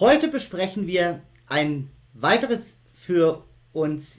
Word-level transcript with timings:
Heute 0.00 0.28
besprechen 0.28 0.86
wir 0.86 1.22
ein 1.48 1.90
weiteres 2.12 2.76
für 2.92 3.44
uns 3.72 4.18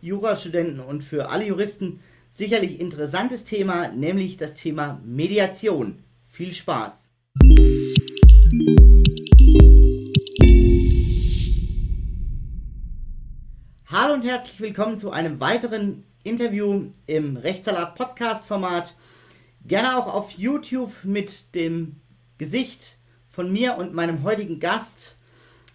Jurastudenten 0.00 0.80
und 0.80 1.04
für 1.04 1.30
alle 1.30 1.44
Juristen 1.44 2.00
sicherlich 2.32 2.80
interessantes 2.80 3.44
Thema, 3.44 3.86
nämlich 3.90 4.38
das 4.38 4.56
Thema 4.56 5.00
Mediation. 5.04 6.02
Viel 6.26 6.52
Spaß! 6.52 7.12
Hallo 13.86 14.14
und 14.14 14.24
herzlich 14.24 14.60
willkommen 14.60 14.98
zu 14.98 15.12
einem 15.12 15.38
weiteren 15.38 16.02
Interview 16.24 16.86
im 17.06 17.36
Rechtssalat 17.36 17.94
Podcast 17.94 18.46
Format. 18.46 18.96
Gerne 19.64 19.96
auch 19.96 20.12
auf 20.12 20.32
YouTube 20.32 20.92
mit 21.04 21.54
dem 21.54 22.00
Gesicht 22.36 22.97
von 23.38 23.52
mir 23.52 23.76
und 23.76 23.94
meinem 23.94 24.24
heutigen 24.24 24.58
Gast 24.58 25.14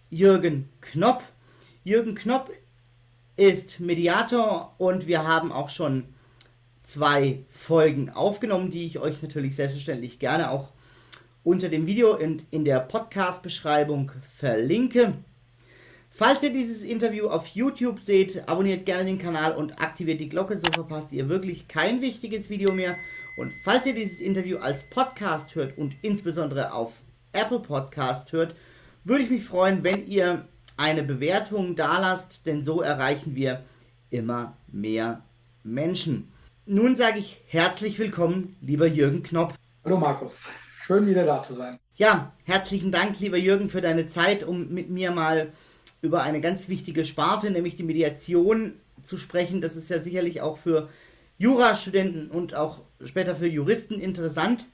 Jürgen 0.10 0.68
Knopp. 0.82 1.24
Jürgen 1.86 2.14
Knopp 2.14 2.52
ist 3.38 3.80
Mediator 3.80 4.76
und 4.78 5.08
wir 5.08 5.26
haben 5.26 5.50
auch 5.54 5.70
schon 5.70 6.04
zwei 6.84 7.46
Folgen 7.50 8.10
aufgenommen, 8.10 8.70
die 8.70 8.86
ich 8.86 9.00
euch 9.00 9.22
natürlich 9.22 9.56
selbstverständlich 9.56 10.20
gerne 10.20 10.52
auch 10.52 10.74
unter 11.46 11.70
dem 11.70 11.86
Video 11.88 12.18
und 12.18 12.44
in 12.52 12.66
der 12.66 12.82
Podcast-Beschreibung 12.82 14.12
verlinke. 14.36 15.14
Falls 16.10 16.44
ihr 16.44 16.52
dieses 16.52 16.82
Interview 16.82 17.30
auf 17.30 17.48
YouTube 17.48 18.02
seht, 18.02 18.46
abonniert 18.50 18.86
gerne 18.86 19.06
den 19.06 19.20
Kanal 19.20 19.56
und 19.56 19.80
aktiviert 19.82 20.20
die 20.20 20.28
Glocke, 20.28 20.58
so 20.58 20.70
verpasst 20.70 21.14
ihr 21.14 21.30
wirklich 21.30 21.70
kein 21.70 22.02
wichtiges 22.02 22.50
Video 22.50 22.74
mehr. 22.74 22.98
Und 23.38 23.54
falls 23.64 23.86
ihr 23.86 23.94
dieses 23.94 24.20
Interview 24.20 24.58
als 24.58 24.84
Podcast 24.90 25.56
hört 25.56 25.78
und 25.78 25.96
insbesondere 26.02 26.74
auf 26.74 26.92
Apple 27.34 27.60
Podcast 27.60 28.32
hört, 28.32 28.56
würde 29.04 29.24
ich 29.24 29.30
mich 29.30 29.44
freuen, 29.44 29.84
wenn 29.84 30.08
ihr 30.08 30.48
eine 30.78 31.04
Bewertung 31.04 31.76
dalasst, 31.76 32.46
denn 32.46 32.64
so 32.64 32.82
erreichen 32.82 33.36
wir 33.36 33.64
immer 34.12 34.56
mehr 34.68 35.24
Menschen. 35.64 36.32
Nun 36.66 36.96
sage 36.96 37.18
ich 37.18 37.42
herzlich 37.48 37.98
willkommen, 37.98 38.56
lieber 38.62 38.86
Jürgen 38.86 39.24
Knopp. 39.24 39.56
Hallo 39.84 39.98
Markus, 39.98 40.48
schön 40.80 41.08
wieder 41.08 41.26
da 41.26 41.42
zu 41.42 41.54
sein. 41.54 41.80
Ja, 41.96 42.32
herzlichen 42.44 42.92
Dank, 42.92 43.20
lieber 43.20 43.38
Jürgen, 43.38 43.70
für 43.70 43.82
deine 43.82 44.08
Zeit, 44.08 44.44
um 44.44 44.70
mit 44.70 44.90
mir 44.90 45.12
mal 45.12 45.52
über 46.02 46.22
eine 46.22 46.40
ganz 46.40 46.70
wichtige 46.70 47.04
Sparte, 47.04 47.50
nämlich 47.50 47.76
die 47.76 47.84
Mediation, 47.84 48.74
zu 49.02 49.18
sprechen. 49.18 49.60
Das 49.60 49.76
ist 49.76 49.90
ja 49.90 50.00
sicherlich 50.00 50.42
auch 50.42 50.58
für 50.58 50.88
Jurastudenten 51.38 52.30
und 52.30 52.56
auch 52.56 52.84
später 53.04 53.36
für 53.36 53.48
Juristen 53.48 54.00
interessant. 54.00 54.66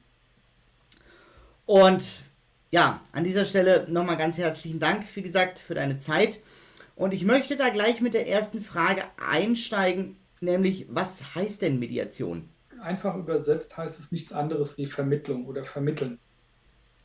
Und 1.66 2.24
ja, 2.72 3.02
an 3.12 3.24
dieser 3.24 3.46
Stelle 3.46 3.86
nochmal 3.90 4.18
ganz 4.18 4.38
herzlichen 4.38 4.80
Dank, 4.80 5.06
wie 5.16 5.22
gesagt, 5.22 5.60
für 5.60 5.74
deine 5.74 5.98
Zeit. 5.98 6.40
Und 6.96 7.14
ich 7.14 7.24
möchte 7.24 7.56
da 7.56 7.70
gleich 7.70 8.02
mit 8.02 8.14
der 8.14 8.28
ersten 8.28 8.62
Frage 8.62 9.04
einsteigen, 9.18 10.18
nämlich 10.42 10.88
was 10.90 11.36
heißt 11.36 11.62
denn 11.62 11.80
Mediation? 11.80 12.50
Einfach 12.82 13.16
übersetzt 13.16 13.78
heißt 13.78 14.00
es 14.00 14.12
nichts 14.12 14.32
anderes 14.32 14.78
wie 14.78 14.86
Vermittlung 14.86 15.46
oder 15.46 15.64
Vermitteln. 15.64 16.20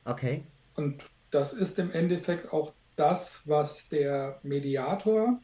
Okay. 0.04 0.44
Und 0.74 1.02
das 1.30 1.52
ist 1.52 1.78
im 1.78 1.90
Endeffekt 1.92 2.52
auch 2.52 2.72
das, 2.96 3.42
was 3.44 3.88
der 3.88 4.38
Mediator 4.42 5.40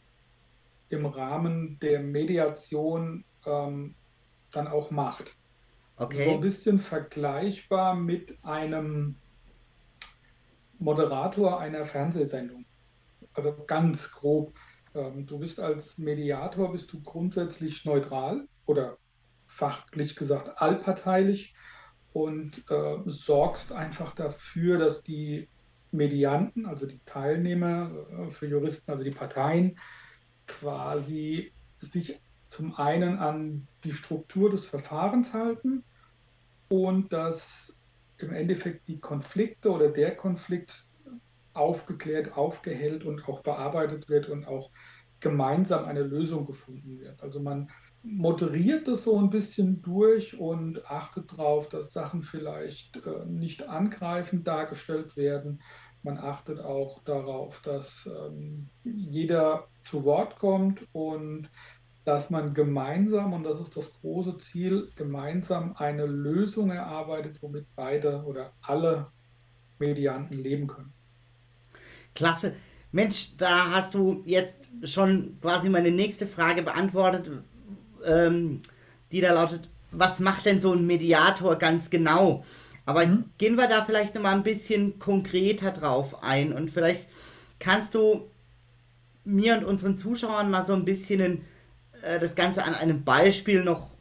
im 0.89 1.07
Rahmen 1.07 1.79
der 1.81 2.01
Mediation 2.01 3.25
ähm, 3.47 3.95
dann 4.53 4.69
auch 4.69 4.91
macht. 4.91 5.35
Okay. 5.97 6.25
So 6.25 6.35
ein 6.35 6.41
bisschen 6.41 6.79
vergleichbar 6.79 7.95
mit 7.95 8.37
einem 8.43 9.17
Moderator 10.81 11.61
einer 11.61 11.85
Fernsehsendung. 11.85 12.65
Also 13.35 13.55
ganz 13.67 14.11
grob. 14.11 14.55
Ähm, 14.95 15.27
du 15.27 15.39
bist 15.39 15.61
als 15.61 15.99
Mediator 15.99 16.73
bist 16.73 16.93
du 16.93 17.01
grundsätzlich 17.01 17.85
neutral 17.85 18.49
oder 18.67 18.97
fachlich 19.47 20.17
gesagt 20.17 20.61
allparteilich 20.61 21.55
und 22.13 22.65
äh, 22.71 22.99
sorgst 23.07 23.73
einfach 23.73 24.15
dafür, 24.15 24.79
dass 24.79 25.03
die 25.03 25.49
Medianten, 25.93 26.67
also 26.67 26.87
die 26.87 27.01
Teilnehmer 27.05 27.91
äh, 28.11 28.31
für 28.31 28.47
Juristen, 28.47 28.91
also 28.91 29.05
die 29.05 29.11
Parteien, 29.11 29.79
quasi 30.47 31.53
sich 31.79 32.21
zum 32.49 32.75
einen 32.75 33.19
an 33.19 33.69
die 33.85 33.93
Struktur 33.93 34.51
des 34.51 34.67
Verfahrens 34.67 35.33
halten 35.33 35.85
und 36.69 37.13
dass 37.13 37.75
im 38.23 38.33
Endeffekt 38.33 38.89
die 38.89 39.01
Konflikte 39.01 39.71
oder 39.71 39.89
der 39.89 40.17
Konflikt 40.17 40.89
aufgeklärt, 41.53 42.37
aufgehellt 42.37 43.05
und 43.05 43.29
auch 43.29 43.43
bearbeitet 43.43 44.09
wird 44.09 44.29
und 44.29 44.47
auch 44.47 44.71
gemeinsam 45.21 45.85
eine 45.85 46.03
Lösung 46.03 46.47
gefunden 46.47 46.99
wird. 46.99 47.23
Also 47.23 47.41
man 47.41 47.71
moderiert 48.03 48.89
das 48.89 49.05
so 49.05 49.19
ein 49.19 49.31
bisschen 49.31 49.83
durch 49.83 50.39
und 50.39 50.87
achtet 50.91 51.33
darauf, 51.33 51.69
dass 51.69 51.93
Sachen 51.93 52.23
vielleicht 52.23 52.97
äh, 53.05 53.27
nicht 53.27 53.69
angreifend 53.69 54.47
dargestellt 54.47 55.17
werden. 55.17 55.61
Man 56.03 56.17
achtet 56.17 56.61
auch 56.61 57.03
darauf, 57.05 57.61
dass 57.61 58.09
ähm, 58.27 58.71
jeder 58.85 59.69
zu 59.83 60.05
Wort 60.05 60.39
kommt 60.39 60.87
und 60.93 61.51
dass 62.05 62.31
man 62.31 62.55
gemeinsam, 62.55 63.33
und 63.33 63.45
das 63.45 63.61
ist 63.61 63.77
das 63.77 63.93
große 64.01 64.39
Ziel, 64.39 64.91
gemeinsam 64.97 65.75
eine 65.77 66.07
Lösung 66.07 66.71
erarbeitet, 66.71 67.37
womit 67.43 67.67
beide 67.77 68.25
oder 68.25 68.53
alle 68.63 69.09
Medianten 69.79 70.43
leben 70.43 70.67
können. 70.67 70.93
Klasse. 72.15 72.55
Mensch, 72.93 73.37
da 73.37 73.71
hast 73.71 73.95
du 73.95 74.23
jetzt 74.25 74.69
schon 74.83 75.39
quasi 75.41 75.69
meine 75.69 75.93
nächste 75.93 76.27
Frage 76.27 76.63
beantwortet 76.63 77.31
ähm, 78.05 78.61
die 79.13 79.21
da 79.21 79.33
lautet, 79.33 79.69
was 79.91 80.21
macht 80.21 80.47
denn 80.47 80.61
so 80.61 80.73
ein 80.73 80.87
Mediator 80.87 81.57
ganz 81.57 81.91
genau? 81.91 82.45
Aber 82.87 83.07
mhm. 83.07 83.25
gehen 83.39 83.57
wir 83.57 83.69
da 83.69 83.83
vielleicht 83.83 84.15
noch 84.15 84.23
mal 84.23 84.35
ein 84.35 84.43
bisschen 84.43 84.99
konkreter 84.99 85.71
drauf 85.71 86.23
ein 86.23 86.53
und 86.53 86.71
vielleicht 86.71 87.09
kannst 87.59 87.95
du 87.95 88.31
mir 89.25 89.59
und 89.59 89.65
unseren 89.65 89.99
Zuschauern 89.99 90.51
mal 90.51 90.65
so 90.65 90.73
ein 90.73 90.85
bisschen 90.85 91.21
äh, 91.21 91.39
das 92.03 92.35
Ganze 92.35 92.65
an 92.65 92.75
einem 92.75 93.05
Beispiel 93.05 93.65
noch 93.65 93.95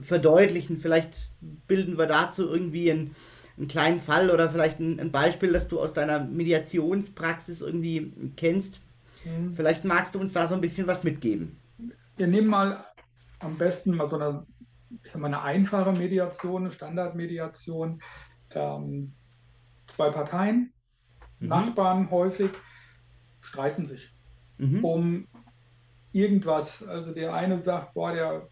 verdeutlichen. 0.00 0.78
Vielleicht 0.78 1.30
bilden 1.66 1.98
wir 1.98 2.06
dazu 2.06 2.48
irgendwie 2.48 2.90
einen, 2.90 3.14
einen 3.56 3.68
kleinen 3.68 4.00
Fall 4.00 4.30
oder 4.30 4.50
vielleicht 4.50 4.80
ein, 4.80 5.00
ein, 5.00 5.10
Beispiel, 5.10 5.52
das 5.52 5.68
du 5.68 5.80
aus 5.80 5.94
deiner 5.94 6.24
Mediationspraxis 6.24 7.60
irgendwie 7.60 8.12
kennst. 8.36 8.80
Mhm. 9.24 9.54
Vielleicht 9.54 9.84
magst 9.84 10.14
du 10.14 10.20
uns 10.20 10.32
da 10.32 10.48
so 10.48 10.54
ein 10.54 10.60
bisschen 10.60 10.86
was 10.86 11.04
mitgeben. 11.04 11.56
Wir 12.16 12.26
nehmen 12.26 12.48
mal 12.48 12.84
am 13.40 13.56
besten 13.56 13.96
mal 13.96 14.08
so 14.08 14.16
eine, 14.16 14.46
mal, 15.14 15.26
eine 15.26 15.42
einfache 15.42 15.92
Mediation, 15.92 16.62
eine 16.62 16.72
Standardmediation. 16.72 18.00
Ähm, 18.52 19.12
zwei 19.86 20.10
Parteien, 20.10 20.72
mhm. 21.38 21.48
Nachbarn 21.48 22.10
häufig, 22.10 22.50
streiten 23.40 23.86
sich 23.86 24.12
mhm. 24.58 24.84
um 24.84 25.28
irgendwas. 26.12 26.86
Also 26.86 27.12
der 27.12 27.34
eine 27.34 27.62
sagt, 27.62 27.94
boah, 27.94 28.12
der 28.12 28.48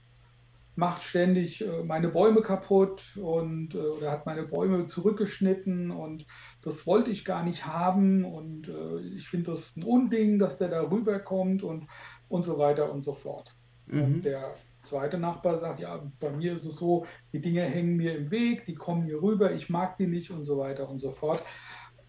macht 0.78 1.02
ständig 1.02 1.60
äh, 1.60 1.82
meine 1.82 2.08
Bäume 2.08 2.40
kaputt 2.40 3.02
und 3.16 3.74
äh, 3.74 3.78
oder 3.78 4.12
hat 4.12 4.26
meine 4.26 4.44
Bäume 4.44 4.86
zurückgeschnitten 4.86 5.90
und 5.90 6.24
das 6.62 6.86
wollte 6.86 7.10
ich 7.10 7.24
gar 7.24 7.42
nicht 7.42 7.66
haben 7.66 8.24
und 8.24 8.68
äh, 8.68 9.00
ich 9.16 9.28
finde 9.28 9.50
das 9.50 9.76
ein 9.76 9.82
Unding, 9.82 10.38
dass 10.38 10.56
der 10.56 10.68
da 10.68 10.88
rüberkommt 10.88 11.64
und, 11.64 11.88
und 12.28 12.44
so 12.44 12.58
weiter 12.58 12.92
und 12.92 13.02
so 13.02 13.12
fort. 13.12 13.56
Mhm. 13.86 14.02
Und 14.02 14.24
der 14.24 14.54
zweite 14.84 15.18
Nachbar 15.18 15.58
sagt, 15.58 15.80
ja, 15.80 16.00
bei 16.20 16.30
mir 16.30 16.52
ist 16.52 16.64
es 16.64 16.76
so, 16.76 17.06
die 17.32 17.40
Dinge 17.40 17.62
hängen 17.62 17.96
mir 17.96 18.16
im 18.16 18.30
Weg, 18.30 18.64
die 18.66 18.76
kommen 18.76 19.02
hier 19.02 19.20
rüber, 19.20 19.50
ich 19.50 19.68
mag 19.68 19.96
die 19.96 20.06
nicht 20.06 20.30
und 20.30 20.44
so 20.44 20.58
weiter 20.58 20.88
und 20.88 21.00
so 21.00 21.10
fort. 21.10 21.42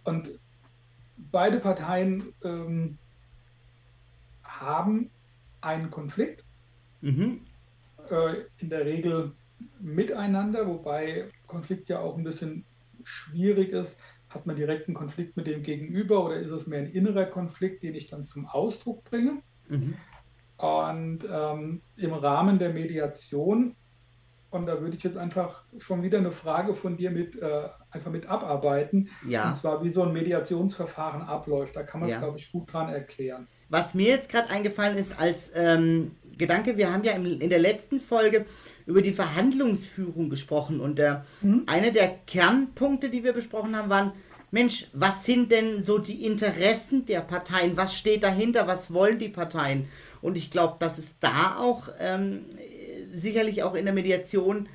Und 0.04 0.30
beide 1.18 1.60
Parteien 1.60 2.34
ähm, 2.44 3.00
haben 4.44 5.10
einen 5.62 5.90
Konflikt, 5.90 6.44
mhm. 7.02 7.42
äh, 8.10 8.34
in 8.58 8.70
der 8.70 8.86
Regel 8.86 9.32
miteinander, 9.80 10.68
wobei 10.68 11.26
Konflikt 11.48 11.90
ja 11.90 12.00
auch 12.00 12.18
ein 12.18 12.24
bisschen 12.24 12.66
schwierig 13.04 13.70
ist. 13.70 14.00
Hat 14.30 14.46
man 14.46 14.56
direkt 14.56 14.88
einen 14.88 14.96
Konflikt 14.96 15.36
mit 15.38 15.48
dem 15.48 15.64
Gegenüber 15.64 16.24
oder 16.26 16.36
ist 16.36 16.52
es 16.52 16.68
mehr 16.68 16.80
ein 16.80 16.92
innerer 16.92 17.26
Konflikt, 17.26 17.84
den 17.84 17.96
ich 17.96 18.08
dann 18.08 18.26
zum 18.26 18.46
Ausdruck 18.46 19.04
bringe? 19.04 19.42
Mhm. 19.68 19.96
Und 20.58 21.20
ähm, 21.30 21.82
im 21.96 22.14
Rahmen 22.14 22.60
der 22.60 22.74
Mediation, 22.74 23.76
und 24.52 24.66
da 24.66 24.82
würde 24.82 24.98
ich 24.98 25.04
jetzt 25.04 25.18
einfach 25.18 25.64
schon 25.78 26.04
wieder 26.04 26.18
eine 26.18 26.32
Frage 26.32 26.74
von 26.76 26.98
dir 26.98 27.12
mit, 27.12 27.36
äh, 27.42 27.70
einfach 27.92 28.12
mit 28.12 28.28
abarbeiten. 28.28 29.10
Ja. 29.28 29.50
Und 29.50 29.58
zwar, 29.58 29.84
wie 29.84 29.90
so 29.90 30.04
ein 30.04 30.14
Mediationsverfahren 30.14 31.22
abläuft. 31.22 31.76
Da 31.76 31.84
kann 31.84 32.02
man 32.02 32.10
es, 32.10 32.14
ja. 32.14 32.20
glaube 32.20 32.38
ich, 32.38 32.52
gut 32.52 32.72
dran 32.72 32.90
erklären. 32.90 33.48
Was 33.70 33.94
mir 33.94 34.08
jetzt 34.08 34.32
gerade 34.32 34.50
eingefallen 34.50 34.98
ist 34.98 35.20
als 35.20 35.52
ähm, 35.56 36.12
Gedanke, 36.38 36.78
wir 36.78 36.92
haben 36.92 37.04
ja 37.04 37.14
im, 37.14 37.40
in 37.40 37.50
der 37.50 37.60
letzten 37.60 38.00
Folge 38.00 38.46
über 38.86 39.02
die 39.02 39.14
Verhandlungsführung 39.14 40.30
gesprochen 40.30 40.80
und 40.80 40.98
der, 40.98 41.26
mhm. 41.42 41.64
eine 41.68 41.92
der 41.92 42.08
Kernpunkte, 42.26 43.10
die 43.10 43.24
wir 43.24 43.34
besprochen 43.34 43.76
haben, 43.76 43.90
waren 43.90 44.14
Mensch, 44.52 44.88
was 44.94 45.26
sind 45.26 45.52
denn 45.52 45.84
so 45.84 46.00
die 46.00 46.26
Interessen 46.26 47.06
der 47.06 47.22
Parteien? 47.22 47.78
Was 47.78 47.96
steht 47.96 48.24
dahinter? 48.24 48.66
Was 48.66 48.92
wollen 48.92 49.20
die 49.20 49.30
Parteien? 49.30 49.88
Und 50.22 50.38
ich 50.38 50.50
glaube, 50.50 50.78
dass 50.80 50.98
es 50.98 51.20
da 51.20 51.58
auch 51.60 51.90
ähm, 52.00 52.46
sicherlich 53.16 53.62
auch 53.62 53.76
in 53.76 53.86
der 53.86 53.94
Mediation 53.94 54.68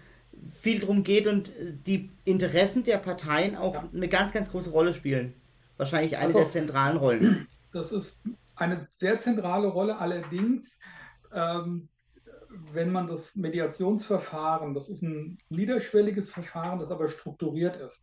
viel 0.61 0.81
darum 0.81 1.05
geht 1.05 1.27
und 1.27 1.51
die 1.87 2.11
Interessen 2.25 2.85
der 2.85 2.99
Parteien 2.99 3.57
auch 3.57 3.75
ja. 3.75 3.89
eine 3.93 4.09
ganz, 4.09 4.33
ganz 4.33 4.51
große 4.51 4.71
Rolle 4.71 4.95
spielen. 4.95 5.35
Wahrscheinlich 5.77 6.17
eine 6.17 6.27
also, 6.27 6.39
der 6.39 6.51
zentralen 6.51 6.97
Rollen. 6.97 7.47
Das 7.73 7.91
ist 7.91 8.21
eine 8.57 8.87
sehr 8.91 9.19
zentrale 9.19 9.69
Rolle. 9.69 9.99
Allerdings, 9.99 10.79
ähm, 11.33 11.89
wenn 12.73 12.93
man 12.93 13.09
das 13.09 13.35
Mediationsverfahren, 13.35 14.75
das 14.75 14.89
ist 14.89 15.03
ein 15.03 15.39
niederschwelliges 15.49 16.31
Verfahren, 16.31 16.79
das 16.79 16.93
aber 16.93 17.09
strukturiert 17.09 17.77
ist. 17.77 18.03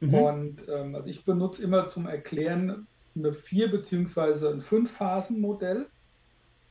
Mhm. 0.00 0.14
Und 0.14 0.68
ähm, 0.68 0.94
also 0.94 1.08
ich 1.08 1.24
benutze 1.24 1.62
immer 1.62 1.88
zum 1.88 2.06
Erklären 2.06 2.86
eine 3.14 3.32
vier 3.32 3.70
beziehungsweise 3.70 4.50
ein 4.50 4.60
fünf 4.60 4.92
Phasen 4.92 5.40
Modell. 5.40 5.88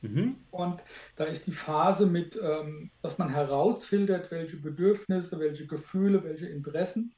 Mhm. 0.02 0.36
Und 0.50 0.82
da 1.16 1.24
ist 1.24 1.46
die 1.46 1.52
Phase 1.52 2.06
mit, 2.06 2.38
ähm, 2.40 2.90
dass 3.02 3.18
man 3.18 3.28
herausfiltert, 3.30 4.30
welche 4.30 4.58
Bedürfnisse, 4.58 5.38
welche 5.38 5.66
Gefühle, 5.66 6.22
welche 6.24 6.46
Interessen 6.46 7.14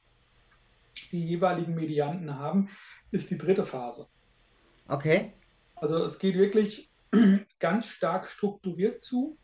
die 1.11 1.25
jeweiligen 1.25 1.75
Medianten 1.75 2.37
haben, 2.37 2.69
ist 3.11 3.29
die 3.31 3.37
dritte 3.37 3.65
Phase. 3.65 4.07
Okay. 4.87 5.33
Also 5.75 6.03
es 6.03 6.19
geht 6.19 6.35
wirklich 6.35 6.91
ganz 7.59 7.87
stark 7.87 8.27
strukturiert 8.27 9.03
zu. 9.03 9.37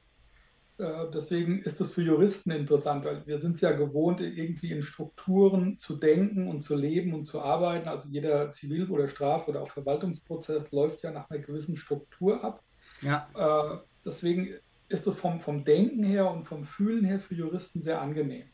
Äh, 0.77 1.09
deswegen 1.13 1.61
ist 1.61 1.79
es 1.79 1.93
für 1.93 2.01
Juristen 2.01 2.51
interessant, 2.51 3.05
weil 3.05 3.25
wir 3.25 3.39
sind 3.39 3.55
es 3.55 3.61
ja 3.61 3.71
gewohnt, 3.71 4.19
irgendwie 4.19 4.71
in 4.71 4.81
Strukturen 4.81 5.77
zu 5.77 5.95
denken 5.95 6.47
und 6.47 6.61
zu 6.61 6.75
leben 6.75 7.13
und 7.13 7.25
zu 7.25 7.41
arbeiten. 7.41 7.87
Also 7.87 8.09
jeder 8.09 8.51
Zivil- 8.51 8.89
oder 8.89 9.07
Straf- 9.07 9.47
oder 9.47 9.61
auch 9.61 9.71
Verwaltungsprozess 9.71 10.71
läuft 10.71 11.03
ja 11.03 11.11
nach 11.11 11.29
einer 11.29 11.39
gewissen 11.39 11.77
Struktur 11.77 12.43
ab. 12.43 12.64
Ja. 13.01 13.27
Äh, 13.35 13.77
deswegen 14.03 14.55
ist 14.87 15.07
es 15.07 15.17
vom, 15.17 15.39
vom 15.39 15.63
Denken 15.65 16.03
her 16.03 16.29
und 16.29 16.45
vom 16.45 16.63
Fühlen 16.63 17.05
her 17.05 17.19
für 17.19 17.35
Juristen 17.35 17.81
sehr 17.81 18.01
angenehm. 18.01 18.45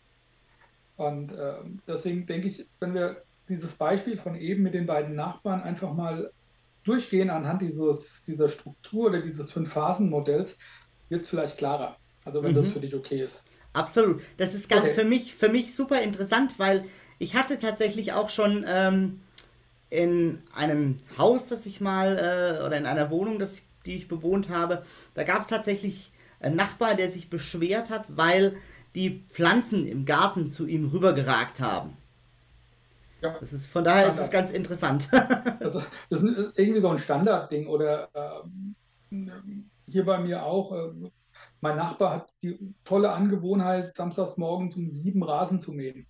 Und 0.95 1.31
äh, 1.31 1.55
deswegen 1.87 2.25
denke 2.25 2.47
ich, 2.47 2.67
wenn 2.79 2.93
wir 2.93 3.23
dieses 3.49 3.73
Beispiel 3.73 4.17
von 4.17 4.35
eben 4.35 4.63
mit 4.63 4.73
den 4.73 4.85
beiden 4.85 5.15
Nachbarn 5.15 5.61
einfach 5.61 5.93
mal 5.93 6.31
durchgehen 6.83 7.29
anhand 7.29 7.61
dieses, 7.61 8.23
dieser 8.23 8.49
Struktur 8.49 9.07
oder 9.07 9.21
dieses 9.21 9.51
Fünf-Phasen-Modells, 9.51 10.57
wird 11.09 11.23
es 11.23 11.29
vielleicht 11.29 11.57
klarer. 11.57 11.97
Also 12.23 12.43
wenn 12.43 12.51
mhm. 12.51 12.55
das 12.55 12.67
für 12.67 12.79
dich 12.79 12.95
okay 12.95 13.23
ist. 13.23 13.43
Absolut. 13.73 14.21
Das 14.37 14.53
ist 14.53 14.69
ganz 14.69 14.83
okay. 14.83 14.93
für 14.93 15.05
mich 15.05 15.35
für 15.35 15.49
mich 15.49 15.75
super 15.75 16.01
interessant, 16.01 16.59
weil 16.59 16.85
ich 17.19 17.35
hatte 17.35 17.57
tatsächlich 17.57 18.13
auch 18.13 18.29
schon 18.29 18.65
ähm, 18.67 19.21
in 19.89 20.41
einem 20.53 20.99
Haus, 21.17 21.47
das 21.47 21.65
ich 21.65 21.81
mal 21.81 22.17
äh, 22.17 22.65
oder 22.65 22.77
in 22.77 22.85
einer 22.85 23.09
Wohnung, 23.09 23.39
das 23.39 23.53
ich, 23.53 23.63
die 23.85 23.95
ich 23.95 24.07
bewohnt 24.07 24.49
habe, 24.49 24.83
da 25.13 25.23
gab 25.23 25.41
es 25.41 25.47
tatsächlich 25.47 26.11
einen 26.39 26.55
Nachbar, 26.55 26.95
der 26.95 27.09
sich 27.09 27.29
beschwert 27.29 27.89
hat, 27.89 28.05
weil 28.09 28.57
die 28.95 29.23
Pflanzen 29.29 29.87
im 29.87 30.05
Garten 30.05 30.51
zu 30.51 30.67
ihm 30.67 30.89
rübergeragt 30.89 31.61
haben. 31.61 31.97
Ja. 33.21 33.37
Das 33.39 33.53
ist, 33.53 33.67
von 33.67 33.83
daher 33.83 34.05
Standard. 34.05 34.19
ist 34.19 34.25
es 34.25 34.31
ganz 34.31 34.51
interessant. 34.51 35.09
also, 35.59 35.81
das 36.09 36.23
ist 36.23 36.57
irgendwie 36.57 36.81
so 36.81 36.89
ein 36.89 36.97
Standardding. 36.97 37.67
Oder 37.67 38.09
äh, 39.11 39.15
hier 39.87 40.05
bei 40.05 40.19
mir 40.19 40.43
auch, 40.43 40.71
äh, 40.73 40.91
mein 41.61 41.77
Nachbar 41.77 42.15
hat 42.15 42.33
die 42.41 42.73
tolle 42.83 43.11
Angewohnheit, 43.11 43.95
samstags 43.95 44.37
morgens 44.37 44.75
um 44.75 44.87
sieben 44.87 45.21
Rasen 45.21 45.59
zu 45.59 45.71
mähen. 45.71 46.07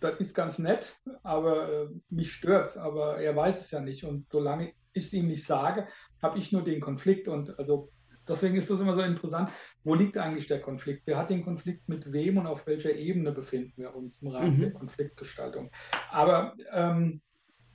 Das 0.00 0.20
ist 0.20 0.34
ganz 0.34 0.58
nett, 0.58 0.96
aber 1.22 1.68
äh, 1.68 1.88
mich 2.08 2.32
stört 2.32 2.68
es, 2.68 2.76
aber 2.76 3.18
er 3.18 3.36
weiß 3.36 3.60
es 3.60 3.70
ja 3.70 3.80
nicht. 3.80 4.04
Und 4.04 4.28
solange 4.28 4.72
ich 4.92 5.06
es 5.06 5.12
ihm 5.12 5.28
nicht 5.28 5.44
sage, 5.44 5.86
habe 6.22 6.38
ich 6.38 6.52
nur 6.52 6.62
den 6.62 6.80
Konflikt. 6.80 7.28
Und 7.28 7.58
also 7.58 7.90
deswegen 8.28 8.56
ist 8.56 8.70
das 8.70 8.80
immer 8.80 8.94
so 8.94 9.02
interessant, 9.02 9.50
wo 9.84 9.94
liegt 9.94 10.18
eigentlich 10.18 10.46
der 10.46 10.60
Konflikt? 10.60 11.02
Wer 11.06 11.18
hat 11.18 11.30
den 11.30 11.44
Konflikt 11.44 11.88
mit 11.88 12.12
wem 12.12 12.38
und 12.38 12.46
auf 12.46 12.66
welcher 12.66 12.94
Ebene 12.94 13.32
befinden 13.32 13.72
wir 13.76 13.94
uns 13.94 14.22
im 14.22 14.28
Rahmen 14.28 14.56
mhm. 14.56 14.60
der 14.60 14.72
Konfliktgestaltung? 14.72 15.70
Aber 16.10 16.54
ähm, 16.72 17.20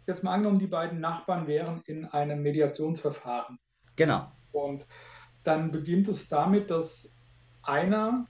jetzt 0.07 0.23
mal 0.23 0.33
angenommen, 0.33 0.59
die 0.59 0.67
beiden 0.67 0.99
Nachbarn 0.99 1.47
wären 1.47 1.81
in 1.85 2.05
einem 2.05 2.41
Mediationsverfahren. 2.41 3.57
Genau. 3.95 4.31
Und 4.51 4.85
dann 5.43 5.71
beginnt 5.71 6.07
es 6.07 6.27
damit, 6.27 6.69
dass 6.69 7.11
einer 7.63 8.27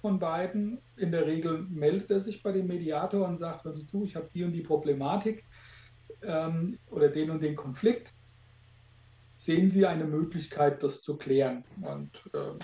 von 0.00 0.18
beiden, 0.18 0.82
in 0.96 1.12
der 1.12 1.26
Regel 1.26 1.62
meldet 1.68 2.10
er 2.10 2.20
sich 2.20 2.42
bei 2.42 2.52
dem 2.52 2.66
Mediator 2.66 3.26
und 3.26 3.36
sagt, 3.36 3.64
hör 3.64 3.74
zu, 3.74 4.04
ich 4.04 4.16
habe 4.16 4.28
die 4.34 4.42
und 4.42 4.52
die 4.52 4.62
Problematik 4.62 5.44
ähm, 6.22 6.78
oder 6.90 7.08
den 7.08 7.30
und 7.30 7.42
den 7.42 7.56
Konflikt. 7.56 8.12
Sehen 9.42 9.72
Sie 9.72 9.86
eine 9.86 10.04
Möglichkeit, 10.04 10.84
das 10.84 11.02
zu 11.02 11.16
klären? 11.16 11.64
Und 11.80 12.10
ähm, 12.32 12.60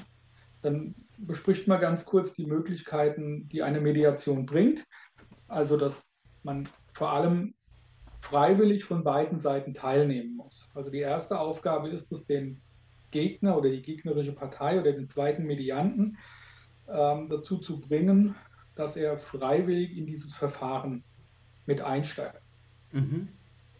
dann 0.62 0.94
bespricht 1.16 1.66
man 1.66 1.80
ganz 1.80 2.04
kurz 2.04 2.34
die 2.34 2.46
Möglichkeiten, 2.46 3.48
die 3.48 3.64
eine 3.64 3.80
Mediation 3.80 4.46
bringt. 4.46 4.84
Also, 5.48 5.76
dass 5.76 6.06
man 6.44 6.68
vor 6.92 7.10
allem 7.10 7.54
freiwillig 8.20 8.84
von 8.84 9.02
beiden 9.02 9.40
Seiten 9.40 9.74
teilnehmen 9.74 10.36
muss. 10.36 10.70
Also 10.72 10.88
die 10.88 11.00
erste 11.00 11.40
Aufgabe 11.40 11.88
ist 11.88 12.12
es, 12.12 12.26
den 12.26 12.60
Gegner 13.10 13.56
oder 13.56 13.70
die 13.70 13.82
gegnerische 13.82 14.32
Partei 14.32 14.80
oder 14.80 14.92
den 14.92 15.08
zweiten 15.08 15.46
Medianten 15.46 16.16
ähm, 16.88 17.28
dazu 17.28 17.58
zu 17.58 17.80
bringen, 17.80 18.36
dass 18.76 18.96
er 18.96 19.18
freiwillig 19.18 19.96
in 19.96 20.06
dieses 20.06 20.32
Verfahren 20.32 21.02
mit 21.66 21.80
einsteigt. 21.80 22.40
Mhm. 22.92 23.30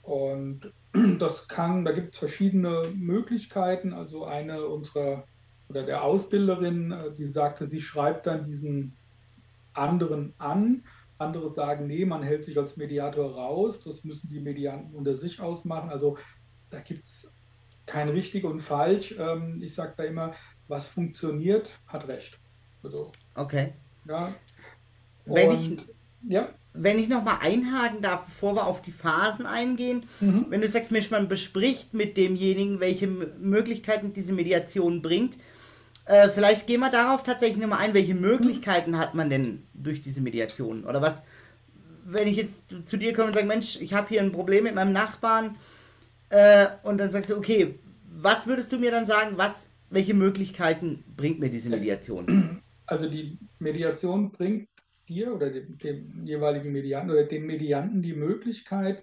Und 0.03 0.73
das 1.19 1.49
kann, 1.49 1.85
da 1.85 1.93
gibt 1.93 2.15
es 2.15 2.19
verschiedene 2.19 2.83
Möglichkeiten. 2.95 3.93
Also 3.93 4.25
eine 4.25 4.67
unserer 4.67 5.25
oder 5.69 5.83
der 5.83 6.03
Ausbilderin, 6.03 6.93
äh, 6.93 7.11
die 7.17 7.25
sagte, 7.25 7.67
sie 7.67 7.81
schreibt 7.81 8.27
dann 8.27 8.45
diesen 8.45 8.97
anderen 9.75 10.35
an. 10.39 10.85
Andere 11.19 11.51
sagen, 11.51 11.87
nee, 11.87 12.05
man 12.05 12.23
hält 12.23 12.45
sich 12.45 12.57
als 12.57 12.77
Mediator 12.77 13.35
raus. 13.35 13.81
Das 13.81 14.05
müssen 14.05 14.29
die 14.29 14.41
Medianten 14.41 14.95
unter 14.95 15.15
sich 15.15 15.41
ausmachen. 15.41 15.91
Also 15.91 16.17
da 16.71 16.81
gibt 16.81 17.05
es 17.05 17.33
kein 17.87 18.09
richtig 18.09 18.45
und 18.45 18.61
falsch. 18.61 19.15
Ähm, 19.19 19.61
ich 19.63 19.75
sage 19.75 19.95
da 19.97 20.05
immer, 20.05 20.35
was 20.69 20.89
funktioniert, 20.89 21.71
hat 21.87 22.07
recht. 22.09 22.39
Also, 22.83 23.13
okay. 23.35 23.73
Ja. 24.07 24.33
Wenn 25.25 25.51
ich, 25.51 25.89
ja. 26.27 26.49
Wenn 26.75 26.99
ich 26.99 27.09
nochmal 27.09 27.39
einhaken 27.41 28.03
darf, 28.03 28.27
bevor 28.27 28.55
wir 28.55 28.67
auf 28.67 28.83
die 28.83 28.93
Phasen 28.93 29.47
eingehen, 29.47 30.05
mhm. 30.21 30.47
wenn 30.49 30.61
du 30.61 30.69
sagst, 30.69 30.93
Mensch, 30.93 31.11
man 31.11 31.29
bespricht 31.29 31.93
mit 31.93 32.17
demjenigen, 32.17 32.79
welche 32.79 33.09
Möglichkeiten 33.09 34.13
diese 34.13 34.33
Mediation 34.33 35.03
bringt, 35.03 35.35
äh, 36.05 36.31
vielleicht 36.31 36.67
gehen 36.67 36.81
wir 36.81 36.91
darauf 36.91 37.23
tatsächlich 37.23 37.61
nochmal 37.61 37.81
ein, 37.81 37.95
welche 37.95 38.15
Möglichkeiten 38.15 38.97
hat 38.97 39.15
man 39.15 39.29
denn 39.29 39.65
durch 39.75 40.01
diese 40.01 40.21
Mediation? 40.21 40.85
Oder 40.85 41.03
was, 41.03 41.23
wenn 42.05 42.29
ich 42.29 42.37
jetzt 42.37 42.75
zu 42.87 42.97
dir 42.97 43.13
komme 43.13 43.29
und 43.29 43.35
sage, 43.35 43.47
Mensch, 43.47 43.79
ich 43.81 43.93
habe 43.93 44.09
hier 44.09 44.23
ein 44.23 44.33
Problem 44.33 44.65
mit 44.65 44.75
meinem 44.75 44.93
Nachbarn 44.93 45.57
äh, 46.31 46.67
und 46.83 46.99
dann 46.99 47.11
sagst 47.11 47.31
du, 47.31 47.37
okay, 47.37 47.79
was 48.11 48.47
würdest 48.47 48.73
du 48.73 48.79
mir 48.79 48.91
dann 48.91 49.07
sagen, 49.07 49.33
was, 49.37 49.69
welche 49.91 50.15
Möglichkeiten 50.15 51.05
bringt 51.17 51.41
mir 51.41 51.51
diese 51.51 51.69
Mediation? 51.69 52.61
Also 52.87 53.07
die 53.07 53.37
Mediation 53.59 54.31
bringt 54.31 54.67
dir 55.09 55.35
oder 55.35 55.51
dem, 55.51 55.79
dem 55.79 56.27
jeweiligen 56.27 56.73
Medianten 56.73 57.11
oder 57.11 57.25
dem 57.25 57.47
Medianten 57.47 58.03
die 58.03 58.15
Möglichkeit, 58.15 59.03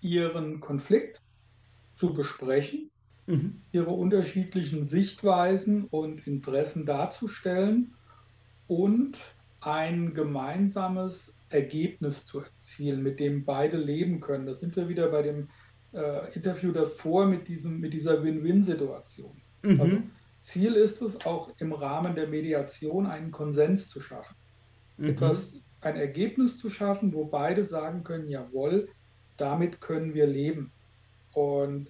ihren 0.00 0.60
Konflikt 0.60 1.20
zu 1.94 2.14
besprechen 2.14 2.90
mhm. 3.28 3.60
ihre 3.72 3.90
unterschiedlichen 3.90 4.84
Sichtweisen 4.84 5.84
und 5.84 6.26
Interessen 6.26 6.86
darzustellen 6.86 7.94
und 8.66 9.18
ein 9.60 10.14
gemeinsames 10.14 11.34
Ergebnis 11.50 12.24
zu 12.24 12.40
erzielen, 12.40 13.02
mit 13.02 13.20
dem 13.20 13.44
beide 13.44 13.76
leben 13.76 14.20
können. 14.20 14.46
Da 14.46 14.54
sind 14.54 14.76
wir 14.76 14.88
wieder 14.88 15.08
bei 15.10 15.22
dem 15.22 15.48
äh, 15.92 16.32
Interview 16.34 16.72
davor 16.72 17.26
mit, 17.26 17.48
diesem, 17.48 17.80
mit 17.80 17.92
dieser 17.92 18.22
Win-Win-Situation. 18.22 19.40
Mhm. 19.62 19.80
Also 19.80 20.02
Ziel 20.40 20.74
ist 20.74 21.02
es, 21.02 21.24
auch 21.26 21.50
im 21.58 21.72
Rahmen 21.72 22.14
der 22.14 22.28
Mediation 22.28 23.06
einen 23.06 23.30
Konsens 23.30 23.88
zu 23.88 24.00
schaffen. 24.00 24.36
Mhm. 24.98 25.08
Etwas, 25.10 25.56
ein 25.80 25.96
Ergebnis 25.96 26.58
zu 26.58 26.70
schaffen, 26.70 27.14
wo 27.14 27.24
beide 27.24 27.64
sagen 27.64 28.04
können, 28.04 28.28
jawohl, 28.28 28.88
damit 29.36 29.80
können 29.80 30.12
wir 30.14 30.26
leben. 30.26 30.72
Und 31.32 31.88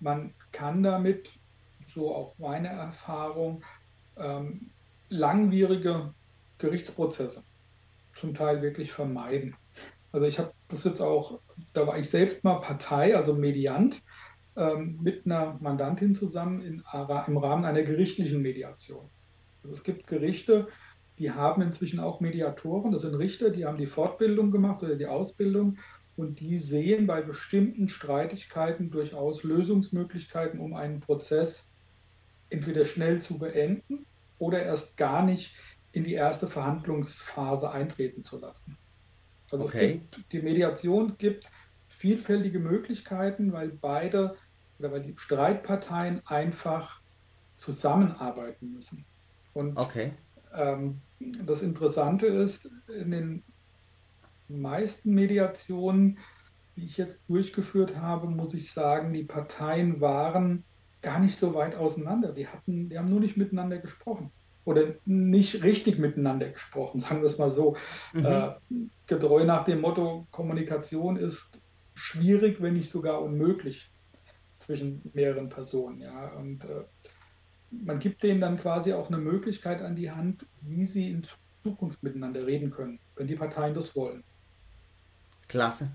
man 0.00 0.32
kann 0.52 0.82
damit, 0.82 1.30
so 1.88 2.14
auch 2.14 2.38
meine 2.38 2.68
Erfahrung, 2.68 3.62
ähm, 4.16 4.70
langwierige 5.08 6.14
Gerichtsprozesse 6.58 7.42
zum 8.14 8.34
Teil 8.34 8.62
wirklich 8.62 8.92
vermeiden. 8.92 9.56
Also 10.12 10.26
ich 10.26 10.38
habe 10.38 10.52
das 10.68 10.84
jetzt 10.84 11.00
auch, 11.00 11.40
da 11.72 11.86
war 11.86 11.98
ich 11.98 12.08
selbst 12.08 12.44
mal 12.44 12.60
Partei, 12.60 13.16
also 13.16 13.34
Mediant, 13.34 14.00
ähm, 14.56 14.98
mit 15.02 15.26
einer 15.26 15.58
Mandantin 15.60 16.14
zusammen 16.14 16.62
in, 16.62 16.74
im 17.26 17.36
Rahmen 17.36 17.64
einer 17.64 17.82
gerichtlichen 17.82 18.40
Mediation. 18.40 19.10
Also 19.62 19.74
es 19.74 19.82
gibt 19.82 20.06
Gerichte, 20.06 20.68
die 21.18 21.30
haben 21.30 21.62
inzwischen 21.62 22.00
auch 22.00 22.20
Mediatoren, 22.20 22.92
das 22.92 23.02
sind 23.02 23.14
Richter, 23.14 23.50
die 23.50 23.66
haben 23.66 23.78
die 23.78 23.86
Fortbildung 23.86 24.50
gemacht 24.50 24.82
oder 24.82 24.96
die 24.96 25.06
Ausbildung 25.06 25.78
und 26.16 26.40
die 26.40 26.58
sehen 26.58 27.06
bei 27.06 27.22
bestimmten 27.22 27.88
Streitigkeiten 27.88 28.90
durchaus 28.90 29.42
Lösungsmöglichkeiten, 29.42 30.60
um 30.60 30.74
einen 30.74 31.00
Prozess 31.00 31.70
entweder 32.50 32.84
schnell 32.84 33.20
zu 33.20 33.38
beenden 33.38 34.06
oder 34.38 34.62
erst 34.62 34.96
gar 34.96 35.24
nicht 35.24 35.54
in 35.92 36.04
die 36.04 36.14
erste 36.14 36.48
Verhandlungsphase 36.48 37.70
eintreten 37.70 38.24
zu 38.24 38.38
lassen. 38.38 38.76
Also 39.50 39.64
okay. 39.64 39.92
gibt, 39.92 40.32
die 40.32 40.42
Mediation 40.42 41.16
gibt 41.18 41.48
vielfältige 41.88 42.58
Möglichkeiten, 42.58 43.52
weil 43.52 43.68
beide 43.68 44.36
oder 44.78 44.90
weil 44.90 45.02
die 45.02 45.14
Streitparteien 45.16 46.26
einfach 46.26 47.00
zusammenarbeiten 47.56 48.72
müssen. 48.72 49.04
Und 49.52 49.76
okay. 49.76 50.12
Ähm, 50.54 51.00
das 51.44 51.62
Interessante 51.62 52.26
ist, 52.26 52.70
in 52.88 53.10
den 53.10 53.42
meisten 54.48 55.14
Mediationen, 55.14 56.18
die 56.76 56.84
ich 56.84 56.96
jetzt 56.96 57.22
durchgeführt 57.28 57.96
habe, 57.96 58.28
muss 58.28 58.54
ich 58.54 58.72
sagen, 58.72 59.12
die 59.12 59.24
Parteien 59.24 60.00
waren 60.00 60.64
gar 61.02 61.20
nicht 61.20 61.36
so 61.36 61.54
weit 61.54 61.76
auseinander. 61.76 62.32
Die, 62.32 62.48
hatten, 62.48 62.88
die 62.88 62.98
haben 62.98 63.10
nur 63.10 63.20
nicht 63.20 63.36
miteinander 63.36 63.78
gesprochen 63.78 64.30
oder 64.64 64.94
nicht 65.04 65.62
richtig 65.62 65.98
miteinander 65.98 66.48
gesprochen, 66.48 67.00
sagen 67.00 67.20
wir 67.20 67.26
es 67.26 67.38
mal 67.38 67.50
so. 67.50 67.76
Mhm. 68.12 68.24
Äh, 68.24 68.50
getreu 69.06 69.44
nach 69.44 69.64
dem 69.64 69.80
Motto, 69.80 70.26
Kommunikation 70.30 71.16
ist 71.16 71.60
schwierig, 71.94 72.60
wenn 72.60 72.74
nicht 72.74 72.90
sogar 72.90 73.22
unmöglich 73.22 73.90
zwischen 74.58 75.02
mehreren 75.12 75.48
Personen. 75.48 76.00
Ja? 76.00 76.34
Und 76.36 76.64
äh, 76.64 76.84
man 77.84 77.98
gibt 77.98 78.22
denen 78.22 78.40
dann 78.40 78.58
quasi 78.58 78.92
auch 78.92 79.08
eine 79.08 79.18
Möglichkeit 79.18 79.82
an 79.82 79.96
die 79.96 80.10
Hand, 80.10 80.44
wie 80.62 80.84
sie 80.84 81.10
in 81.10 81.26
Zukunft 81.62 82.02
miteinander 82.02 82.46
reden 82.46 82.70
können, 82.70 82.98
wenn 83.16 83.26
die 83.26 83.36
Parteien 83.36 83.74
das 83.74 83.96
wollen. 83.96 84.22
Klasse. 85.48 85.88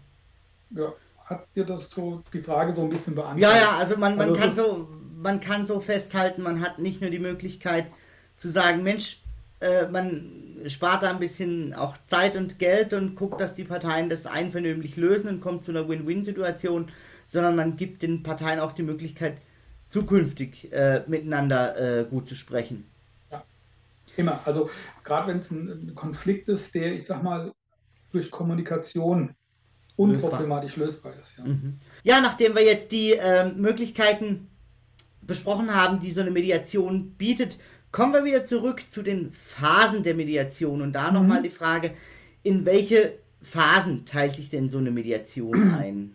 Ja, 0.71 0.93
hat 1.25 1.45
dir 1.55 1.65
das 1.65 1.89
so 1.89 2.23
die 2.33 2.41
Frage 2.41 2.73
so 2.73 2.81
ein 2.81 2.89
bisschen 2.89 3.15
beantwortet? 3.15 3.43
Ja, 3.43 3.57
ja, 3.57 3.77
also 3.77 3.97
man, 3.97 4.15
man, 4.17 4.29
also 4.29 4.41
kann, 4.41 4.55
so, 4.55 4.89
man 5.17 5.39
kann 5.39 5.65
so 5.65 5.79
festhalten, 5.79 6.41
man 6.41 6.61
hat 6.61 6.79
nicht 6.79 7.01
nur 7.01 7.09
die 7.09 7.19
Möglichkeit 7.19 7.87
zu 8.35 8.49
sagen, 8.49 8.83
Mensch, 8.83 9.21
äh, 9.59 9.87
man 9.87 10.31
spart 10.67 11.03
da 11.03 11.11
ein 11.11 11.19
bisschen 11.19 11.73
auch 11.73 11.97
Zeit 12.07 12.35
und 12.35 12.59
Geld 12.59 12.93
und 12.93 13.15
guckt, 13.15 13.39
dass 13.39 13.55
die 13.55 13.63
Parteien 13.63 14.09
das 14.09 14.25
einvernehmlich 14.25 14.97
lösen 14.97 15.29
und 15.29 15.41
kommt 15.41 15.63
zu 15.63 15.71
einer 15.71 15.87
Win-Win-Situation, 15.87 16.89
sondern 17.27 17.55
man 17.55 17.77
gibt 17.77 18.01
den 18.01 18.23
Parteien 18.23 18.59
auch 18.59 18.71
die 18.71 18.83
Möglichkeit, 18.83 19.37
zukünftig 19.89 20.71
äh, 20.71 21.03
miteinander 21.07 22.01
äh, 22.01 22.05
gut 22.05 22.29
zu 22.29 22.35
sprechen. 22.35 22.85
Ja, 23.31 23.43
immer. 24.15 24.39
Also 24.45 24.69
gerade 25.03 25.27
wenn 25.27 25.39
es 25.39 25.51
ein, 25.51 25.93
Konflikt 25.95 26.47
ist, 26.47 26.73
der, 26.73 26.93
ich 26.93 27.05
sag 27.05 27.23
mal, 27.23 27.51
durch 28.11 28.31
Kommunikation 28.31 29.35
unproblematisch 29.95 30.77
lösbar, 30.77 31.11
lösbar 31.11 31.21
ist. 31.21 31.37
Ja. 31.37 31.43
Mhm. 31.45 31.79
ja, 32.03 32.21
nachdem 32.21 32.55
wir 32.55 32.63
jetzt 32.63 32.91
die 32.91 33.13
äh, 33.13 33.51
Möglichkeiten 33.51 34.47
besprochen 35.21 35.75
haben, 35.75 35.99
die 35.99 36.11
so 36.11 36.21
eine 36.21 36.31
Mediation 36.31 37.11
bietet, 37.11 37.59
kommen 37.91 38.13
wir 38.13 38.23
wieder 38.23 38.45
zurück 38.45 38.83
zu 38.89 39.01
den 39.01 39.33
Phasen 39.33 40.03
der 40.03 40.15
Mediation 40.15 40.81
und 40.81 40.93
da 40.93 41.09
mhm. 41.09 41.15
nochmal 41.15 41.41
die 41.41 41.49
Frage, 41.49 41.91
in 42.43 42.65
welche 42.65 43.19
Phasen 43.41 44.05
teilt 44.05 44.35
sich 44.35 44.49
denn 44.49 44.69
so 44.69 44.77
eine 44.77 44.91
Mediation 44.91 45.73
ein? 45.77 46.13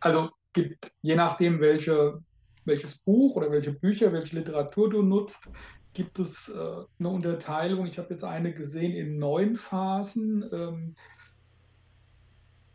Also 0.00 0.30
gibt, 0.52 0.92
je 1.02 1.16
nachdem, 1.16 1.60
welche 1.60 2.20
welches 2.68 2.98
Buch 2.98 3.34
oder 3.34 3.50
welche 3.50 3.72
Bücher, 3.72 4.12
welche 4.12 4.36
Literatur 4.36 4.90
du 4.90 5.02
nutzt, 5.02 5.50
gibt 5.94 6.18
es 6.18 6.48
äh, 6.48 6.84
eine 6.98 7.08
Unterteilung. 7.08 7.86
Ich 7.86 7.98
habe 7.98 8.10
jetzt 8.10 8.22
eine 8.22 8.54
gesehen 8.54 8.92
in 8.92 9.18
neun 9.18 9.56
Phasen. 9.56 10.48
Ähm, 10.52 10.96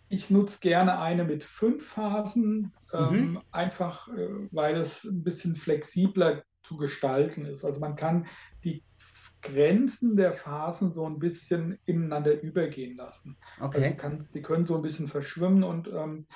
ich 0.09 0.29
nutze 0.29 0.59
gerne 0.59 1.00
eine 1.00 1.23
mit 1.23 1.43
fünf 1.43 1.88
Phasen, 1.88 2.73
ähm, 2.93 3.09
mhm. 3.09 3.41
einfach 3.51 4.09
äh, 4.09 4.27
weil 4.51 4.75
es 4.75 5.05
ein 5.05 5.23
bisschen 5.23 5.55
flexibler 5.55 6.43
zu 6.63 6.77
gestalten 6.77 7.45
ist. 7.45 7.63
Also 7.63 7.79
man 7.79 7.95
kann 7.95 8.27
die 8.63 8.83
Grenzen 9.41 10.15
der 10.15 10.33
Phasen 10.33 10.93
so 10.93 11.05
ein 11.05 11.19
bisschen 11.19 11.77
ineinander 11.85 12.41
übergehen 12.41 12.95
lassen. 12.95 13.38
Okay. 13.59 13.77
Also 13.77 13.89
die, 13.89 13.97
kann, 13.97 14.27
die 14.33 14.41
können 14.41 14.65
so 14.65 14.75
ein 14.75 14.81
bisschen 14.81 15.07
verschwimmen 15.07 15.63
und 15.63 15.88
ähm, 15.88 16.27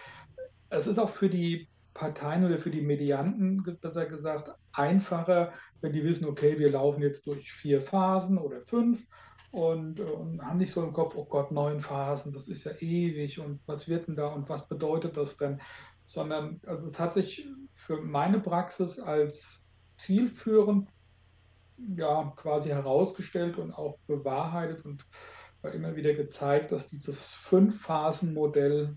es 0.69 0.87
ist 0.87 0.99
auch 0.99 1.09
für 1.09 1.29
die 1.29 1.69
Parteien 1.97 2.45
oder 2.45 2.59
für 2.59 2.69
die 2.69 2.81
Medianten, 2.81 3.63
besser 3.81 4.05
gesagt, 4.05 4.51
einfacher, 4.71 5.51
wenn 5.81 5.93
die 5.93 6.03
wissen, 6.03 6.25
okay, 6.25 6.59
wir 6.59 6.71
laufen 6.71 7.01
jetzt 7.01 7.25
durch 7.25 7.51
vier 7.51 7.81
Phasen 7.81 8.37
oder 8.37 8.61
fünf 8.61 9.09
und, 9.51 9.99
und, 9.99 10.41
haben 10.45 10.57
nicht 10.57 10.71
so 10.71 10.83
im 10.83 10.93
Kopf, 10.93 11.15
oh 11.15 11.25
Gott, 11.25 11.51
neun 11.51 11.81
Phasen, 11.81 12.31
das 12.31 12.47
ist 12.47 12.65
ja 12.65 12.71
ewig 12.79 13.39
und 13.39 13.61
was 13.65 13.87
wird 13.87 14.07
denn 14.07 14.15
da 14.15 14.27
und 14.27 14.47
was 14.47 14.67
bedeutet 14.67 15.17
das 15.17 15.37
denn? 15.37 15.59
Sondern 16.05 16.61
also 16.67 16.87
es 16.87 16.99
hat 16.99 17.13
sich 17.13 17.47
für 17.71 17.99
meine 17.99 18.39
Praxis 18.39 18.99
als 18.99 19.63
zielführend 19.97 20.89
ja, 21.95 22.31
quasi 22.35 22.69
herausgestellt 22.69 23.57
und 23.57 23.71
auch 23.71 23.97
bewahrheitet 24.05 24.85
und 24.85 25.03
immer 25.73 25.95
wieder 25.95 26.13
gezeigt, 26.13 26.71
dass 26.71 26.87
dieses 26.87 27.19
Fünf-Phasen-Modell 27.23 28.95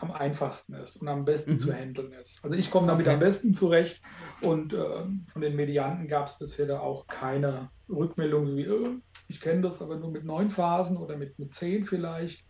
am 0.00 0.10
einfachsten 0.10 0.74
ist 0.74 0.96
und 0.96 1.08
am 1.08 1.24
besten 1.24 1.52
mhm. 1.52 1.58
zu 1.58 1.72
handeln 1.72 2.12
ist. 2.12 2.42
Also 2.42 2.56
ich 2.56 2.70
komme 2.70 2.86
damit 2.86 3.06
okay. 3.06 3.14
am 3.14 3.20
besten 3.20 3.54
zurecht 3.54 4.00
und 4.40 4.72
äh, 4.72 5.04
von 5.26 5.42
den 5.42 5.54
Medianten 5.56 6.08
gab 6.08 6.26
es 6.26 6.38
bisher 6.38 6.66
da 6.66 6.80
auch 6.80 7.06
keine 7.06 7.70
Rückmeldung, 7.88 8.56
wie 8.56 8.64
äh, 8.64 8.98
ich 9.28 9.40
kenne 9.40 9.60
das 9.62 9.80
aber 9.80 9.96
nur 9.96 10.10
mit 10.10 10.24
neun 10.24 10.50
Phasen 10.50 10.96
oder 10.96 11.16
mit, 11.16 11.38
mit 11.38 11.52
zehn 11.52 11.84
vielleicht. 11.84 12.44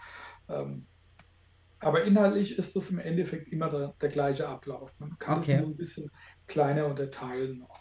Ähm, 0.49 0.87
aber 1.80 2.04
inhaltlich 2.04 2.59
ist 2.59 2.76
das 2.76 2.90
im 2.90 2.99
Endeffekt 2.99 3.49
immer 3.49 3.69
der, 3.69 3.95
der 4.00 4.11
gleiche 4.11 4.47
Ablauf. 4.49 4.92
Man 4.99 5.19
kann 5.19 5.38
okay. 5.38 5.54
es 5.54 5.61
nur 5.61 5.71
ein 5.71 5.76
bisschen 5.76 6.11
kleiner 6.47 6.87
unterteilen 6.87 7.59
noch. 7.59 7.80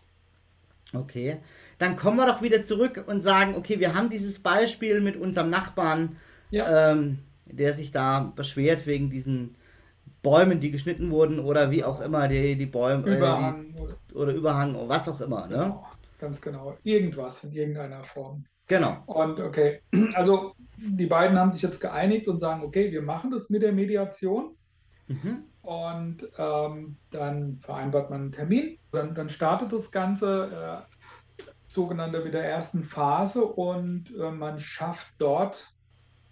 Okay, 0.92 1.38
dann 1.78 1.96
kommen 1.96 2.18
wir 2.18 2.26
doch 2.26 2.42
wieder 2.42 2.64
zurück 2.64 3.04
und 3.06 3.22
sagen, 3.22 3.54
okay, 3.56 3.80
wir 3.80 3.94
haben 3.94 4.10
dieses 4.10 4.42
Beispiel 4.42 5.02
mit 5.02 5.18
unserem 5.18 5.52
Nachbarn, 5.52 6.18
ja. 6.50 6.94
ähm, 6.94 7.20
der 7.52 7.74
sich 7.74 7.92
da 7.92 8.32
beschwert 8.36 8.86
wegen 8.86 9.10
diesen 9.10 9.56
Bäumen, 10.22 10.60
die 10.60 10.72
geschnitten 10.72 11.12
wurden 11.12 11.40
oder 11.40 11.72
wie 11.72 11.84
auch 11.84 12.02
immer, 12.02 12.28
die, 12.28 12.56
die 12.56 12.66
Bäume. 12.66 13.16
Überhang. 13.16 13.74
Äh, 13.76 13.94
die, 14.10 14.16
oder 14.16 14.34
Überhang, 14.34 14.76
oder 14.76 14.90
was 14.90 15.08
auch 15.08 15.22
immer. 15.22 15.48
Ne? 15.48 15.58
Genau, 15.58 15.88
ganz 16.20 16.42
genau. 16.42 16.78
Irgendwas 16.84 17.44
in 17.44 17.54
irgendeiner 17.54 18.04
Form. 18.04 18.46
Genau. 18.68 18.98
Und 19.06 19.40
okay, 19.40 19.82
also 20.14 20.54
die 20.78 21.06
beiden 21.06 21.38
haben 21.38 21.54
sich 21.54 21.62
jetzt 21.62 21.80
geeinigt 21.80 22.28
und 22.28 22.40
sagen, 22.40 22.64
okay, 22.64 22.92
wir 22.92 23.02
machen 23.02 23.32
das 23.32 23.50
mit 23.50 23.62
der 23.62 23.72
Mediation. 23.72 24.56
Mhm. 25.08 25.44
Und 25.62 26.28
ähm, 26.38 26.98
dann 27.12 27.60
vereinbart 27.60 28.10
man 28.10 28.22
einen 28.22 28.32
Termin. 28.32 28.78
Dann, 28.92 29.14
dann 29.16 29.30
startet 29.30 29.74
das 29.74 29.92
Ganze, 29.92 30.86
äh, 30.88 31.44
sogenannte 31.68 32.24
mit 32.24 32.34
der 32.34 32.46
ersten 32.46 32.84
Phase, 32.84 33.44
und 33.44 34.14
äh, 34.18 34.32
man 34.32 34.60
schafft 34.60 35.14
dort 35.18 35.74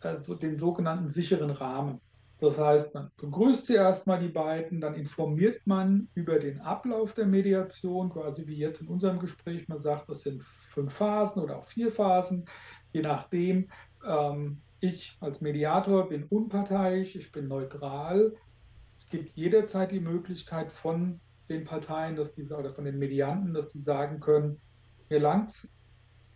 also 0.01 0.35
den 0.35 0.57
sogenannten 0.57 1.07
sicheren 1.07 1.49
Rahmen. 1.49 1.99
Das 2.39 2.59
heißt, 2.59 2.93
man 2.93 3.09
begrüßt 3.17 3.65
sie 3.65 3.75
erstmal 3.75 4.19
die 4.19 4.27
beiden, 4.27 4.79
dann 4.79 4.93
informiert 4.93 5.65
man 5.65 6.07
über 6.13 6.37
den 6.37 6.61
Ablauf 6.61 7.13
der 7.13 7.25
Mediation, 7.25 8.11
quasi 8.11 8.45
wie 8.45 8.57
jetzt 8.57 8.81
in 8.81 8.87
unserem 8.87 9.19
Gespräch. 9.19 9.67
Man 9.67 9.79
sagt, 9.79 10.07
das 10.07 10.21
sind 10.21 10.43
fünf 10.43 10.93
Phasen 10.93 11.41
oder 11.41 11.57
auch 11.57 11.65
vier 11.65 11.91
Phasen, 11.91 12.45
je 12.93 13.01
nachdem. 13.01 13.69
Ähm, 14.05 14.61
ich 14.79 15.17
als 15.19 15.41
Mediator 15.41 16.07
bin 16.07 16.25
unparteiisch, 16.25 17.15
ich 17.15 17.31
bin 17.31 17.47
neutral. 17.47 18.35
Es 18.99 19.09
gibt 19.09 19.31
jederzeit 19.35 19.91
die 19.91 19.99
Möglichkeit 19.99 20.71
von 20.71 21.19
den 21.49 21.65
Parteien, 21.65 22.15
dass 22.15 22.33
die, 22.33 22.43
oder 22.53 22.71
von 22.71 22.85
den 22.85 22.99
Medianten, 22.99 23.53
dass 23.53 23.69
die 23.69 23.79
sagen 23.79 24.19
können, 24.19 24.59
mir 25.09 25.19
langt's, 25.19 25.67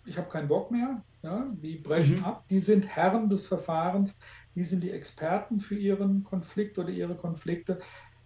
ich 0.06 0.18
habe 0.18 0.30
keinen 0.30 0.48
Bock 0.48 0.72
mehr, 0.72 1.04
ja, 1.24 1.48
die 1.62 1.78
brechen 1.78 2.18
mhm. 2.18 2.26
ab, 2.26 2.46
die 2.50 2.60
sind 2.60 2.86
Herren 2.86 3.30
des 3.30 3.48
Verfahrens, 3.48 4.16
die 4.56 4.64
sind 4.64 4.84
die 4.84 4.92
Experten 4.92 5.60
für 5.60 5.76
ihren 5.76 6.24
Konflikt 6.24 6.78
oder 6.80 6.90
ihre 6.90 7.16
Konflikte. 7.16 7.80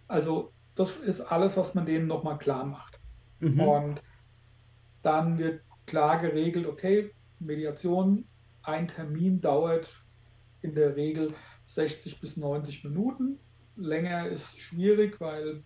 Also 0.08 0.52
das 0.74 0.96
ist 0.96 1.20
alles, 1.20 1.56
was 1.56 1.74
man 1.74 1.86
denen 1.86 2.06
nochmal 2.06 2.38
klar 2.38 2.64
macht. 2.64 2.98
Mhm. 3.40 3.60
Und 3.60 4.02
dann 5.02 5.38
wird 5.38 5.62
klar 5.86 6.18
geregelt, 6.20 6.66
okay, 6.66 7.12
Mediation, 7.38 8.26
ein 8.62 8.88
Termin 8.88 9.40
dauert 9.40 9.88
in 10.62 10.74
der 10.74 10.96
Regel 10.96 11.34
60 11.66 12.20
bis 12.20 12.36
90 12.36 12.84
Minuten. 12.84 13.38
Länger 13.76 14.28
ist 14.28 14.58
schwierig, 14.58 15.20
weil 15.20 15.62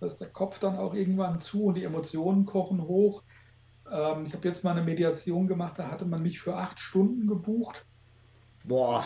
da 0.00 0.06
ist 0.06 0.18
der 0.18 0.30
Kopf 0.30 0.58
dann 0.58 0.76
auch 0.76 0.94
irgendwann 0.94 1.40
zu 1.40 1.64
und 1.64 1.76
die 1.76 1.84
Emotionen 1.84 2.46
kochen 2.46 2.82
hoch. 2.82 3.22
Ähm, 3.90 4.24
ich 4.24 4.34
habe 4.34 4.48
jetzt 4.48 4.64
mal 4.64 4.72
eine 4.72 4.82
Mediation 4.82 5.46
gemacht, 5.46 5.78
da 5.78 5.90
hatte 5.90 6.06
man 6.06 6.22
mich 6.22 6.40
für 6.40 6.56
acht 6.56 6.78
Stunden 6.80 7.26
gebucht. 7.26 7.86
Boah. 8.64 9.04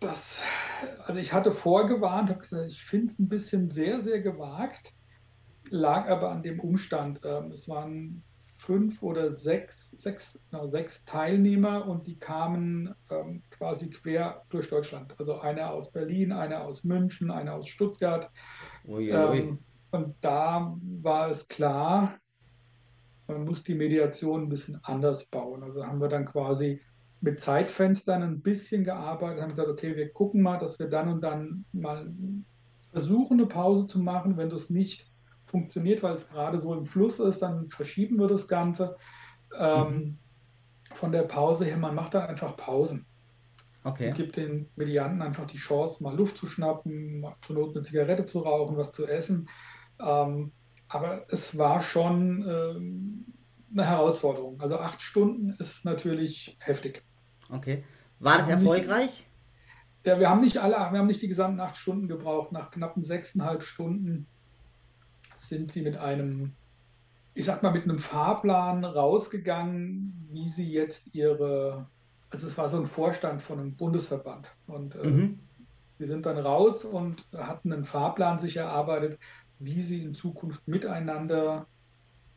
Das, 0.00 0.42
also 1.04 1.20
ich 1.20 1.32
hatte 1.32 1.52
vorgewarnt, 1.52 2.30
habe 2.30 2.40
gesagt, 2.40 2.66
ich 2.66 2.82
finde 2.82 3.06
es 3.06 3.18
ein 3.18 3.28
bisschen 3.28 3.70
sehr, 3.70 4.00
sehr 4.00 4.20
gewagt, 4.20 4.92
lag 5.70 6.08
aber 6.08 6.30
an 6.30 6.42
dem 6.42 6.58
Umstand. 6.58 7.20
Ähm, 7.24 7.52
es 7.52 7.68
waren 7.68 8.24
fünf 8.58 9.02
oder 9.02 9.32
sechs, 9.32 9.90
sechs, 9.92 10.40
genau, 10.50 10.66
sechs 10.66 11.04
Teilnehmer 11.04 11.86
und 11.86 12.06
die 12.06 12.18
kamen 12.18 12.94
ähm, 13.10 13.42
quasi 13.50 13.90
quer 13.90 14.42
durch 14.48 14.68
Deutschland. 14.68 15.14
Also 15.20 15.38
einer 15.38 15.70
aus 15.70 15.92
Berlin, 15.92 16.32
einer 16.32 16.64
aus 16.64 16.82
München, 16.82 17.30
einer 17.30 17.54
aus 17.54 17.68
Stuttgart. 17.68 18.30
Ui, 18.86 19.12
ui. 19.14 19.38
Ähm, 19.38 19.58
und 19.92 20.16
da 20.20 20.76
war 21.00 21.30
es 21.30 21.46
klar, 21.46 22.18
man 23.26 23.44
muss 23.44 23.62
die 23.62 23.74
Mediation 23.74 24.42
ein 24.42 24.48
bisschen 24.48 24.78
anders 24.82 25.26
bauen. 25.26 25.62
Also 25.62 25.84
haben 25.84 26.00
wir 26.00 26.08
dann 26.08 26.26
quasi 26.26 26.80
mit 27.20 27.40
Zeitfenstern 27.40 28.22
ein 28.22 28.40
bisschen 28.40 28.84
gearbeitet, 28.84 29.42
haben 29.42 29.50
gesagt, 29.50 29.68
okay, 29.68 29.96
wir 29.96 30.12
gucken 30.12 30.42
mal, 30.42 30.58
dass 30.58 30.78
wir 30.78 30.88
dann 30.88 31.08
und 31.08 31.22
dann 31.22 31.64
mal 31.72 32.12
versuchen, 32.92 33.38
eine 33.38 33.48
Pause 33.48 33.86
zu 33.86 33.98
machen. 33.98 34.36
Wenn 34.36 34.50
das 34.50 34.70
nicht 34.70 35.10
funktioniert, 35.46 36.02
weil 36.02 36.14
es 36.14 36.28
gerade 36.28 36.58
so 36.58 36.74
im 36.74 36.84
Fluss 36.84 37.18
ist, 37.18 37.42
dann 37.42 37.66
verschieben 37.66 38.18
wir 38.18 38.28
das 38.28 38.48
Ganze. 38.48 38.96
Ähm, 39.58 39.88
mhm. 39.88 40.18
Von 40.92 41.12
der 41.12 41.22
Pause 41.22 41.64
her, 41.64 41.76
man 41.76 41.94
macht 41.94 42.14
dann 42.14 42.28
einfach 42.28 42.56
Pausen. 42.56 43.06
Okay. 43.84 44.08
Und 44.08 44.16
gibt 44.16 44.36
den 44.36 44.68
Medianten 44.76 45.22
einfach 45.22 45.46
die 45.46 45.58
Chance, 45.58 46.02
mal 46.02 46.16
Luft 46.16 46.36
zu 46.36 46.46
schnappen, 46.46 47.24
zur 47.46 47.56
Not 47.56 47.76
eine 47.76 47.84
Zigarette 47.84 48.26
zu 48.26 48.40
rauchen, 48.40 48.76
was 48.76 48.92
zu 48.92 49.06
essen. 49.06 49.48
Ähm, 50.00 50.52
aber 50.88 51.26
es 51.28 51.58
war 51.58 51.82
schon 51.82 52.44
ähm, 52.48 53.24
eine 53.72 53.86
Herausforderung. 53.86 54.60
Also 54.60 54.78
acht 54.78 55.02
Stunden 55.02 55.56
ist 55.58 55.84
natürlich 55.84 56.56
heftig. 56.60 57.02
Okay. 57.50 57.84
War 58.18 58.38
das 58.38 58.48
erfolgreich? 58.48 59.26
Ja, 60.04 60.20
wir 60.20 60.30
haben 60.30 60.40
nicht 60.40 60.58
alle, 60.58 60.76
wir 60.76 60.98
haben 60.98 61.06
nicht 61.08 61.22
die 61.22 61.28
gesamten 61.28 61.60
acht 61.60 61.76
Stunden 61.76 62.06
gebraucht. 62.06 62.52
Nach 62.52 62.70
knappen 62.70 63.02
sechseinhalb 63.02 63.62
Stunden 63.62 64.26
sind 65.36 65.72
sie 65.72 65.82
mit 65.82 65.98
einem, 65.98 66.52
ich 67.34 67.44
sag 67.44 67.62
mal, 67.62 67.72
mit 67.72 67.84
einem 67.84 67.98
Fahrplan 67.98 68.84
rausgegangen, 68.84 70.28
wie 70.30 70.48
sie 70.48 70.70
jetzt 70.70 71.14
ihre, 71.14 71.86
also 72.30 72.46
es 72.46 72.56
war 72.56 72.68
so 72.68 72.78
ein 72.78 72.86
Vorstand 72.86 73.42
von 73.42 73.58
einem 73.58 73.74
Bundesverband. 73.74 74.46
Und 74.68 74.94
äh, 74.94 75.06
mhm. 75.06 75.40
wir 75.98 76.06
sind 76.06 76.24
dann 76.24 76.38
raus 76.38 76.84
und 76.84 77.26
hatten 77.36 77.72
einen 77.72 77.84
Fahrplan 77.84 78.38
sich 78.38 78.56
erarbeitet, 78.56 79.18
wie 79.58 79.82
sie 79.82 80.02
in 80.02 80.14
Zukunft 80.14 80.66
miteinander 80.68 81.66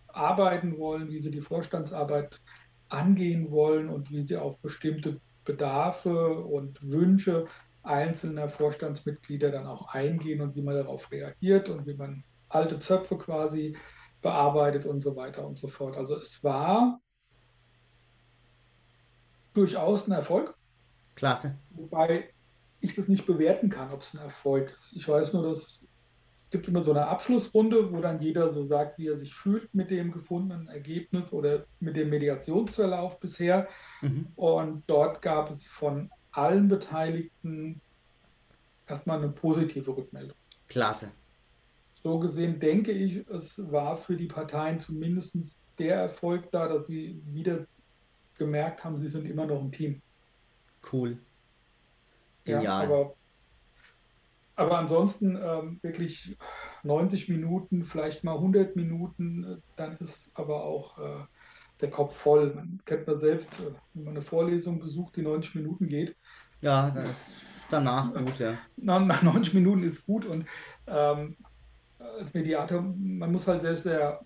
arbeiten 0.08 0.78
wollen, 0.78 1.10
wie 1.10 1.20
sie 1.20 1.32
die 1.32 1.42
Vorstandsarbeit 1.42 2.40
angehen 2.90 3.52
wollen 3.52 3.90
und 3.90 4.10
wie 4.10 4.22
sie 4.22 4.38
auf 4.38 4.58
bestimmte 4.60 5.20
Bedarfe 5.46 6.40
und 6.40 6.82
Wünsche 6.82 7.46
einzelner 7.84 8.50
Vorstandsmitglieder 8.50 9.52
dann 9.52 9.66
auch 9.66 9.94
eingehen 9.94 10.42
und 10.42 10.56
wie 10.56 10.62
man 10.62 10.76
darauf 10.76 11.12
reagiert 11.12 11.70
und 11.70 11.88
wie 11.88 11.94
man 11.94 12.24
alte 12.50 12.80
Zöpfe 12.80 13.18
quasi 13.18 13.78
bearbeitet 14.22 14.86
und 14.86 15.02
so 15.02 15.16
weiter 15.16 15.46
und 15.46 15.58
so 15.58 15.68
fort. 15.68 15.96
Also 15.96 16.16
es 16.16 16.44
war 16.44 17.00
durchaus 19.54 20.08
ein 20.08 20.12
Erfolg. 20.12 20.56
Klasse. 21.16 21.58
Wobei 21.72 22.30
ich 22.82 22.96
das 22.96 23.08
nicht 23.08 23.26
bewerten 23.26 23.70
kann, 23.70 23.92
ob 23.92 24.02
es 24.02 24.14
ein 24.14 24.22
Erfolg 24.22 24.76
ist. 24.80 24.94
Ich 24.96 25.08
weiß 25.08 25.34
nur, 25.34 25.44
dass 25.44 25.82
gibt 26.50 26.68
immer 26.68 26.82
so 26.82 26.92
eine 26.92 27.08
Abschlussrunde, 27.08 27.92
wo 27.92 28.02
dann 28.02 28.22
jeder 28.22 28.50
so 28.50 28.64
sagt, 28.64 28.98
wie 28.98 29.08
er 29.08 29.16
sich 29.16 29.34
fühlt 29.34 29.74
mit 29.74 29.92
dem 29.92 30.12
gefundenen 30.12 30.68
Ergebnis 30.68 31.32
oder 31.32 31.66
mit 31.80 31.96
dem 31.96 32.10
Mediationsverlauf 32.10 33.20
bisher. 33.20 33.68
Mhm. 34.02 34.28
Und 34.36 34.84
dort 34.88 35.22
gab 35.22 35.52
es 35.52 35.66
von 35.66 36.10
allen 36.32 36.68
Beteiligten 36.68 37.82
erstmal 38.88 39.20
eine 39.20 39.30
positive 39.30 39.96
Rückmeldung. 39.96 40.36
Klasse. 40.68 41.12
So 42.04 42.20
gesehen 42.20 42.60
denke 42.60 42.92
ich, 42.92 43.28
es 43.30 43.60
war 43.72 43.98
für 43.98 44.16
die 44.16 44.28
Parteien 44.28 44.80
zumindest 44.80 45.36
der 45.78 45.96
Erfolg 45.96 46.52
da, 46.52 46.68
dass 46.68 46.88
sie 46.88 47.22
wieder 47.26 47.66
gemerkt 48.38 48.84
haben, 48.84 48.98
sie 48.98 49.08
sind 49.08 49.26
immer 49.26 49.46
noch 49.46 49.62
ein 49.62 49.72
Team. 49.72 50.02
Cool. 50.92 51.18
Genial. 52.46 52.64
Ja, 52.64 52.80
aber 52.80 53.16
aber 54.60 54.78
ansonsten 54.78 55.40
ähm, 55.42 55.80
wirklich 55.82 56.38
90 56.84 57.30
Minuten, 57.30 57.86
vielleicht 57.86 58.24
mal 58.24 58.36
100 58.36 58.76
Minuten, 58.76 59.44
äh, 59.44 59.58
dann 59.78 59.98
ist 59.98 60.32
aber 60.34 60.64
auch 60.66 61.00
äh, 61.00 61.24
der 61.80 61.90
Kopf 61.90 62.16
voll. 62.16 62.54
Man 62.54 62.82
kennt 62.84 63.08
man 63.08 63.20
selbst, 63.20 63.54
äh, 63.62 63.72
wenn 63.94 64.04
man 64.04 64.16
eine 64.16 64.22
Vorlesung 64.22 64.80
besucht, 64.80 65.16
die 65.16 65.22
90 65.22 65.56
Minuten 65.56 65.88
geht. 65.88 66.16
Ja, 66.62 66.92
das 66.92 67.06
ist 67.06 67.38
danach 67.72 68.14
gut, 68.14 68.38
ja. 68.40 68.58
Nach, 68.76 69.06
nach 69.06 69.24
90 69.24 69.54
Minuten 69.54 69.84
ist 69.84 70.06
gut 70.06 70.26
und 70.26 70.46
ähm, 70.88 71.38
als 72.00 72.34
Mediator, 72.34 72.82
man 72.82 73.32
muss 73.32 73.48
halt 73.48 73.62
selbst 73.62 73.84
sehr 73.84 74.20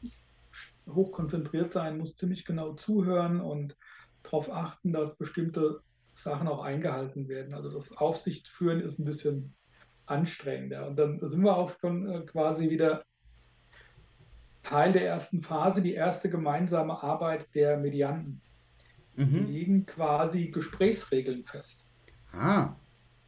hoch 0.89 1.11
konzentriert 1.11 1.73
sein, 1.73 1.97
muss 1.99 2.15
ziemlich 2.15 2.43
genau 2.43 2.73
zuhören 2.73 3.39
und 3.39 3.77
darauf 4.23 4.51
achten, 4.51 4.93
dass 4.93 5.15
bestimmte 5.15 5.81
Sachen 6.15 6.47
auch 6.47 6.63
eingehalten 6.63 7.27
werden. 7.27 7.53
Also 7.53 7.71
das 7.71 7.95
Aufsichtsführen 7.97 8.79
ist 8.79 8.99
ein 8.99 9.05
bisschen 9.05 9.53
anstrengender. 10.05 10.87
Und 10.87 10.97
dann 10.97 11.19
sind 11.21 11.43
wir 11.43 11.55
auch 11.55 11.71
schon 11.79 12.09
äh, 12.09 12.21
quasi 12.21 12.69
wieder 12.69 13.03
Teil 14.61 14.93
der 14.93 15.05
ersten 15.05 15.41
Phase, 15.41 15.81
die 15.81 15.93
erste 15.93 16.29
gemeinsame 16.29 17.01
Arbeit 17.03 17.53
der 17.53 17.77
Medianten. 17.77 18.41
Mhm. 19.15 19.47
Die 19.47 19.53
legen 19.53 19.85
quasi 19.85 20.47
Gesprächsregeln 20.47 21.43
fest. 21.43 21.85
Ah. 22.31 22.75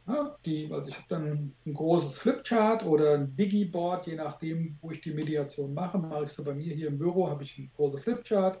Ja, 0.08 0.36
die, 0.44 0.70
also 0.72 0.88
ich 0.88 0.94
habe 0.94 1.06
dann 1.08 1.52
ein 1.66 1.74
großes 1.74 2.18
Flipchart 2.18 2.84
oder 2.84 3.14
ein 3.14 3.34
Digiboard, 3.36 4.06
je 4.06 4.14
nachdem, 4.14 4.76
wo 4.80 4.90
ich 4.92 5.00
die 5.00 5.12
Mediation 5.12 5.74
mache. 5.74 5.98
Mache 5.98 6.24
ich 6.24 6.30
sie 6.30 6.44
bei 6.44 6.54
mir 6.54 6.74
hier 6.74 6.88
im 6.88 6.98
Büro, 6.98 7.28
habe 7.28 7.42
ich 7.42 7.58
ein 7.58 7.70
großes 7.76 8.02
Flipchart. 8.02 8.60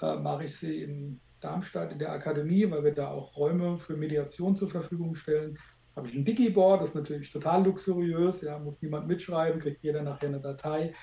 Äh, 0.00 0.16
mache 0.16 0.44
ich 0.44 0.56
sie 0.56 0.82
in 0.82 1.20
Darmstadt 1.40 1.92
in 1.92 1.98
der 1.98 2.12
Akademie, 2.12 2.70
weil 2.70 2.84
wir 2.84 2.94
da 2.94 3.08
auch 3.08 3.36
Räume 3.36 3.78
für 3.78 3.96
Mediation 3.96 4.56
zur 4.56 4.70
Verfügung 4.70 5.14
stellen 5.14 5.58
habe 5.96 6.08
ich 6.08 6.14
ein 6.14 6.24
Digiboard, 6.24 6.82
das 6.82 6.90
ist 6.90 6.94
natürlich 6.94 7.30
total 7.30 7.64
luxuriös, 7.64 8.42
ja, 8.42 8.58
muss 8.58 8.80
niemand 8.80 9.08
mitschreiben, 9.08 9.60
kriegt 9.60 9.82
jeder 9.82 10.02
nachher 10.02 10.28
eine 10.28 10.40
Datei. 10.40 10.94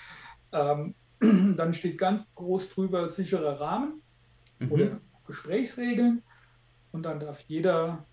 Ähm, 0.51 0.95
dann 1.19 1.73
steht 1.73 1.97
ganz 1.97 2.23
groß 2.35 2.69
drüber 2.69 3.07
sicherer 3.07 3.59
Rahmen 3.59 4.01
mhm. 4.59 4.71
oder 4.71 5.01
Gesprächsregeln 5.25 6.23
und 6.91 7.03
dann 7.03 7.19
darf 7.19 7.41
jeder 7.41 8.05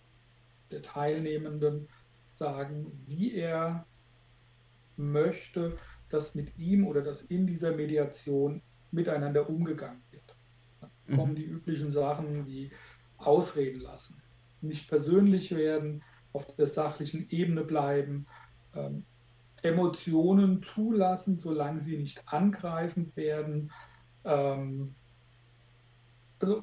der 0.71 0.83
Teilnehmenden 0.83 1.89
sagen, 2.35 2.91
wie 3.07 3.35
er 3.35 3.87
möchte, 4.97 5.77
dass 6.09 6.35
mit 6.35 6.57
ihm 6.59 6.87
oder 6.87 7.03
dass 7.03 7.23
in 7.23 7.47
dieser 7.47 7.73
Mediation 7.73 8.63
miteinander 8.91 9.49
umgegangen 9.49 10.03
wird. 10.11 10.37
Dann 10.81 10.91
mhm. 11.07 11.17
kommen 11.17 11.35
die 11.35 11.45
üblichen 11.45 11.91
Sachen 11.91 12.47
wie 12.47 12.71
Ausreden 13.19 13.81
lassen, 13.81 14.21
nicht 14.61 14.89
persönlich 14.89 15.55
werden, 15.55 16.03
auf 16.35 16.47
der 16.57 16.66
sachlichen 16.66 17.27
Ebene 17.31 17.62
bleiben, 17.62 18.27
ähm, 18.75 19.05
Emotionen 19.62 20.62
zulassen, 20.62 21.38
solange 21.38 21.79
sie 21.79 21.97
nicht 21.97 22.23
angreifend 22.27 23.16
werden. 23.16 23.73
Ähm, 24.25 24.94
also 26.40 26.62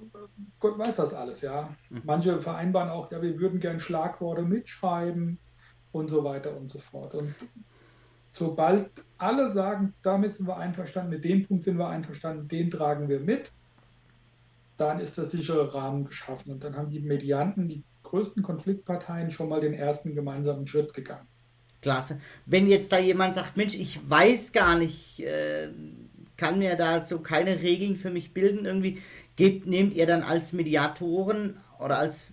Gott 0.59 0.77
weiß 0.77 0.97
das 0.97 1.13
alles, 1.13 1.41
ja. 1.41 1.69
Mhm. 1.89 2.01
Manche 2.03 2.41
vereinbaren 2.41 2.89
auch, 2.89 3.11
ja, 3.11 3.21
wir 3.21 3.39
würden 3.39 3.59
gern 3.59 3.79
Schlagworte 3.79 4.43
mitschreiben 4.43 5.39
und 5.91 6.09
so 6.09 6.23
weiter 6.23 6.55
und 6.55 6.71
so 6.71 6.79
fort. 6.79 7.15
Und 7.15 7.33
sobald 8.33 8.91
alle 9.17 9.49
sagen, 9.49 9.93
damit 10.03 10.35
sind 10.35 10.47
wir 10.47 10.57
einverstanden, 10.57 11.11
mit 11.11 11.23
dem 11.23 11.47
Punkt 11.47 11.63
sind 11.63 11.77
wir 11.77 11.87
einverstanden, 11.87 12.47
den 12.49 12.69
tragen 12.69 13.09
wir 13.09 13.21
mit, 13.21 13.51
dann 14.77 14.99
ist 14.99 15.17
der 15.17 15.25
sichere 15.25 15.73
Rahmen 15.73 16.05
geschaffen. 16.05 16.51
Und 16.51 16.63
dann 16.63 16.75
haben 16.75 16.89
die 16.89 16.99
Medianten, 16.99 17.67
die 17.67 17.83
größten 18.11 18.43
Konfliktparteien 18.43 19.31
schon 19.31 19.49
mal 19.49 19.61
den 19.61 19.73
ersten 19.73 20.13
gemeinsamen 20.13 20.67
Schritt 20.67 20.93
gegangen. 20.93 21.27
Klasse. 21.81 22.19
Wenn 22.45 22.67
jetzt 22.67 22.91
da 22.91 22.99
jemand 22.99 23.35
sagt, 23.35 23.57
Mensch, 23.57 23.73
ich 23.73 23.99
weiß 24.07 24.51
gar 24.51 24.77
nicht, 24.77 25.21
äh, 25.21 25.69
kann 26.37 26.59
mir 26.59 26.75
da 26.75 27.05
so 27.05 27.19
keine 27.19 27.61
Regeln 27.61 27.95
für 27.95 28.11
mich 28.11 28.33
bilden, 28.33 28.65
irgendwie, 28.65 29.01
gebt, 29.37 29.65
nehmt 29.65 29.93
ihr 29.93 30.05
dann 30.05 30.23
als 30.23 30.51
Mediatoren 30.51 31.57
oder 31.79 31.97
als, 31.97 32.27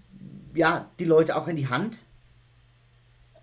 ja, 0.52 0.90
die 0.98 1.04
Leute 1.04 1.36
auch 1.36 1.46
in 1.46 1.56
die 1.56 1.68
Hand? 1.68 1.98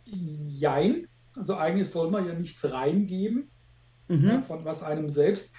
Jein. 0.06 1.08
Also 1.36 1.56
eigentlich 1.56 1.89
soll 1.89 2.12
man 2.12 2.28
ja 2.28 2.34
nichts 2.34 2.69
reingeben, 2.69 3.50
mhm. 4.08 4.28
ja, 4.28 4.41
von 4.41 4.65
was 4.65 4.84
einem 4.84 5.10
selbst, 5.10 5.54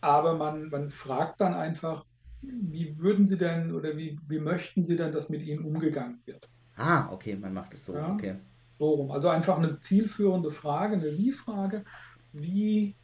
aber 0.00 0.34
man, 0.34 0.70
man 0.70 0.90
fragt 0.90 1.40
dann 1.40 1.54
einfach, 1.54 2.04
wie 2.42 2.98
würden 2.98 3.26
Sie 3.26 3.36
denn 3.36 3.72
oder 3.72 3.96
wie, 3.96 4.18
wie 4.28 4.38
möchten 4.38 4.84
Sie 4.84 4.96
denn, 4.96 5.12
dass 5.12 5.28
mit 5.28 5.42
Ihnen 5.42 5.64
umgegangen 5.64 6.20
wird? 6.24 6.48
Ah, 6.76 7.10
okay, 7.12 7.36
man 7.36 7.52
macht 7.52 7.74
es 7.74 7.86
so. 7.86 7.94
Ja, 7.94 8.12
okay. 8.12 8.36
So 8.78 8.90
rum. 8.90 9.10
Also 9.10 9.28
einfach 9.28 9.58
eine 9.58 9.80
zielführende 9.80 10.50
Frage, 10.50 10.94
eine 10.94 11.18
Wie-Frage. 11.18 11.84
Wie 12.32 12.96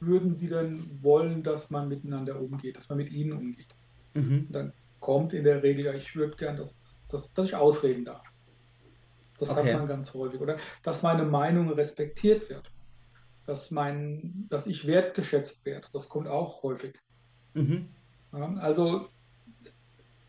würden 0.00 0.34
Sie 0.34 0.48
denn 0.48 0.98
wollen, 1.02 1.42
dass 1.42 1.70
man 1.70 1.88
miteinander 1.88 2.40
umgeht, 2.40 2.76
dass 2.76 2.88
man 2.88 2.98
mit 2.98 3.10
Ihnen 3.10 3.32
umgeht? 3.32 3.74
Mhm. 4.14 4.48
Dann 4.50 4.72
kommt 4.98 5.32
in 5.32 5.44
der 5.44 5.62
Regel, 5.62 5.86
ja, 5.86 5.94
ich 5.94 6.14
würde 6.14 6.36
gern, 6.36 6.56
dass, 6.56 6.78
dass, 7.08 7.32
dass 7.32 7.46
ich 7.46 7.54
ausreden 7.54 8.04
darf. 8.04 8.30
Das 9.38 9.48
okay. 9.48 9.72
hat 9.72 9.78
man 9.78 9.88
ganz 9.88 10.12
häufig. 10.12 10.40
Oder 10.40 10.58
dass 10.82 11.02
meine 11.02 11.24
Meinung 11.24 11.70
respektiert 11.70 12.50
wird. 12.50 12.70
Dass, 13.46 13.70
mein, 13.70 14.46
dass 14.50 14.66
ich 14.66 14.86
wertgeschätzt 14.86 15.64
werde. 15.64 15.88
Das 15.94 16.10
kommt 16.10 16.28
auch 16.28 16.62
häufig. 16.62 16.94
Mhm. 17.54 17.88
Also 18.32 19.08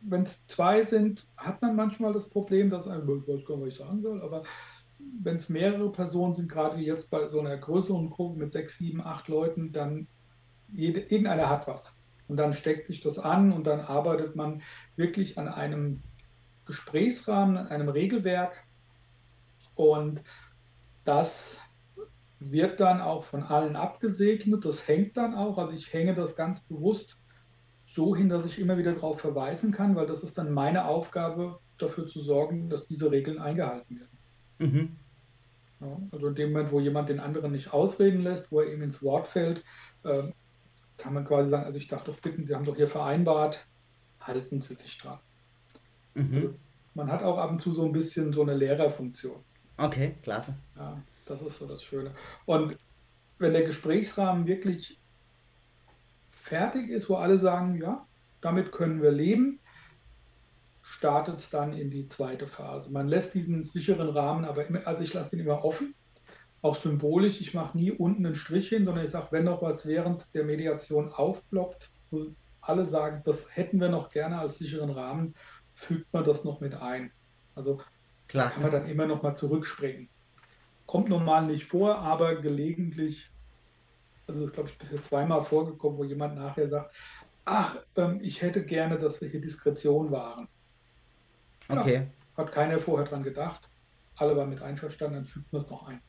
wenn 0.01 0.23
es 0.23 0.45
zwei 0.47 0.83
sind, 0.83 1.27
hat 1.37 1.61
man 1.61 1.75
manchmal 1.75 2.13
das 2.13 2.29
Problem, 2.29 2.69
dass 2.69 2.87
einem, 2.87 3.21
ich 3.21 3.27
weiß 3.27 3.45
gar 3.45 3.57
nicht, 3.57 3.65
was 3.65 3.73
ich 3.73 3.79
sagen 3.79 4.01
soll, 4.01 4.21
aber 4.21 4.43
wenn 5.21 5.35
es 5.35 5.49
mehrere 5.49 5.91
Personen 5.91 6.33
sind, 6.33 6.49
gerade 6.49 6.77
jetzt 6.77 7.11
bei 7.11 7.27
so 7.27 7.39
einer 7.39 7.57
größeren 7.57 8.09
Gruppe 8.09 8.39
mit 8.39 8.51
sechs, 8.51 8.77
sieben, 8.77 9.01
acht 9.01 9.27
Leuten, 9.27 9.71
dann 9.71 10.07
jede, 10.71 11.01
irgendeiner 11.01 11.49
hat 11.49 11.67
was. 11.67 11.95
Und 12.27 12.37
dann 12.37 12.53
steckt 12.53 12.87
sich 12.87 13.01
das 13.01 13.19
an 13.19 13.51
und 13.51 13.67
dann 13.67 13.81
arbeitet 13.81 14.35
man 14.35 14.61
wirklich 14.95 15.37
an 15.37 15.47
einem 15.47 16.01
Gesprächsrahmen, 16.65 17.57
an 17.57 17.67
einem 17.67 17.89
Regelwerk. 17.89 18.63
Und 19.75 20.21
das 21.03 21.59
wird 22.39 22.79
dann 22.79 23.01
auch 23.01 23.25
von 23.25 23.43
allen 23.43 23.75
abgesegnet. 23.75 24.63
Das 24.65 24.87
hängt 24.87 25.17
dann 25.17 25.35
auch. 25.35 25.57
Also 25.57 25.73
ich 25.73 25.91
hänge 25.91 26.15
das 26.15 26.35
ganz 26.35 26.61
bewusst 26.61 27.20
so 27.93 28.15
hin, 28.15 28.29
dass 28.29 28.45
ich 28.45 28.57
immer 28.59 28.77
wieder 28.77 28.93
darauf 28.93 29.19
verweisen 29.19 29.73
kann, 29.73 29.95
weil 29.95 30.07
das 30.07 30.23
ist 30.23 30.37
dann 30.37 30.53
meine 30.53 30.85
Aufgabe, 30.85 31.59
dafür 31.77 32.07
zu 32.07 32.21
sorgen, 32.21 32.69
dass 32.69 32.87
diese 32.87 33.11
Regeln 33.11 33.39
eingehalten 33.39 33.99
werden. 33.99 34.17
Mhm. 34.59 34.95
Ja, 35.81 35.97
also 36.11 36.27
in 36.27 36.35
dem 36.35 36.51
Moment, 36.51 36.71
wo 36.71 36.79
jemand 36.79 37.09
den 37.09 37.19
anderen 37.19 37.51
nicht 37.51 37.73
ausreden 37.73 38.21
lässt, 38.21 38.51
wo 38.51 38.61
er 38.61 38.71
ihm 38.71 38.81
ins 38.81 39.03
Wort 39.03 39.27
fällt, 39.27 39.63
äh, 40.03 40.23
kann 40.97 41.13
man 41.13 41.25
quasi 41.25 41.49
sagen, 41.49 41.65
also 41.65 41.77
ich 41.77 41.87
darf 41.87 42.03
doch 42.03 42.19
bitten, 42.19 42.45
Sie 42.45 42.55
haben 42.55 42.65
doch 42.65 42.75
hier 42.75 42.87
vereinbart, 42.87 43.65
halten 44.21 44.61
Sie 44.61 44.75
sich 44.75 44.97
dran. 44.99 45.19
Mhm. 46.13 46.35
Also 46.35 46.53
man 46.93 47.11
hat 47.11 47.23
auch 47.23 47.39
ab 47.39 47.51
und 47.51 47.59
zu 47.59 47.73
so 47.73 47.83
ein 47.83 47.91
bisschen 47.91 48.31
so 48.31 48.43
eine 48.43 48.53
Lehrerfunktion. 48.53 49.43
Okay, 49.77 50.15
klasse. 50.21 50.53
Ja, 50.77 51.01
das 51.25 51.41
ist 51.41 51.57
so 51.57 51.67
das 51.67 51.83
Schöne. 51.83 52.11
Und 52.45 52.77
wenn 53.39 53.53
der 53.53 53.63
Gesprächsrahmen 53.63 54.45
wirklich 54.45 55.00
fertig 56.41 56.89
ist, 56.89 57.09
wo 57.09 57.15
alle 57.15 57.37
sagen, 57.37 57.75
ja, 57.75 58.05
damit 58.41 58.71
können 58.71 59.01
wir 59.01 59.11
leben, 59.11 59.59
startet 60.81 61.39
es 61.39 61.49
dann 61.49 61.73
in 61.73 61.89
die 61.91 62.07
zweite 62.07 62.47
Phase. 62.47 62.91
Man 62.91 63.07
lässt 63.07 63.33
diesen 63.33 63.63
sicheren 63.63 64.09
Rahmen 64.09 64.45
aber 64.45 64.65
immer, 64.65 64.85
also 64.85 65.01
ich 65.01 65.13
lasse 65.13 65.31
den 65.31 65.39
immer 65.39 65.63
offen, 65.63 65.93
auch 66.61 66.75
symbolisch. 66.75 67.39
Ich 67.41 67.53
mache 67.53 67.77
nie 67.77 67.91
unten 67.91 68.25
einen 68.25 68.35
Strich 68.35 68.69
hin, 68.69 68.85
sondern 68.85 69.05
ich 69.05 69.11
sage, 69.11 69.27
wenn 69.31 69.45
noch 69.45 69.61
was 69.61 69.85
während 69.85 70.33
der 70.33 70.43
Mediation 70.43 71.11
aufploppt, 71.11 71.91
wo 72.09 72.27
alle 72.61 72.85
sagen, 72.85 73.21
das 73.25 73.55
hätten 73.55 73.79
wir 73.79 73.89
noch 73.89 74.09
gerne 74.09 74.39
als 74.39 74.57
sicheren 74.57 74.91
Rahmen, 74.91 75.35
fügt 75.73 76.11
man 76.13 76.23
das 76.23 76.43
noch 76.43 76.59
mit 76.59 76.75
ein. 76.75 77.11
Also 77.55 77.81
Klasse. 78.27 78.53
kann 78.53 78.63
man 78.63 78.71
dann 78.71 78.89
immer 78.89 79.05
noch 79.05 79.23
mal 79.23 79.35
zurückspringen. 79.35 80.09
Kommt 80.85 81.09
normal 81.09 81.45
nicht 81.45 81.65
vor, 81.65 81.99
aber 81.99 82.35
gelegentlich 82.35 83.31
also 84.27 84.41
das 84.41 84.53
glaube 84.53 84.69
ich 84.69 84.77
bisher 84.77 85.01
zweimal 85.01 85.43
vorgekommen, 85.43 85.97
wo 85.97 86.03
jemand 86.03 86.35
nachher 86.35 86.69
sagt, 86.69 86.95
ach, 87.45 87.77
ähm, 87.95 88.19
ich 88.21 88.41
hätte 88.41 88.63
gerne, 88.63 88.97
dass 88.99 89.21
wir 89.21 89.29
hier 89.29 89.41
Diskretion 89.41 90.11
waren. 90.11 90.47
Okay. 91.67 92.07
Ja, 92.37 92.43
hat 92.43 92.51
keiner 92.51 92.79
vorher 92.79 93.07
dran 93.07 93.23
gedacht. 93.23 93.69
Alle 94.15 94.35
waren 94.35 94.49
mit 94.49 94.61
einverstanden, 94.61 95.15
dann 95.15 95.25
fügt 95.25 95.51
man 95.51 95.61
es 95.61 95.69
noch 95.69 95.87
ein. 95.87 96.01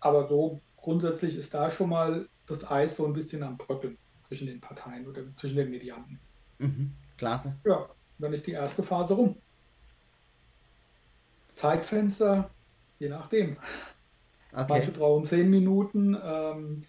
Aber 0.00 0.28
so 0.28 0.60
grundsätzlich 0.76 1.36
ist 1.36 1.54
da 1.54 1.70
schon 1.70 1.90
mal 1.90 2.28
das 2.46 2.68
Eis 2.70 2.96
so 2.96 3.06
ein 3.06 3.12
bisschen 3.12 3.42
am 3.42 3.56
Bröckeln 3.56 3.98
zwischen 4.22 4.46
den 4.46 4.60
Parteien 4.60 5.06
oder 5.06 5.22
zwischen 5.36 5.56
den 5.56 5.70
Medianten. 5.70 6.18
Mhm, 6.58 6.92
klasse. 7.16 7.56
Ja, 7.64 7.88
dann 8.18 8.32
ist 8.32 8.46
die 8.46 8.52
erste 8.52 8.82
Phase 8.82 9.14
rum. 9.14 9.36
Zeitfenster, 11.54 12.50
je 12.98 13.08
nachdem. 13.08 13.56
Okay. 14.52 14.66
Manche 14.68 14.90
brauchen 14.92 15.24
zehn 15.24 15.50
Minuten. 15.50 16.16
Ähm, 16.22 16.82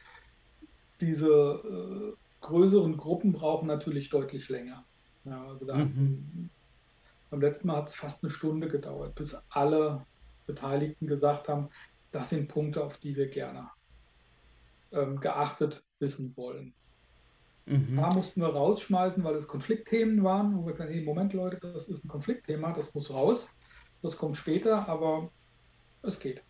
diese 1.02 1.28
äh, 1.28 2.14
größeren 2.42 2.98
Gruppen 2.98 3.34
brauchen 3.34 3.68
natürlich 3.68 4.10
deutlich 4.10 4.50
länger. 4.50 4.86
Ja, 5.26 5.44
also 5.46 5.66
da, 5.66 5.76
mhm. 5.76 6.50
Beim 7.30 7.42
letzten 7.42 7.68
Mal 7.68 7.78
hat 7.78 7.90
es 7.90 7.96
fast 7.96 8.24
eine 8.24 8.32
Stunde 8.32 8.68
gedauert, 8.68 9.16
bis 9.16 9.36
alle 9.50 10.06
Beteiligten 10.46 11.08
gesagt 11.08 11.50
haben, 11.50 11.70
das 12.12 12.30
sind 12.30 12.48
Punkte, 12.48 12.84
auf 12.84 12.98
die 12.98 13.16
wir 13.16 13.28
gerne 13.28 13.70
ähm, 14.92 15.20
geachtet 15.20 15.84
wissen 16.00 16.32
wollen. 16.38 16.74
Mhm. 17.66 17.98
Da 17.98 18.14
mussten 18.14 18.42
wir 18.42 18.48
rausschmeißen, 18.48 19.24
weil 19.24 19.36
es 19.36 19.48
Konfliktthemen 19.48 20.24
waren. 20.24 20.56
Wo 20.56 20.66
wir 20.66 20.74
gesagt 20.74 20.92
haben, 20.92 21.04
Moment 21.04 21.34
Leute, 21.34 21.58
das 21.60 21.90
ist 21.90 22.06
ein 22.06 22.08
Konfliktthema, 22.08 22.74
das 22.74 22.94
muss 22.94 23.12
raus. 23.12 23.50
Das 24.02 24.18
kommt 24.18 24.38
später, 24.38 24.88
aber 24.88 25.32
es 26.04 26.20
geht. 26.20 26.44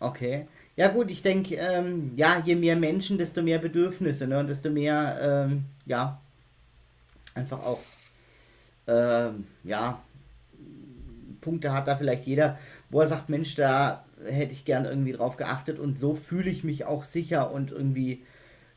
Okay. 0.00 0.46
Ja 0.76 0.88
gut, 0.88 1.10
ich 1.10 1.22
denke, 1.22 1.54
ähm, 1.56 2.12
ja, 2.16 2.42
je 2.44 2.56
mehr 2.56 2.76
Menschen, 2.76 3.16
desto 3.16 3.42
mehr 3.42 3.58
Bedürfnisse, 3.58 4.26
ne? 4.26 4.40
Und 4.40 4.48
desto 4.48 4.70
mehr, 4.70 5.46
ähm, 5.48 5.64
ja, 5.86 6.20
einfach 7.34 7.60
auch, 7.60 7.80
ähm, 8.88 9.46
ja, 9.62 10.02
Punkte 11.40 11.72
hat 11.72 11.86
da 11.86 11.96
vielleicht 11.96 12.26
jeder, 12.26 12.58
wo 12.90 13.00
er 13.00 13.08
sagt, 13.08 13.28
Mensch, 13.28 13.54
da 13.54 14.04
hätte 14.24 14.52
ich 14.52 14.64
gern 14.64 14.84
irgendwie 14.84 15.12
drauf 15.12 15.36
geachtet 15.36 15.78
und 15.78 15.98
so 15.98 16.14
fühle 16.14 16.50
ich 16.50 16.64
mich 16.64 16.86
auch 16.86 17.04
sicher 17.04 17.52
und 17.52 17.70
irgendwie 17.70 18.22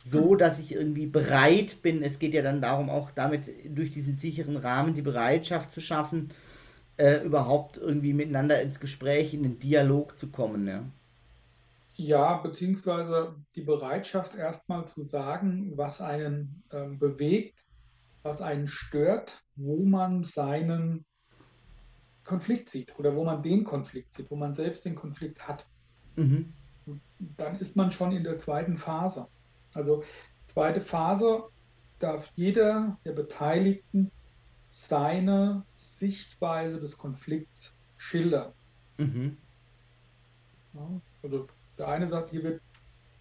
so, 0.04 0.36
dass 0.36 0.60
ich 0.60 0.74
irgendwie 0.74 1.06
bereit 1.06 1.82
bin. 1.82 2.04
Es 2.04 2.20
geht 2.20 2.34
ja 2.34 2.42
dann 2.42 2.62
darum, 2.62 2.90
auch 2.90 3.12
damit 3.12 3.50
durch 3.76 3.92
diesen 3.92 4.16
sicheren 4.16 4.58
Rahmen 4.58 4.94
die 4.94 5.02
Bereitschaft 5.02 5.72
zu 5.72 5.82
schaffen, 5.82 6.30
äh, 6.98 7.24
überhaupt 7.24 7.78
irgendwie 7.78 8.14
miteinander 8.14 8.62
ins 8.62 8.80
Gespräch, 8.80 9.34
in 9.34 9.44
den 9.44 9.60
Dialog 9.60 10.18
zu 10.18 10.28
kommen. 10.28 10.68
Ja. 10.68 10.84
Ja, 12.00 12.38
beziehungsweise 12.38 13.36
die 13.56 13.64
Bereitschaft 13.64 14.36
erstmal 14.36 14.88
zu 14.88 15.02
sagen, 15.02 15.76
was 15.76 16.00
einen 16.00 16.64
ähm, 16.72 17.00
bewegt, 17.00 17.60
was 18.22 18.40
einen 18.40 18.68
stört, 18.68 19.44
wo 19.56 19.84
man 19.84 20.24
seinen 20.24 21.06
Konflikt 22.24 22.70
sieht 22.70 22.98
oder 23.00 23.16
wo 23.16 23.24
man 23.24 23.42
den 23.42 23.64
Konflikt 23.64 24.14
sieht, 24.14 24.30
wo 24.30 24.36
man 24.36 24.54
selbst 24.54 24.86
den 24.86 24.94
Konflikt 24.94 25.48
hat. 25.48 25.66
Mhm. 26.18 26.54
Dann 27.20 27.60
ist 27.60 27.76
man 27.76 27.92
schon 27.92 28.12
in 28.12 28.24
der 28.24 28.38
zweiten 28.38 28.78
Phase. 28.78 29.28
Also 29.74 30.04
zweite 30.46 30.82
Phase 30.82 31.50
darf 31.98 32.32
jeder 32.36 33.00
der 33.06 33.14
Beteiligten 33.14 34.12
seine 34.70 35.66
Sichtweise 35.78 36.80
des 36.80 36.96
Konflikts 36.96 37.76
schildern. 37.98 38.54
Mhm. 38.98 39.38
Ja, 40.74 41.02
also 41.24 41.48
der 41.78 41.88
eine 41.88 42.08
sagt, 42.08 42.32
hier 42.32 42.44
wird 42.44 42.62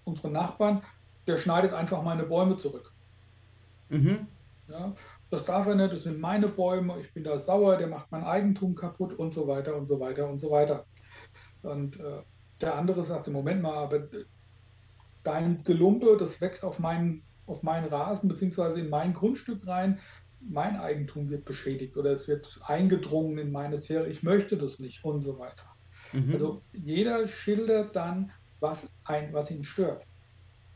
unsere 0.04 0.30
Nachbarn, 0.30 0.82
der 1.26 1.36
schneidet 1.36 1.72
einfach 1.72 2.02
meine 2.02 2.24
Bäume 2.24 2.56
zurück. 2.56 2.92
Mhm. 3.88 4.26
Ja, 4.68 4.94
das 5.30 5.44
darf 5.44 5.66
er 5.66 5.74
nicht, 5.74 5.92
das 5.92 6.04
sind 6.04 6.20
meine 6.20 6.48
Bäume, 6.48 7.00
ich 7.00 7.12
bin 7.12 7.24
da 7.24 7.38
sauer, 7.38 7.76
der 7.76 7.86
macht 7.86 8.10
mein 8.10 8.24
Eigentum 8.24 8.74
kaputt 8.74 9.12
und 9.18 9.32
so 9.32 9.46
weiter 9.46 9.76
und 9.76 9.86
so 9.86 10.00
weiter 10.00 10.28
und 10.28 10.40
so 10.40 10.50
weiter. 10.50 10.86
Und 11.62 11.98
äh, 12.00 12.22
der 12.60 12.74
andere 12.74 13.04
sagt, 13.04 13.28
Moment 13.28 13.62
mal, 13.62 13.76
aber 13.76 14.08
dein 15.22 15.62
Gelumpe, 15.64 16.16
das 16.18 16.40
wächst 16.40 16.64
auf 16.64 16.78
meinen, 16.78 17.22
auf 17.46 17.62
meinen 17.62 17.88
Rasen 17.88 18.28
beziehungsweise 18.28 18.80
in 18.80 18.88
mein 18.88 19.12
Grundstück 19.12 19.66
rein, 19.66 20.00
mein 20.40 20.78
Eigentum 20.78 21.30
wird 21.30 21.44
beschädigt 21.44 21.96
oder 21.96 22.12
es 22.12 22.28
wird 22.28 22.60
eingedrungen 22.64 23.38
in 23.38 23.50
meine 23.50 23.78
Sphäre, 23.78 24.08
ich 24.08 24.22
möchte 24.22 24.56
das 24.56 24.78
nicht 24.78 25.04
und 25.04 25.22
so 25.22 25.38
weiter. 25.38 25.64
Mhm. 26.12 26.32
Also 26.32 26.62
jeder 26.72 27.26
schildert 27.26 27.96
dann, 27.96 28.32
was, 28.60 28.88
ein, 29.04 29.32
was 29.32 29.50
ihn 29.50 29.64
stört. 29.64 30.04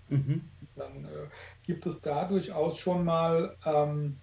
Mhm. 0.08 0.42
Dann 0.76 1.04
äh, 1.04 1.28
gibt 1.62 1.86
es 1.86 2.00
da 2.00 2.24
durchaus 2.24 2.78
schon 2.78 3.04
mal 3.04 3.56
ähm, 3.64 4.16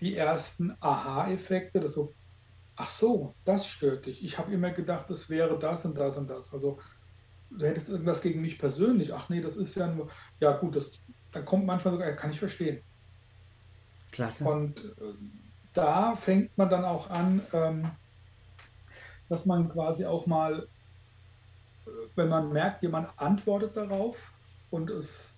die 0.00 0.16
ersten 0.16 0.76
Aha-Effekte, 0.80 1.80
dass 1.80 1.92
so, 1.92 2.12
ach 2.76 2.90
so, 2.90 3.34
das 3.44 3.66
stört 3.66 4.06
dich. 4.06 4.24
Ich 4.24 4.38
habe 4.38 4.52
immer 4.52 4.70
gedacht, 4.70 5.08
das 5.08 5.28
wäre 5.28 5.58
das 5.58 5.84
und 5.84 5.96
das 5.96 6.16
und 6.16 6.28
das. 6.28 6.52
Also 6.52 6.78
du 7.50 7.66
hättest 7.66 7.88
irgendwas 7.88 8.22
gegen 8.22 8.40
mich 8.40 8.58
persönlich. 8.58 9.12
Ach 9.12 9.28
nee, 9.28 9.40
das 9.40 9.56
ist 9.56 9.74
ja 9.74 9.86
nur, 9.86 10.08
ja 10.40 10.56
gut, 10.56 10.76
das, 10.76 10.90
dann 11.32 11.44
kommt 11.44 11.66
manchmal 11.66 11.94
sogar, 11.94 12.12
kann 12.12 12.30
ich 12.30 12.38
verstehen. 12.38 12.82
Klasse. 14.12 14.44
Und 14.44 14.78
äh, 14.78 15.14
da 15.72 16.16
fängt 16.16 16.56
man 16.58 16.68
dann 16.68 16.84
auch 16.84 17.10
an, 17.10 17.42
ähm, 17.52 17.90
dass 19.28 19.46
man 19.46 19.68
quasi 19.68 20.04
auch 20.04 20.26
mal 20.26 20.66
wenn 22.16 22.28
man 22.28 22.52
merkt, 22.52 22.82
jemand 22.82 23.10
antwortet 23.18 23.76
darauf 23.76 24.16
und 24.70 24.90
es, 24.90 25.34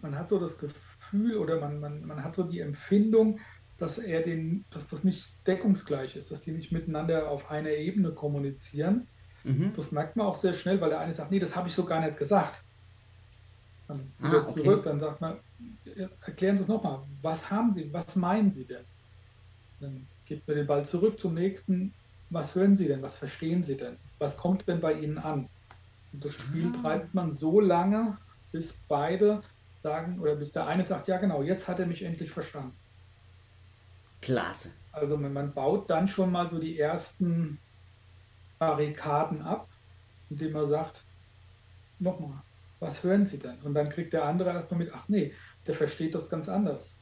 man 0.00 0.16
hat 0.16 0.28
so 0.28 0.38
das 0.38 0.58
Gefühl 0.58 1.36
oder 1.36 1.60
man, 1.60 1.80
man, 1.80 2.06
man 2.06 2.22
hat 2.24 2.36
so 2.36 2.42
die 2.42 2.60
Empfindung, 2.60 3.40
dass 3.78 3.98
er 3.98 4.22
den, 4.22 4.64
dass 4.70 4.88
das 4.88 5.04
nicht 5.04 5.28
deckungsgleich 5.46 6.16
ist, 6.16 6.30
dass 6.30 6.40
die 6.40 6.50
nicht 6.50 6.72
miteinander 6.72 7.30
auf 7.30 7.50
einer 7.50 7.70
Ebene 7.70 8.10
kommunizieren. 8.10 9.06
Mhm. 9.44 9.72
Das 9.74 9.92
merkt 9.92 10.16
man 10.16 10.26
auch 10.26 10.34
sehr 10.34 10.52
schnell, 10.52 10.80
weil 10.80 10.90
der 10.90 11.00
eine 11.00 11.14
sagt, 11.14 11.30
nee, 11.30 11.38
das 11.38 11.54
habe 11.54 11.68
ich 11.68 11.74
so 11.74 11.84
gar 11.84 12.00
nicht 12.00 12.16
gesagt. 12.16 12.60
Dann 13.86 14.12
ah, 14.20 14.28
wieder 14.28 14.42
okay. 14.42 14.62
zurück, 14.62 14.82
dann 14.82 14.98
sagt 14.98 15.20
man, 15.20 15.38
jetzt 15.84 16.18
erklären 16.26 16.56
Sie 16.56 16.62
es 16.64 16.68
nochmal, 16.68 17.00
was 17.22 17.50
haben 17.50 17.72
Sie, 17.72 17.92
was 17.92 18.16
meinen 18.16 18.50
Sie 18.50 18.64
denn? 18.64 18.84
Dann 19.80 20.06
geht 20.26 20.46
man 20.46 20.56
den 20.56 20.66
Ball 20.66 20.84
zurück 20.84 21.18
zum 21.18 21.34
nächsten, 21.34 21.94
was 22.30 22.54
hören 22.54 22.76
Sie 22.76 22.88
denn, 22.88 23.02
was 23.02 23.16
verstehen 23.16 23.62
Sie 23.62 23.76
denn? 23.76 23.96
was 24.18 24.36
kommt 24.36 24.66
denn 24.68 24.80
bei 24.80 24.94
Ihnen 24.94 25.18
an? 25.18 25.48
Und 26.12 26.24
das 26.24 26.34
Spiel 26.34 26.72
ah. 26.74 26.82
treibt 26.82 27.14
man 27.14 27.30
so 27.30 27.60
lange, 27.60 28.16
bis 28.52 28.74
beide 28.88 29.42
sagen, 29.78 30.18
oder 30.20 30.34
bis 30.34 30.52
der 30.52 30.66
eine 30.66 30.84
sagt, 30.84 31.08
ja 31.08 31.18
genau, 31.18 31.42
jetzt 31.42 31.68
hat 31.68 31.78
er 31.78 31.86
mich 31.86 32.02
endlich 32.02 32.30
verstanden. 32.30 32.76
Klasse. 34.20 34.70
Also 34.92 35.16
man 35.16 35.52
baut 35.54 35.88
dann 35.88 36.08
schon 36.08 36.32
mal 36.32 36.50
so 36.50 36.58
die 36.58 36.78
ersten 36.78 37.58
Barrikaden 38.58 39.42
ab, 39.42 39.68
indem 40.30 40.52
man 40.52 40.66
sagt, 40.66 41.04
nochmal, 42.00 42.42
was 42.80 43.02
hören 43.04 43.26
Sie 43.26 43.38
denn? 43.38 43.58
Und 43.62 43.74
dann 43.74 43.90
kriegt 43.90 44.12
der 44.12 44.24
andere 44.24 44.50
erstmal 44.50 44.78
mit, 44.78 44.92
ach 44.92 45.08
nee, 45.08 45.32
der 45.66 45.74
versteht 45.74 46.14
das 46.14 46.28
ganz 46.28 46.48
anders. 46.48 46.94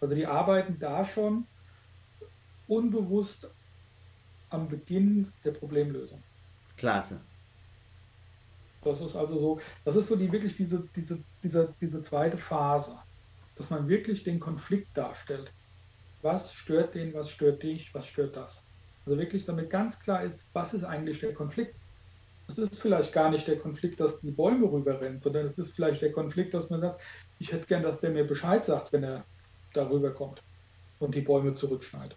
Also 0.00 0.14
die 0.14 0.26
arbeiten 0.26 0.78
da 0.78 1.04
schon 1.04 1.46
unbewusst 2.68 3.50
am 4.56 4.68
Beginn 4.68 5.32
der 5.44 5.52
Problemlösung. 5.52 6.22
Klasse. 6.76 7.20
Das 8.82 9.00
ist 9.00 9.16
also 9.16 9.38
so, 9.38 9.60
das 9.84 9.96
ist 9.96 10.08
so 10.08 10.16
die 10.16 10.30
wirklich 10.30 10.56
diese, 10.56 10.88
diese, 10.94 11.18
diese, 11.42 11.74
diese 11.80 12.02
zweite 12.02 12.38
Phase, 12.38 12.96
dass 13.56 13.70
man 13.70 13.88
wirklich 13.88 14.22
den 14.22 14.38
Konflikt 14.38 14.96
darstellt. 14.96 15.50
Was 16.22 16.52
stört 16.52 16.94
den, 16.94 17.14
was 17.14 17.30
stört 17.30 17.62
dich, 17.62 17.92
was 17.94 18.06
stört 18.06 18.36
das? 18.36 18.62
Also 19.04 19.18
wirklich 19.18 19.44
damit 19.44 19.70
ganz 19.70 19.98
klar 19.98 20.22
ist, 20.22 20.46
was 20.52 20.74
ist 20.74 20.84
eigentlich 20.84 21.20
der 21.20 21.34
Konflikt? 21.34 21.74
Es 22.48 22.58
ist 22.58 22.78
vielleicht 22.78 23.12
gar 23.12 23.30
nicht 23.30 23.46
der 23.48 23.58
Konflikt, 23.58 23.98
dass 23.98 24.20
die 24.20 24.30
Bäume 24.30 24.70
rüberrennen, 24.70 25.20
sondern 25.20 25.46
es 25.46 25.58
ist 25.58 25.74
vielleicht 25.74 26.00
der 26.00 26.12
Konflikt, 26.12 26.54
dass 26.54 26.70
man 26.70 26.80
sagt, 26.80 27.00
ich 27.38 27.52
hätte 27.52 27.66
gern, 27.66 27.82
dass 27.82 28.00
der 28.00 28.10
mir 28.10 28.24
Bescheid 28.24 28.64
sagt, 28.64 28.92
wenn 28.92 29.02
er 29.02 29.24
darüber 29.72 30.12
kommt 30.12 30.42
und 31.00 31.14
die 31.14 31.20
Bäume 31.20 31.54
zurückschneidet. 31.54 32.16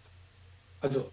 Also, 0.80 1.10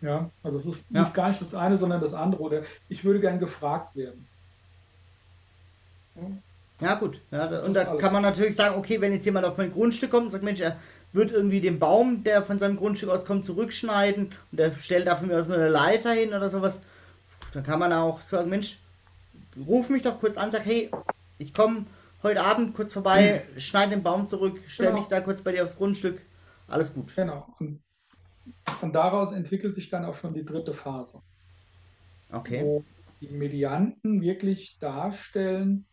ja, 0.00 0.30
also 0.42 0.58
es 0.58 0.66
ist 0.66 0.84
ja. 0.90 1.02
nicht 1.02 1.14
gar 1.14 1.28
nicht 1.28 1.40
das 1.40 1.54
eine, 1.54 1.78
sondern 1.78 2.00
das 2.00 2.14
andere. 2.14 2.42
Oder 2.42 2.62
ich 2.88 3.04
würde 3.04 3.20
gern 3.20 3.38
gefragt 3.38 3.94
werden. 3.96 4.26
Ja, 6.14 6.22
ja 6.80 6.94
gut. 6.94 7.20
Ja, 7.30 7.60
und 7.60 7.74
da 7.74 7.96
kann 7.96 8.12
man 8.12 8.22
natürlich 8.22 8.56
sagen, 8.56 8.76
okay, 8.78 9.00
wenn 9.00 9.12
jetzt 9.12 9.24
jemand 9.24 9.46
auf 9.46 9.56
mein 9.56 9.72
Grundstück 9.72 10.10
kommt 10.10 10.26
und 10.26 10.30
sagt, 10.30 10.44
Mensch, 10.44 10.60
er 10.60 10.76
wird 11.12 11.30
irgendwie 11.30 11.60
den 11.60 11.78
Baum, 11.78 12.24
der 12.24 12.42
von 12.42 12.58
seinem 12.58 12.76
Grundstück 12.76 13.08
auskommt, 13.08 13.44
zurückschneiden 13.44 14.32
und 14.50 14.58
der 14.58 14.72
stellt 14.72 15.06
dafür 15.06 15.28
mir 15.28 15.44
so 15.44 15.52
eine 15.52 15.68
Leiter 15.68 16.12
hin 16.12 16.30
oder 16.30 16.50
sowas, 16.50 16.78
dann 17.52 17.62
kann 17.62 17.78
man 17.78 17.92
auch 17.92 18.20
sagen, 18.22 18.50
Mensch, 18.50 18.78
ruf 19.66 19.88
mich 19.88 20.02
doch 20.02 20.18
kurz 20.18 20.36
an, 20.36 20.50
sag, 20.50 20.66
hey, 20.66 20.90
ich 21.38 21.54
komme 21.54 21.86
heute 22.24 22.42
Abend 22.42 22.74
kurz 22.74 22.92
vorbei, 22.92 23.44
schneide 23.56 23.90
den 23.90 24.02
Baum 24.02 24.26
zurück, 24.26 24.58
stelle 24.66 24.88
genau. 24.88 25.00
mich 25.00 25.08
da 25.08 25.20
kurz 25.20 25.40
bei 25.40 25.52
dir 25.52 25.62
aufs 25.62 25.76
Grundstück, 25.76 26.20
alles 26.66 26.92
gut. 26.92 27.14
Genau. 27.14 27.46
Und 27.60 27.80
von 28.84 28.92
daraus 28.92 29.32
entwickelt 29.32 29.74
sich 29.74 29.88
dann 29.88 30.04
auch 30.04 30.14
schon 30.14 30.34
die 30.34 30.44
dritte 30.44 30.74
Phase. 30.74 31.20
Okay. 32.30 32.62
Wo 32.62 32.84
die 33.20 33.28
Medianten 33.28 34.20
wirklich 34.20 34.76
darstellen, 34.80 35.84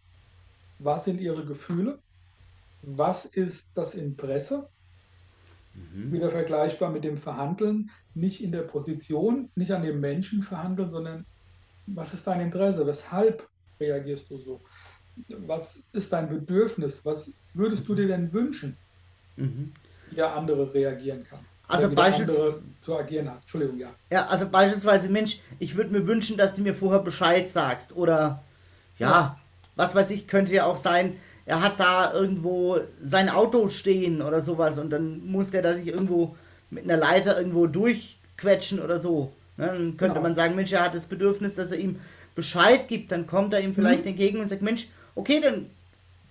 was 0.80 1.06
sind 1.06 1.22
ihre 1.22 1.46
Gefühle, 1.46 2.00
was 2.82 3.26
ist 3.26 3.68
das 3.76 3.94
Interesse, 3.94 4.68
mhm. 5.74 6.12
wieder 6.12 6.30
vergleichbar 6.30 6.90
mit 6.90 7.04
dem 7.04 7.18
Verhandeln, 7.18 7.92
nicht 8.16 8.44
in 8.44 8.52
der 8.52 8.64
Position, 8.64 9.50
nicht 9.56 9.72
an 9.72 9.84
dem 9.84 10.00
Menschen 10.00 10.44
verhandeln, 10.44 10.90
sondern 10.90 11.26
was 11.88 12.14
ist 12.14 12.26
dein 12.28 12.42
Interesse, 12.42 12.86
weshalb 12.86 13.48
reagierst 13.80 14.30
du 14.30 14.38
so, 14.38 14.62
was 15.28 15.84
ist 15.94 16.12
dein 16.12 16.30
Bedürfnis, 16.30 17.06
was 17.06 17.32
würdest 17.54 17.88
du 17.88 17.96
dir 17.96 18.08
denn 18.08 18.34
wünschen, 18.34 18.76
mhm. 19.38 19.72
wie 20.10 20.16
der 20.16 20.36
andere 20.36 20.74
reagieren 20.74 21.24
kann 21.24 21.46
also 21.72 21.90
beispielsweise 21.94 22.62
zu 22.82 22.98
agieren 22.98 23.30
hat. 23.30 23.42
Entschuldigung, 23.42 23.78
ja. 23.78 23.90
Ja, 24.10 24.28
also 24.28 24.48
beispielsweise, 24.48 25.10
Mensch, 25.10 25.40
ich 25.60 25.76
würde 25.76 25.92
mir 25.92 26.08
wünschen, 26.08 26.38
dass 26.38 26.56
du 26.56 26.62
mir 26.62 26.74
vorher 26.74 27.00
Bescheid 27.00 27.50
sagst. 27.50 27.96
Oder 27.96 28.44
ja, 28.98 29.10
ja, 29.10 29.38
was 29.76 29.96
weiß 29.96 30.10
ich, 30.12 30.28
könnte 30.28 30.54
ja 30.54 30.66
auch 30.66 30.78
sein, 30.78 31.18
er 31.46 31.62
hat 31.62 31.80
da 31.80 32.14
irgendwo 32.14 32.80
sein 33.02 33.30
Auto 33.30 33.70
stehen 33.70 34.22
oder 34.22 34.42
sowas 34.42 34.78
und 34.78 34.90
dann 34.90 35.26
muss 35.26 35.50
der 35.50 35.62
da 35.62 35.74
sich 35.74 35.88
irgendwo 35.88 36.36
mit 36.70 36.84
einer 36.84 36.98
Leiter 36.98 37.38
irgendwo 37.38 37.68
durchquetschen 37.68 38.80
oder 38.80 39.00
so. 39.00 39.34
Ne? 39.58 39.68
Dann 39.68 39.98
könnte 39.98 40.14
genau. 40.14 40.22
man 40.22 40.36
sagen, 40.36 40.56
Mensch, 40.56 40.72
er 40.72 40.86
hat 40.86 40.96
das 40.96 41.06
Bedürfnis, 41.06 41.56
dass 41.56 41.72
er 41.72 41.80
ihm 41.80 42.00
Bescheid 42.36 42.88
gibt, 42.88 43.12
dann 43.12 43.28
kommt 43.28 43.54
er 43.54 43.62
ihm 43.62 43.76
vielleicht 43.76 44.04
mhm. 44.04 44.10
entgegen 44.10 44.40
und 44.40 44.48
sagt, 44.48 44.62
Mensch, 44.62 44.88
okay, 45.16 45.42
dann 45.42 45.66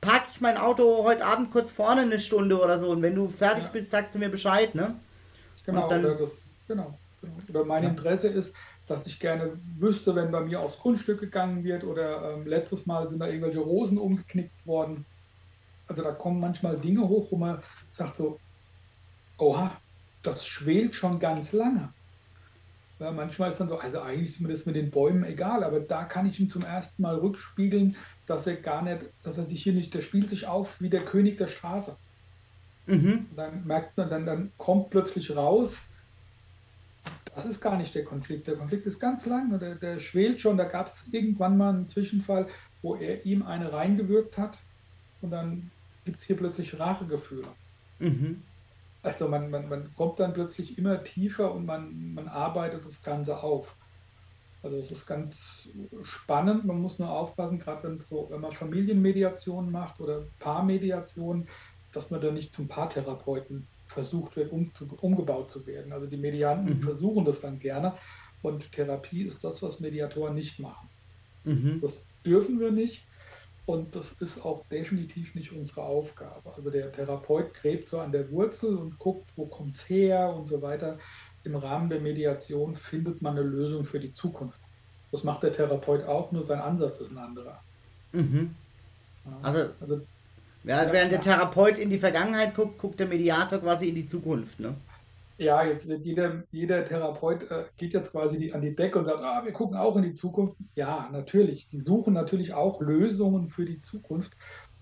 parke 0.00 0.26
ich 0.32 0.40
mein 0.40 0.56
Auto 0.56 1.04
heute 1.04 1.24
Abend 1.24 1.50
kurz 1.50 1.70
vorne 1.70 2.02
eine 2.02 2.18
Stunde 2.18 2.58
oder 2.58 2.78
so 2.78 2.88
und 2.88 3.02
wenn 3.02 3.14
du 3.14 3.28
fertig 3.28 3.64
ja. 3.64 3.70
bist, 3.70 3.90
sagst 3.90 4.14
du 4.14 4.18
mir 4.18 4.30
Bescheid, 4.30 4.74
ne? 4.74 4.94
Genau, 5.70 5.88
dann, 5.88 6.04
oder, 6.04 6.14
das, 6.16 6.46
genau, 6.68 6.98
genau. 7.20 7.34
oder 7.48 7.64
mein 7.64 7.84
ja. 7.84 7.90
Interesse 7.90 8.28
ist, 8.28 8.54
dass 8.86 9.06
ich 9.06 9.20
gerne 9.20 9.52
wüsste, 9.78 10.14
wenn 10.14 10.30
bei 10.30 10.40
mir 10.40 10.60
aufs 10.60 10.78
Grundstück 10.78 11.20
gegangen 11.20 11.62
wird 11.64 11.84
oder 11.84 12.34
ähm, 12.34 12.46
letztes 12.46 12.86
Mal 12.86 13.08
sind 13.08 13.20
da 13.20 13.26
irgendwelche 13.26 13.60
Rosen 13.60 13.98
umgeknickt 13.98 14.66
worden. 14.66 15.04
Also 15.86 16.02
da 16.02 16.12
kommen 16.12 16.40
manchmal 16.40 16.76
Dinge 16.78 17.08
hoch, 17.08 17.28
wo 17.30 17.36
man 17.36 17.62
sagt 17.92 18.16
so, 18.16 18.38
oha, 19.38 19.72
das 20.22 20.46
schwelt 20.46 20.94
schon 20.94 21.18
ganz 21.18 21.52
lange. 21.52 21.92
Ja, 22.98 23.10
manchmal 23.12 23.50
ist 23.50 23.58
dann 23.58 23.68
so, 23.68 23.78
also 23.78 24.00
eigentlich 24.00 24.30
ist 24.30 24.40
mir 24.40 24.48
das 24.48 24.66
mit 24.66 24.76
den 24.76 24.90
Bäumen 24.90 25.24
egal, 25.24 25.64
aber 25.64 25.80
da 25.80 26.04
kann 26.04 26.26
ich 26.26 26.38
ihm 26.38 26.50
zum 26.50 26.62
ersten 26.62 27.00
Mal 27.00 27.16
rückspiegeln, 27.16 27.96
dass 28.26 28.46
er 28.46 28.56
gar 28.56 28.82
nicht, 28.82 29.06
dass 29.22 29.38
er 29.38 29.44
sich 29.44 29.62
hier 29.62 29.72
nicht, 29.72 29.94
der 29.94 30.02
spielt 30.02 30.28
sich 30.28 30.46
auf 30.46 30.80
wie 30.80 30.90
der 30.90 31.04
König 31.04 31.38
der 31.38 31.46
Straße. 31.46 31.96
Mhm. 32.90 33.26
Dann 33.36 33.66
merkt 33.66 33.96
man, 33.96 34.10
dann, 34.10 34.26
dann 34.26 34.52
kommt 34.58 34.90
plötzlich 34.90 35.34
raus, 35.34 35.76
das 37.34 37.46
ist 37.46 37.60
gar 37.60 37.76
nicht 37.76 37.94
der 37.94 38.04
Konflikt. 38.04 38.46
Der 38.46 38.56
Konflikt 38.56 38.86
ist 38.86 38.98
ganz 38.98 39.24
lang, 39.26 39.58
der, 39.58 39.76
der 39.76 39.98
schwelt 39.98 40.40
schon. 40.40 40.56
Da 40.56 40.64
gab 40.64 40.88
es 40.88 41.06
irgendwann 41.12 41.56
mal 41.56 41.70
einen 41.70 41.88
Zwischenfall, 41.88 42.48
wo 42.82 42.96
er 42.96 43.24
ihm 43.24 43.42
eine 43.44 43.72
reingewirkt 43.72 44.36
hat 44.36 44.58
und 45.22 45.30
dann 45.30 45.70
gibt 46.04 46.20
es 46.20 46.26
hier 46.26 46.36
plötzlich 46.36 46.78
Rachegefühle. 46.78 47.46
Mhm. 48.00 48.42
Also 49.02 49.28
man, 49.28 49.50
man, 49.50 49.68
man 49.68 49.94
kommt 49.94 50.20
dann 50.20 50.34
plötzlich 50.34 50.76
immer 50.76 51.02
tiefer 51.04 51.54
und 51.54 51.64
man, 51.64 52.14
man 52.14 52.28
arbeitet 52.28 52.84
das 52.84 53.02
Ganze 53.02 53.42
auf. 53.42 53.76
Also 54.62 54.76
es 54.76 54.90
ist 54.90 55.06
ganz 55.06 55.68
spannend, 56.02 56.66
man 56.66 56.82
muss 56.82 56.98
nur 56.98 57.10
aufpassen, 57.10 57.58
gerade 57.58 57.88
wenn, 57.88 58.00
so, 58.00 58.26
wenn 58.30 58.42
man 58.42 58.52
Familienmediation 58.52 59.70
macht 59.70 60.00
oder 60.00 60.26
Paarmediation, 60.38 61.48
dass 61.92 62.10
man 62.10 62.20
da 62.20 62.30
nicht 62.30 62.54
zum 62.54 62.68
Paartherapeuten 62.68 63.66
versucht 63.86 64.36
wird, 64.36 64.52
um, 64.52 64.70
umgebaut 65.00 65.50
zu 65.50 65.66
werden. 65.66 65.92
Also 65.92 66.06
die 66.06 66.16
Medianten 66.16 66.76
mhm. 66.76 66.82
versuchen 66.82 67.24
das 67.24 67.40
dann 67.40 67.58
gerne 67.58 67.94
und 68.42 68.70
Therapie 68.72 69.22
ist 69.22 69.42
das, 69.44 69.62
was 69.62 69.80
Mediatoren 69.80 70.34
nicht 70.34 70.58
machen. 70.58 70.88
Mhm. 71.44 71.80
Das 71.80 72.08
dürfen 72.24 72.60
wir 72.60 72.70
nicht 72.70 73.02
und 73.66 73.94
das 73.94 74.06
ist 74.20 74.44
auch 74.44 74.64
definitiv 74.66 75.34
nicht 75.34 75.52
unsere 75.52 75.82
Aufgabe. 75.82 76.54
Also 76.56 76.70
der 76.70 76.92
Therapeut 76.92 77.54
gräbt 77.54 77.88
so 77.88 78.00
an 78.00 78.12
der 78.12 78.30
Wurzel 78.30 78.76
und 78.76 78.98
guckt, 78.98 79.30
wo 79.36 79.46
kommt 79.46 79.76
es 79.76 79.88
her 79.88 80.34
und 80.34 80.48
so 80.48 80.62
weiter. 80.62 80.98
Im 81.44 81.56
Rahmen 81.56 81.88
der 81.88 82.00
Mediation 82.00 82.76
findet 82.76 83.22
man 83.22 83.38
eine 83.38 83.46
Lösung 83.46 83.84
für 83.84 83.98
die 83.98 84.12
Zukunft. 84.12 84.60
Das 85.10 85.24
macht 85.24 85.42
der 85.42 85.52
Therapeut 85.52 86.04
auch, 86.04 86.30
nur 86.30 86.44
sein 86.44 86.60
Ansatz 86.60 87.00
ist 87.00 87.10
ein 87.10 87.18
anderer. 87.18 87.62
Mhm. 88.12 88.54
Also, 89.42 89.70
also 89.80 90.00
ja, 90.64 90.92
während 90.92 91.12
der 91.12 91.20
Therapeut 91.20 91.78
in 91.78 91.90
die 91.90 91.98
Vergangenheit 91.98 92.54
guckt, 92.54 92.78
guckt 92.78 93.00
der 93.00 93.08
Mediator 93.08 93.58
quasi 93.58 93.88
in 93.88 93.94
die 93.94 94.06
Zukunft, 94.06 94.60
ne? 94.60 94.74
Ja, 95.40 95.64
jetzt 95.64 95.88
wird 95.88 96.04
jeder, 96.04 96.42
jeder 96.52 96.84
Therapeut 96.84 97.50
äh, 97.50 97.64
geht 97.78 97.94
jetzt 97.94 98.12
quasi 98.12 98.36
die, 98.38 98.52
an 98.52 98.60
die 98.60 98.76
Decke 98.76 98.98
und 98.98 99.06
sagt, 99.06 99.22
ah, 99.22 99.42
wir 99.42 99.52
gucken 99.52 99.78
auch 99.78 99.96
in 99.96 100.02
die 100.02 100.14
Zukunft. 100.14 100.56
Ja, 100.74 101.08
natürlich. 101.10 101.66
Die 101.68 101.80
suchen 101.80 102.12
natürlich 102.12 102.52
auch 102.52 102.82
Lösungen 102.82 103.48
für 103.48 103.64
die 103.64 103.80
Zukunft. 103.80 104.32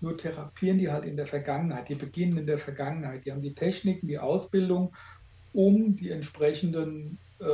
Nur 0.01 0.17
therapieren 0.17 0.77
die 0.77 0.91
halt 0.91 1.05
in 1.05 1.15
der 1.15 1.27
Vergangenheit. 1.27 1.87
Die 1.87 1.95
beginnen 1.95 2.37
in 2.37 2.45
der 2.45 2.57
Vergangenheit. 2.57 3.25
Die 3.25 3.31
haben 3.31 3.41
die 3.41 3.55
Techniken, 3.55 4.07
die 4.07 4.19
Ausbildung, 4.19 4.91
um 5.53 5.95
die 5.95 6.11
entsprechenden 6.11 7.19
äh, 7.39 7.45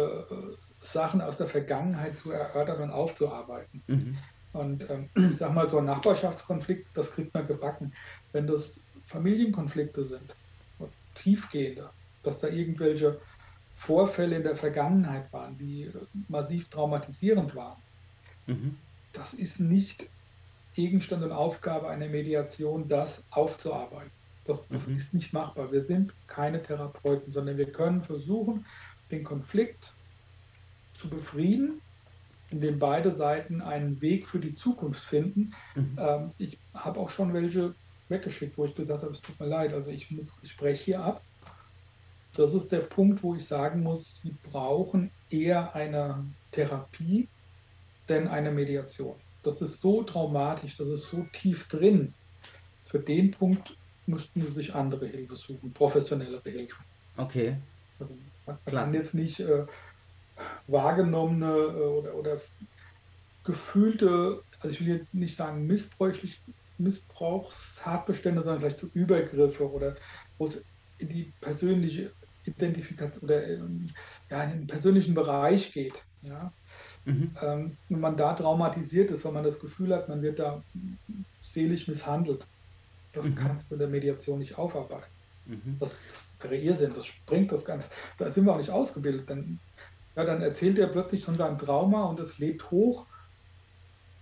Sachen 0.81 1.21
aus 1.21 1.37
der 1.37 1.47
Vergangenheit 1.47 2.17
zu 2.17 2.31
erörtern 2.31 2.81
und 2.81 2.89
aufzuarbeiten. 2.89 3.83
Mhm. 3.85 4.17
Und 4.55 4.89
ähm, 4.89 5.09
ich 5.15 5.37
sag 5.37 5.53
mal, 5.53 5.69
so 5.69 5.79
ein 5.79 5.85
Nachbarschaftskonflikt, 5.85 6.87
das 6.93 7.11
kriegt 7.11 7.33
man 7.33 7.45
gebacken. 7.45 7.93
Wenn 8.31 8.47
das 8.47 8.79
Familienkonflikte 9.07 10.03
sind, 10.03 10.33
tiefgehende, 11.13 11.89
dass 12.23 12.39
da 12.39 12.47
irgendwelche 12.47 13.19
Vorfälle 13.75 14.37
in 14.37 14.43
der 14.43 14.55
Vergangenheit 14.55 15.31
waren, 15.33 15.57
die 15.57 15.83
äh, 15.83 15.91
massiv 16.29 16.69
traumatisierend 16.69 17.53
waren, 17.55 17.77
mhm. 18.47 18.77
das 19.11 19.33
ist 19.33 19.59
nicht 19.59 20.09
Gegenstand 20.73 21.23
und 21.23 21.31
Aufgabe 21.31 21.89
einer 21.89 22.07
Mediation, 22.07 22.87
das 22.87 23.23
aufzuarbeiten. 23.31 24.11
Das, 24.45 24.67
das 24.69 24.87
mhm. 24.87 24.95
ist 24.97 25.13
nicht 25.13 25.33
machbar. 25.33 25.71
Wir 25.71 25.81
sind 25.81 26.13
keine 26.27 26.63
Therapeuten, 26.63 27.33
sondern 27.33 27.57
wir 27.57 27.71
können 27.71 28.03
versuchen, 28.03 28.65
den 29.11 29.23
Konflikt 29.23 29.93
zu 30.97 31.09
befrieden 31.09 31.81
indem 32.51 32.79
beide 32.79 33.15
Seiten 33.15 33.61
einen 33.61 34.01
Weg 34.01 34.27
für 34.27 34.39
die 34.39 34.55
Zukunft 34.55 35.03
finden. 35.03 35.53
Mhm. 35.75 35.97
Ähm, 35.99 36.31
ich 36.37 36.57
habe 36.73 36.99
auch 36.99 37.09
schon 37.09 37.33
welche 37.33 37.73
weggeschickt, 38.09 38.57
wo 38.57 38.65
ich 38.65 38.75
gesagt 38.75 39.01
habe, 39.01 39.13
es 39.13 39.21
tut 39.21 39.39
mir 39.39 39.47
leid, 39.47 39.73
also 39.73 39.89
ich 39.91 40.11
muss, 40.11 40.39
ich 40.43 40.51
spreche 40.51 40.83
hier 40.83 41.03
ab. 41.03 41.21
Das 42.35 42.53
ist 42.53 42.71
der 42.71 42.79
Punkt, 42.79 43.23
wo 43.23 43.33
ich 43.35 43.45
sagen 43.45 43.81
muss, 43.81 44.21
Sie 44.21 44.35
brauchen 44.51 45.09
eher 45.29 45.73
eine 45.73 46.23
Therapie, 46.51 47.27
denn 48.09 48.27
eine 48.27 48.51
Mediation. 48.51 49.15
Das 49.43 49.61
ist 49.61 49.81
so 49.81 50.03
traumatisch, 50.03 50.77
das 50.77 50.87
ist 50.87 51.07
so 51.09 51.25
tief 51.33 51.67
drin. 51.67 52.13
für 52.83 52.99
den 52.99 53.31
Punkt 53.31 53.75
müssten 54.05 54.45
sie 54.45 54.51
sich 54.51 54.75
andere 54.75 55.07
Hilfe 55.07 55.35
suchen, 55.35 55.73
professionellere 55.73 56.49
Hilfe. 56.49 56.77
Okay. 57.17 57.57
Also 57.99 58.13
man, 58.45 58.57
man 58.65 58.75
kann 58.75 58.93
jetzt 58.93 59.13
nicht 59.13 59.39
äh, 59.39 59.65
wahrgenommene 60.67 61.51
äh, 61.51 61.85
oder, 61.85 62.15
oder 62.15 62.41
gefühlte, 63.43 64.41
also 64.59 64.69
ich 64.69 64.81
will 64.81 64.97
jetzt 64.97 65.13
nicht 65.13 65.35
sagen 65.37 65.67
missbräuchlich, 65.67 66.41
Missbrauchstatbestände, 66.77 68.43
sondern 68.43 68.61
vielleicht 68.61 68.79
so 68.79 68.87
Übergriffe 68.93 69.71
oder 69.71 69.95
wo 70.37 70.45
es 70.45 70.63
in 70.97 71.09
die 71.09 71.31
persönliche 71.39 72.11
Identifikation 72.45 73.23
oder 73.23 73.47
ähm, 73.47 73.87
ja, 74.29 74.43
in 74.43 74.51
den 74.51 74.67
persönlichen 74.67 75.13
Bereich 75.13 75.71
geht. 75.71 75.93
Ja? 76.21 76.51
Mhm. 77.05 77.35
Ähm, 77.41 77.77
wenn 77.89 77.99
man 77.99 78.17
da 78.17 78.33
traumatisiert 78.33 79.11
ist, 79.11 79.25
wenn 79.25 79.33
man 79.33 79.43
das 79.43 79.59
Gefühl 79.59 79.93
hat, 79.93 80.09
man 80.09 80.21
wird 80.21 80.39
da 80.39 80.63
seelisch 81.41 81.87
misshandelt, 81.87 82.45
das 83.13 83.27
mhm. 83.27 83.35
kannst 83.35 83.69
du 83.69 83.75
in 83.75 83.79
der 83.79 83.87
Mediation 83.87 84.39
nicht 84.39 84.57
aufarbeiten. 84.57 85.05
Mhm. 85.45 85.77
Das, 85.79 85.91
das 85.91 86.51
wäre 86.51 86.57
Irrsinn, 86.61 86.93
das 86.95 87.05
springt 87.05 87.51
das 87.51 87.63
Ganze. 87.63 87.89
Da 88.17 88.29
sind 88.29 88.45
wir 88.45 88.53
auch 88.53 88.57
nicht 88.57 88.71
ausgebildet. 88.71 89.29
Dann, 89.29 89.59
ja, 90.15 90.23
dann 90.23 90.41
erzählt 90.41 90.79
er 90.79 90.87
plötzlich 90.87 91.25
von 91.25 91.35
seinem 91.35 91.57
Trauma 91.57 92.05
und 92.05 92.19
es 92.19 92.37
lebt 92.37 92.71
hoch 92.71 93.05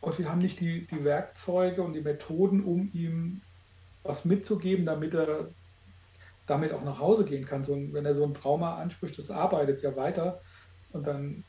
und 0.01 0.17
wir 0.19 0.29
haben 0.29 0.39
nicht 0.39 0.60
die, 0.60 0.88
die 0.88 1.03
Werkzeuge 1.03 1.82
und 1.82 1.93
die 1.93 2.01
Methoden, 2.01 2.63
um 2.63 2.89
ihm 2.93 3.41
was 4.03 4.25
mitzugeben, 4.25 4.86
damit 4.86 5.13
er 5.13 5.47
damit 6.45 6.73
auch 6.73 6.84
nach 6.84 6.99
Hause 6.99 7.23
gehen 7.23 7.45
kann. 7.45 7.63
So, 7.63 7.73
wenn 7.93 8.06
er 8.06 8.13
so 8.13 8.25
ein 8.25 8.34
Trauma 8.34 8.77
anspricht, 8.77 9.17
das 9.17 9.32
arbeitet 9.32 9.82
ja 9.82 9.95
weiter 9.95 10.41
und 10.91 11.08
dann 11.08 11.43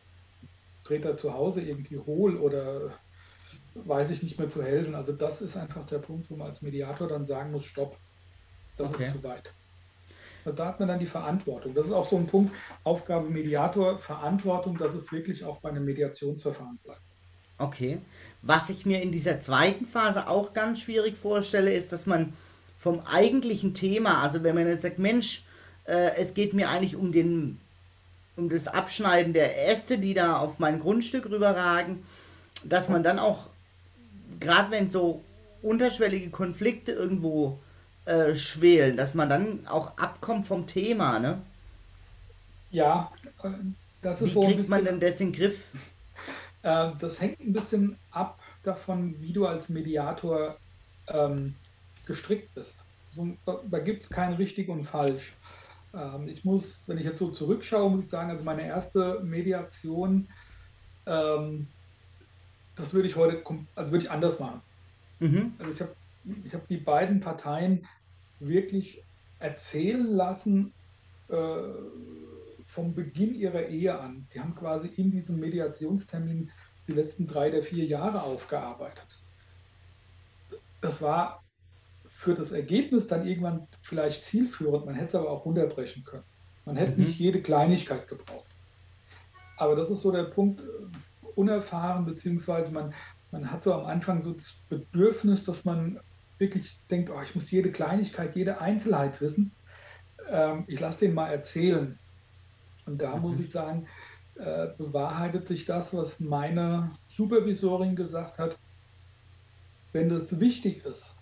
dreht 0.85 1.05
er 1.05 1.17
zu 1.17 1.35
Hause 1.35 1.63
irgendwie 1.63 1.99
hohl 1.99 2.37
oder 2.37 2.93
weiß 3.75 4.11
ich 4.11 4.23
nicht 4.23 4.39
mehr 4.39 4.49
zu 4.49 4.63
helfen. 4.63 4.95
Also 4.95 5.13
das 5.13 5.43
ist 5.43 5.57
einfach 5.57 5.87
der 5.87 5.99
Punkt, 5.99 6.31
wo 6.31 6.37
man 6.37 6.49
als 6.49 6.63
Mediator 6.63 7.09
dann 7.09 7.25
sagen 7.25 7.51
muss, 7.51 7.65
stopp, 7.65 7.97
das 8.77 8.91
okay. 8.91 9.05
ist 9.05 9.13
zu 9.15 9.25
weit. 9.25 9.53
Da 10.45 10.67
hat 10.67 10.79
man 10.79 10.89
dann 10.89 10.99
die 10.99 11.07
Verantwortung. 11.07 11.75
Das 11.75 11.87
ist 11.87 11.93
auch 11.93 12.09
so 12.09 12.17
ein 12.17 12.27
Punkt, 12.27 12.55
Aufgabe 12.83 13.29
Mediator, 13.29 13.99
Verantwortung, 13.99 14.77
dass 14.79 14.95
es 14.95 15.11
wirklich 15.13 15.45
auch 15.45 15.59
bei 15.59 15.71
einem 15.71 15.85
Mediationsverfahren 15.85 16.79
bleibt. 16.85 17.01
Okay. 17.59 17.99
Was 18.43 18.69
ich 18.69 18.85
mir 18.85 19.01
in 19.01 19.13
dieser 19.13 19.41
zweiten 19.41 19.87
Phase 19.87 20.29
auch 20.29 20.53
ganz 20.53 20.81
schwierig 20.81 21.17
vorstelle, 21.17 21.73
ist, 21.73 21.93
dass 21.93 22.07
man 22.07 22.35
vom 22.79 23.01
eigentlichen 23.01 23.75
Thema, 23.75 24.23
also 24.23 24.43
wenn 24.43 24.55
man 24.55 24.67
jetzt 24.67 24.83
sagt, 24.83 24.99
Mensch, 24.99 25.45
äh, 25.87 26.17
es 26.17 26.35
geht 26.35 26.53
mir 26.53 26.69
eigentlich 26.69 26.97
um 26.97 27.13
den 27.13 27.59
um 28.37 28.49
das 28.49 28.67
Abschneiden 28.67 29.33
der 29.33 29.69
Äste, 29.69 29.99
die 29.99 30.15
da 30.15 30.39
auf 30.39 30.59
mein 30.59 30.81
Grundstück 30.81 31.27
rüberragen, 31.31 32.03
dass 32.65 32.89
man 32.89 33.03
dann 33.03 33.19
auch, 33.19 33.49
gerade 34.41 34.71
wenn 34.71 34.91
so 34.91 35.23
unterschwellige 35.63 36.31
Konflikte 36.31 36.93
irgendwo 36.93 37.59
äh, 38.05 38.35
schwelen, 38.35 38.97
dass 38.97 39.15
man 39.15 39.29
dann 39.29 39.67
auch 39.67 39.97
abkommt 39.97 40.47
vom 40.47 40.67
Thema, 40.67 41.19
ne? 41.19 41.43
Ja, 42.71 43.11
äh, 43.43 43.51
das 44.03 44.21
ist 44.21 44.29
Wie 44.29 44.31
so 44.31 44.43
kriegt 44.43 44.57
bisschen, 44.57 44.71
man 44.71 44.85
denn 44.85 45.01
das 45.01 45.21
in 45.21 45.33
den 45.33 45.39
Griff? 45.39 45.65
Äh, 46.63 46.93
das 46.99 47.21
hängt 47.21 47.41
ein 47.41 47.53
bisschen 47.53 47.99
ab 48.11 48.39
davon, 48.63 49.21
wie 49.21 49.35
du 49.35 49.47
als 49.47 49.69
Mediator 49.69 50.57
ähm, 51.09 51.55
gestrickt 52.07 52.55
bist. 52.55 52.79
So, 53.15 53.37
da 53.71 53.79
gibt 53.81 54.05
es 54.05 54.11
kein 54.11 54.33
richtig 54.33 54.71
und 54.71 54.85
falsch. 54.85 55.35
Ähm, 55.93 56.27
ich 56.27 56.43
muss, 56.45 56.83
wenn 56.89 56.97
ich 56.97 57.05
jetzt 57.05 57.19
so 57.19 57.31
zurückschaue, 57.31 57.91
muss 57.91 58.05
ich 58.07 58.11
sagen, 58.11 58.31
also 58.31 58.43
meine 58.45 58.67
erste 58.67 59.21
Mediation, 59.23 60.27
ähm, 61.07 61.69
das 62.77 62.95
würde 62.95 63.09
ich 63.09 63.17
heute, 63.17 63.45
also 63.75 63.93
würde 63.93 64.05
ich 64.07 64.11
anders 64.11 64.41
machen. 64.41 64.63
Mhm. 65.21 65.53
Also 65.59 65.71
ich 65.71 65.81
habe 65.83 65.95
ich 66.45 66.55
hab 66.55 66.67
die 66.69 66.79
beiden 66.79 67.21
Parteien 67.21 67.87
wirklich 68.41 69.03
erzählen 69.39 70.07
lassen 70.07 70.73
äh, 71.29 71.37
vom 72.67 72.95
Beginn 72.95 73.35
ihrer 73.35 73.67
Ehe 73.67 73.99
an. 73.99 74.27
Die 74.33 74.41
haben 74.41 74.55
quasi 74.55 74.89
in 74.97 75.11
diesem 75.11 75.39
Mediationstermin 75.39 76.51
die 76.87 76.93
letzten 76.93 77.27
drei 77.27 77.51
der 77.51 77.63
vier 77.63 77.85
Jahre 77.85 78.23
aufgearbeitet. 78.23 79.21
Das 80.81 81.01
war 81.01 81.43
für 82.09 82.35
das 82.35 82.53
Ergebnis 82.53 83.07
dann 83.07 83.27
irgendwann 83.27 83.67
vielleicht 83.83 84.25
zielführend. 84.25 84.87
Man 84.87 84.95
hätte 84.95 85.09
es 85.09 85.15
aber 85.15 85.31
auch 85.31 85.45
runterbrechen 85.45 86.05
können. 86.05 86.25
Man 86.65 86.77
hätte 86.77 86.99
mhm. 86.99 87.05
nicht 87.05 87.19
jede 87.19 87.43
Kleinigkeit 87.43 88.09
gebraucht. 88.09 88.47
Aber 89.57 89.77
das 89.77 89.91
ist 89.91 90.01
so 90.01 90.11
der 90.11 90.25
Punkt, 90.25 90.61
äh, 90.61 90.65
unerfahren, 91.37 92.05
beziehungsweise 92.05 92.73
man, 92.73 92.95
man 93.31 93.51
hat 93.51 93.65
so 93.65 93.75
am 93.75 93.87
Anfang 93.87 94.21
so 94.21 94.33
das 94.33 94.55
Bedürfnis, 94.69 95.45
dass 95.45 95.65
man 95.65 96.01
wirklich 96.39 96.79
denkt, 96.91 97.11
oh, 97.11 97.21
ich 97.23 97.35
muss 97.35 97.51
jede 97.51 97.71
Kleinigkeit, 97.71 98.35
jede 98.37 98.61
Einzelheit 98.61 99.21
wissen. 99.21 99.53
Ähm, 100.29 100.65
ich 100.67 100.81
lasse 100.81 101.01
den 101.01 101.15
mal 101.15 101.29
erzählen. 101.29 101.99
Und 102.87 103.01
da 103.01 103.17
mhm. 103.17 103.23
muss 103.23 103.39
ich 103.39 103.51
sagen, 103.51 103.87
äh, 104.37 104.69
bewahrheitet 104.77 105.47
sich 105.47 105.65
das, 105.65 105.95
was 105.95 106.21
meine 106.21 106.91
Supervisorin 107.09 107.97
gesagt 107.97 108.39
hat. 108.39 108.59
Wenn 109.93 110.09
das 110.09 110.41
wichtig 110.41 110.85
ist, 110.85 111.15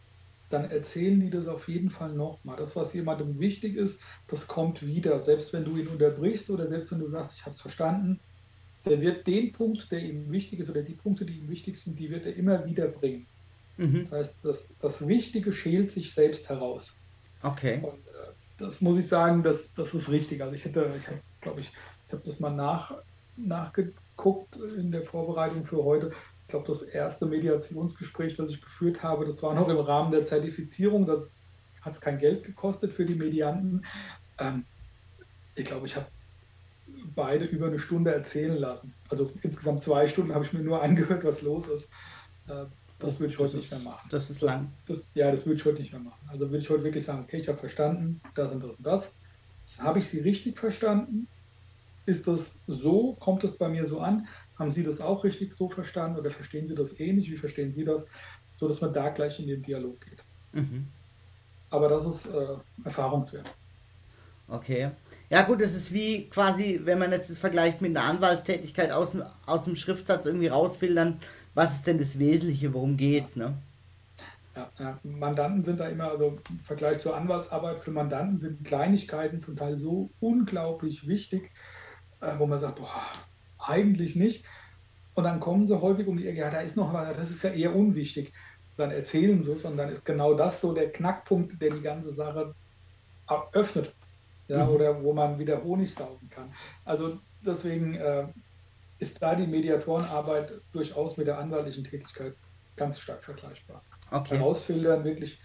dann 0.48 0.70
erzählen 0.70 1.20
die 1.20 1.30
das 1.30 1.46
auf 1.46 1.68
jeden 1.68 1.90
Fall 1.90 2.12
nochmal. 2.12 2.56
Das, 2.56 2.76
was 2.76 2.92
jemandem 2.94 3.38
wichtig 3.38 3.76
ist, 3.76 4.00
das 4.28 4.46
kommt 4.46 4.84
wieder. 4.84 5.22
Selbst 5.22 5.52
wenn 5.52 5.64
du 5.64 5.76
ihn 5.76 5.88
unterbrichst 5.88 6.50
oder 6.50 6.68
selbst 6.68 6.92
wenn 6.92 7.00
du 7.00 7.08
sagst, 7.08 7.34
ich 7.34 7.42
habe 7.42 7.54
es 7.54 7.60
verstanden, 7.60 8.18
der 8.84 9.00
wird 9.00 9.26
den 9.26 9.52
Punkt, 9.52 9.90
der 9.92 10.00
ihm 10.00 10.30
wichtig 10.30 10.60
ist 10.60 10.70
oder 10.70 10.82
die 10.82 10.94
Punkte, 10.94 11.24
die 11.24 11.38
ihm 11.38 11.48
wichtig 11.48 11.78
sind, 11.78 11.98
die 11.98 12.10
wird 12.10 12.26
er 12.26 12.34
immer 12.34 12.66
wieder 12.66 12.88
bringen. 12.88 13.26
Mhm. 13.76 14.04
Das 14.04 14.12
heißt, 14.12 14.34
das, 14.42 14.68
das 14.80 15.06
Wichtige 15.06 15.52
schält 15.52 15.90
sich 15.90 16.14
selbst 16.14 16.48
heraus. 16.48 16.94
Okay. 17.42 17.80
Und 17.82 17.98
äh, 18.06 18.32
das 18.58 18.80
muss 18.80 18.98
ich 18.98 19.08
sagen, 19.08 19.42
das, 19.42 19.72
das 19.74 19.94
ist 19.94 20.10
richtig. 20.10 20.42
Also 20.42 20.54
ich 20.54 20.64
hätte, 20.64 20.92
ich 20.96 21.06
habe, 21.06 21.20
glaube 21.40 21.60
ich, 21.60 21.72
ich 22.06 22.12
habe 22.12 22.22
das 22.24 22.40
mal 22.40 22.50
nach, 22.50 22.94
nachgeguckt 23.36 24.56
in 24.56 24.92
der 24.92 25.02
Vorbereitung 25.02 25.64
für 25.64 25.82
heute 25.82 26.12
glaube, 26.52 26.66
das 26.68 26.82
erste 26.82 27.26
Mediationsgespräch, 27.26 28.36
das 28.36 28.50
ich 28.50 28.62
geführt 28.62 29.02
habe, 29.02 29.26
das 29.26 29.42
war 29.42 29.54
noch 29.54 29.68
im 29.68 29.78
Rahmen 29.78 30.12
der 30.12 30.24
Zertifizierung. 30.26 31.06
Da 31.06 31.24
hat 31.80 31.94
es 31.94 32.00
kein 32.00 32.18
Geld 32.18 32.44
gekostet 32.44 32.92
für 32.92 33.04
die 33.04 33.16
Medianten. 33.16 33.84
Ähm, 34.38 34.64
ich 35.56 35.64
glaube, 35.64 35.86
ich 35.86 35.96
habe 35.96 36.06
beide 37.14 37.46
über 37.46 37.66
eine 37.66 37.78
Stunde 37.78 38.12
erzählen 38.12 38.56
lassen. 38.56 38.94
Also 39.08 39.32
insgesamt 39.42 39.82
zwei 39.82 40.06
Stunden 40.06 40.34
habe 40.34 40.44
ich 40.44 40.52
mir 40.52 40.60
nur 40.60 40.82
angehört, 40.82 41.24
was 41.24 41.42
los 41.42 41.66
ist. 41.66 41.88
Äh, 42.46 42.66
das 43.02 43.20
würde 43.20 43.32
ich 43.32 43.38
heute 43.38 43.58
ist, 43.58 43.70
nicht 43.70 43.70
mehr 43.70 43.92
machen. 43.92 44.08
Das 44.10 44.30
ist 44.30 44.40
lang. 44.40 44.72
Das, 44.86 44.96
das, 44.96 45.06
ja, 45.14 45.30
das 45.30 45.44
würde 45.44 45.58
ich 45.58 45.64
heute 45.64 45.80
nicht 45.80 45.92
mehr 45.92 46.00
machen. 46.00 46.20
Also 46.28 46.50
würde 46.50 46.58
ich 46.58 46.70
heute 46.70 46.84
wirklich 46.84 47.04
sagen, 47.04 47.22
okay, 47.22 47.38
ich 47.38 47.48
habe 47.48 47.58
verstanden, 47.58 48.20
das 48.34 48.52
und 48.52 48.62
das 48.62 48.76
und 48.76 48.86
das. 48.86 49.12
Habe 49.78 50.00
ich 50.00 50.08
Sie 50.08 50.20
richtig 50.20 50.58
verstanden? 50.58 51.26
Ist 52.06 52.26
das 52.26 52.58
so? 52.66 53.14
Kommt 53.20 53.44
es 53.44 53.56
bei 53.56 53.68
mir 53.68 53.84
so 53.84 54.00
an? 54.00 54.26
Haben 54.58 54.70
Sie 54.70 54.82
das 54.82 55.00
auch 55.00 55.24
richtig 55.24 55.52
so 55.52 55.68
verstanden 55.68 56.18
oder 56.18 56.30
verstehen 56.30 56.66
Sie 56.66 56.74
das 56.74 56.98
ähnlich? 56.98 57.30
Wie 57.30 57.36
verstehen 57.36 57.72
Sie 57.72 57.84
das? 57.84 58.06
So 58.56 58.68
dass 58.68 58.80
man 58.80 58.92
da 58.92 59.08
gleich 59.10 59.38
in 59.40 59.46
den 59.46 59.62
Dialog 59.62 60.00
geht. 60.00 60.22
Mhm. 60.52 60.86
Aber 61.70 61.88
das 61.88 62.06
ist 62.06 62.26
äh, 62.26 62.56
Erfahrungswert. 62.84 63.46
Okay. 64.48 64.90
Ja 65.30 65.42
gut, 65.42 65.62
das 65.62 65.74
ist 65.74 65.92
wie 65.92 66.28
quasi, 66.28 66.80
wenn 66.84 66.98
man 66.98 67.10
jetzt 67.10 67.30
das 67.30 67.38
vergleicht 67.38 67.80
mit 67.80 67.96
einer 67.96 68.06
Anwaltstätigkeit 68.06 68.90
aus, 68.90 69.16
aus 69.46 69.64
dem 69.64 69.76
Schriftsatz 69.76 70.26
irgendwie 70.26 70.48
rausfiltern, 70.48 71.20
was 71.54 71.74
ist 71.74 71.86
denn 71.86 71.98
das 71.98 72.18
Wesentliche, 72.18 72.72
worum 72.72 72.96
geht's, 72.96 73.36
ne? 73.36 73.54
Ja, 74.54 74.70
ja, 74.78 74.98
Mandanten 75.02 75.64
sind 75.64 75.80
da 75.80 75.88
immer, 75.88 76.10
also 76.10 76.38
im 76.48 76.58
Vergleich 76.60 76.98
zur 76.98 77.16
Anwaltsarbeit, 77.16 77.80
für 77.80 77.90
Mandanten 77.90 78.38
sind 78.38 78.64
Kleinigkeiten 78.64 79.40
zum 79.40 79.56
Teil 79.56 79.78
so 79.78 80.10
unglaublich 80.20 81.06
wichtig, 81.08 81.50
äh, 82.20 82.32
wo 82.38 82.46
man 82.46 82.60
sagt, 82.60 82.76
boah, 82.76 83.02
eigentlich 83.58 84.14
nicht. 84.14 84.44
Und 85.14 85.24
dann 85.24 85.40
kommen 85.40 85.66
sie 85.66 85.80
häufig 85.80 86.06
um 86.06 86.16
die 86.16 86.26
Ecke, 86.26 86.40
ja, 86.40 86.50
da 86.50 86.60
ist 86.60 86.76
noch 86.76 86.92
was, 86.92 87.16
das 87.16 87.30
ist 87.30 87.42
ja 87.42 87.50
eher 87.50 87.74
unwichtig. 87.74 88.32
Dann 88.76 88.90
erzählen 88.90 89.42
sie 89.42 89.52
es 89.52 89.64
und 89.64 89.76
dann 89.76 89.90
ist 89.90 90.04
genau 90.04 90.34
das 90.34 90.60
so 90.60 90.72
der 90.72 90.90
Knackpunkt, 90.90 91.60
der 91.60 91.70
die 91.70 91.82
ganze 91.82 92.10
Sache 92.10 92.54
öffnet. 93.52 93.92
Ja, 94.48 94.64
mhm. 94.64 94.70
Oder 94.70 95.02
wo 95.02 95.12
man 95.12 95.38
wieder 95.38 95.62
Honig 95.62 95.94
saugen 95.94 96.28
kann. 96.30 96.52
Also 96.84 97.18
deswegen 97.44 97.94
äh, 97.94 98.26
ist 99.02 99.20
da 99.20 99.34
die 99.34 99.48
Mediatorenarbeit 99.48 100.62
durchaus 100.70 101.16
mit 101.16 101.26
der 101.26 101.38
anwaltlichen 101.38 101.82
Tätigkeit 101.82 102.36
ganz 102.76 103.00
stark 103.00 103.24
vergleichbar. 103.24 103.82
Okay. 104.12 104.36
Herausfiltern, 104.38 105.02
wirklich 105.02 105.40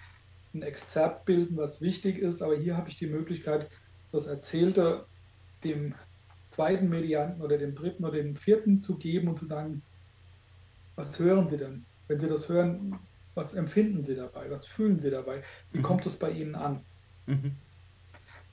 ein 0.53 0.61
Exzerpt 0.61 1.25
bilden, 1.25 1.57
was 1.57 1.81
wichtig 1.81 2.19
ist, 2.19 2.43
aber 2.43 2.55
hier 2.55 2.77
habe 2.77 2.89
ich 2.89 2.97
die 2.97 3.07
Möglichkeit, 3.07 3.67
das 4.11 4.27
Erzählte 4.27 5.07
dem 5.63 5.95
zweiten 6.51 6.87
Medianten 6.87 7.41
oder 7.41 7.57
dem 7.57 7.73
dritten 7.73 8.05
oder 8.05 8.17
dem 8.17 8.35
vierten 8.35 8.83
zu 8.83 8.99
geben 8.99 9.27
und 9.27 9.39
zu 9.39 9.47
sagen, 9.47 9.81
was 10.95 11.17
hören 11.17 11.49
Sie 11.49 11.57
denn? 11.57 11.83
Wenn 12.07 12.19
Sie 12.19 12.29
das 12.29 12.47
hören, 12.47 12.99
was 13.33 13.55
empfinden 13.55 14.03
Sie 14.03 14.15
dabei? 14.15 14.51
Was 14.51 14.67
fühlen 14.67 14.99
Sie 14.99 15.09
dabei? 15.09 15.43
Wie 15.71 15.79
mhm. 15.79 15.83
kommt 15.83 16.05
es 16.05 16.15
bei 16.15 16.29
Ihnen 16.29 16.53
an? 16.53 16.85
Mhm. 17.25 17.53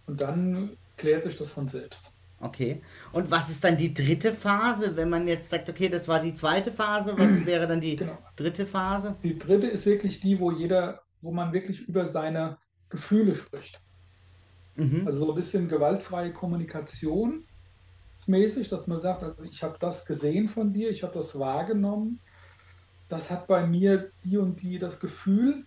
Und 0.07 0.21
dann 0.21 0.79
klärt 0.97 1.25
sich 1.25 1.37
das 1.37 1.51
von 1.51 1.69
selbst. 1.69 2.11
Okay. 2.41 2.83
Und 3.13 3.31
was 3.31 3.49
ist 3.49 3.65
dann 3.65 3.77
die 3.77 3.95
dritte 3.95 4.33
Phase, 4.33 4.97
wenn 4.97 5.09
man 5.09 5.27
jetzt 5.27 5.51
sagt, 5.51 5.71
okay, 5.71 5.89
das 5.89 6.09
war 6.09 6.21
die 6.21 6.35
zweite 6.35 6.73
Phase, 6.73 7.15
was 7.17 7.47
wäre 7.47 7.67
dann 7.67 7.81
die 7.81 7.97
genau. 7.97 8.19
dritte 8.37 8.67
Phase? 8.67 9.17
Die 9.23 9.39
dritte 9.39 9.67
ist 9.67 9.87
wirklich 9.87 10.21
die, 10.21 10.39
wo 10.39 10.51
jeder 10.51 11.05
wo 11.25 11.33
man 11.33 11.53
wirklich 11.53 11.89
über 11.89 12.05
seine 12.05 12.59
Gefühle 12.91 13.35
spricht. 13.35 13.81
Mhm. 14.77 15.07
Also 15.07 15.21
so 15.21 15.33
ein 15.33 15.35
bisschen 15.35 15.69
gewaltfreie 15.69 16.33
Kommunikation 16.33 17.45
mäßig, 18.27 18.69
dass 18.69 18.87
man 18.87 18.99
sagt, 18.99 19.25
also 19.25 19.43
ich 19.45 19.63
habe 19.63 19.77
das 19.81 20.07
gesehen 20.07 20.49
von 20.49 20.73
dir, 20.73 20.91
ich 20.91 21.03
habe 21.03 21.13
das 21.13 21.39
wahrgenommen, 21.39 22.21
das 23.09 23.31
hat 23.31 23.47
bei 23.47 23.67
mir 23.67 24.11
die 24.25 24.39
und 24.39 24.63
die 24.63 24.79
das 24.79 25.01
Gefühl 25.01 25.67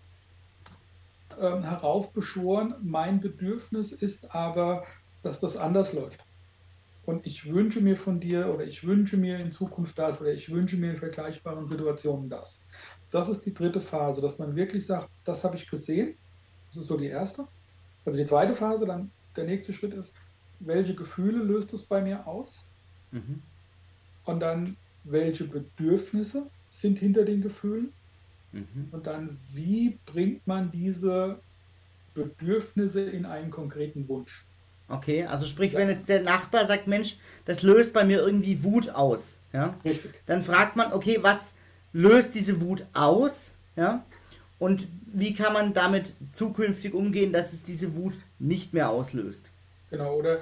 ähm, 1.39 1.63
heraufbeschworen, 1.63 2.75
mein 2.81 3.19
Bedürfnis 3.19 3.91
ist 3.91 4.33
aber, 4.33 4.85
dass 5.21 5.39
das 5.39 5.55
anders 5.55 5.93
läuft. 5.93 6.23
Und 7.07 7.25
ich 7.25 7.49
wünsche 7.49 7.79
mir 7.79 7.95
von 7.95 8.19
dir 8.19 8.53
oder 8.53 8.65
ich 8.65 8.85
wünsche 8.85 9.15
mir 9.15 9.39
in 9.39 9.53
Zukunft 9.53 9.97
das 9.97 10.19
oder 10.19 10.33
ich 10.33 10.51
wünsche 10.51 10.75
mir 10.75 10.91
in 10.91 10.97
vergleichbaren 10.97 11.65
Situationen 11.65 12.29
das. 12.29 12.59
Das 13.11 13.29
ist 13.29 13.45
die 13.45 13.53
dritte 13.53 13.79
Phase, 13.79 14.19
dass 14.19 14.39
man 14.39 14.57
wirklich 14.57 14.85
sagt, 14.85 15.09
das 15.23 15.45
habe 15.45 15.55
ich 15.55 15.69
gesehen. 15.69 16.17
Das 16.67 16.81
ist 16.81 16.89
so 16.89 16.97
die 16.97 17.07
erste. 17.07 17.47
Also 18.03 18.19
die 18.19 18.25
zweite 18.25 18.57
Phase, 18.57 18.85
dann 18.85 19.09
der 19.37 19.45
nächste 19.45 19.71
Schritt 19.71 19.93
ist, 19.93 20.13
welche 20.59 20.95
Gefühle 20.95 21.41
löst 21.41 21.71
es 21.71 21.83
bei 21.83 22.01
mir 22.01 22.27
aus? 22.27 22.59
Mhm. 23.13 23.41
Und 24.25 24.41
dann, 24.41 24.75
welche 25.05 25.45
Bedürfnisse 25.45 26.49
sind 26.71 26.99
hinter 26.99 27.23
den 27.23 27.41
Gefühlen? 27.41 27.93
Mhm. 28.51 28.89
Und 28.91 29.07
dann, 29.07 29.37
wie 29.53 29.97
bringt 30.05 30.45
man 30.45 30.71
diese 30.71 31.39
Bedürfnisse 32.13 33.01
in 33.09 33.25
einen 33.25 33.49
konkreten 33.49 34.09
Wunsch? 34.09 34.45
Okay, 34.89 35.25
also 35.25 35.45
sprich, 35.45 35.73
wenn 35.73 35.89
jetzt 35.89 36.07
der 36.07 36.21
Nachbar 36.21 36.65
sagt, 36.65 36.87
Mensch, 36.87 37.17
das 37.45 37.61
löst 37.61 37.93
bei 37.93 38.05
mir 38.05 38.19
irgendwie 38.21 38.63
Wut 38.63 38.89
aus, 38.89 39.35
ja, 39.53 39.75
Richtig. 39.83 40.11
dann 40.25 40.41
fragt 40.43 40.75
man, 40.75 40.93
okay, 40.93 41.19
was 41.21 41.53
löst 41.93 42.35
diese 42.35 42.61
Wut 42.61 42.85
aus, 42.93 43.51
ja, 43.75 44.05
und 44.59 44.87
wie 45.05 45.33
kann 45.33 45.53
man 45.53 45.73
damit 45.73 46.13
zukünftig 46.31 46.93
umgehen, 46.93 47.31
dass 47.33 47.53
es 47.53 47.63
diese 47.63 47.95
Wut 47.95 48.13
nicht 48.39 48.73
mehr 48.73 48.89
auslöst? 48.89 49.45
Genau. 49.89 50.15
Oder 50.15 50.39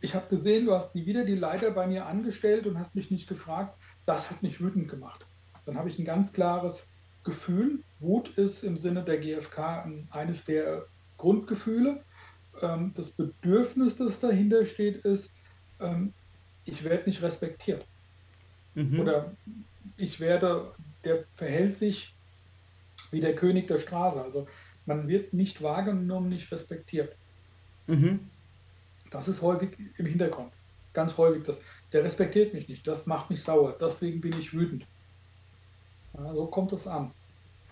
ich 0.00 0.14
habe 0.14 0.28
gesehen, 0.28 0.66
du 0.66 0.74
hast 0.74 0.92
die, 0.92 1.06
wieder 1.06 1.24
die 1.24 1.34
Leiter 1.34 1.70
bei 1.70 1.86
mir 1.86 2.06
angestellt 2.06 2.66
und 2.66 2.78
hast 2.78 2.94
mich 2.94 3.10
nicht 3.10 3.28
gefragt. 3.28 3.76
Das 4.04 4.30
hat 4.30 4.42
mich 4.42 4.60
wütend 4.60 4.88
gemacht. 4.88 5.26
Dann 5.64 5.76
habe 5.76 5.88
ich 5.88 5.98
ein 5.98 6.04
ganz 6.04 6.32
klares 6.32 6.86
Gefühl. 7.24 7.80
Wut 8.00 8.38
ist 8.38 8.62
im 8.62 8.76
Sinne 8.76 9.02
der 9.02 9.18
GfK 9.18 9.82
ein- 9.84 10.08
eines 10.12 10.44
der 10.44 10.86
Grundgefühle. 11.16 12.02
Ähm, 12.62 12.92
das 12.94 13.10
Bedürfnis, 13.10 13.96
das 13.96 14.20
dahinter 14.20 14.64
steht, 14.64 15.04
ist, 15.04 15.30
ähm, 15.80 16.12
ich 16.64 16.84
werde 16.84 17.08
nicht 17.08 17.22
respektiert. 17.22 17.86
Mhm. 18.74 19.00
Oder 19.00 19.34
ich 19.96 20.20
werde, 20.20 20.72
der 21.04 21.24
verhält 21.36 21.78
sich 21.78 22.14
wie 23.10 23.20
der 23.20 23.34
König 23.34 23.68
der 23.68 23.78
Straße. 23.78 24.22
Also 24.22 24.46
man 24.84 25.08
wird 25.08 25.32
nicht 25.32 25.62
wahrgenommen, 25.62 26.28
nicht 26.28 26.50
respektiert. 26.52 27.14
Mhm. 27.86 28.28
Das 29.10 29.28
ist 29.28 29.42
häufig 29.42 29.70
im 29.96 30.06
Hintergrund. 30.06 30.52
Ganz 30.92 31.16
häufig. 31.16 31.44
Das, 31.44 31.62
der 31.92 32.04
respektiert 32.04 32.54
mich 32.54 32.68
nicht. 32.68 32.86
Das 32.86 33.06
macht 33.06 33.30
mich 33.30 33.42
sauer. 33.42 33.76
Deswegen 33.80 34.20
bin 34.20 34.38
ich 34.38 34.52
wütend. 34.52 34.86
Ja, 36.14 36.34
so 36.34 36.46
kommt 36.46 36.72
es 36.72 36.86
an. 36.86 37.12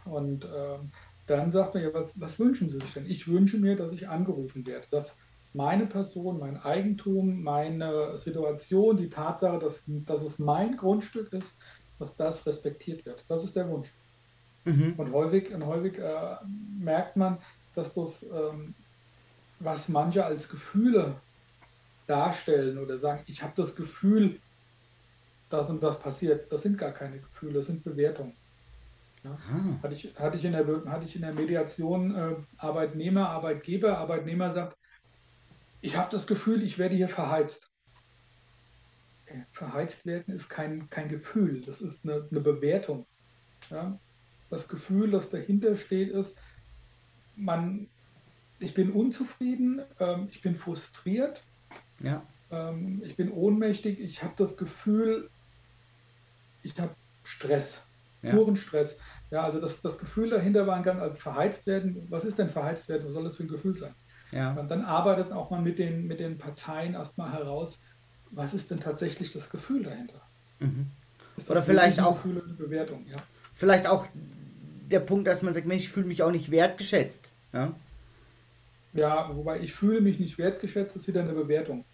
Und 0.05 0.45
ähm, 0.45 0.91
dann 1.27 1.51
sagt 1.51 1.75
man 1.75 1.83
ja, 1.83 1.95
was, 1.95 2.13
was 2.17 2.39
wünschen 2.39 2.69
Sie 2.69 2.79
sich 2.79 2.93
denn? 2.93 3.07
Ich 3.07 3.29
wünsche 3.29 3.59
mir, 3.59 3.77
dass 3.77 3.93
ich 3.93 4.09
angerufen 4.09 4.67
werde. 4.67 4.87
Dass 4.91 5.17
meine 5.55 5.87
Person, 5.87 6.39
mein 6.39 6.61
Eigentum, 6.61 7.43
meine 7.43 8.17
Situation, 8.19 8.97
die 8.97 9.09
Tatsache, 9.09 9.59
dass, 9.59 9.83
dass 9.87 10.21
es 10.23 10.39
mein 10.39 10.77
Grundstück 10.77 11.33
ist, 11.33 11.55
dass 11.99 12.17
das 12.17 12.47
respektiert 12.47 13.07
wird. 13.07 13.25
Das 13.29 13.45
ist 13.45 13.57
der 13.57 13.69
Wunsch. 13.69 13.91
Mhm. 14.65 14.95
Und 14.97 15.13
häufig, 15.13 15.55
und 15.55 15.65
häufig 15.65 15.99
äh, 15.99 16.37
merkt 16.79 17.17
man, 17.17 17.39
dass 17.75 17.95
das, 17.95 18.23
ähm, 18.25 18.75
was 19.61 19.89
manche 19.89 20.25
als 20.25 20.49
Gefühle 20.49 21.15
darstellen 22.07 22.79
oder 22.79 22.99
sagen, 22.99 23.23
ich 23.27 23.43
habe 23.43 23.53
das 23.57 23.77
Gefühl, 23.77 24.41
das 25.51 25.71
und 25.71 25.83
das 25.83 26.01
passiert, 26.01 26.51
das 26.53 26.63
sind 26.63 26.79
gar 26.79 26.93
keine 26.93 27.19
Gefühle, 27.19 27.55
das 27.55 27.67
sind 27.67 27.85
Bewertungen. 27.85 28.35
Ja? 29.25 29.33
Ah. 29.33 29.83
Hatte, 29.83 29.95
ich, 29.95 30.15
hatte, 30.19 30.37
ich 30.37 30.45
in 30.45 30.53
der, 30.53 30.67
hatte 30.87 31.07
ich 31.07 31.17
in 31.17 31.23
der 31.23 31.35
Mediation 31.35 32.15
äh, 32.15 32.37
Arbeitnehmer, 32.59 33.31
Arbeitgeber, 33.31 33.99
Arbeitnehmer 33.99 34.51
sagt, 34.51 34.79
ich 35.81 35.97
habe 35.97 36.11
das 36.11 36.27
Gefühl, 36.27 36.63
ich 36.63 36.79
werde 36.79 36.95
hier 36.95 37.09
verheizt. 37.09 37.71
Äh, 39.27 39.45
Verheizt 39.53 40.07
werden 40.07 40.35
ist 40.35 40.49
kein, 40.49 40.89
kein 40.91 41.09
Gefühl, 41.09 41.63
das 41.63 41.81
ist 41.81 42.05
eine, 42.05 42.29
eine 42.31 42.41
Bewertung. 42.41 43.07
Ja? 43.71 43.99
Das 44.51 44.69
Gefühl, 44.69 45.11
das 45.11 45.31
dahinter 45.31 45.77
steht, 45.77 46.11
ist, 46.11 46.39
man, 47.35 47.91
ich 48.59 48.75
bin 48.75 48.93
unzufrieden, 48.93 49.83
ähm, 49.99 50.29
ich 50.31 50.43
bin 50.43 50.55
frustriert, 50.57 51.43
Ja. 52.01 52.27
ähm, 52.51 53.03
ich 53.05 53.17
bin 53.17 53.33
ohnmächtig, 53.33 54.01
ich 54.01 54.23
habe 54.23 54.35
das 54.37 54.57
Gefühl, 54.57 55.31
ich 56.63 56.79
habe 56.79 56.95
Stress, 57.25 57.91
Ja. 58.23 58.31
puren 58.37 58.57
Stress. 58.57 58.99
Ja, 59.31 59.43
also 59.43 59.61
das, 59.61 59.81
das 59.83 59.99
Gefühl 59.99 60.31
dahinter 60.31 60.67
war 60.67 60.83
ganz 60.83 61.01
als 61.01 61.19
verheizt 61.19 61.67
werden. 61.67 62.07
Was 62.11 62.25
ist 62.25 62.39
denn 62.39 62.51
verheizt 62.51 62.89
werden? 62.89 63.07
Was 63.07 63.15
soll 63.15 63.25
das 63.25 63.37
für 63.37 63.45
ein 63.45 63.49
Gefühl 63.49 63.75
sein? 63.77 63.95
Ja. 64.31 64.53
Und 64.53 64.71
dann 64.71 64.85
arbeitet 64.85 65.33
auch 65.33 65.51
mal 65.51 65.61
mit 65.61 65.79
den, 65.79 66.07
mit 66.07 66.21
den 66.21 66.39
Parteien 66.39 66.95
erstmal 66.95 67.33
heraus, 67.33 67.81
was 68.31 68.55
ist 68.55 68.71
denn 68.71 68.81
tatsächlich 68.81 69.33
das 69.33 69.51
Gefühl 69.51 69.85
dahinter? 69.85 70.21
Mhm. 70.61 70.87
Oder 71.49 71.63
vielleicht 71.63 71.99
ein 71.99 72.05
auch- 72.05 72.21
Bewertung, 72.23 73.07
ja. 73.07 73.17
Vielleicht 73.55 73.87
auch 73.87 74.07
der 74.91 75.01
Punkt, 75.01 75.27
dass 75.27 75.43
man 75.43 75.55
sagt, 75.55 75.67
Mensch, 75.67 75.85
ich 75.85 75.89
fühle 75.89 76.07
mich 76.07 76.23
auch 76.23 76.31
nicht 76.31 76.51
wertgeschätzt. 76.51 77.31
Ja. 77.53 77.75
Ja, 78.93 79.35
wobei 79.35 79.61
ich 79.61 79.73
fühle 79.73 80.01
mich 80.01 80.19
nicht 80.21 80.39
wertgeschätzt, 80.39 80.95
ist 80.97 81.09
wieder 81.09 81.23
eine 81.23 81.33
Bewertung. 81.33 81.85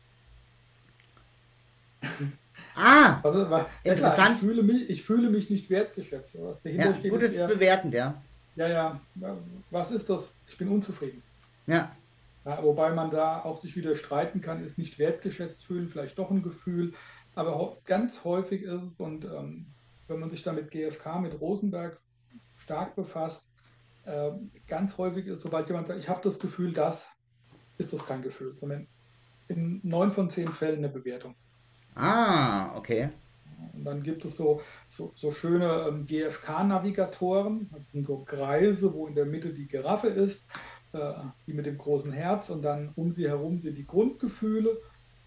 Ah, 2.81 3.21
Also, 3.23 3.51
weil, 3.51 3.67
Interessant. 3.85 4.37
ich, 4.37 4.41
fühle 4.41 4.63
mich, 4.63 4.91
ich 4.91 5.03
fühle 5.03 5.31
mich 5.31 5.51
nicht 5.51 5.69
wertgeschätzt. 5.71 6.37
Was 6.41 6.63
dahinter 6.63 6.91
ja, 6.91 6.95
steht, 6.95 7.11
gut, 7.11 7.21
ist 7.23 7.29
das 7.29 7.35
ist 7.35 7.41
eher, 7.41 7.49
bewertend, 7.49 7.95
ja. 7.95 8.23
ja, 8.57 8.69
ja, 8.69 9.01
was 9.71 9.91
ist 9.91 10.09
das? 10.09 10.35
Ich 10.49 10.57
bin 10.57 10.69
unzufrieden. 10.69 11.23
Ja. 11.67 11.95
Ja, 12.45 12.63
wobei 12.63 12.91
man 12.91 13.11
da 13.11 13.41
auch 13.41 13.61
sich 13.61 13.77
wieder 13.77 13.95
streiten 13.95 14.41
kann, 14.41 14.65
ist 14.65 14.79
nicht 14.79 14.99
wertgeschätzt 14.99 15.67
fühlen, 15.67 15.89
vielleicht 15.89 16.19
doch 16.19 16.31
ein 16.31 16.43
Gefühl. 16.43 16.95
Aber 17.35 17.77
ganz 17.85 18.25
häufig 18.25 18.63
ist 18.63 18.83
es, 18.83 19.01
und 19.01 19.25
ähm, 19.25 19.67
wenn 20.09 20.19
man 20.19 20.31
sich 20.31 20.43
da 20.43 20.53
mit 20.53 20.71
GfK, 20.71 21.21
mit 21.21 21.39
Rosenberg 21.41 21.99
stark 22.57 22.97
befasst, 22.97 23.45
äh, 24.05 24.31
ganz 24.67 24.97
häufig 24.99 25.27
ist, 25.27 25.43
sobald 25.43 25.69
jemand 25.69 25.89
sagt, 25.89 26.01
ich 26.01 26.09
habe 26.09 26.21
das 26.23 26.39
Gefühl, 26.39 26.73
das, 26.73 27.09
ist 27.79 27.93
das 27.93 28.07
kein 28.07 28.23
Gefühl, 28.23 28.57
sondern 28.57 28.87
in 29.49 29.81
neun 29.83 30.11
von 30.11 30.31
zehn 30.31 30.49
Fällen 30.49 30.79
eine 30.79 30.89
Bewertung. 30.89 31.35
Ah, 31.95 32.75
okay. 32.77 33.11
Und 33.75 33.85
dann 33.85 34.03
gibt 34.03 34.25
es 34.25 34.37
so, 34.37 34.61
so, 34.91 35.13
so 35.17 35.31
schöne 35.33 35.87
ähm, 35.89 36.07
GfK-Navigatoren, 36.07 37.69
das 37.73 37.91
sind 37.93 38.07
so 38.07 38.19
Kreise, 38.25 38.93
wo 38.95 39.07
in 39.07 39.15
der 39.15 39.27
Mitte 39.27 39.53
die 39.53 39.69
Giraffe 39.69 40.09
ist, 40.09 40.43
äh, 40.93 41.13
die 41.47 41.53
mit 41.55 41.67
dem 41.67 41.79
großen 41.79 42.13
Herz 42.13 42.51
und 42.51 42.63
dann 42.63 42.93
um 42.97 43.13
sie 43.13 43.29
herum 43.29 43.61
sind 43.61 43.77
die 43.79 43.87
Grundgefühle. 43.87 44.77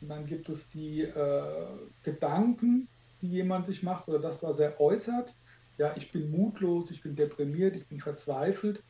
Und 0.01 0.09
dann 0.09 0.25
gibt 0.25 0.49
es 0.49 0.69
die 0.69 1.01
äh, 1.01 1.67
Gedanken, 2.03 2.89
die 3.21 3.29
jemand 3.29 3.67
sich 3.67 3.83
macht 3.83 4.07
oder 4.09 4.19
das, 4.19 4.43
was 4.43 4.59
er 4.59 4.79
äußert. 4.79 5.33
Ja, 5.77 5.93
ich 5.95 6.11
bin 6.11 6.29
mutlos, 6.31 6.91
ich 6.91 7.01
bin 7.01 7.15
deprimiert, 7.15 7.75
ich 7.75 7.87
bin 7.87 7.99
verzweifelt. 7.99 8.83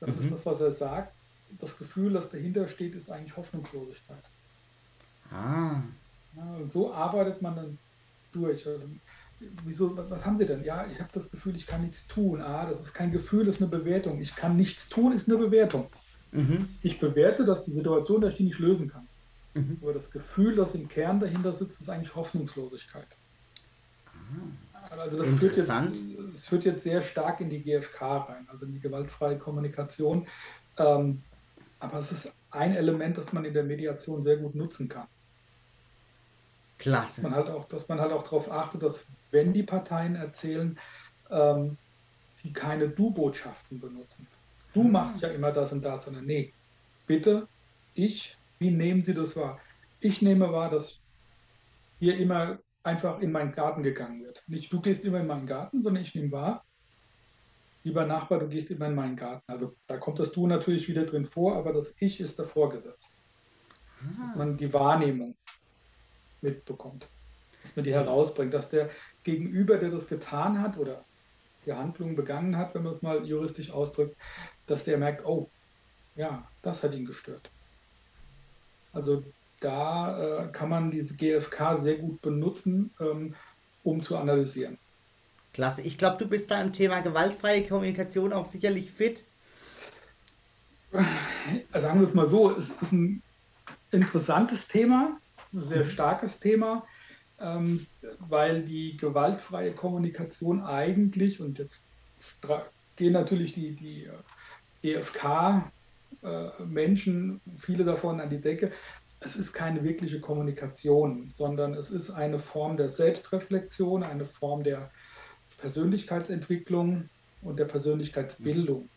Das 0.00 0.16
Mhm. 0.16 0.20
ist 0.20 0.32
das, 0.32 0.46
was 0.46 0.60
er 0.60 0.72
sagt. 0.72 1.14
Das 1.60 1.76
Gefühl, 1.78 2.12
das 2.14 2.30
dahinter 2.30 2.66
steht, 2.68 2.94
ist 2.94 3.10
eigentlich 3.10 3.36
Hoffnungslosigkeit. 3.36 4.24
Ah. 5.30 5.82
So 6.70 6.92
arbeitet 6.92 7.42
man 7.42 7.56
dann 7.56 7.78
durch. 8.32 8.66
Also, 8.66 8.84
wieso, 9.64 9.96
was, 9.96 10.10
was 10.10 10.24
haben 10.24 10.38
Sie 10.38 10.46
denn? 10.46 10.64
Ja, 10.64 10.86
ich 10.90 10.98
habe 10.98 11.10
das 11.12 11.30
Gefühl, 11.30 11.56
ich 11.56 11.66
kann 11.66 11.82
nichts 11.82 12.06
tun. 12.06 12.40
Ah, 12.40 12.66
das 12.66 12.80
ist 12.80 12.94
kein 12.94 13.12
Gefühl, 13.12 13.44
das 13.44 13.56
ist 13.56 13.62
eine 13.62 13.70
Bewertung. 13.70 14.20
Ich 14.20 14.34
kann 14.34 14.56
nichts 14.56 14.88
tun, 14.88 15.12
ist 15.12 15.28
eine 15.28 15.38
Bewertung. 15.38 15.88
Mhm. 16.32 16.68
Ich 16.82 16.98
bewerte, 16.98 17.44
dass 17.44 17.64
die 17.64 17.70
Situation, 17.70 18.20
dass 18.20 18.32
ich 18.32 18.38
die 18.38 18.44
nicht 18.44 18.58
lösen 18.58 18.88
kann. 18.88 19.06
Mhm. 19.54 19.78
Aber 19.82 19.92
das 19.92 20.10
Gefühl, 20.10 20.56
das 20.56 20.74
im 20.74 20.88
Kern 20.88 21.20
dahinter 21.20 21.52
sitzt, 21.52 21.80
ist 21.80 21.88
eigentlich 21.88 22.14
Hoffnungslosigkeit. 22.14 23.06
Also 24.90 25.18
das 25.18 25.26
führt, 25.26 25.56
jetzt, 25.56 25.70
das 26.32 26.46
führt 26.46 26.64
jetzt 26.64 26.82
sehr 26.82 27.00
stark 27.00 27.40
in 27.40 27.50
die 27.50 27.62
GfK 27.62 28.16
rein, 28.28 28.46
also 28.50 28.66
in 28.66 28.74
die 28.74 28.80
gewaltfreie 28.80 29.38
Kommunikation. 29.38 30.26
Ähm, 30.78 31.22
aber 31.80 31.98
es 31.98 32.12
ist 32.12 32.32
ein 32.50 32.74
Element, 32.74 33.18
das 33.18 33.32
man 33.32 33.44
in 33.44 33.54
der 33.54 33.64
Mediation 33.64 34.22
sehr 34.22 34.36
gut 34.36 34.54
nutzen 34.54 34.88
kann. 34.88 35.06
Klasse. 36.82 37.22
man 37.22 37.34
halt 37.34 37.48
auch, 37.48 37.66
dass 37.68 37.88
man 37.88 38.00
halt 38.00 38.12
auch 38.12 38.22
darauf 38.22 38.50
achtet, 38.50 38.82
dass 38.82 39.06
wenn 39.30 39.52
die 39.52 39.62
Parteien 39.62 40.16
erzählen, 40.16 40.78
ähm, 41.30 41.76
sie 42.34 42.52
keine 42.52 42.88
Du-Botschaften 42.88 43.80
benutzen. 43.80 44.26
Du 44.74 44.82
machst 44.82 45.20
ja 45.20 45.28
immer 45.28 45.52
das 45.52 45.72
und 45.72 45.82
das, 45.82 46.04
sondern 46.04 46.24
nee, 46.24 46.52
bitte, 47.06 47.46
ich, 47.94 48.36
wie 48.58 48.70
nehmen 48.70 49.02
Sie 49.02 49.14
das 49.14 49.36
wahr? 49.36 49.60
Ich 50.00 50.22
nehme 50.22 50.50
wahr, 50.52 50.70
dass 50.70 50.98
hier 51.98 52.16
immer 52.18 52.58
einfach 52.82 53.20
in 53.20 53.32
meinen 53.32 53.52
Garten 53.52 53.82
gegangen 53.82 54.24
wird. 54.24 54.42
Nicht 54.46 54.72
du 54.72 54.80
gehst 54.80 55.04
immer 55.04 55.20
in 55.20 55.26
meinen 55.26 55.46
Garten, 55.46 55.82
sondern 55.82 56.02
ich 56.02 56.14
nehme 56.14 56.32
wahr, 56.32 56.64
lieber 57.84 58.06
Nachbar, 58.06 58.38
du 58.38 58.48
gehst 58.48 58.70
immer 58.70 58.86
in 58.86 58.94
meinen 58.94 59.16
Garten. 59.16 59.44
Also 59.46 59.74
da 59.86 59.98
kommt 59.98 60.18
das 60.18 60.32
Du 60.32 60.46
natürlich 60.46 60.88
wieder 60.88 61.04
drin 61.04 61.26
vor, 61.26 61.56
aber 61.56 61.72
das 61.72 61.94
Ich 61.98 62.20
ist 62.20 62.38
davor 62.38 62.70
gesetzt. 62.70 63.12
Ah. 64.00 64.22
Dass 64.22 64.36
man 64.36 64.56
die 64.56 64.72
Wahrnehmung 64.72 65.36
mitbekommt, 66.42 67.08
dass 67.62 67.76
man 67.76 67.84
die 67.84 67.94
herausbringt, 67.94 68.52
dass 68.54 68.68
der 68.68 68.90
Gegenüber, 69.24 69.78
der 69.78 69.90
das 69.90 70.08
getan 70.08 70.60
hat 70.60 70.76
oder 70.76 71.04
die 71.64 71.72
Handlung 71.72 72.16
begangen 72.16 72.56
hat, 72.56 72.74
wenn 72.74 72.82
man 72.82 72.92
es 72.92 73.02
mal 73.02 73.24
juristisch 73.24 73.70
ausdrückt, 73.70 74.16
dass 74.66 74.84
der 74.84 74.98
merkt, 74.98 75.24
oh, 75.24 75.48
ja, 76.16 76.46
das 76.62 76.82
hat 76.82 76.92
ihn 76.92 77.06
gestört. 77.06 77.48
Also 78.92 79.22
da 79.60 80.44
äh, 80.44 80.48
kann 80.52 80.68
man 80.68 80.90
diese 80.90 81.16
GFK 81.16 81.76
sehr 81.76 81.96
gut 81.96 82.20
benutzen, 82.20 82.90
ähm, 83.00 83.34
um 83.84 84.02
zu 84.02 84.16
analysieren. 84.16 84.78
Klasse. 85.52 85.82
Ich 85.82 85.98
glaube, 85.98 86.18
du 86.18 86.28
bist 86.28 86.50
da 86.50 86.60
im 86.60 86.72
Thema 86.72 87.00
gewaltfreie 87.00 87.66
Kommunikation 87.66 88.32
auch 88.32 88.46
sicherlich 88.46 88.90
fit. 88.90 89.24
Also 91.72 91.86
sagen 91.86 92.00
wir 92.00 92.06
es 92.06 92.14
mal 92.14 92.28
so, 92.28 92.50
es 92.50 92.70
ist 92.70 92.92
ein 92.92 93.22
interessantes 93.90 94.68
Thema, 94.68 95.18
sehr 95.52 95.84
mhm. 95.84 95.88
starkes 95.88 96.38
Thema, 96.38 96.86
ähm, 97.40 97.86
weil 98.18 98.62
die 98.62 98.96
gewaltfreie 98.96 99.72
Kommunikation 99.72 100.62
eigentlich, 100.62 101.40
und 101.40 101.58
jetzt 101.58 101.82
gehen 102.96 103.12
natürlich 103.12 103.52
die, 103.52 103.72
die 103.72 104.08
GFK-Menschen, 104.82 107.36
äh, 107.36 107.40
viele 107.58 107.84
davon 107.84 108.20
an 108.20 108.30
die 108.30 108.40
Decke, 108.40 108.72
es 109.20 109.36
ist 109.36 109.52
keine 109.52 109.84
wirkliche 109.84 110.20
Kommunikation, 110.20 111.28
sondern 111.32 111.74
es 111.74 111.90
ist 111.90 112.10
eine 112.10 112.38
Form 112.38 112.76
der 112.76 112.88
Selbstreflexion, 112.88 114.02
eine 114.02 114.24
Form 114.24 114.64
der 114.64 114.90
Persönlichkeitsentwicklung 115.58 117.08
und 117.42 117.58
der 117.58 117.66
Persönlichkeitsbildung, 117.66 118.88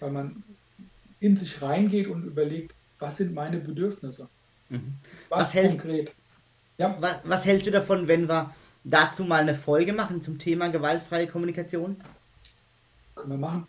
weil 0.00 0.10
man 0.10 0.42
in 1.20 1.36
sich 1.36 1.60
reingeht 1.60 2.06
und 2.06 2.24
überlegt, 2.24 2.74
was 2.98 3.18
sind 3.18 3.34
meine 3.34 3.58
Bedürfnisse? 3.58 4.28
Mhm. 4.68 4.94
Was, 5.28 5.40
was 5.40 5.54
hält, 5.54 5.70
konkret? 5.70 6.12
Ja. 6.76 6.96
Was, 7.00 7.16
was 7.24 7.44
hältst 7.44 7.66
du 7.66 7.70
davon, 7.70 8.08
wenn 8.08 8.28
wir 8.28 8.54
dazu 8.84 9.24
mal 9.24 9.40
eine 9.40 9.54
Folge 9.54 9.92
machen 9.92 10.22
zum 10.22 10.38
Thema 10.38 10.68
gewaltfreie 10.68 11.26
Kommunikation? 11.26 11.96
Können 13.14 13.30
wir 13.30 13.38
machen. 13.38 13.66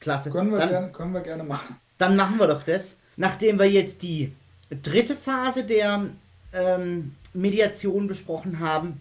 Klasse. 0.00 0.30
Können 0.30 0.50
wir, 0.50 0.58
dann, 0.58 0.68
gerne, 0.68 0.92
können 0.92 1.14
wir 1.14 1.20
gerne 1.20 1.44
machen. 1.44 1.76
Dann 1.98 2.16
machen 2.16 2.38
wir 2.38 2.46
doch 2.46 2.62
das. 2.62 2.96
Nachdem 3.16 3.58
wir 3.58 3.70
jetzt 3.70 4.02
die 4.02 4.32
dritte 4.70 5.16
Phase 5.16 5.64
der 5.64 6.06
ähm, 6.52 7.14
Mediation 7.32 8.06
besprochen 8.06 8.60
haben 8.60 9.00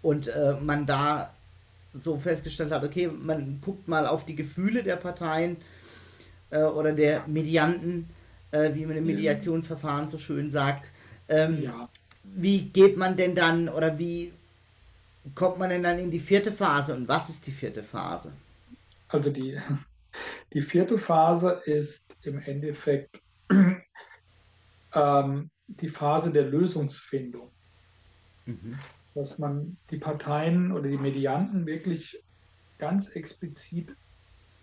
und 0.00 0.28
äh, 0.28 0.54
man 0.60 0.86
da 0.86 1.32
so 1.94 2.18
festgestellt 2.18 2.72
hat, 2.72 2.84
okay, 2.84 3.08
man 3.08 3.60
guckt 3.60 3.86
mal 3.86 4.06
auf 4.06 4.24
die 4.24 4.34
Gefühle 4.34 4.82
der 4.82 4.96
Parteien 4.96 5.58
äh, 6.50 6.62
oder 6.62 6.92
der 6.92 7.24
Medianten, 7.26 8.08
äh, 8.52 8.74
wie 8.74 8.86
man 8.86 8.96
im 8.96 9.06
Mediationsverfahren 9.06 10.08
so 10.08 10.18
schön 10.18 10.50
sagt. 10.50 10.90
Ähm, 11.28 11.62
ja. 11.62 11.88
Wie 12.24 12.62
geht 12.62 12.96
man 12.96 13.16
denn 13.16 13.34
dann 13.34 13.68
oder 13.68 13.98
wie 13.98 14.32
kommt 15.34 15.58
man 15.58 15.70
denn 15.70 15.82
dann 15.82 15.98
in 15.98 16.10
die 16.10 16.20
vierte 16.20 16.52
Phase 16.52 16.94
und 16.94 17.08
was 17.08 17.28
ist 17.28 17.46
die 17.46 17.52
vierte 17.52 17.82
Phase? 17.82 18.32
Also 19.08 19.30
die, 19.30 19.58
die 20.52 20.62
vierte 20.62 20.98
Phase 20.98 21.62
ist 21.64 22.16
im 22.22 22.38
Endeffekt 22.40 23.20
ähm, 24.94 25.50
die 25.66 25.88
Phase 25.88 26.30
der 26.30 26.44
Lösungsfindung. 26.44 27.50
Mhm 28.46 28.78
dass 29.14 29.38
man 29.38 29.76
die 29.90 29.98
Parteien 29.98 30.72
oder 30.72 30.88
die 30.88 30.98
Medianten 30.98 31.66
wirklich 31.66 32.22
ganz 32.78 33.08
explizit 33.08 33.94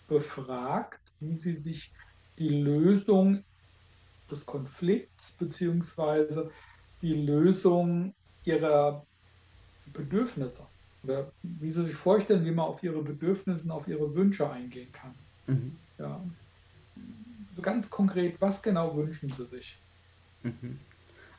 befragt, 0.08 1.00
wie 1.20 1.34
sie 1.34 1.54
sich 1.54 1.92
die 2.38 2.50
Lösung 2.50 3.44
des 4.32 4.46
Konflikts 4.46 5.32
bzw. 5.32 6.50
die 7.02 7.14
Lösung 7.14 8.14
ihrer 8.46 9.06
Bedürfnisse 9.94 10.62
oder 11.04 11.32
wie 11.44 11.72
sie 11.72 11.84
sich 11.84 11.96
vorstellen, 11.96 12.46
wie 12.46 12.52
man 12.52 12.66
auf 12.66 12.84
ihre 12.84 13.02
Bedürfnisse 13.02 13.64
und 13.64 13.72
auf 13.72 13.88
ihre 13.88 14.14
Wünsche 14.14 14.50
eingehen 14.50 14.92
kann. 14.92 15.16
Mhm. 15.48 15.76
Ja. 15.98 16.22
Ganz 17.62 17.90
konkret, 17.90 18.36
was 18.40 18.62
genau 18.62 18.96
wünschen 18.96 19.30
sie 19.30 19.46
sich? 19.46 19.78
Mhm. 20.44 20.80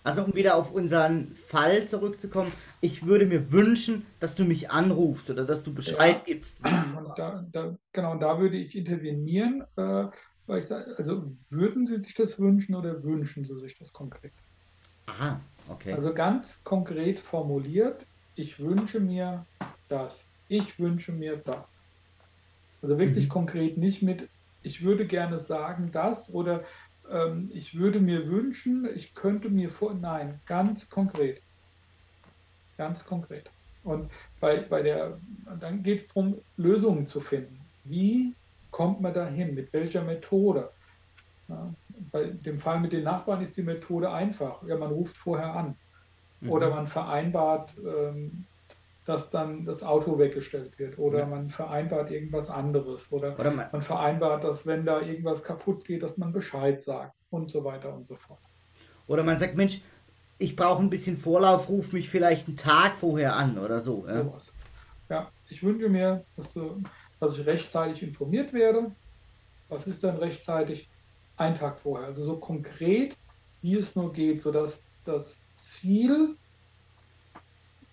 Also 0.03 0.25
um 0.25 0.35
wieder 0.35 0.57
auf 0.57 0.73
unseren 0.73 1.35
Fall 1.35 1.87
zurückzukommen, 1.87 2.53
ich 2.81 3.05
würde 3.05 3.27
mir 3.27 3.53
wünschen, 3.53 4.07
dass 4.19 4.35
du 4.35 4.45
mich 4.45 4.71
anrufst 4.71 5.29
oder 5.29 5.45
dass 5.45 5.63
du 5.63 5.75
Bescheid 5.75 6.17
ja. 6.17 6.23
gibst. 6.25 6.57
Und 6.65 7.19
da, 7.19 7.45
da, 7.53 7.77
genau, 7.93 8.17
da 8.17 8.39
würde 8.41 8.57
ich 8.57 8.75
intervenieren, 8.77 9.65
äh, 9.77 10.07
weil 10.51 10.59
ich 10.59 10.67
sage, 10.67 10.97
also 10.99 11.23
würden 11.49 11.87
Sie 11.87 11.97
sich 11.99 12.13
das 12.15 12.39
wünschen 12.41 12.75
oder 12.75 13.05
wünschen 13.05 13.45
Sie 13.45 13.57
sich 13.57 13.79
das 13.79 13.93
konkret? 13.93 14.33
Aha, 15.07 15.41
okay. 15.69 15.93
Also 15.93 16.13
ganz 16.13 16.65
konkret 16.65 17.21
formuliert, 17.21 18.05
ich 18.35 18.59
wünsche 18.59 18.99
mir 18.99 19.47
das, 19.89 20.29
ich 20.49 20.79
wünsche 20.81 21.13
mir 21.13 21.37
das. 21.37 21.85
Also 22.83 22.99
wirklich 22.99 23.27
mhm. 23.27 23.31
konkret 23.31 23.79
nicht 23.79 24.03
mit, 24.03 24.29
ich 24.63 24.83
würde 24.83 25.07
gerne 25.07 25.39
sagen 25.39 25.93
das 25.93 26.33
oder 26.35 26.65
ähm, 27.09 27.51
ich 27.53 27.79
würde 27.79 28.01
mir 28.01 28.27
wünschen, 28.27 28.89
ich 28.97 29.15
könnte 29.15 29.51
mir 29.51 29.71
vor, 29.71 29.95
nein, 29.95 30.41
ganz 30.47 30.91
konkret. 30.91 31.41
Ganz 32.77 33.05
konkret. 33.05 33.49
Und 33.85 34.11
bei, 34.41 34.63
bei 34.63 34.83
der, 34.83 35.21
dann 35.61 35.85
geht 35.85 36.01
es 36.01 36.09
darum, 36.09 36.41
Lösungen 36.57 37.07
zu 37.07 37.21
finden. 37.21 37.59
Wie 37.85 38.35
kommt 38.71 39.01
man 39.01 39.15
dahin? 39.15 39.55
Mit 39.55 39.73
welcher 39.73 40.03
Methode? 40.03 40.71
Ja, 41.49 41.73
bei 42.13 42.25
dem 42.25 42.59
Fall 42.59 42.81
mit 42.81 42.93
den 42.93 43.05
Nachbarn 43.05 43.43
ist 43.43 43.57
die 43.57 43.63
Methode 43.63 44.11
einfach. 44.11 44.63
Ja, 44.67 44.77
man 44.77 44.91
ruft 44.91 45.17
vorher 45.17 45.55
an. 45.55 45.77
Mhm. 46.41 46.51
Oder 46.51 46.71
man 46.71 46.87
vereinbart 46.87 47.75
ähm, 47.79 48.47
dass 49.11 49.31
dann 49.31 49.65
das 49.65 49.83
Auto 49.83 50.19
weggestellt 50.19 50.79
wird 50.79 50.99
oder 50.99 51.21
ja. 51.21 51.27
man 51.27 51.49
vereinbart 51.49 52.11
irgendwas 52.11 52.49
anderes 52.49 53.11
oder, 53.11 53.39
oder 53.39 53.51
man, 53.51 53.67
man, 53.73 53.83
vereinbart, 53.83 54.45
dass 54.45 54.67
wenn 54.67 54.85
da 54.85 55.01
irgendwas 55.01 55.43
kaputt 55.43 55.85
geht, 55.85 56.03
dass 56.03 56.17
man 56.17 56.33
Bescheid 56.33 56.81
sagt 56.81 57.15
und 57.31 57.51
so 57.51 57.65
weiter 57.65 57.93
und 57.93 58.07
so 58.07 58.15
fort. 58.15 58.39
Oder 59.09 59.25
man 59.25 59.39
sagt, 59.39 59.57
Mensch, 59.57 59.81
ich 60.39 60.55
brauche 60.55 60.81
ein 60.81 60.91
bisschen 60.91 61.17
Vorlauf, 61.17 61.69
ruf 61.69 61.93
mich 61.93 62.09
vielleicht 62.09 62.47
einen 62.47 62.57
Tag 62.57 62.93
vorher 62.93 63.35
an 63.35 63.59
oder 63.59 63.81
so. 63.81 64.07
Ja, 64.07 64.31
ja 65.09 65.31
ich 65.49 65.63
wünsche 65.63 65.89
mir, 65.89 66.25
dass, 66.37 66.53
du, 66.53 66.81
dass 67.21 67.39
ich 67.39 67.47
rechtzeitig 67.47 68.03
informiert 68.03 68.53
werde. 68.53 68.91
Was 69.69 69.87
ist 69.87 70.03
dann 70.03 70.17
rechtzeitig? 70.17 70.89
Ein 71.37 71.55
Tag 71.55 71.79
vorher. 71.79 72.09
Also 72.09 72.25
so 72.25 72.37
konkret, 72.37 73.17
wie 73.63 73.77
es 73.77 73.95
nur 73.95 74.13
geht, 74.13 74.43
sodass 74.43 74.83
das 75.05 75.41
Ziel 75.57 76.37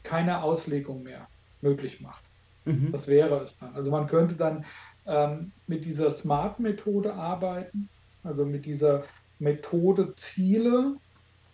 keine 0.03 0.41
Auslegung 0.41 1.03
mehr 1.03 1.27
möglich 1.61 2.01
macht. 2.01 2.23
Mhm. 2.65 2.91
Das 2.91 3.07
wäre 3.07 3.43
es 3.43 3.57
dann. 3.57 3.75
Also 3.75 3.91
man 3.91 4.07
könnte 4.07 4.35
dann 4.35 4.65
ähm, 5.05 5.51
mit 5.67 5.85
dieser 5.85 6.11
Smart-Methode 6.11 7.13
arbeiten, 7.13 7.89
also 8.23 8.45
mit 8.45 8.65
dieser 8.65 9.03
Methode 9.39 10.13
Ziele 10.15 10.95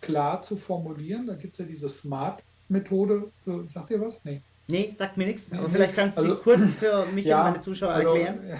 klar 0.01 0.41
zu 0.41 0.57
formulieren. 0.57 1.27
Da 1.27 1.35
gibt 1.35 1.53
es 1.53 1.59
ja 1.59 1.65
diese 1.65 1.89
Smart-Methode. 1.89 3.31
Sagt 3.69 3.91
ihr 3.91 4.01
was? 4.01 4.23
Nee. 4.23 4.41
Nee, 4.67 4.93
sagt 4.95 5.17
mir 5.17 5.25
nichts. 5.25 5.51
Aber 5.51 5.69
vielleicht 5.69 5.95
kannst 5.95 6.17
du 6.17 6.21
also, 6.21 6.35
kurz 6.37 6.73
für 6.73 7.05
mich 7.13 7.25
ja, 7.25 7.39
und 7.39 7.51
meine 7.51 7.59
Zuschauer 7.61 7.91
also, 7.91 8.15
erklären. 8.15 8.59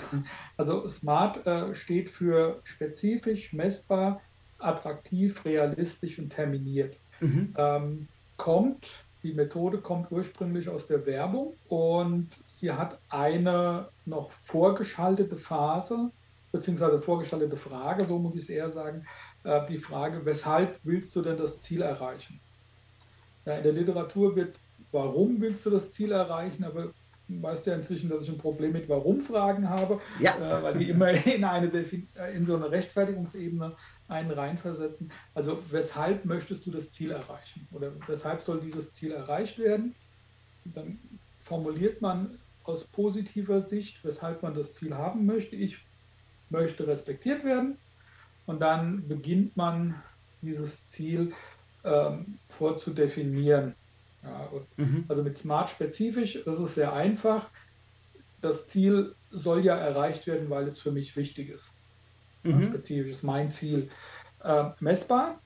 Also 0.58 0.88
Smart 0.90 1.46
äh, 1.48 1.74
steht 1.74 2.10
für 2.10 2.60
spezifisch, 2.64 3.54
messbar, 3.54 4.22
attraktiv, 4.60 5.44
realistisch 5.46 6.20
und 6.20 6.30
terminiert. 6.30 6.98
Mhm. 7.22 7.54
Ähm, 7.58 8.08
kommt 8.38 9.06
die 9.24 9.34
Methode 9.34 9.78
kommt 9.78 10.12
ursprünglich 10.12 10.68
aus 10.68 10.88
der 10.88 11.06
Werbung 11.06 11.56
und 11.70 12.28
sie 12.48 12.72
hat 12.72 13.00
eine 13.10 13.88
noch 14.06 14.32
vorgeschaltete 14.32 15.38
Phase, 15.38 16.12
beziehungsweise 16.52 17.02
vorgeschaltete 17.02 17.56
Frage, 17.56 18.06
so 18.06 18.20
muss 18.20 18.36
ich 18.36 18.42
es 18.42 18.50
eher 18.50 18.70
sagen, 18.70 19.06
äh, 19.46 19.66
die 19.68 19.78
Frage, 19.78 20.26
weshalb 20.26 20.78
willst 20.84 21.16
du 21.16 21.22
denn 21.22 21.38
das 21.38 21.62
Ziel 21.62 21.82
erreichen? 21.82 22.42
Ja, 23.46 23.56
in 23.58 23.64
der 23.64 23.72
Literatur 23.72 24.36
wird, 24.36 24.60
warum 24.94 25.42
willst 25.42 25.66
du 25.66 25.70
das 25.70 25.92
Ziel 25.92 26.12
erreichen, 26.12 26.64
aber 26.64 26.94
du 27.28 27.42
weißt 27.42 27.66
ja 27.66 27.76
inzwischen, 27.76 28.10
dass 28.10 28.24
ich 28.24 28.30
ein 28.30 28.38
Problem 28.38 28.72
mit 28.72 28.88
Warum-Fragen 28.88 29.70
habe, 29.70 30.00
ja. 30.20 30.36
äh, 30.38 30.64
weil 30.64 30.78
die 30.78 30.90
immer 30.90 31.10
in, 31.26 31.44
eine, 31.44 31.68
in 31.68 32.46
so 32.46 32.56
eine 32.56 32.72
Rechtfertigungsebene 32.72 33.76
einen 34.08 34.32
reinversetzen. 34.32 35.12
Also 35.34 35.62
weshalb 35.72 36.26
möchtest 36.26 36.66
du 36.66 36.72
das 36.72 36.92
Ziel 36.92 37.12
erreichen 37.12 37.68
oder 37.72 37.92
weshalb 38.08 38.42
soll 38.42 38.62
dieses 38.62 38.92
Ziel 38.92 39.12
erreicht 39.12 39.58
werden? 39.58 39.96
Dann 40.66 41.00
formuliert 41.42 42.02
man 42.02 42.40
aus 42.64 42.86
positiver 42.86 43.62
Sicht, 43.62 44.04
weshalb 44.06 44.44
man 44.44 44.54
das 44.54 44.74
Ziel 44.76 44.96
haben 44.96 45.26
möchte. 45.26 45.56
Ich 45.56 45.80
möchte 46.50 46.88
respektiert 46.88 47.44
werden 47.44 47.78
und 48.46 48.60
dann 48.62 49.08
beginnt 49.08 49.58
man 49.58 50.02
dieses 50.42 50.88
Ziel 50.88 51.34
ähm, 51.84 52.38
vorzudefinieren. 52.48 53.76
Ja, 54.24 54.50
mhm. 54.78 55.06
Also 55.08 55.24
mit 55.24 55.38
Smart 55.38 55.70
spezifisch, 55.70 56.40
das 56.46 56.60
ist 56.60 56.76
sehr 56.76 56.94
einfach. 56.94 57.50
das 58.42 58.68
Ziel 58.68 59.16
soll 59.32 59.64
ja 59.64 59.76
erreicht 59.78 60.28
werden, 60.28 60.50
weil 60.50 60.68
es 60.68 60.80
für 60.80 60.92
mich 60.92 61.16
wichtig 61.16 61.50
ist. 61.50 61.72
Mhm. 62.44 62.68
Spezifisch 62.68 63.12
ist 63.12 63.24
mein 63.24 63.52
Ziel. 63.52 63.90
Äh, 64.44 64.66
messbar. 64.82 65.40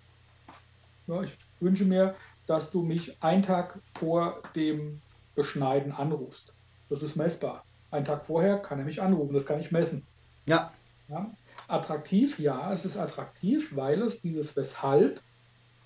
Ja, 1.05 1.21
ich 1.21 1.37
wünsche 1.59 1.85
mir, 1.85 2.15
dass 2.47 2.71
du 2.71 2.81
mich 2.81 3.21
einen 3.21 3.43
Tag 3.43 3.79
vor 3.93 4.41
dem 4.55 4.99
Beschneiden 5.35 5.91
anrufst. 5.91 6.53
Das 6.89 7.03
ist 7.03 7.15
messbar. 7.15 7.63
Einen 7.91 8.05
Tag 8.05 8.25
vorher 8.25 8.57
kann 8.57 8.79
er 8.79 8.85
mich 8.85 9.01
anrufen, 9.01 9.33
das 9.33 9.45
kann 9.45 9.59
ich 9.59 9.71
messen. 9.71 10.05
Ja. 10.47 10.73
ja. 11.07 11.29
Attraktiv, 11.67 12.39
ja, 12.39 12.73
es 12.73 12.85
ist 12.85 12.97
attraktiv, 12.97 13.75
weil 13.75 14.01
es 14.01 14.21
dieses 14.21 14.55
Weshalb, 14.55 15.21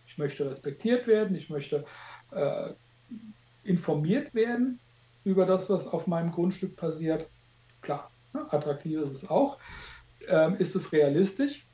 ich 0.08 0.18
möchte 0.18 0.50
respektiert 0.50 1.08
werden, 1.08 1.36
ich 1.36 1.50
möchte 1.50 1.86
äh, 2.32 2.70
informiert 3.64 4.34
werden 4.34 4.80
über 5.24 5.46
das, 5.46 5.70
was 5.70 5.88
auf 5.88 6.08
meinem 6.08 6.32
Grundstück 6.32 6.76
passiert. 6.76 7.30
Klar, 7.82 8.10
ne? 8.34 8.52
attraktiv 8.52 9.00
ist 9.02 9.12
es 9.12 9.30
auch. 9.30 9.58
Ähm, 10.28 10.56
ist 10.56 10.76
es 10.76 10.92
realistisch? 10.92 11.66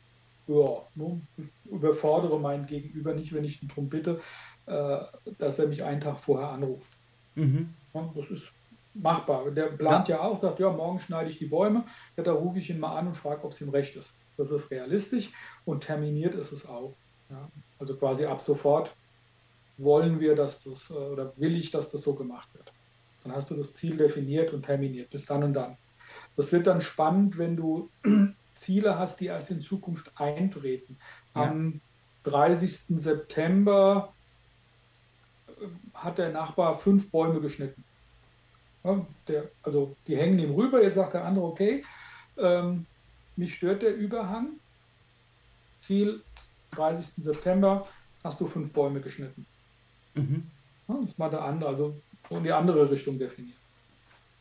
Ja, 0.47 0.83
ne? 0.95 1.21
ich 1.37 1.71
überfordere 1.71 2.39
meinen 2.39 2.65
Gegenüber 2.65 3.13
nicht, 3.13 3.33
wenn 3.33 3.43
ich 3.43 3.61
ihn 3.61 3.67
darum 3.67 3.89
bitte, 3.89 4.21
äh, 4.65 4.99
dass 5.37 5.59
er 5.59 5.67
mich 5.67 5.83
einen 5.83 6.01
Tag 6.01 6.19
vorher 6.19 6.49
anruft. 6.49 6.91
Mhm. 7.35 7.73
Ja, 7.93 8.09
das 8.15 8.31
ist 8.31 8.51
machbar. 8.93 9.51
Der 9.51 9.67
plant 9.67 10.07
ja. 10.07 10.17
ja, 10.17 10.21
auch, 10.23 10.41
sagt, 10.41 10.59
ja, 10.59 10.71
morgen 10.71 10.99
schneide 10.99 11.29
ich 11.29 11.37
die 11.37 11.45
Bäume. 11.45 11.85
Ja, 12.15 12.23
da 12.23 12.33
rufe 12.33 12.59
ich 12.59 12.69
ihn 12.69 12.79
mal 12.79 12.97
an 12.97 13.07
und 13.07 13.15
frage, 13.15 13.43
ob 13.43 13.51
es 13.51 13.61
ihm 13.61 13.69
recht 13.69 13.95
ist. 13.95 14.13
Das 14.37 14.51
ist 14.51 14.69
realistisch 14.71 15.31
und 15.65 15.83
terminiert 15.83 16.35
ist 16.35 16.51
es 16.51 16.65
auch. 16.65 16.93
Ja, 17.29 17.49
also 17.79 17.95
quasi 17.97 18.25
ab 18.25 18.39
sofort 18.41 18.95
wollen 19.77 20.19
wir, 20.19 20.35
dass 20.35 20.63
das, 20.63 20.89
äh, 20.89 20.93
oder 20.93 21.33
will 21.37 21.55
ich, 21.55 21.71
dass 21.71 21.91
das 21.91 22.01
so 22.01 22.15
gemacht 22.15 22.47
wird. 22.53 22.71
Dann 23.23 23.33
hast 23.33 23.49
du 23.49 23.55
das 23.55 23.73
Ziel 23.73 23.97
definiert 23.97 24.53
und 24.53 24.65
terminiert, 24.65 25.09
bis 25.09 25.25
dann 25.25 25.43
und 25.43 25.53
dann. 25.53 25.77
Das 26.35 26.51
wird 26.51 26.67
dann 26.67 26.81
spannend, 26.81 27.37
wenn 27.37 27.55
du 27.55 27.89
Ziele 28.53 28.97
hast, 28.97 29.19
die 29.19 29.27
erst 29.27 29.51
in 29.51 29.61
Zukunft 29.61 30.11
eintreten. 30.15 30.97
Ja. 31.35 31.43
Am 31.43 31.81
30. 32.23 32.99
September 32.99 34.13
äh, 35.47 35.51
hat 35.93 36.17
der 36.17 36.31
Nachbar 36.31 36.79
fünf 36.79 37.11
Bäume 37.11 37.39
geschnitten. 37.41 37.83
Ja, 38.83 39.05
der, 39.27 39.49
also 39.63 39.95
die 40.07 40.17
hängen 40.17 40.39
ihm 40.39 40.53
rüber, 40.53 40.81
jetzt 40.81 40.95
sagt 40.95 41.13
der 41.13 41.25
andere, 41.25 41.45
okay, 41.45 41.83
ähm, 42.37 42.85
mich 43.35 43.55
stört 43.55 43.81
der 43.81 43.95
Überhang. 43.95 44.59
Ziel 45.81 46.21
30. 46.71 47.23
September 47.23 47.87
hast 48.23 48.39
du 48.41 48.47
fünf 48.47 48.73
Bäume 48.73 49.01
geschnitten. 49.01 49.45
Mhm. 50.17 50.43
Ja, 50.87 50.95
das 51.01 51.19
war 51.19 51.29
der 51.29 51.43
andere, 51.43 51.69
also 51.69 52.01
in 52.29 52.43
die 52.43 52.51
andere 52.51 52.89
Richtung 52.89 53.19
definiert. 53.19 53.57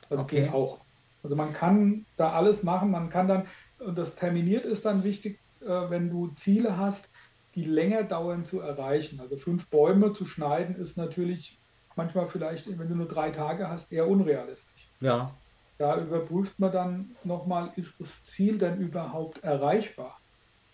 Das 0.09 0.21
okay. 0.21 0.43
geht 0.43 0.53
auch. 0.53 0.79
Also 1.23 1.37
man 1.37 1.53
kann 1.53 2.07
da 2.17 2.33
alles 2.33 2.63
machen, 2.63 2.91
man 2.91 3.11
kann 3.11 3.27
dann, 3.27 3.47
und 3.79 3.99
das 3.99 4.15
terminiert 4.15 4.65
ist 4.65 4.85
dann 4.85 5.03
wichtig, 5.03 5.39
äh, 5.61 5.67
wenn 5.67 6.11
du 6.11 6.29
Ziele 6.37 6.77
hast, 6.77 7.09
die 7.55 7.65
länger 7.65 8.05
dauern 8.05 8.45
zu 8.45 8.61
erreichen. 8.61 9.21
Also 9.21 9.37
fünf 9.37 9.69
Bäume 9.69 10.13
zu 10.13 10.25
schneiden 10.25 10.77
ist 10.77 10.97
natürlich 10.97 11.59
manchmal 11.97 12.29
vielleicht, 12.29 12.67
wenn 12.79 12.89
du 12.89 12.95
nur 12.95 13.09
drei 13.09 13.31
Tage 13.31 13.69
hast, 13.69 13.91
eher 13.91 14.07
unrealistisch. 14.07 14.89
Ja. 15.01 15.33
Da 15.79 16.01
überprüft 16.01 16.59
man 16.59 16.73
dann 16.73 17.17
nochmal, 17.25 17.73
ist 17.77 18.01
das 18.01 18.25
Ziel 18.25 18.59
denn 18.59 18.81
überhaupt 18.81 19.43
erreichbar? 19.43 20.19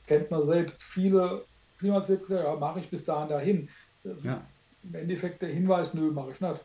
Kennt 0.06 0.30
man 0.30 0.42
selbst. 0.42 0.82
Viele, 0.82 1.44
vielmals 1.78 2.08
wird 2.08 2.22
gesagt, 2.22 2.44
ja, 2.44 2.56
mache 2.56 2.80
ich 2.80 2.90
bis 2.90 3.04
dahin 3.04 3.28
dahin. 3.28 3.68
Das 4.04 4.22
ja. 4.24 4.34
ist 4.34 4.42
im 4.82 4.94
Endeffekt 4.94 5.42
der 5.42 5.50
Hinweis, 5.50 5.94
nö, 5.94 6.10
mache 6.10 6.32
ich 6.32 6.40
nicht. 6.40 6.64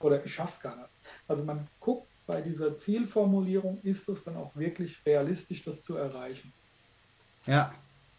Oder 0.00 0.24
ich 0.24 0.32
schaffe 0.32 0.54
es 0.56 0.60
gar 0.60 0.76
nicht. 0.76 0.88
Also 1.28 1.44
man 1.44 1.66
guckt 1.80 2.08
bei 2.26 2.40
dieser 2.40 2.76
Zielformulierung, 2.78 3.80
ist 3.82 4.08
es 4.08 4.24
dann 4.24 4.36
auch 4.36 4.54
wirklich 4.56 5.04
realistisch, 5.06 5.62
das 5.62 5.82
zu 5.82 5.96
erreichen. 5.96 6.52
Ja, 7.46 7.74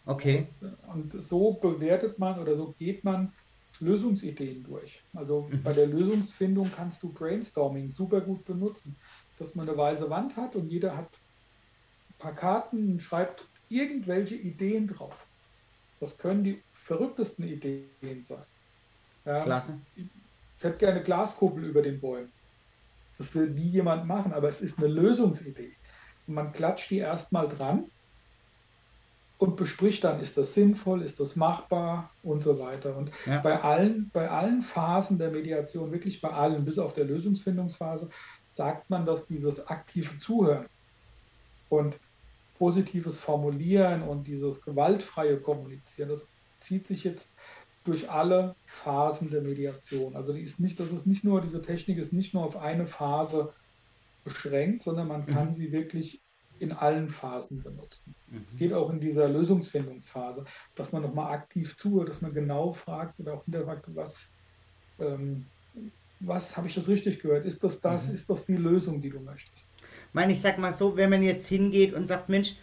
okay. 0.06 0.48
Und, 0.62 1.14
und 1.14 1.24
so 1.24 1.54
bewertet 1.54 2.20
man 2.20 2.40
oder 2.40 2.56
so 2.56 2.74
geht 2.78 3.04
man 3.04 3.32
Lösungsideen 3.80 4.64
durch. 4.64 5.02
Also 5.14 5.48
mhm. 5.50 5.64
bei 5.64 5.74
der 5.74 5.88
Lösungsfindung 5.88 6.72
kannst 6.76 7.04
du 7.04 7.12
Brainstorming 7.12 7.90
super 7.90 8.22
gut 8.22 8.46
benutzen, 8.46 8.96
dass 9.40 9.56
man 9.56 9.68
eine 9.68 9.78
weiße 9.78 10.10
Wand 10.10 10.36
hat 10.38 10.56
und 10.56 10.70
jeder 10.70 10.96
hat 10.96 11.10
ein 12.10 12.18
paar 12.20 12.36
Karten 12.36 12.94
und 12.94 13.02
schreibt 13.02 13.48
irgendwelche 13.70 14.36
Ideen 14.36 14.88
drauf. 14.88 15.28
Das 16.00 16.18
können 16.18 16.44
die 16.44 16.62
verrücktesten 16.72 17.48
Ideen 17.48 18.24
sein. 18.24 18.44
Ja, 19.26 19.42
Klasse. 19.42 19.80
Ich, 19.96 20.06
hätte 20.60 20.78
gerne 20.78 21.04
Glaskuppel 21.04 21.66
über 21.66 21.82
den 21.82 22.00
Bäumen. 22.00 22.32
Das 23.18 23.36
will 23.36 23.50
nie 23.50 23.68
jemand 23.68 24.06
machen, 24.08 24.34
aber 24.34 24.50
es 24.50 24.62
ist 24.62 24.78
eine 24.78 24.88
Lösungsidee. 24.88 25.74
Und 26.28 26.36
man 26.36 26.54
klatscht 26.54 26.90
die 26.90 27.00
erstmal 27.00 27.50
dran 27.50 27.86
und 29.38 29.58
bespricht 29.58 30.06
dann, 30.06 30.22
ist 30.22 30.38
das 30.38 30.54
sinnvoll, 30.54 31.02
ist 31.02 31.20
das 31.20 31.36
machbar 31.36 32.12
und 32.24 32.42
so 32.42 32.60
weiter. 32.60 32.96
Und 32.96 33.12
ja. 33.26 33.42
bei, 33.42 33.62
allen, 33.62 34.10
bei 34.14 34.30
allen 34.30 34.62
Phasen 34.62 35.18
der 35.18 35.32
Mediation, 35.32 35.92
wirklich 35.92 36.22
bei 36.22 36.30
allen, 36.30 36.64
bis 36.64 36.80
auf 36.80 36.94
der 36.94 37.06
Lösungsfindungsphase, 37.06 38.10
sagt 38.46 38.90
man, 38.90 39.06
dass 39.06 39.26
dieses 39.26 39.68
aktive 39.68 40.18
Zuhören 40.20 40.68
und 41.70 41.96
positives 42.58 43.20
Formulieren 43.20 44.04
und 44.04 44.26
dieses 44.28 44.62
gewaltfreie 44.62 45.38
Kommunizieren, 45.38 46.10
das 46.10 46.28
zieht 46.60 46.88
sich 46.88 47.04
jetzt 47.04 47.30
durch 47.84 48.10
alle 48.10 48.56
Phasen 48.66 49.30
der 49.30 49.42
Mediation. 49.42 50.16
Also 50.16 50.34
die 50.34 50.42
ist 50.42 50.60
nicht, 50.60 50.80
das 50.80 50.92
ist 50.92 51.06
nicht 51.06 51.24
nur, 51.24 51.42
diese 51.42 51.62
Technik 51.62 51.98
ist 51.98 52.14
nicht 52.14 52.34
nur 52.34 52.44
auf 52.44 52.58
eine 52.58 52.88
Phase 52.88 53.54
beschränkt, 54.24 54.84
sondern 54.84 55.08
man 55.08 55.26
kann 55.26 55.50
mhm. 55.50 55.54
sie 55.54 55.72
wirklich 55.72 56.22
in 56.60 56.72
allen 56.72 57.10
Phasen 57.10 57.62
benutzen. 57.62 58.16
Mhm. 58.30 58.46
Es 58.50 58.58
geht 58.58 58.74
auch 58.74 58.90
in 58.90 59.00
dieser 59.00 59.28
Lösungsfindungsphase, 59.28 60.46
dass 60.76 60.92
man 60.92 61.02
nochmal 61.02 61.34
aktiv 61.34 61.76
zuhört, 61.78 62.10
dass 62.10 62.22
man 62.22 62.34
genau 62.34 62.72
fragt 62.72 63.20
oder 63.20 63.34
auch 63.34 63.44
hinterfragt, 63.44 63.86
was, 63.88 64.30
ähm, 65.00 65.46
was 66.22 66.56
habe 66.56 66.68
ich 66.68 66.76
das 66.76 66.88
richtig 66.88 67.22
gehört? 67.22 67.46
Ist 67.46 67.64
das 67.64 67.82
das? 67.82 68.08
Mhm. 68.08 68.16
Ist 68.16 68.30
das 68.30 68.46
die 68.46 68.56
Lösung, 68.56 69.02
die 69.02 69.10
du 69.10 69.20
möchtest? 69.20 69.68
Ich 69.82 70.14
meine, 70.14 70.32
ich 70.32 70.42
sag 70.42 70.58
mal 70.58 70.74
so, 70.74 70.96
wenn 70.96 71.10
man 71.10 71.24
jetzt 71.24 71.48
hingeht 71.48 71.94
und 71.94 72.08
sagt, 72.08 72.30
Mensch, 72.30 72.56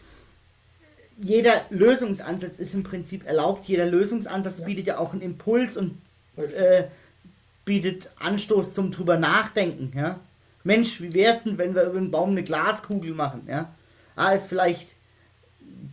jeder 1.20 1.52
Lösungsansatz 1.70 2.58
ist 2.58 2.74
im 2.74 2.82
Prinzip 2.82 3.26
erlaubt. 3.26 3.66
Jeder 3.66 3.86
Lösungsansatz 3.86 4.58
ja. 4.58 4.64
bietet 4.64 4.86
ja 4.86 4.98
auch 4.98 5.12
einen 5.12 5.22
Impuls 5.22 5.76
und 5.76 5.98
äh, 6.36 6.84
bietet 7.64 8.10
Anstoß 8.18 8.72
zum 8.72 8.90
drüber 8.90 9.18
nachdenken. 9.18 9.92
Ja? 9.94 10.20
Mensch, 10.64 11.00
wie 11.00 11.12
wär's 11.12 11.44
denn, 11.44 11.58
wenn 11.58 11.74
wir 11.74 11.84
über 11.84 11.98
den 11.98 12.10
Baum 12.10 12.30
eine 12.30 12.42
Glaskugel 12.42 13.14
machen? 13.14 13.42
Ja? 13.48 13.74
Ah, 14.16 14.32
ist 14.32 14.46
vielleicht 14.46 14.88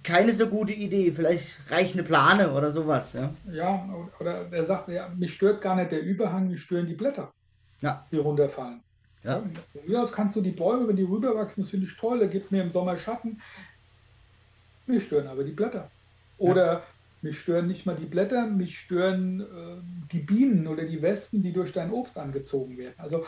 keine 0.03 0.33
so 0.33 0.47
gute 0.47 0.73
Idee. 0.73 1.11
Vielleicht 1.11 1.71
reicht 1.71 1.93
eine 1.93 2.03
Plane 2.03 2.53
oder 2.53 2.71
sowas. 2.71 3.13
Ja, 3.13 3.33
ja 3.51 3.89
oder 4.19 4.51
er 4.51 4.63
sagt, 4.63 4.89
ja, 4.89 5.09
mich 5.17 5.33
stört 5.33 5.61
gar 5.61 5.75
nicht 5.75 5.91
der 5.91 6.01
Überhang, 6.01 6.47
mich 6.47 6.61
stören 6.61 6.87
die 6.87 6.95
Blätter, 6.95 7.31
ja. 7.81 8.05
die 8.11 8.17
runterfallen. 8.17 8.81
Ja. 9.23 9.43
Ja, 9.85 10.05
kannst 10.05 10.35
du 10.37 10.41
die 10.41 10.51
Bäume, 10.51 10.87
wenn 10.87 10.95
die 10.95 11.03
rüberwachsen, 11.03 11.63
das 11.63 11.71
finde 11.71 11.85
ich 11.85 11.97
toll, 11.97 12.19
da 12.19 12.27
gibt 12.27 12.51
mir 12.51 12.61
im 12.61 12.71
Sommer 12.71 12.95
Schatten. 12.95 13.41
Mich 14.87 15.03
stören 15.03 15.27
aber 15.27 15.43
die 15.43 15.51
Blätter. 15.51 15.89
Oder 16.37 16.73
ja. 16.73 16.83
mich 17.21 17.39
stören 17.39 17.67
nicht 17.67 17.85
mal 17.85 17.95
die 17.95 18.05
Blätter, 18.05 18.47
mich 18.47 18.79
stören 18.79 19.41
äh, 19.41 19.45
die 20.11 20.19
Bienen 20.19 20.67
oder 20.67 20.83
die 20.83 21.01
Wespen, 21.01 21.43
die 21.43 21.51
durch 21.51 21.73
dein 21.73 21.91
Obst 21.91 22.17
angezogen 22.17 22.77
werden. 22.77 22.95
Also 22.97 23.25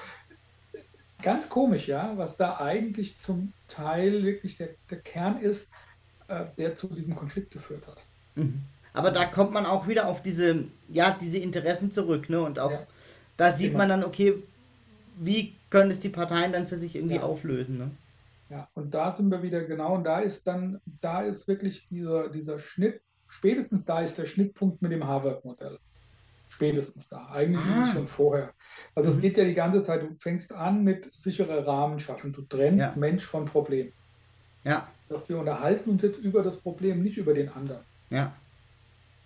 ganz 1.22 1.50
komisch, 1.50 1.88
ja, 1.88 2.14
was 2.16 2.38
da 2.38 2.58
eigentlich 2.60 3.18
zum 3.18 3.54
Teil 3.68 4.24
wirklich 4.24 4.58
der, 4.58 4.70
der 4.90 5.00
Kern 5.00 5.40
ist, 5.42 5.70
äh, 6.28 6.46
der 6.58 6.76
zu 6.76 6.88
diesem 6.88 7.16
Konflikt 7.16 7.52
geführt 7.52 7.86
hat. 7.88 8.02
Mhm. 8.36 8.62
Aber 8.94 9.12
da 9.12 9.26
kommt 9.26 9.52
man 9.52 9.66
auch 9.66 9.88
wieder 9.88 10.08
auf 10.08 10.22
diese, 10.22 10.66
ja, 10.90 11.18
diese 11.20 11.38
Interessen 11.38 11.92
zurück, 11.92 12.30
ne? 12.30 12.42
Und 12.42 12.60
auch 12.60 12.72
ja. 12.72 12.88
da 13.38 13.52
sieht 13.54 13.70
Immer. 13.70 13.80
man 13.80 13.90
dann, 13.90 14.04
okay, 14.04 14.36
wie 15.18 15.54
können 15.70 15.92
es 15.92 16.00
die 16.00 16.10
Parteien 16.10 16.52
dann 16.52 16.68
für 16.68 16.80
sich 16.80 16.96
irgendwie 16.96 17.16
ja. 17.16 17.24
auflösen, 17.24 17.78
ne? 17.78 17.92
Ja, 18.50 18.68
und 18.74 18.94
da 18.94 19.14
sind 19.14 19.30
wir 19.30 19.44
wieder 19.44 19.64
genau, 19.64 19.96
und 19.96 20.04
da 20.04 20.20
ist 20.20 20.48
dann, 20.48 20.82
da 21.02 21.22
ist 21.22 21.48
wirklich 21.48 21.88
dieser, 21.90 22.30
dieser 22.30 22.58
Schnitt, 22.58 23.02
spätestens 23.28 23.86
da 23.86 24.02
ist 24.02 24.18
der 24.18 24.26
Schnittpunkt 24.26 24.82
mit 24.82 24.92
dem 24.92 25.06
Harvard-Modell. 25.06 25.78
Spätestens 26.50 27.08
da. 27.10 27.30
Eigentlich 27.30 27.64
ah. 27.64 27.70
ist 27.70 27.78
es 27.78 27.90
ah. 27.90 27.94
schon 27.94 28.08
vorher. 28.08 28.54
Also 28.96 29.10
mhm. 29.10 29.16
es 29.16 29.22
geht 29.22 29.38
ja 29.38 29.44
die 29.44 29.54
ganze 29.54 29.84
Zeit, 29.84 30.02
du 30.02 30.16
fängst 30.20 30.52
an 30.52 30.84
mit 30.84 31.14
sicherer 31.14 31.68
Rahmen 31.68 32.00
schaffen. 32.00 32.34
Du 32.34 32.42
trennst 32.42 32.82
ja. 32.82 32.94
Mensch 32.96 33.24
von 33.24 33.46
Problem. 33.46 33.94
Ja. 34.64 34.88
Dass 35.10 35.30
wir 35.30 35.38
unterhalten 35.38 35.92
uns 35.92 36.02
jetzt 36.02 36.18
über 36.18 36.42
das 36.42 36.58
Problem, 36.58 37.04
nicht 37.04 37.18
über 37.18 37.36
den 37.36 37.50
anderen. 37.50 37.84
Ja. 38.10 38.34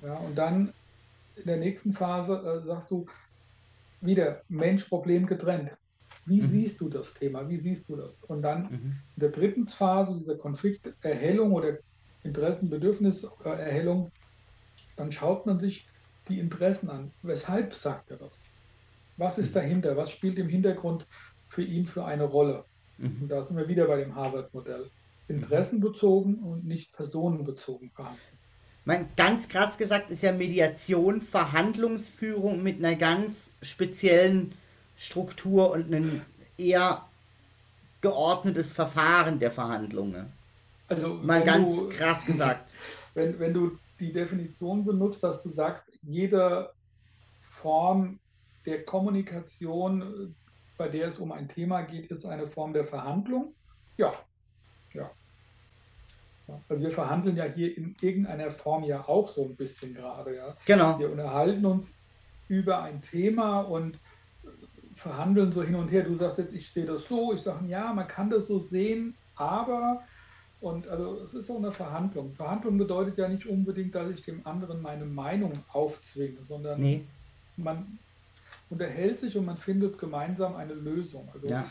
Ja, 0.01 0.15
und 0.15 0.37
dann 0.37 0.73
in 1.37 1.45
der 1.45 1.57
nächsten 1.57 1.93
Phase 1.93 2.33
äh, 2.35 2.67
sagst 2.67 2.91
du 2.91 3.05
wieder 4.01 4.41
Mensch-Problem 4.49 5.25
getrennt. 5.25 5.71
Wie 6.25 6.41
mhm. 6.41 6.47
siehst 6.47 6.81
du 6.81 6.89
das 6.89 7.13
Thema? 7.13 7.47
Wie 7.49 7.57
siehst 7.57 7.89
du 7.89 7.95
das? 7.95 8.23
Und 8.23 8.41
dann 8.41 8.63
mhm. 8.63 8.95
in 9.15 9.19
der 9.19 9.29
dritten 9.29 9.67
Phase, 9.67 10.17
dieser 10.17 10.35
Konflikterhellung 10.35 11.53
oder 11.53 11.77
Interessenbedürfniserhellung, 12.23 14.11
dann 14.95 15.11
schaut 15.11 15.45
man 15.45 15.59
sich 15.59 15.87
die 16.29 16.39
Interessen 16.39 16.89
an. 16.89 17.11
Weshalb 17.21 17.73
sagt 17.73 18.11
er 18.11 18.17
das? 18.17 18.45
Was 19.17 19.37
ist 19.37 19.51
mhm. 19.51 19.59
dahinter? 19.59 19.97
Was 19.97 20.11
spielt 20.11 20.39
im 20.39 20.47
Hintergrund 20.47 21.05
für 21.49 21.63
ihn 21.63 21.85
für 21.85 22.05
eine 22.05 22.23
Rolle? 22.23 22.65
Mhm. 22.97 23.23
Und 23.23 23.29
da 23.29 23.43
sind 23.43 23.57
wir 23.57 23.67
wieder 23.67 23.85
bei 23.85 23.97
dem 23.97 24.15
Harvard-Modell. 24.15 24.89
Interessenbezogen 25.27 26.35
und 26.39 26.65
nicht 26.65 26.93
personenbezogen 26.93 27.89
verhandeln. 27.91 28.21
Man, 28.85 29.07
ganz 29.15 29.47
krass 29.47 29.77
gesagt 29.77 30.09
ist 30.09 30.23
ja 30.23 30.33
Mediation 30.33 31.21
Verhandlungsführung 31.21 32.61
mit 32.61 32.79
einer 32.79 32.95
ganz 32.95 33.49
speziellen 33.61 34.53
Struktur 34.97 35.71
und 35.71 35.85
einem 35.85 36.21
eher 36.57 37.05
geordnetes 38.01 38.71
Verfahren 38.71 39.39
der 39.39 39.51
Verhandlungen. 39.51 40.31
Also 40.87 41.15
mal 41.15 41.43
ganz 41.43 41.75
du, 41.75 41.89
krass 41.89 42.25
gesagt. 42.25 42.75
Wenn, 43.15 43.39
wenn 43.39 43.53
du 43.53 43.77
die 43.99 44.11
Definition 44.11 44.83
benutzt, 44.83 45.21
dass 45.21 45.43
du 45.43 45.49
sagst, 45.49 45.83
jede 46.01 46.73
Form 47.41 48.17
der 48.65 48.83
Kommunikation, 48.85 50.35
bei 50.79 50.87
der 50.89 51.09
es 51.09 51.19
um 51.19 51.31
ein 51.31 51.47
Thema 51.47 51.83
geht, 51.83 52.09
ist 52.09 52.25
eine 52.25 52.47
Form 52.47 52.73
der 52.73 52.85
Verhandlung, 52.85 53.53
ja, 53.97 54.11
ja. 54.93 55.11
Also 56.67 56.83
wir 56.83 56.91
verhandeln 56.91 57.37
ja 57.37 57.45
hier 57.45 57.77
in 57.77 57.95
irgendeiner 58.01 58.51
Form 58.51 58.83
ja 58.83 59.07
auch 59.07 59.29
so 59.29 59.45
ein 59.45 59.55
bisschen 59.55 59.93
gerade, 59.93 60.35
ja. 60.35 60.57
Genau. 60.65 60.97
Wir 60.97 61.11
unterhalten 61.11 61.65
uns 61.65 61.95
über 62.47 62.81
ein 62.81 63.01
Thema 63.01 63.61
und 63.61 63.99
verhandeln 65.03 65.51
so 65.51 65.61
hin 65.61 65.75
und 65.75 65.89
her. 65.89 66.03
Du 66.03 66.15
sagst 66.15 66.37
jetzt, 66.37 66.53
ich 66.53 66.71
sehe 66.71 66.85
das 66.85 67.07
so, 67.07 67.33
ich 67.33 67.41
sage, 67.41 67.65
ja, 67.67 67.93
man 67.93 68.07
kann 68.07 68.29
das 68.29 68.47
so 68.47 68.57
sehen, 68.57 69.15
aber 69.35 70.01
und 70.61 70.87
also 70.87 71.19
es 71.19 71.33
ist 71.33 71.47
so 71.47 71.57
eine 71.57 71.73
Verhandlung. 71.73 72.31
Verhandlung 72.31 72.77
bedeutet 72.77 73.17
ja 73.17 73.27
nicht 73.27 73.45
unbedingt, 73.45 73.93
dass 73.93 74.09
ich 74.09 74.23
dem 74.23 74.47
anderen 74.47 74.81
meine 74.81 75.03
Meinung 75.03 75.51
aufzwinge, 75.73 76.41
sondern 76.41 76.79
nee. 76.79 77.03
man 77.57 77.99
unterhält 78.69 79.19
sich 79.19 79.37
und 79.37 79.45
man 79.45 79.57
findet 79.57 79.99
gemeinsam 79.99 80.55
eine 80.55 80.73
Lösung. 80.73 81.27
Also 81.33 81.49
ja. 81.49 81.65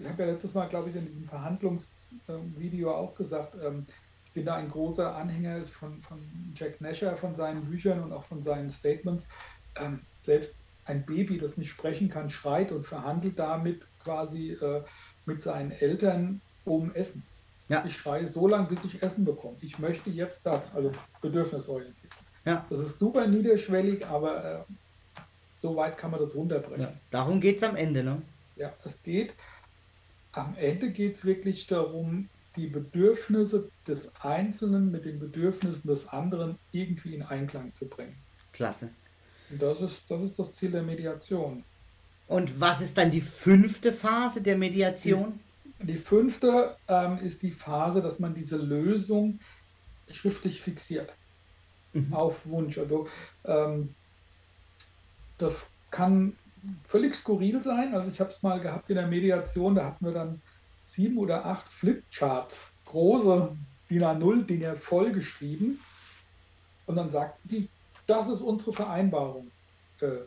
ich 0.00 0.08
habe 0.08 0.24
ja 0.24 0.32
letztes 0.32 0.54
Mal, 0.54 0.68
glaube 0.68 0.90
ich, 0.90 0.96
in 0.96 1.06
diesem 1.06 1.24
Verhandlungsvideo 1.24 2.90
auch 2.90 3.14
gesagt, 3.14 3.54
ähm, 3.64 3.86
ich 4.26 4.32
bin 4.32 4.44
da 4.44 4.56
ein 4.56 4.68
großer 4.68 5.14
Anhänger 5.14 5.64
von, 5.66 6.02
von 6.02 6.18
Jack 6.56 6.80
Nasher, 6.80 7.16
von 7.16 7.36
seinen 7.36 7.64
Büchern 7.64 8.02
und 8.02 8.12
auch 8.12 8.24
von 8.24 8.42
seinen 8.42 8.70
Statements. 8.70 9.24
Ähm, 9.76 10.00
selbst 10.20 10.56
ein 10.88 11.04
Baby, 11.04 11.38
das 11.38 11.56
nicht 11.56 11.70
sprechen 11.70 12.08
kann, 12.08 12.30
schreit 12.30 12.72
und 12.72 12.84
verhandelt 12.84 13.38
damit 13.38 13.82
quasi 14.02 14.52
äh, 14.52 14.82
mit 15.26 15.42
seinen 15.42 15.70
Eltern 15.70 16.40
um 16.64 16.94
Essen. 16.94 17.22
Ja. 17.68 17.84
Ich 17.86 17.96
schreie 17.96 18.26
so 18.26 18.48
lange, 18.48 18.68
bis 18.68 18.84
ich 18.84 19.02
Essen 19.02 19.24
bekomme. 19.24 19.56
Ich 19.60 19.78
möchte 19.78 20.08
jetzt 20.10 20.46
das, 20.46 20.74
also 20.74 20.90
bedürfnisorientiert. 21.20 22.12
Ja. 22.46 22.64
Das 22.70 22.78
ist 22.78 22.98
super 22.98 23.26
niederschwellig, 23.26 24.06
aber 24.06 24.44
äh, 24.44 24.72
so 25.58 25.76
weit 25.76 25.98
kann 25.98 26.10
man 26.10 26.20
das 26.20 26.34
runterbrechen. 26.34 26.82
Ja. 26.82 26.92
Darum 27.10 27.40
geht 27.40 27.58
es 27.58 27.62
am 27.62 27.76
Ende, 27.76 28.02
ne? 28.02 28.22
Ja, 28.56 28.72
es 28.84 29.02
geht, 29.02 29.34
am 30.32 30.56
Ende 30.56 30.90
geht 30.90 31.16
es 31.16 31.24
wirklich 31.24 31.66
darum, 31.66 32.28
die 32.56 32.66
Bedürfnisse 32.66 33.70
des 33.86 34.10
Einzelnen 34.20 34.90
mit 34.90 35.04
den 35.04 35.18
Bedürfnissen 35.20 35.88
des 35.88 36.08
anderen 36.08 36.58
irgendwie 36.72 37.14
in 37.14 37.22
Einklang 37.22 37.74
zu 37.74 37.86
bringen. 37.86 38.16
Klasse. 38.52 38.90
Das 39.50 39.80
ist, 39.80 40.02
das 40.08 40.22
ist 40.22 40.38
das 40.38 40.52
Ziel 40.52 40.70
der 40.70 40.82
Mediation. 40.82 41.64
Und 42.26 42.60
was 42.60 42.80
ist 42.80 42.98
dann 42.98 43.10
die 43.10 43.22
fünfte 43.22 43.92
Phase 43.92 44.42
der 44.42 44.58
Mediation? 44.58 45.40
Die, 45.80 45.86
die 45.86 45.98
fünfte 45.98 46.76
ähm, 46.86 47.18
ist 47.18 47.42
die 47.42 47.50
Phase, 47.50 48.02
dass 48.02 48.18
man 48.18 48.34
diese 48.34 48.56
Lösung 48.56 49.40
schriftlich 50.10 50.60
fixiert. 50.60 51.12
Mhm. 51.94 52.12
Auf 52.12 52.46
Wunsch. 52.48 52.76
Also 52.76 53.08
ähm, 53.44 53.94
das 55.38 55.70
kann 55.90 56.36
völlig 56.86 57.14
skurril 57.14 57.62
sein. 57.62 57.94
Also 57.94 58.10
ich 58.10 58.20
habe 58.20 58.30
es 58.30 58.42
mal 58.42 58.60
gehabt 58.60 58.90
in 58.90 58.96
der 58.96 59.06
Mediation, 59.06 59.74
da 59.74 59.86
hatten 59.86 60.04
wir 60.04 60.12
dann 60.12 60.42
sieben 60.84 61.16
oder 61.18 61.46
acht 61.46 61.66
Flipcharts, 61.68 62.68
große 62.86 63.56
DIN 63.88 64.02
A0-Dinger 64.02 64.76
vollgeschrieben. 64.76 65.80
Und 66.86 66.96
dann 66.96 67.10
sagten 67.10 67.48
die, 67.48 67.68
das 68.08 68.28
ist 68.28 68.40
unsere 68.40 68.72
Vereinbarung. 68.72 69.50
Äh, 70.00 70.26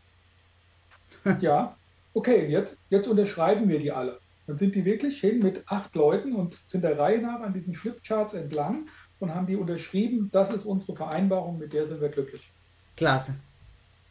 ja, 1.41 1.75
okay, 2.13 2.47
jetzt, 2.47 2.77
jetzt 2.89 3.07
unterschreiben 3.07 3.67
wir 3.67 3.79
die 3.79 3.91
alle. 3.91 4.19
Dann 4.47 4.57
sind 4.57 4.75
die 4.75 4.85
wirklich 4.85 5.19
hin 5.19 5.39
mit 5.39 5.63
acht 5.67 5.93
Leuten 5.95 6.33
und 6.33 6.59
sind 6.67 6.83
der 6.83 6.97
Reihe 6.97 7.21
nach 7.21 7.41
an 7.41 7.53
diesen 7.53 7.73
Flipcharts 7.73 8.33
entlang 8.33 8.87
und 9.19 9.33
haben 9.33 9.47
die 9.47 9.55
unterschrieben, 9.55 10.29
das 10.31 10.51
ist 10.51 10.65
unsere 10.65 10.95
Vereinbarung, 10.95 11.57
mit 11.57 11.73
der 11.73 11.85
sind 11.85 12.01
wir 12.01 12.09
glücklich. 12.09 12.49
Klasse. 12.95 13.35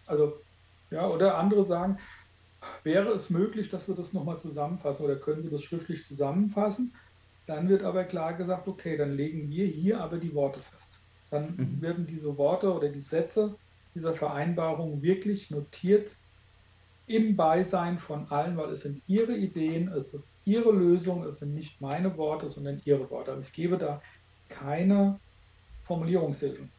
Also, 0.06 0.38
ja, 0.90 1.06
oder 1.08 1.38
andere 1.38 1.64
sagen, 1.64 1.98
wäre 2.82 3.10
es 3.10 3.30
möglich, 3.30 3.70
dass 3.70 3.88
wir 3.88 3.94
das 3.94 4.12
nochmal 4.12 4.38
zusammenfassen 4.38 5.04
oder 5.04 5.16
können 5.16 5.42
Sie 5.42 5.50
das 5.50 5.62
schriftlich 5.62 6.04
zusammenfassen? 6.04 6.92
Dann 7.46 7.68
wird 7.68 7.82
aber 7.82 8.04
klar 8.04 8.34
gesagt, 8.34 8.68
okay, 8.68 8.96
dann 8.96 9.16
legen 9.16 9.50
wir 9.50 9.66
hier 9.66 10.00
aber 10.00 10.18
die 10.18 10.34
Worte 10.34 10.60
fest. 10.60 10.99
Dann 11.30 11.54
mhm. 11.56 11.82
werden 11.82 12.06
diese 12.06 12.36
Worte 12.36 12.72
oder 12.72 12.88
die 12.88 13.00
Sätze 13.00 13.54
dieser 13.94 14.14
Vereinbarung 14.14 15.02
wirklich 15.02 15.50
notiert 15.50 16.14
im 17.06 17.34
Beisein 17.34 17.98
von 17.98 18.30
allen, 18.30 18.56
weil 18.56 18.70
es 18.70 18.82
sind 18.82 19.02
ihre 19.08 19.36
Ideen, 19.36 19.88
es 19.88 20.14
ist 20.14 20.30
ihre 20.44 20.70
Lösung, 20.70 21.24
es 21.24 21.40
sind 21.40 21.54
nicht 21.54 21.80
meine 21.80 22.16
Worte, 22.16 22.48
sondern 22.48 22.80
ihre 22.84 23.10
Worte. 23.10 23.32
Also 23.32 23.42
ich 23.42 23.52
gebe 23.52 23.78
da 23.78 24.00
keine 24.48 25.18
Formulierungshilfen. 25.84 26.70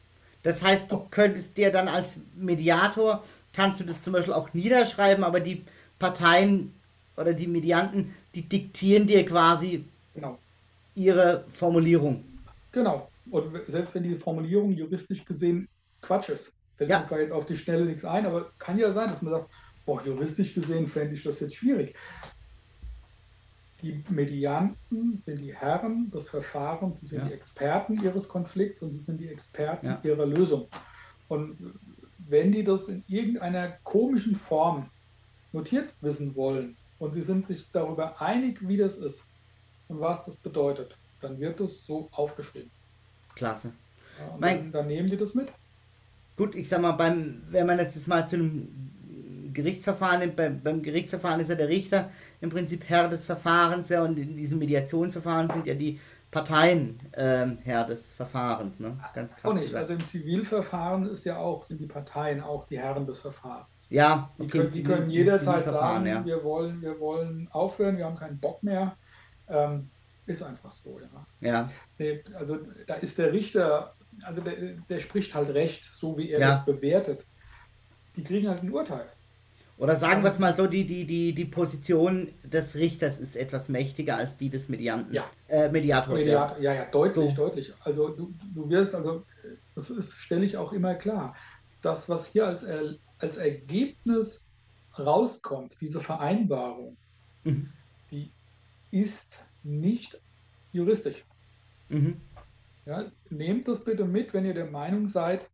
Das 0.44 0.64
heißt, 0.64 0.92
du 0.92 1.06
könntest 1.12 1.58
dir 1.58 1.72
dann 1.72 1.88
als 1.88 2.18
Mediator, 2.36 3.24
kannst 3.54 3.82
du 3.82 3.84
das 3.84 4.02
zum 4.02 4.14
Beispiel 4.14 4.34
auch 4.34 4.54
niederschreiben, 4.54 5.24
aber 5.24 5.42
die 5.42 5.66
Parteien 6.00 6.74
oder 7.18 7.34
die 7.34 7.48
Medianten, 7.48 8.16
die 8.34 8.44
diktieren 8.44 9.08
dir 9.08 9.26
quasi 9.26 9.84
genau. 10.14 10.38
ihre 10.96 11.44
Formulierung. 11.54 12.24
Genau. 12.72 13.11
Und 13.32 13.58
selbst 13.68 13.96
wenn 13.96 14.04
die 14.04 14.16
Formulierung 14.16 14.72
juristisch 14.72 15.26
gesehen 15.26 15.68
Quatsch 16.02 16.30
ist, 16.30 16.54
fällt 16.76 16.90
ja. 16.90 17.00
mir 17.00 17.06
zwar 17.06 17.20
jetzt 17.22 17.32
auf 17.32 17.46
die 17.46 17.56
Schnelle 17.56 17.86
nichts 17.86 18.04
ein, 18.04 18.26
aber 18.26 18.52
kann 18.60 18.78
ja 18.78 18.92
sein, 18.92 19.08
dass 19.08 19.22
man 19.22 19.34
sagt, 19.34 19.50
boah, 19.86 20.04
juristisch 20.04 20.54
gesehen 20.54 20.86
fände 20.88 21.14
ich 21.14 21.24
das 21.24 21.40
jetzt 21.40 21.56
schwierig. 21.56 21.96
Die 23.82 24.04
Medianten 24.10 25.22
sind 25.24 25.40
die 25.40 25.56
Herren 25.56 26.12
des 26.12 26.30
Verfahrens, 26.30 27.00
sie 27.00 27.08
sind 27.08 27.20
ja. 27.20 27.28
die 27.30 27.34
Experten 27.34 28.04
ihres 28.04 28.28
Konflikts 28.28 28.82
und 28.82 28.92
sie 28.92 29.00
sind 29.00 29.20
die 29.20 29.30
Experten 29.30 29.88
ja. 29.88 30.00
ihrer 30.04 30.26
Lösung. 30.26 30.68
Und 31.30 31.58
wenn 32.18 32.52
die 32.52 32.64
das 32.64 32.90
in 32.90 33.04
irgendeiner 33.08 33.78
komischen 33.84 34.36
Form 34.36 34.90
notiert 35.54 35.94
wissen 36.02 36.36
wollen 36.36 36.76
und 37.00 37.14
sie 37.14 37.22
sind 37.22 37.48
sich 37.48 37.72
darüber 37.72 38.22
einig, 38.22 38.60
wie 38.68 38.78
das 38.78 38.98
ist 38.98 39.24
und 39.88 40.00
was 40.00 40.26
das 40.26 40.36
bedeutet, 40.36 40.98
dann 41.22 41.40
wird 41.40 41.60
das 41.60 41.86
so 41.86 42.10
aufgeschrieben. 42.12 42.70
Klasse. 43.36 43.72
Ja, 44.20 44.38
dann, 44.40 44.72
dann, 44.72 44.88
nehmen 44.88 45.10
die 45.10 45.18
das 45.18 45.34
mit. 45.34 45.50
Gut, 46.38 46.56
ich 46.56 46.70
sag 46.70 46.82
mal, 46.82 46.94
beim, 46.94 47.44
wenn 47.50 47.68
man 47.68 47.80
jetzt 47.80 48.08
mal 48.08 48.28
zu 48.28 48.36
einem 48.36 49.52
Gerichtsverfahren 49.54 50.20
nimmt, 50.20 50.36
beim, 50.36 50.62
beim 50.62 50.82
Gerichtsverfahren 50.82 51.42
ist 51.42 51.50
ja 51.50 51.56
der 51.56 51.68
Richter 51.68 52.10
im 52.40 52.50
Prinzip 52.50 52.84
Herr 52.88 53.10
des 53.10 53.26
Verfahrens, 53.26 53.90
ja, 53.90 54.04
und 54.04 54.18
in 54.18 54.36
diesem 54.36 54.60
Mediationsverfahren 54.60 55.50
sind 55.50 55.68
ja 55.68 55.74
die 55.74 56.00
Parteien 56.32 56.98
ähm, 57.14 57.58
Herr 57.64 57.84
des 57.84 58.14
Verfahrens, 58.14 58.80
ne? 58.80 58.98
Ganz 59.14 59.36
krass. 59.36 59.52
Auch 59.52 59.54
nicht. 59.54 59.66
Gesagt. 59.66 59.82
Also 59.90 59.94
im 59.94 60.08
Zivilverfahren 60.08 61.06
ist 61.10 61.26
ja 61.26 61.38
auch, 61.38 61.64
sind 61.64 61.82
die 61.82 61.88
Parteien 61.88 62.42
auch 62.42 62.66
die 62.68 62.80
Herren 62.80 63.06
des 63.06 63.20
Verfahrens. 63.20 63.68
Ja, 63.90 64.32
okay, 64.38 64.44
die 64.44 64.50
können, 64.50 64.72
die 64.72 64.84
können 64.84 65.10
jederzeit 65.10 65.66
sagen, 65.66 66.06
ja. 66.06 66.26
wir, 66.26 66.42
wollen, 66.44 66.82
wir 66.82 67.00
wollen 67.02 67.50
aufhören, 67.52 67.98
wir 67.98 68.06
haben 68.06 68.16
keinen 68.16 68.40
Bock 68.40 68.64
mehr. 68.64 68.96
Ähm, 69.50 69.90
ist 70.32 70.44
einfach 70.44 70.72
so, 70.72 71.00
ja. 71.00 71.28
Ja. 71.40 71.72
Nee, 71.98 72.24
also 72.34 72.60
da 72.88 72.96
ist 72.96 73.18
der 73.18 73.32
Richter, 73.34 73.96
also 74.24 74.42
der, 74.42 74.56
der 74.90 75.00
spricht 75.00 75.34
halt 75.36 75.50
recht, 75.50 75.84
so 75.94 76.18
wie 76.18 76.32
er 76.32 76.40
ja. 76.40 76.50
das 76.52 76.66
bewertet. 76.66 77.26
Die 78.16 78.24
kriegen 78.24 78.50
halt 78.50 78.64
ein 78.64 78.72
Urteil. 78.72 79.06
Oder 79.78 79.96
sagen 79.96 80.22
wir 80.22 80.30
es 80.30 80.38
mal 80.38 80.56
so, 80.56 80.68
die, 80.68 80.86
die, 80.86 81.06
die, 81.06 81.34
die 81.34 81.46
Position 81.46 82.28
des 82.44 82.76
Richters 82.76 83.20
ist 83.20 83.36
etwas 83.36 83.68
mächtiger 83.68 84.16
als 84.16 84.38
die 84.38 84.50
des 84.50 84.70
Medianten. 84.70 85.12
Ja. 85.12 85.26
Äh, 85.48 85.70
Mediators. 85.70 86.14
Mediator, 86.14 86.58
ja. 86.60 86.74
ja, 86.74 86.84
ja, 86.84 86.86
deutlich, 86.92 87.16
so. 87.16 87.32
deutlich. 87.32 87.74
Also 87.80 88.10
du, 88.10 88.32
du 88.54 88.70
wirst, 88.70 88.94
also 88.94 89.26
das 89.76 90.14
stelle 90.14 90.46
ich 90.46 90.56
auch 90.56 90.72
immer 90.72 90.94
klar, 90.94 91.36
das, 91.82 92.08
was 92.10 92.28
hier 92.28 92.46
als, 92.46 92.64
als 93.18 93.38
Ergebnis 93.38 94.52
rauskommt, 95.00 95.78
diese 95.82 96.00
Vereinbarung, 96.00 96.96
mhm. 97.44 97.70
die 98.12 98.32
ist 98.92 99.40
nicht 99.64 100.20
juristisch. 100.72 101.26
Mhm. 101.90 102.22
Ja, 102.86 103.12
nehmt 103.30 103.68
das 103.68 103.84
bitte 103.84 104.06
mit, 104.06 104.34
wenn 104.34 104.46
ihr 104.46 104.54
der 104.54 104.70
Meinung 104.70 105.08
seid, 105.08 105.48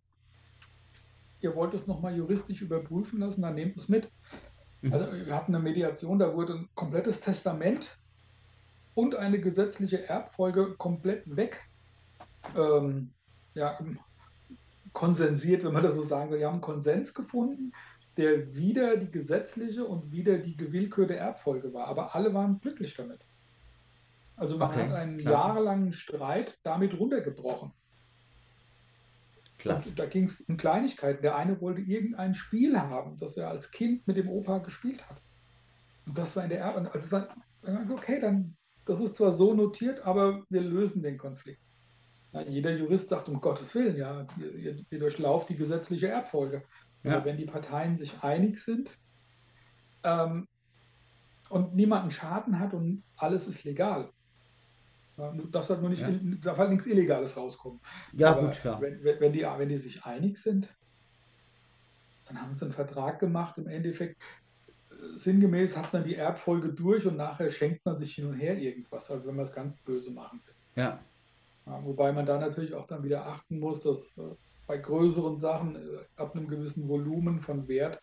ihr 1.41 1.55
wollt 1.55 1.73
es 1.73 1.87
nochmal 1.87 2.15
juristisch 2.15 2.61
überprüfen 2.61 3.19
lassen, 3.19 3.41
dann 3.41 3.55
nehmt 3.55 3.75
es 3.75 3.89
mit. 3.89 4.09
Mhm. 4.81 4.93
Also 4.93 5.11
wir 5.11 5.35
hatten 5.35 5.53
eine 5.53 5.63
Mediation, 5.63 6.19
da 6.19 6.33
wurde 6.33 6.53
ein 6.53 6.69
komplettes 6.75 7.19
Testament 7.19 7.97
und 8.95 9.15
eine 9.15 9.39
gesetzliche 9.39 10.07
Erbfolge 10.07 10.75
komplett 10.77 11.35
weg 11.35 11.61
ähm, 12.55 13.09
ja, 13.53 13.77
konsensiert, 14.93 15.63
wenn 15.63 15.73
man 15.73 15.83
das 15.83 15.95
so 15.95 16.03
sagen 16.03 16.31
will. 16.31 16.39
Wir 16.39 16.47
haben 16.47 16.53
einen 16.53 16.61
Konsens 16.61 17.13
gefunden 17.13 17.73
der 18.17 18.55
wieder 18.55 18.97
die 18.97 19.11
gesetzliche 19.11 19.85
und 19.85 20.11
wieder 20.11 20.37
die 20.39 20.57
gewillkürte 20.57 21.15
Erbfolge 21.15 21.73
war. 21.73 21.87
Aber 21.87 22.15
alle 22.15 22.33
waren 22.33 22.59
glücklich 22.59 22.95
damit. 22.95 23.19
Also 24.37 24.57
man 24.57 24.69
okay, 24.69 24.83
hat 24.83 24.93
einen 24.93 25.17
klasse. 25.17 25.33
jahrelangen 25.33 25.93
Streit 25.93 26.57
damit 26.63 26.97
runtergebrochen. 26.97 27.73
Klasse. 29.57 29.91
da 29.91 30.05
ging 30.05 30.25
es 30.25 30.41
um 30.41 30.55
Kleinigkeiten. 30.55 31.23
Der 31.23 31.35
eine 31.35 31.59
wollte 31.59 31.81
irgendein 31.81 32.35
Spiel 32.35 32.79
haben, 32.79 33.17
das 33.17 33.35
er 33.37 33.49
als 33.49 33.71
Kind 33.71 34.07
mit 34.07 34.15
dem 34.15 34.29
Opa 34.29 34.59
gespielt 34.59 35.07
hat. 35.09 35.19
Und 36.05 36.17
das 36.17 36.35
war 36.35 36.43
in 36.43 36.49
der 36.49 36.59
Erbe. 36.59 36.89
Also 36.93 37.09
dann, 37.09 37.91
okay, 37.91 38.19
dann, 38.19 38.55
das 38.85 38.99
ist 38.99 39.15
zwar 39.15 39.33
so 39.33 39.55
notiert, 39.55 40.01
aber 40.01 40.43
wir 40.49 40.61
lösen 40.61 41.01
den 41.01 41.17
Konflikt. 41.17 41.61
Ja, 42.33 42.41
jeder 42.41 42.75
Jurist 42.75 43.09
sagt, 43.09 43.29
um 43.29 43.41
Gottes 43.41 43.73
Willen, 43.73 43.97
ja, 43.97 44.27
ihr, 44.37 44.85
ihr 44.89 44.99
durchlauft 44.99 45.49
die 45.49 45.57
gesetzliche 45.57 46.09
Erbfolge. 46.09 46.63
Ja. 47.03 47.23
Wenn 47.25 47.37
die 47.37 47.45
Parteien 47.45 47.97
sich 47.97 48.21
einig 48.21 48.61
sind 48.63 48.97
ähm, 50.03 50.47
und 51.49 51.73
niemand 51.73 52.03
einen 52.03 52.11
Schaden 52.11 52.59
hat 52.59 52.73
und 52.73 53.03
alles 53.15 53.47
ist 53.47 53.63
legal, 53.63 54.11
ja, 55.17 55.33
darf 55.51 55.69
halt 55.69 55.81
nur 55.81 55.89
nicht, 55.89 56.01
ja. 56.01 56.11
darf 56.41 56.57
halt 56.57 56.69
nichts 56.69 56.85
Illegales 56.85 57.35
rauskommen. 57.35 57.79
Ja, 58.13 58.31
Aber 58.31 58.47
gut, 58.47 58.63
ja. 58.63 58.79
Wenn, 58.79 59.03
wenn, 59.03 59.33
die, 59.33 59.41
wenn 59.41 59.69
die 59.69 59.77
sich 59.77 60.05
einig 60.05 60.37
sind, 60.37 60.67
dann 62.27 62.41
haben 62.41 62.53
sie 62.53 62.65
einen 62.65 62.73
Vertrag 62.73 63.19
gemacht. 63.19 63.57
Im 63.57 63.67
Endeffekt, 63.67 64.17
sinngemäß 65.15 65.77
hat 65.77 65.93
man 65.93 66.03
die 66.03 66.15
Erbfolge 66.15 66.69
durch 66.69 67.05
und 67.05 67.17
nachher 67.17 67.49
schenkt 67.49 67.85
man 67.85 67.97
sich 67.97 68.15
hin 68.15 68.27
und 68.27 68.35
her 68.35 68.57
irgendwas, 68.57 69.09
also 69.11 69.27
wenn 69.27 69.35
man 69.35 69.45
es 69.45 69.51
ganz 69.51 69.77
böse 69.77 70.11
machen 70.11 70.41
will. 70.45 70.83
Ja. 70.83 70.99
ja. 71.65 71.85
Wobei 71.85 72.11
man 72.11 72.25
da 72.25 72.37
natürlich 72.39 72.73
auch 72.73 72.87
dann 72.87 73.03
wieder 73.03 73.25
achten 73.25 73.59
muss, 73.59 73.81
dass 73.81 74.17
äh, 74.17 74.35
bei 74.65 74.77
größeren 74.77 75.37
Sachen 75.37 75.75
äh, 75.75 75.79
ab 76.15 76.35
einem 76.35 76.47
gewissen 76.47 76.87
Volumen 76.87 77.39
von 77.39 77.67
Wert 77.67 77.99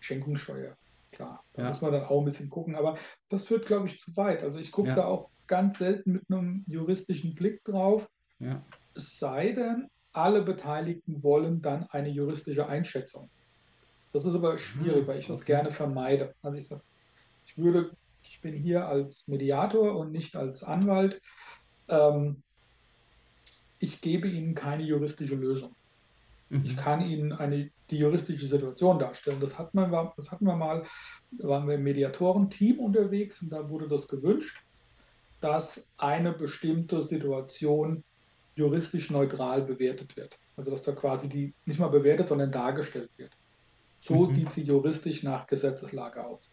Schenkungssteuer. 0.00 0.76
Klar, 1.12 1.44
da 1.52 1.62
ja. 1.62 1.68
muss 1.68 1.82
man 1.82 1.92
dann 1.92 2.04
auch 2.04 2.20
ein 2.20 2.24
bisschen 2.24 2.50
gucken. 2.50 2.74
Aber 2.74 2.96
das 3.28 3.46
führt, 3.46 3.66
glaube 3.66 3.86
ich, 3.86 3.98
zu 3.98 4.16
weit. 4.16 4.42
Also 4.42 4.58
ich 4.58 4.72
gucke 4.72 4.88
ja. 4.88 4.94
da 4.94 5.04
auch 5.04 5.30
ganz 5.52 5.76
selten 5.76 6.12
mit 6.12 6.22
einem 6.30 6.64
juristischen 6.66 7.34
Blick 7.34 7.62
drauf. 7.62 8.08
Ja. 8.38 8.64
Es 8.94 9.18
sei 9.18 9.52
denn, 9.52 9.90
alle 10.14 10.40
Beteiligten 10.40 11.22
wollen 11.22 11.60
dann 11.60 11.84
eine 11.90 12.08
juristische 12.08 12.66
Einschätzung. 12.66 13.28
Das 14.14 14.24
ist 14.24 14.34
aber 14.34 14.56
schwierig, 14.56 15.06
weil 15.06 15.18
ich 15.18 15.26
das 15.26 15.44
gerne 15.44 15.70
vermeide. 15.70 16.34
Also 16.40 16.56
ich 16.56 16.66
sage, 16.66 16.80
ich 17.44 17.58
würde, 17.58 17.90
ich 18.22 18.40
bin 18.40 18.54
hier 18.54 18.88
als 18.88 19.28
Mediator 19.28 19.94
und 19.94 20.10
nicht 20.10 20.36
als 20.36 20.64
Anwalt. 20.64 21.20
Ähm, 21.88 22.42
ich 23.78 24.00
gebe 24.00 24.28
Ihnen 24.28 24.54
keine 24.54 24.84
juristische 24.84 25.34
Lösung. 25.34 25.74
Mhm. 26.48 26.64
Ich 26.64 26.78
kann 26.78 27.02
Ihnen 27.02 27.34
eine, 27.34 27.70
die 27.90 27.98
juristische 27.98 28.46
Situation 28.46 28.98
darstellen. 28.98 29.40
Das 29.40 29.58
hatten, 29.58 29.78
wir, 29.78 30.14
das 30.16 30.32
hatten 30.32 30.46
wir 30.46 30.56
mal, 30.56 30.86
da 31.32 31.46
waren 31.46 31.68
wir 31.68 31.74
im 31.74 31.82
Mediatorenteam 31.82 32.78
unterwegs 32.78 33.42
und 33.42 33.50
da 33.50 33.68
wurde 33.68 33.86
das 33.86 34.08
gewünscht 34.08 34.64
dass 35.42 35.86
eine 35.98 36.32
bestimmte 36.32 37.02
Situation 37.02 38.04
juristisch 38.54 39.10
neutral 39.10 39.62
bewertet 39.62 40.16
wird. 40.16 40.38
Also 40.56 40.70
dass 40.70 40.82
da 40.82 40.92
quasi 40.92 41.28
die 41.28 41.52
nicht 41.66 41.80
mal 41.80 41.88
bewertet, 41.88 42.28
sondern 42.28 42.52
dargestellt 42.52 43.10
wird. 43.16 43.32
So 44.00 44.26
mhm. 44.26 44.32
sieht 44.32 44.52
sie 44.52 44.62
juristisch 44.62 45.22
nach 45.22 45.46
Gesetzeslage 45.46 46.24
aus. 46.24 46.50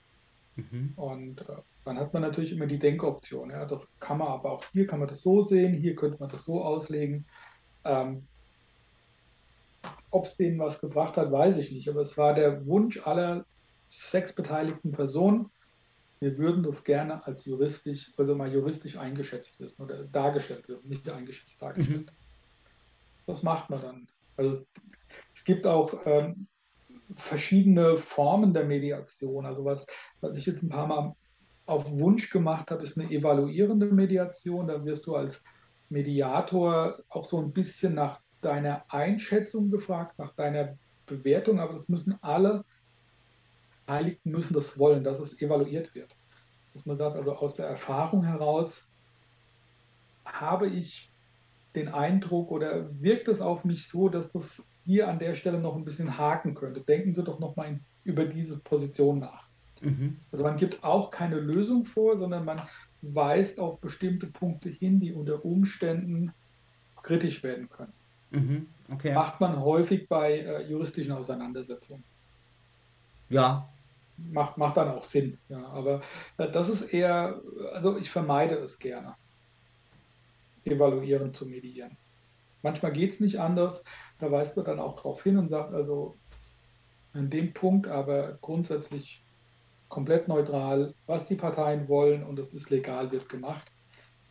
Mhm. 0.56 0.94
Und 0.96 1.42
äh, 1.42 1.62
dann 1.86 2.00
hat 2.00 2.14
man 2.14 2.24
natürlich 2.24 2.52
immer 2.52 2.68
die 2.68 2.80
Denkoption. 2.80 3.52
Ja, 3.52 3.66
das 3.66 3.94
kann 4.00 4.18
man 4.18 4.30
aber 4.30 4.52
auch 4.52 4.64
hier 4.72 4.88
kann 4.88 5.00
man 5.00 5.08
das 5.08 5.22
so 5.22 5.42
sehen, 5.42 5.74
hier 5.74 5.96
könnte 5.96 6.20
man 6.20 6.30
das 6.30 6.46
so 6.46 6.64
auslegen. 6.64 7.26
Ähm, 7.84 8.24
Ob 10.10 10.26
es 10.26 10.36
denen 10.36 10.60
was 10.60 10.82
gebracht 10.82 11.18
hat, 11.18 11.32
weiß 11.32 11.58
ich 11.58 11.72
nicht. 11.72 11.90
Aber 11.90 12.02
es 12.02 12.18
war 12.18 12.34
der 12.34 12.66
Wunsch 12.66 13.06
aller 13.06 13.46
sechs 13.90 14.34
beteiligten 14.34 14.92
Personen, 14.92 15.52
wir 16.20 16.38
würden 16.38 16.64
das 16.64 16.84
gerne 16.84 17.26
als 17.26 17.46
juristisch, 17.46 18.12
also 18.18 18.36
mal 18.36 18.52
juristisch 18.52 18.98
eingeschätzt 18.98 19.60
wissen 19.60 19.82
oder 19.82 20.04
dargestellt 20.04 20.68
wissen, 20.68 20.90
nicht 20.90 21.10
eingeschätzt, 21.12 21.62
dargestellt. 21.62 22.08
Mhm. 22.08 22.16
Das 23.26 23.44
macht 23.44 23.70
man 23.70 23.82
dann. 23.82 24.08
Also 24.36 24.52
es, 24.52 24.68
es 25.34 25.44
gibt 25.44 25.66
auch 25.66 25.94
ähm, 26.06 26.48
verschiedene 27.16 27.98
Formen 27.98 28.54
der 28.54 28.66
Mediation. 28.66 29.46
Also 29.46 29.64
was, 29.64 29.86
was 30.22 30.38
ich 30.38 30.46
jetzt 30.46 30.64
ein 30.64 30.70
paar 30.70 30.88
Mal 30.88 31.16
auf 31.66 31.90
Wunsch 31.92 32.30
gemacht 32.30 32.72
habe, 32.72 32.84
ist 32.84 33.00
eine 33.00 33.10
evaluierende 33.12 33.86
Mediation. 33.86 34.68
Da 34.68 34.84
wirst 34.84 35.06
du 35.06 35.16
als 35.16 35.44
Mediator 35.90 37.00
auch 37.10 37.26
so 37.26 37.40
ein 37.40 37.54
bisschen 37.54 37.96
nach 37.96 38.20
deiner 38.42 38.86
Einschätzung 38.90 39.70
gefragt, 39.72 40.18
nach 40.18 40.34
deiner 40.36 40.78
Bewertung, 41.06 41.60
aber 41.60 41.74
das 41.74 41.90
müssen 41.90 42.18
alle 42.22 42.64
Beteiligten 43.90 44.30
müssen 44.30 44.54
das 44.54 44.78
wollen, 44.78 45.04
dass 45.04 45.20
es 45.20 45.42
evaluiert 45.42 45.96
wird. 45.96 46.16
Dass 46.74 46.86
man 46.86 46.96
sagt, 46.98 47.16
also 47.16 47.34
aus 47.34 47.56
der 47.56 47.66
Erfahrung 47.66 48.24
heraus 48.24 48.88
habe 50.26 50.68
ich 50.68 51.12
den 51.76 51.88
Eindruck 51.88 52.52
oder 52.52 52.90
wirkt 53.02 53.28
es 53.28 53.42
auf 53.42 53.66
mich 53.66 53.88
so, 53.88 54.08
dass 54.08 54.32
das 54.32 54.64
hier 54.86 55.08
an 55.08 55.18
der 55.18 55.34
Stelle 55.34 55.60
noch 55.60 55.76
ein 55.76 55.86
bisschen 55.86 56.20
haken 56.20 56.54
könnte. 56.54 56.82
Denken 56.82 57.16
Sie 57.16 57.24
doch 57.24 57.40
nochmal 57.40 57.80
über 58.04 58.26
diese 58.26 58.60
Position 58.60 59.20
nach. 59.20 59.48
Mhm. 59.82 60.18
Also 60.32 60.44
man 60.44 60.58
gibt 60.58 60.84
auch 60.84 61.10
keine 61.10 61.40
Lösung 61.40 61.86
vor, 61.86 62.16
sondern 62.16 62.46
man 62.46 62.62
weist 63.02 63.60
auf 63.60 63.80
bestimmte 63.80 64.28
Punkte 64.28 64.70
hin, 64.70 65.00
die 65.00 65.14
unter 65.14 65.44
Umständen 65.44 66.32
kritisch 67.02 67.42
werden 67.42 67.70
können. 67.70 67.94
Mhm. 68.30 68.68
Okay. 68.92 69.14
Macht 69.14 69.42
man 69.42 69.60
häufig 69.60 70.08
bei 70.08 70.42
äh, 70.42 70.70
juristischen 70.70 71.14
Auseinandersetzungen. 71.14 72.04
Ja, 73.30 73.70
macht, 74.32 74.58
macht 74.58 74.78
dann 74.78 74.90
auch 74.90 75.04
Sinn. 75.04 75.38
Ja, 75.50 75.66
aber 75.68 76.02
äh, 76.38 76.50
das 76.52 76.70
ist 76.70 76.94
eher, 76.94 77.42
also 77.74 77.98
ich 77.98 78.10
vermeide 78.10 78.56
es 78.56 78.80
gerne, 78.80 79.16
evaluieren 80.66 81.34
zu 81.34 81.46
medieren. 81.46 81.98
Manchmal 82.62 82.92
geht 82.92 83.12
es 83.12 83.20
nicht 83.20 83.40
anders, 83.40 83.84
da 84.20 84.32
weist 84.32 84.58
man 84.58 84.66
dann 84.66 84.80
auch 84.80 84.96
darauf 84.96 85.24
hin 85.24 85.38
und 85.38 85.48
sagt, 85.48 85.74
also 85.74 86.18
an 87.14 87.30
dem 87.30 87.54
Punkt 87.54 87.88
aber 87.88 88.38
grundsätzlich 88.42 89.24
komplett 89.88 90.28
neutral, 90.28 90.94
was 91.08 91.26
die 91.26 91.36
Parteien 91.36 91.88
wollen 91.88 92.24
und 92.24 92.38
es 92.38 92.54
ist 92.54 92.70
legal, 92.70 93.12
wird 93.12 93.28
gemacht. 93.30 93.72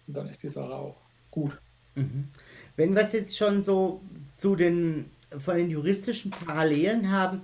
Und 0.06 0.16
dann 0.16 0.28
ist 0.28 0.42
die 0.42 0.48
Sache 0.48 0.74
auch 0.74 1.00
gut. 1.30 1.60
Mhm. 1.94 2.28
Wenn 2.76 2.94
wir 2.94 3.02
es 3.02 3.12
jetzt 3.12 3.36
schon 3.36 3.62
so 3.62 4.00
zu 4.36 4.54
den 4.54 5.10
von 5.36 5.56
den 5.56 5.68
juristischen 5.68 6.30
Parallelen 6.30 7.10
haben, 7.10 7.42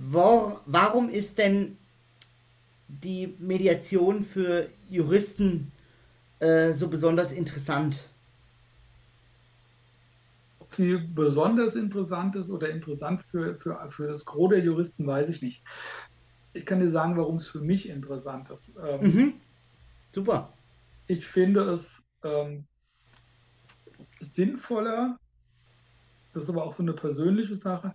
Wor 0.00 0.62
warum 0.64 1.10
ist 1.10 1.38
denn 1.38 1.76
die 2.86 3.34
Mediation 3.40 4.22
für 4.22 4.68
Juristen 4.88 5.72
äh, 6.38 6.72
so 6.72 6.88
besonders 6.88 7.32
interessant? 7.32 8.08
Ob 10.60 10.72
sie 10.72 10.98
besonders 10.98 11.74
interessant 11.74 12.36
ist 12.36 12.48
oder 12.48 12.70
interessant 12.70 13.24
für, 13.30 13.56
für, 13.56 13.90
für 13.90 14.06
das 14.06 14.24
Gros 14.24 14.50
der 14.50 14.60
Juristen, 14.60 15.04
weiß 15.04 15.28
ich 15.30 15.42
nicht. 15.42 15.64
Ich 16.52 16.64
kann 16.64 16.78
dir 16.78 16.90
sagen, 16.90 17.16
warum 17.16 17.36
es 17.36 17.48
für 17.48 17.60
mich 17.60 17.88
interessant 17.88 18.50
ist. 18.50 18.74
Ähm, 18.80 19.00
mhm. 19.00 19.34
Super. 20.12 20.52
Ich 21.08 21.26
finde 21.26 21.72
es 21.72 22.04
ähm, 22.22 22.64
sinnvoller, 24.20 25.18
das 26.34 26.44
ist 26.44 26.50
aber 26.50 26.64
auch 26.64 26.72
so 26.72 26.84
eine 26.84 26.92
persönliche 26.92 27.56
Sache, 27.56 27.94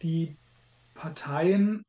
die 0.00 0.36
Parteien 0.94 1.84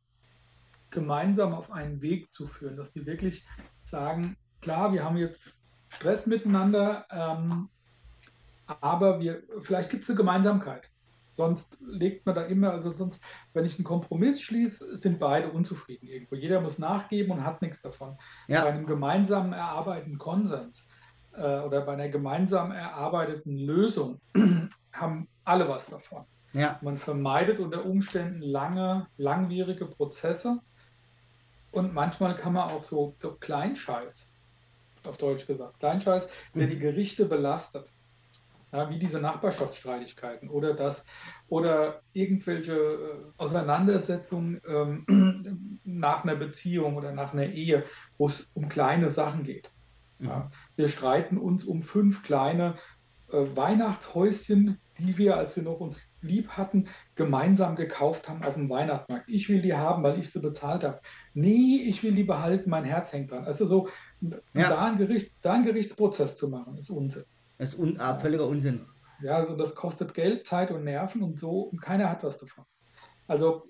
gemeinsam 0.90 1.54
auf 1.54 1.72
einen 1.72 2.02
Weg 2.02 2.34
zu 2.34 2.48
führen, 2.48 2.78
dass 2.78 2.92
die 2.92 3.06
wirklich 3.06 3.46
sagen, 3.84 4.38
klar, 4.62 4.94
wir 4.94 5.04
haben 5.04 5.18
jetzt 5.18 5.62
Stress 5.90 6.26
miteinander, 6.26 7.06
ähm, 7.12 7.70
aber 8.68 9.20
wir, 9.20 9.44
vielleicht 9.62 9.90
gibt 9.90 10.04
es 10.04 10.10
eine 10.10 10.18
Gemeinsamkeit. 10.18 10.90
Sonst 11.30 11.78
legt 11.86 12.26
man 12.26 12.34
da 12.34 12.44
immer, 12.44 12.72
also 12.72 12.92
sonst, 12.92 13.22
wenn 13.54 13.66
ich 13.66 13.76
einen 13.76 13.84
Kompromiss 13.84 14.42
schließe, 14.42 15.00
sind 15.00 15.20
beide 15.20 15.50
unzufrieden 15.50 16.08
irgendwo. 16.08 16.36
Jeder 16.36 16.62
muss 16.62 16.80
nachgeben 16.80 17.34
und 17.34 17.44
hat 17.44 17.62
nichts 17.62 17.82
davon. 17.82 18.18
Ja. 18.48 18.62
Bei 18.62 18.70
einem 18.70 18.86
gemeinsamen 18.86 19.52
erarbeiteten 19.52 20.18
Konsens 20.18 20.88
äh, 21.34 21.60
oder 21.60 21.82
bei 21.82 21.94
einer 21.94 22.08
gemeinsam 22.08 22.72
erarbeiteten 22.72 23.58
Lösung 23.58 24.22
haben 24.94 25.28
alle 25.44 25.68
was 25.68 25.88
davon. 25.88 26.26
Ja. 26.56 26.80
Man 26.82 26.98
vermeidet 26.98 27.60
unter 27.60 27.86
Umständen 27.86 28.42
lange, 28.42 29.08
langwierige 29.18 29.86
Prozesse 29.86 30.62
und 31.72 31.94
manchmal 31.94 32.38
kann 32.38 32.54
man 32.54 32.70
auch 32.70 32.84
so, 32.84 33.14
so 33.18 33.34
Kleinscheiß, 33.34 34.26
auf 35.04 35.18
Deutsch 35.18 35.46
gesagt, 35.46 35.80
Kleinscheiß, 35.80 36.30
der 36.56 36.68
mhm. 36.68 36.70
die 36.70 36.80
Gerichte 36.80 37.26
belastet. 37.26 37.90
Ja, 38.72 38.90
wie 38.90 39.00
diese 39.00 39.20
Nachbarschaftsstreitigkeiten 39.20 40.50
oder 40.50 40.74
das 40.74 41.06
oder 41.48 42.02
irgendwelche 42.14 42.74
äh, 42.74 42.98
Auseinandersetzungen 43.38 44.62
ähm, 44.68 45.80
nach 45.84 46.24
einer 46.24 46.36
Beziehung 46.36 46.96
oder 46.96 47.12
nach 47.12 47.34
einer 47.34 47.46
Ehe, 47.46 47.84
wo 48.18 48.28
es 48.28 48.50
um 48.54 48.68
kleine 48.70 49.10
Sachen 49.10 49.44
geht. 49.44 49.70
Ja, 50.20 50.40
mhm. 50.40 50.52
wir 50.78 50.88
streiten 50.88 51.38
uns 51.38 51.66
um 51.66 51.84
fünf 51.84 52.24
kleine 52.24 52.76
äh, 53.32 53.46
Weihnachtshäuschen, 53.56 54.80
die 54.98 55.18
wir, 55.18 55.36
als 55.38 55.56
wir 55.56 55.64
noch 55.64 55.80
uns 55.80 56.02
lieb 56.22 56.50
hatten, 56.50 56.88
gemeinsam 57.16 57.76
gekauft 57.76 58.30
haben 58.30 58.44
auf 58.44 58.54
dem 58.54 58.70
Weihnachtsmarkt. 58.70 59.28
Ich 59.28 59.50
will 59.50 59.62
die 59.62 59.74
haben, 59.74 60.04
weil 60.04 60.20
ich 60.20 60.32
sie 60.32 60.40
bezahlt 60.40 60.84
habe. 60.84 61.02
Nee, 61.34 61.84
ich 61.86 62.04
will 62.04 62.14
die 62.14 62.24
behalten, 62.24 62.70
mein 62.70 62.86
Herz 62.86 63.12
hängt 63.12 63.32
dran. 63.32 63.46
Also 63.46 63.66
so, 63.68 63.90
ja. 64.22 64.70
da, 64.70 64.86
einen 64.86 64.98
Gericht, 64.98 65.32
da 65.42 65.54
einen 65.54 65.66
Gerichtsprozess 65.66 66.38
zu 66.38 66.50
machen, 66.50 66.78
ist 66.78 66.90
Unsinn. 66.90 67.26
Das 67.58 67.74
ist 67.74 67.80
un 67.80 68.00
ah, 68.00 68.16
völliger 68.16 68.48
Unsinn. 68.48 68.86
Ja, 69.22 69.38
also 69.38 69.56
das 69.56 69.76
kostet 69.76 70.14
Geld, 70.14 70.46
Zeit 70.46 70.72
und 70.72 70.84
Nerven 70.84 71.24
und 71.24 71.40
so, 71.40 71.62
und 71.62 71.82
keiner 71.82 72.10
hat 72.10 72.24
was 72.24 72.38
davon. 72.38 72.66
Also 73.28 73.64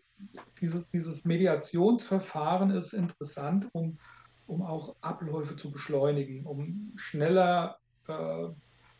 dieses, 0.59 0.87
dieses 0.89 1.25
Mediationsverfahren 1.25 2.71
ist 2.71 2.93
interessant, 2.93 3.67
um, 3.73 3.99
um 4.47 4.61
auch 4.61 4.95
Abläufe 5.01 5.55
zu 5.55 5.71
beschleunigen, 5.71 6.45
um 6.45 6.93
schneller 6.95 7.77
äh, 8.07 8.47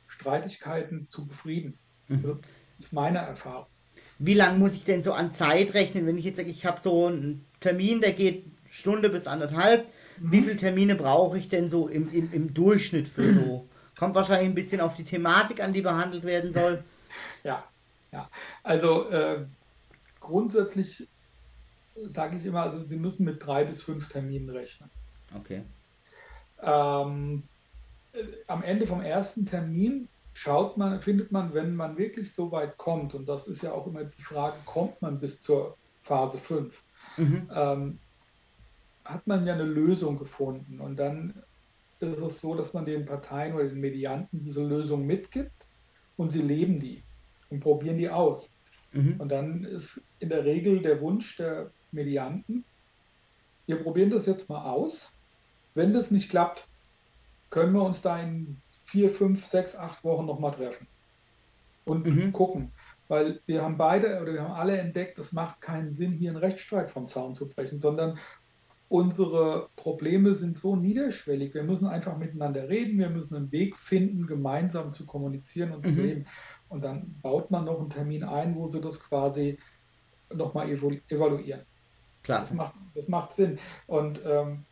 Streitigkeiten 0.08 1.08
zu 1.10 1.28
befrieden. 1.28 1.80
Mhm. 2.08 2.40
Das 2.78 2.88
ist 2.88 2.94
meine 2.94 3.20
Erfahrung. 3.20 3.66
Wie 4.18 4.34
lange 4.34 4.60
muss 4.60 4.74
ich 4.74 4.86
denn 4.86 5.04
so 5.04 5.14
an 5.14 5.34
Zeit 5.34 5.74
rechnen, 5.74 6.06
wenn 6.08 6.18
ich 6.18 6.26
jetzt 6.26 6.38
sage, 6.38 6.50
ich 6.50 6.66
habe 6.66 6.82
so 6.82 7.08
einen 7.08 7.46
Termin, 7.60 8.02
der 8.02 8.14
geht 8.14 8.46
Stunde 8.70 9.10
bis 9.10 9.28
anderthalb. 9.28 9.88
Mhm. 10.20 10.32
Wie 10.32 10.42
viele 10.42 10.58
Termine 10.58 10.96
brauche 10.96 11.38
ich 11.38 11.50
denn 11.50 11.70
so 11.70 11.88
im, 11.88 12.12
im, 12.12 12.32
im 12.32 12.54
Durchschnitt 12.54 13.08
für 13.08 13.24
so? 13.24 13.68
Kommt 13.98 14.16
wahrscheinlich 14.16 14.50
ein 14.50 14.56
bisschen 14.56 14.82
auf 14.82 14.96
die 14.96 15.06
Thematik 15.06 15.62
an, 15.62 15.74
die 15.74 15.82
behandelt 15.82 16.24
werden 16.24 16.52
soll. 16.52 16.84
Ja, 17.44 17.64
ja. 18.12 18.30
Also 18.64 19.10
äh, 19.10 19.46
grundsätzlich 20.20 21.08
sage 21.96 22.38
ich 22.38 22.46
immer, 22.46 22.64
also 22.64 22.86
Sie 22.86 22.98
müssen 22.98 23.24
mit 23.24 23.46
drei 23.46 23.64
bis 23.64 23.82
fünf 23.82 24.10
Terminen 24.10 24.50
rechnen. 24.50 24.90
Okay. 25.34 25.62
Ähm, 26.62 27.44
am 28.48 28.64
Ende 28.64 28.86
vom 28.86 29.02
ersten 29.02 29.46
Termin 29.46 30.08
schaut 30.36 30.76
man, 30.78 31.02
findet 31.02 31.32
man, 31.32 31.54
wenn 31.54 31.76
man 31.76 31.98
wirklich 31.98 32.34
so 32.34 32.52
weit 32.52 32.78
kommt, 32.78 33.16
und 33.16 33.28
das 33.28 33.48
ist 33.48 33.64
ja 33.64 33.72
auch 33.72 33.88
immer 33.88 34.04
die 34.04 34.22
Frage, 34.22 34.58
kommt 34.66 35.02
man 35.02 35.20
bis 35.20 35.42
zur 35.42 35.78
Phase 36.04 36.38
5, 36.38 36.84
mhm. 37.18 37.50
ähm, 37.56 38.00
hat 39.06 39.26
man 39.26 39.48
ja 39.48 39.54
eine 39.54 39.64
Lösung 39.64 40.18
gefunden. 40.18 40.82
Und 40.82 41.00
dann 41.00 41.42
ist 42.00 42.20
es 42.20 42.42
so, 42.42 42.54
dass 42.54 42.74
man 42.74 42.86
den 42.86 43.06
Parteien 43.06 43.56
oder 43.56 43.64
den 43.64 43.80
Medianten 43.80 44.44
diese 44.44 44.64
Lösung 44.64 45.08
mitgibt 45.08 45.54
und 46.18 46.32
sie 46.32 46.42
leben 46.42 46.80
die 46.80 47.02
und 47.50 47.62
probieren 47.62 47.98
die 47.98 48.10
aus. 48.10 48.50
Mhm. 48.92 49.16
Und 49.18 49.30
dann 49.30 49.64
ist 49.64 50.02
in 50.20 50.30
der 50.30 50.44
Regel 50.44 50.82
der 50.82 51.00
Wunsch 51.00 51.38
der 51.38 51.72
Medianten, 51.94 52.66
wir 53.68 53.82
probieren 53.82 54.10
das 54.10 54.26
jetzt 54.26 54.50
mal 54.50 54.70
aus. 54.70 55.10
Wenn 55.76 55.94
das 55.94 56.12
nicht 56.12 56.30
klappt, 56.30 56.68
können 57.50 57.74
wir 57.74 57.84
uns 57.84 58.02
da 58.02 58.20
in 58.20 58.58
vier, 58.96 59.10
fünf, 59.10 59.46
sechs, 59.46 59.76
acht 59.76 60.06
Wochen 60.06 60.26
nochmal 60.26 60.52
treffen 60.52 60.88
und 61.84 62.06
mhm. 62.06 62.32
gucken. 62.32 62.72
Weil 63.10 63.42
wir 63.46 63.62
haben 63.62 63.76
beide 63.76 64.22
oder 64.22 64.34
wir 64.34 64.42
haben 64.42 64.54
alle 64.54 64.78
entdeckt, 64.78 65.20
es 65.20 65.34
macht 65.34 65.60
keinen 65.60 65.92
Sinn, 65.92 66.14
hier 66.14 66.30
einen 66.30 66.40
Rechtsstreit 66.40 66.90
vom 66.90 67.10
Zaun 67.10 67.36
zu 67.36 67.50
brechen, 67.50 67.82
sondern 67.82 68.18
unsere 68.88 69.68
Probleme 69.76 70.34
sind 70.34 70.58
so 70.58 70.78
niederschwellig. 70.78 71.54
Wir 71.54 71.64
müssen 71.64 71.88
einfach 71.88 72.18
miteinander 72.18 72.70
reden, 72.70 72.98
wir 72.98 73.10
müssen 73.10 73.36
einen 73.36 73.52
Weg 73.52 73.76
finden, 73.76 74.28
gemeinsam 74.28 74.94
zu 74.94 75.06
kommunizieren 75.06 75.74
und 75.74 75.86
mhm. 75.86 75.94
zu 75.94 76.02
leben. 76.02 76.28
Und 76.70 76.86
dann 76.86 77.16
baut 77.22 77.52
man 77.52 77.66
noch 77.66 77.82
einen 77.82 77.90
Termin 77.90 78.24
ein, 78.24 78.56
wo 78.56 78.70
sie 78.70 78.80
das 78.80 79.02
quasi 79.02 79.60
nochmal 80.34 80.70
evaluieren. 80.70 81.64
Klasse. 82.24 82.52
Das 82.52 82.54
macht, 82.54 82.74
das 82.96 83.08
macht 83.10 83.34
Sinn. 83.34 83.60
Und 83.88 84.22
ähm, 84.26 84.64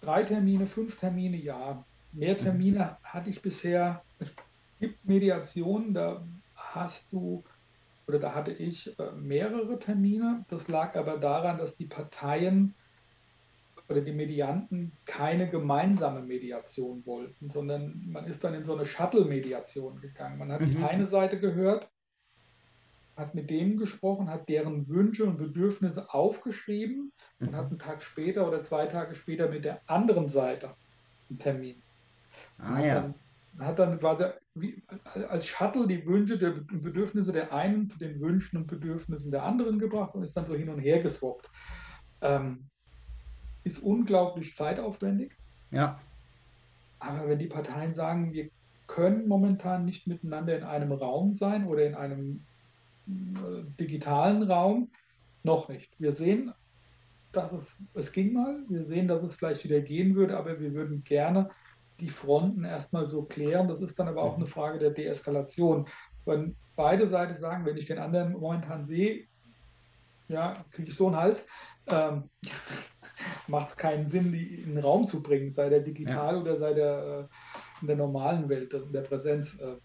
drei 0.00 0.24
Termine, 0.24 0.66
fünf 0.66 0.96
Termine, 0.96 1.36
ja. 1.36 1.84
Mehr 2.12 2.34
mhm. 2.34 2.38
Termine 2.38 2.96
hatte 3.02 3.30
ich 3.30 3.42
bisher. 3.42 4.02
Es 4.18 4.34
gibt 4.80 5.04
Mediationen, 5.04 5.94
da 5.94 6.22
hast 6.54 7.12
du 7.12 7.44
oder 8.06 8.18
da 8.18 8.34
hatte 8.34 8.52
ich 8.52 8.98
äh, 8.98 9.12
mehrere 9.12 9.78
Termine. 9.78 10.44
Das 10.48 10.68
lag 10.68 10.96
aber 10.96 11.18
daran, 11.18 11.58
dass 11.58 11.76
die 11.76 11.84
Parteien 11.84 12.74
oder 13.88 14.00
die 14.00 14.12
Medianten 14.12 14.92
keine 15.04 15.48
gemeinsame 15.48 16.22
Mediation 16.22 17.04
wollten, 17.06 17.48
sondern 17.48 18.02
man 18.06 18.26
ist 18.26 18.44
dann 18.44 18.54
in 18.54 18.64
so 18.64 18.74
eine 18.74 18.86
Shuttle-Mediation 18.86 20.00
gegangen. 20.00 20.38
Man 20.38 20.52
hat 20.52 20.60
mhm. 20.60 20.70
die 20.70 20.78
eine 20.78 21.04
Seite 21.04 21.38
gehört, 21.38 21.90
hat 23.16 23.34
mit 23.34 23.50
denen 23.50 23.78
gesprochen, 23.78 24.30
hat 24.30 24.48
deren 24.48 24.88
Wünsche 24.88 25.24
und 25.24 25.38
Bedürfnisse 25.38 26.12
aufgeschrieben 26.12 27.12
und 27.40 27.54
hat 27.54 27.66
mhm. 27.66 27.72
einen 27.72 27.78
Tag 27.78 28.02
später 28.02 28.46
oder 28.46 28.62
zwei 28.62 28.86
Tage 28.86 29.14
später 29.14 29.48
mit 29.48 29.64
der 29.64 29.80
anderen 29.86 30.28
Seite 30.28 30.74
einen 31.28 31.38
Termin. 31.38 31.82
Ah 32.58 32.80
ja. 32.80 32.94
Dann, 33.02 33.14
hat 33.66 33.78
dann 33.78 33.98
quasi 33.98 34.24
wie, 34.54 34.82
als 35.28 35.46
Shuttle 35.46 35.86
die 35.86 36.06
Wünsche 36.06 36.38
der 36.38 36.50
Bedürfnisse 36.50 37.32
der 37.32 37.52
einen 37.52 37.90
zu 37.90 37.98
den 37.98 38.20
Wünschen 38.20 38.56
und 38.56 38.66
Bedürfnissen 38.66 39.30
der 39.30 39.44
anderen 39.44 39.78
gebracht 39.78 40.14
und 40.14 40.22
ist 40.22 40.36
dann 40.36 40.46
so 40.46 40.54
hin 40.54 40.68
und 40.68 40.78
her 40.78 41.00
geswappt. 41.00 41.48
Ähm, 42.20 42.68
ist 43.64 43.78
unglaublich 43.78 44.54
zeitaufwendig. 44.54 45.36
Ja. 45.70 46.00
Aber 46.98 47.28
wenn 47.28 47.38
die 47.38 47.46
Parteien 47.46 47.94
sagen, 47.94 48.32
wir 48.32 48.50
können 48.86 49.28
momentan 49.28 49.84
nicht 49.84 50.06
miteinander 50.06 50.56
in 50.56 50.64
einem 50.64 50.92
Raum 50.92 51.32
sein 51.32 51.66
oder 51.66 51.86
in 51.86 51.94
einem 51.94 52.46
äh, 53.06 53.62
digitalen 53.78 54.42
Raum, 54.42 54.90
noch 55.42 55.68
nicht. 55.68 55.92
Wir 55.98 56.12
sehen, 56.12 56.52
dass 57.32 57.52
es, 57.52 57.80
es 57.94 58.12
ging 58.12 58.32
mal, 58.32 58.64
wir 58.68 58.82
sehen, 58.82 59.08
dass 59.08 59.22
es 59.22 59.34
vielleicht 59.34 59.64
wieder 59.64 59.80
gehen 59.80 60.14
würde, 60.14 60.36
aber 60.36 60.60
wir 60.60 60.72
würden 60.72 61.04
gerne 61.04 61.50
die 62.00 62.08
Fronten 62.08 62.64
erstmal 62.64 63.08
so 63.08 63.22
klären. 63.22 63.68
Das 63.68 63.80
ist 63.80 63.98
dann 63.98 64.08
aber 64.08 64.22
auch 64.22 64.36
eine 64.36 64.46
Frage 64.46 64.78
der 64.78 64.90
Deeskalation. 64.90 65.86
Wenn 66.24 66.56
beide 66.76 67.06
Seiten 67.06 67.34
sagen, 67.34 67.64
wenn 67.66 67.76
ich 67.76 67.86
den 67.86 67.98
anderen 67.98 68.32
momentan 68.32 68.84
sehe, 68.84 69.26
ja, 70.28 70.64
kriege 70.70 70.90
ich 70.90 70.96
so 70.96 71.06
einen 71.06 71.16
Hals, 71.16 71.46
ähm, 71.86 72.24
macht 73.48 73.70
es 73.70 73.76
keinen 73.76 74.08
Sinn, 74.08 74.32
die 74.32 74.62
in 74.62 74.74
den 74.74 74.84
Raum 74.84 75.08
zu 75.08 75.22
bringen, 75.22 75.52
sei 75.52 75.68
der 75.68 75.80
digital 75.80 76.34
ja. 76.34 76.40
oder 76.40 76.56
sei 76.56 76.74
der 76.74 77.28
äh, 77.28 77.80
in 77.80 77.86
der 77.86 77.96
normalen 77.96 78.48
Welt, 78.48 78.72
in 78.74 78.92
der 78.92 79.02
Präsenz. 79.02 79.58
Äh, 79.58 79.76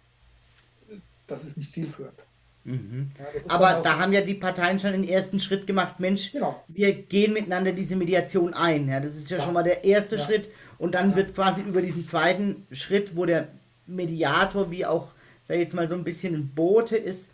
das 1.27 1.43
ist 1.43 1.57
nicht 1.57 1.73
zielführend. 1.73 2.19
Mhm. 2.65 3.11
Ja, 3.17 3.25
Aber 3.49 3.81
da 3.83 3.99
haben 3.99 4.13
ja 4.13 4.21
die 4.21 4.35
Parteien 4.35 4.79
schon 4.79 4.93
den 4.93 5.07
ersten 5.07 5.39
Schritt 5.39 5.67
gemacht, 5.67 5.99
Mensch, 5.99 6.31
genau. 6.31 6.63
wir 6.67 6.93
gehen 6.93 7.33
miteinander 7.33 7.73
diese 7.73 7.95
Mediation 7.95 8.53
ein. 8.53 8.87
Ja, 8.87 8.99
das 8.99 9.15
ist 9.15 9.29
ja, 9.29 9.37
ja. 9.37 9.43
schon 9.43 9.53
mal 9.53 9.63
der 9.63 9.83
erste 9.83 10.15
ja. 10.15 10.23
Schritt. 10.23 10.49
Und 10.77 10.95
dann 10.95 11.15
wird 11.15 11.35
quasi 11.35 11.61
über 11.61 11.81
diesen 11.81 12.07
zweiten 12.07 12.65
Schritt, 12.71 13.15
wo 13.15 13.25
der 13.25 13.49
Mediator 13.85 14.71
wie 14.71 14.85
auch, 14.85 15.13
da 15.47 15.55
jetzt 15.55 15.73
mal 15.73 15.87
so 15.87 15.95
ein 15.95 16.03
bisschen 16.03 16.35
ein 16.35 16.51
Bote 16.55 16.95
ist, 16.95 17.29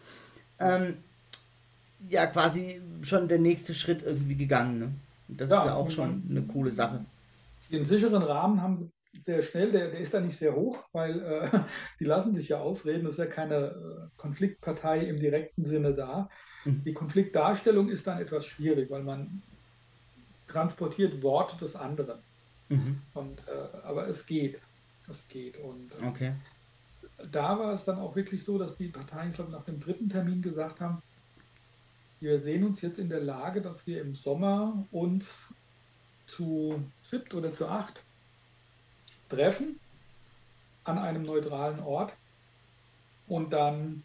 ähm, 0.60 0.98
ja 2.10 2.26
quasi 2.28 2.82
schon 3.02 3.28
der 3.28 3.40
nächste 3.40 3.74
Schritt 3.74 4.04
irgendwie 4.04 4.36
gegangen. 4.36 4.80
Ne? 4.80 4.92
Das 5.28 5.50
ja, 5.50 5.60
ist 5.60 5.66
ja 5.68 5.76
auch 5.76 5.92
schon 5.92 6.24
eine 6.30 6.42
coole 6.42 6.72
Sache. 6.72 7.06
Den 7.72 7.86
sicheren 7.86 8.24
Rahmen 8.24 8.62
haben 8.62 8.78
sie 8.78 8.90
sehr 9.14 9.42
schnell, 9.42 9.72
der, 9.72 9.90
der 9.90 10.00
ist 10.00 10.14
da 10.14 10.20
nicht 10.20 10.38
sehr 10.38 10.56
hoch, 10.56 10.84
weil 10.92 11.22
äh, 11.22 11.60
die 12.00 12.06
lassen 12.06 12.34
sich 12.34 12.50
ja 12.50 12.60
ausreden, 12.60 13.04
das 13.04 13.14
ist 13.14 13.20
ja 13.20 13.26
keine 13.26 13.56
äh, 13.56 14.18
Konfliktpartei 14.18 15.00
im 15.00 15.20
direkten 15.20 15.66
Sinne 15.66 15.94
da. 15.94 16.30
Mhm. 16.66 16.84
Die 16.84 16.94
Konfliktdarstellung 16.94 17.90
ist 17.90 18.08
dann 18.08 18.20
etwas 18.20 18.46
schwierig, 18.46 18.90
weil 18.90 19.04
man 19.04 19.42
transportiert 20.48 21.22
Worte 21.24 21.58
des 21.58 21.76
anderen. 21.76 22.20
Mhm. 22.70 23.02
Und, 23.14 23.40
äh, 23.48 23.78
aber 23.84 24.08
es 24.08 24.26
geht. 24.26 24.60
Es 25.08 25.28
geht. 25.28 25.58
Und 25.58 25.92
äh, 26.02 26.06
okay. 26.06 26.34
da 27.32 27.58
war 27.58 27.74
es 27.74 27.86
dann 27.86 28.00
auch 28.00 28.16
wirklich 28.16 28.44
so, 28.44 28.58
dass 28.58 28.76
die 28.76 28.88
Parteien, 28.88 29.30
ich 29.30 29.36
glaube, 29.36 29.52
nach 29.52 29.66
dem 29.66 29.80
dritten 29.80 30.10
Termin 30.10 30.42
gesagt 30.42 30.80
haben, 30.82 31.02
wir 32.20 32.38
sehen 32.38 32.64
uns 32.66 32.82
jetzt 32.82 33.00
in 33.00 33.10
der 33.10 33.22
Lage, 33.22 33.62
dass 33.62 33.88
wir 33.88 34.02
im 34.02 34.14
Sommer 34.14 34.86
uns 34.92 35.54
zu 36.28 36.84
siebt 37.02 37.34
oder 37.34 37.54
zu 37.54 37.68
acht 37.68 38.04
treffen 39.30 39.80
an 40.84 40.98
einem 40.98 41.24
neutralen 41.24 41.80
Ort 41.80 42.14
und 43.28 43.54
dann 43.54 44.04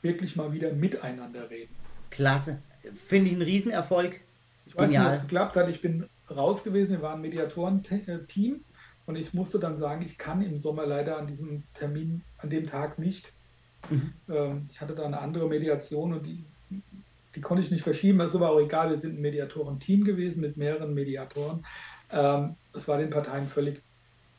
wirklich 0.00 0.36
mal 0.36 0.52
wieder 0.52 0.72
miteinander 0.72 1.50
reden. 1.50 1.74
Klasse. 2.10 2.58
Finde 3.06 3.28
ich 3.28 3.34
einen 3.34 3.42
Riesenerfolg. 3.42 4.20
Ich 4.66 4.76
weiß 4.76 4.86
Genial. 4.86 5.02
nicht, 5.02 5.10
ob 5.10 5.16
es 5.16 5.22
geklappt 5.22 5.56
hat. 5.56 5.68
Ich 5.68 5.82
bin 5.82 6.08
raus 6.30 6.62
gewesen. 6.64 6.92
Wir 6.92 7.02
waren 7.02 7.18
ein 7.18 7.22
Mediatoren-Team 7.22 8.64
und 9.06 9.16
ich 9.16 9.34
musste 9.34 9.58
dann 9.58 9.76
sagen, 9.76 10.02
ich 10.02 10.18
kann 10.18 10.42
im 10.42 10.56
Sommer 10.56 10.86
leider 10.86 11.18
an 11.18 11.26
diesem 11.26 11.64
Termin, 11.74 12.22
an 12.38 12.50
dem 12.50 12.66
Tag 12.66 12.98
nicht. 12.98 13.32
Mhm. 13.90 14.12
Ähm, 14.28 14.66
ich 14.70 14.80
hatte 14.80 14.94
da 14.94 15.04
eine 15.04 15.20
andere 15.20 15.48
Mediation 15.48 16.14
und 16.14 16.26
die 16.26 16.44
die 17.34 17.40
konnte 17.40 17.62
ich 17.62 17.70
nicht 17.70 17.82
verschieben, 17.82 18.18
das 18.18 18.28
ist 18.28 18.36
aber 18.36 18.50
auch 18.50 18.60
egal, 18.60 18.90
wir 18.90 18.98
sind 18.98 19.18
ein 19.18 19.22
Mediatoren-Team 19.22 20.04
gewesen 20.04 20.40
mit 20.40 20.56
mehreren 20.56 20.92
Mediatoren. 20.92 21.64
Ähm, 22.10 22.56
es 22.74 22.86
war 22.88 22.98
den 22.98 23.10
Parteien 23.10 23.46
völlig 23.46 23.80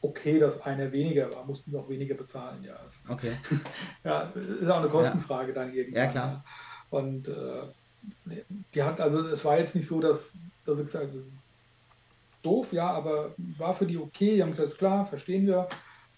okay, 0.03 0.37
dass 0.37 0.61
einer 0.61 0.91
weniger 0.91 1.33
war, 1.33 1.45
mussten 1.45 1.71
wir 1.71 1.79
auch 1.79 1.89
weniger 1.89 2.15
bezahlen, 2.15 2.63
ja. 2.63 2.75
Okay. 3.07 3.37
ja, 4.03 4.23
ist 4.35 4.69
auch 4.69 4.79
eine 4.79 4.89
Kostenfrage 4.89 5.49
ja. 5.49 5.55
dann 5.55 5.73
irgendwann. 5.73 6.03
Ja, 6.03 6.07
klar. 6.07 6.31
Ja. 6.91 6.99
Und 6.99 7.27
äh, 7.29 8.43
die 8.73 8.83
hat, 8.83 8.99
also 8.99 9.25
es 9.27 9.43
war 9.45 9.57
jetzt 9.57 9.75
nicht 9.75 9.87
so, 9.87 10.01
dass, 10.01 10.33
dass 10.65 10.77
ich 10.77 10.85
gesagt 10.85 11.13
doof, 12.41 12.73
ja, 12.73 12.91
aber 12.91 13.33
war 13.57 13.73
für 13.73 13.85
die 13.85 13.97
okay, 13.97 14.35
die 14.35 14.43
haben 14.43 14.51
gesagt, 14.51 14.77
klar, 14.77 15.05
verstehen 15.05 15.47
wir. 15.47 15.69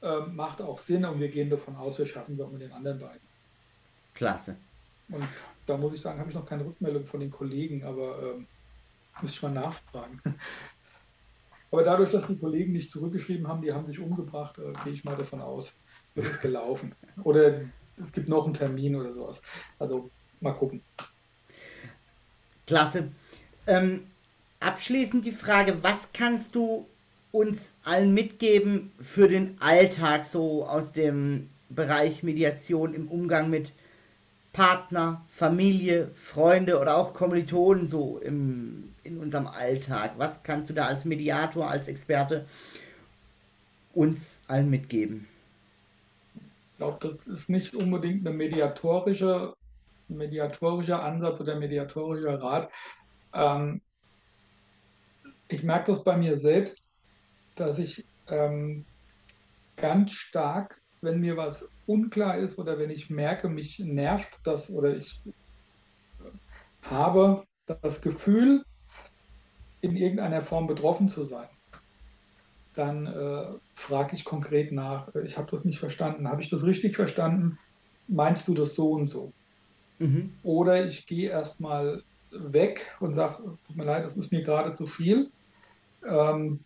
äh, 0.01 0.19
macht 0.21 0.61
auch 0.61 0.79
Sinn 0.79 1.05
und 1.05 1.19
wir 1.19 1.29
gehen 1.29 1.49
davon 1.49 1.75
aus, 1.75 1.99
wir 1.99 2.05
schaffen 2.05 2.33
es 2.33 2.41
auch 2.41 2.51
mit 2.51 2.61
den 2.61 2.71
anderen 2.71 2.99
beiden. 2.99 3.21
Klasse. 4.15 4.55
Und 5.09 5.27
da 5.67 5.77
muss 5.77 5.93
ich 5.93 6.01
sagen, 6.01 6.19
habe 6.19 6.29
ich 6.29 6.35
noch 6.35 6.45
keine 6.45 6.65
Rückmeldung 6.65 7.05
von 7.05 7.19
den 7.19 7.31
Kollegen, 7.31 7.83
aber 7.83 8.17
ähm, 8.21 8.47
muss 9.21 9.31
ich 9.31 9.41
mal 9.43 9.51
nachfragen. 9.51 10.21
Aber 11.71 11.83
dadurch, 11.83 12.11
dass 12.11 12.27
die 12.27 12.37
Kollegen 12.37 12.73
nicht 12.73 12.89
zurückgeschrieben 12.89 13.47
haben, 13.47 13.61
die 13.61 13.73
haben 13.73 13.85
sich 13.85 13.99
umgebracht, 13.99 14.57
äh, 14.59 14.73
gehe 14.83 14.93
ich 14.93 15.03
mal 15.03 15.17
davon 15.17 15.41
aus, 15.41 15.73
wird 16.13 16.27
es 16.27 16.39
gelaufen. 16.39 16.93
Oder 17.23 17.61
es 17.97 18.11
gibt 18.11 18.29
noch 18.29 18.45
einen 18.45 18.53
Termin 18.53 18.95
oder 18.95 19.13
sowas. 19.13 19.41
Also 19.79 20.09
mal 20.41 20.53
gucken. 20.53 20.81
Klasse. 22.67 23.11
Ähm, 23.67 24.07
abschließend 24.59 25.25
die 25.25 25.31
Frage, 25.31 25.77
was 25.81 26.09
kannst 26.13 26.55
du 26.55 26.87
uns 27.31 27.75
allen 27.83 28.13
mitgeben 28.13 28.91
für 29.01 29.27
den 29.27 29.57
Alltag 29.59 30.25
so 30.25 30.65
aus 30.65 30.93
dem 30.93 31.49
Bereich 31.69 32.23
Mediation 32.23 32.93
im 32.93 33.07
Umgang 33.09 33.49
mit 33.49 33.73
Partner, 34.55 35.21
Familie, 35.27 36.11
Freunde 36.13 36.79
oder 36.79 36.95
auch 36.95 37.13
Kommilitonen 37.13 37.89
so 37.89 38.19
im, 38.19 38.95
in 39.03 39.17
unserem 39.17 39.47
Alltag? 39.47 40.13
Was 40.15 40.43
kannst 40.43 40.69
du 40.69 40.73
da 40.73 40.85
als 40.85 41.03
Mediator, 41.03 41.69
als 41.69 41.89
Experte 41.89 42.45
uns 43.93 44.43
allen 44.47 44.69
mitgeben? 44.69 45.27
Ich 46.35 46.77
glaube, 46.77 47.05
das 47.05 47.27
ist 47.27 47.49
nicht 47.49 47.75
unbedingt 47.75 48.25
ein 48.25 48.37
mediatorischer, 48.37 49.57
mediatorischer 50.07 51.03
Ansatz 51.03 51.41
oder 51.41 51.59
mediatorischer 51.59 52.41
Rat. 52.41 52.71
Ähm, 53.33 53.81
ich 55.49 55.63
merke 55.63 55.91
das 55.91 56.01
bei 56.01 56.15
mir 56.15 56.37
selbst, 56.37 56.81
dass 57.55 57.77
ich 57.77 58.05
ähm, 58.29 58.85
ganz 59.75 60.13
stark, 60.13 60.79
wenn 61.01 61.19
mir 61.19 61.35
was 61.35 61.67
unklar 61.85 62.37
ist 62.37 62.57
oder 62.57 62.79
wenn 62.79 62.89
ich 62.89 63.09
merke, 63.09 63.49
mich 63.49 63.79
nervt 63.79 64.39
das 64.43 64.69
oder 64.69 64.95
ich 64.95 65.21
habe 66.83 67.45
das 67.65 68.01
Gefühl, 68.01 68.63
in 69.81 69.95
irgendeiner 69.95 70.41
Form 70.41 70.67
betroffen 70.67 71.09
zu 71.09 71.23
sein, 71.23 71.47
dann 72.73 73.05
äh, 73.05 73.57
frage 73.75 74.15
ich 74.15 74.25
konkret 74.25 74.71
nach, 74.71 75.13
ich 75.23 75.37
habe 75.37 75.49
das 75.51 75.63
nicht 75.63 75.79
verstanden, 75.79 76.27
habe 76.27 76.41
ich 76.41 76.49
das 76.49 76.63
richtig 76.63 76.95
verstanden? 76.95 77.57
Meinst 78.07 78.47
du 78.47 78.53
das 78.53 78.75
so 78.75 78.91
und 78.91 79.07
so? 79.07 79.31
Mhm. 79.99 80.31
Oder 80.43 80.85
ich 80.85 81.05
gehe 81.05 81.29
erstmal 81.29 82.03
weg 82.31 82.95
und 82.99 83.13
sage, 83.13 83.57
tut 83.65 83.75
mir 83.75 83.85
leid, 83.85 84.03
das 84.03 84.17
ist 84.17 84.31
mir 84.31 84.43
gerade 84.43 84.73
zu 84.73 84.87
viel. 84.87 85.29
Ähm, 86.05 86.59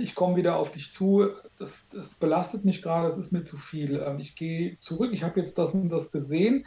ich 0.00 0.14
komme 0.14 0.36
wieder 0.36 0.56
auf 0.56 0.70
dich 0.70 0.92
zu, 0.92 1.30
das, 1.58 1.88
das 1.90 2.14
belastet 2.14 2.64
mich 2.64 2.82
gerade, 2.82 3.08
das 3.08 3.18
ist 3.18 3.32
mir 3.32 3.44
zu 3.44 3.56
viel. 3.56 4.02
Ähm, 4.04 4.18
ich 4.18 4.36
gehe 4.36 4.78
zurück, 4.80 5.12
ich 5.12 5.22
habe 5.22 5.40
jetzt 5.40 5.58
das 5.58 5.74
und 5.74 5.88
das 5.88 6.12
gesehen, 6.12 6.66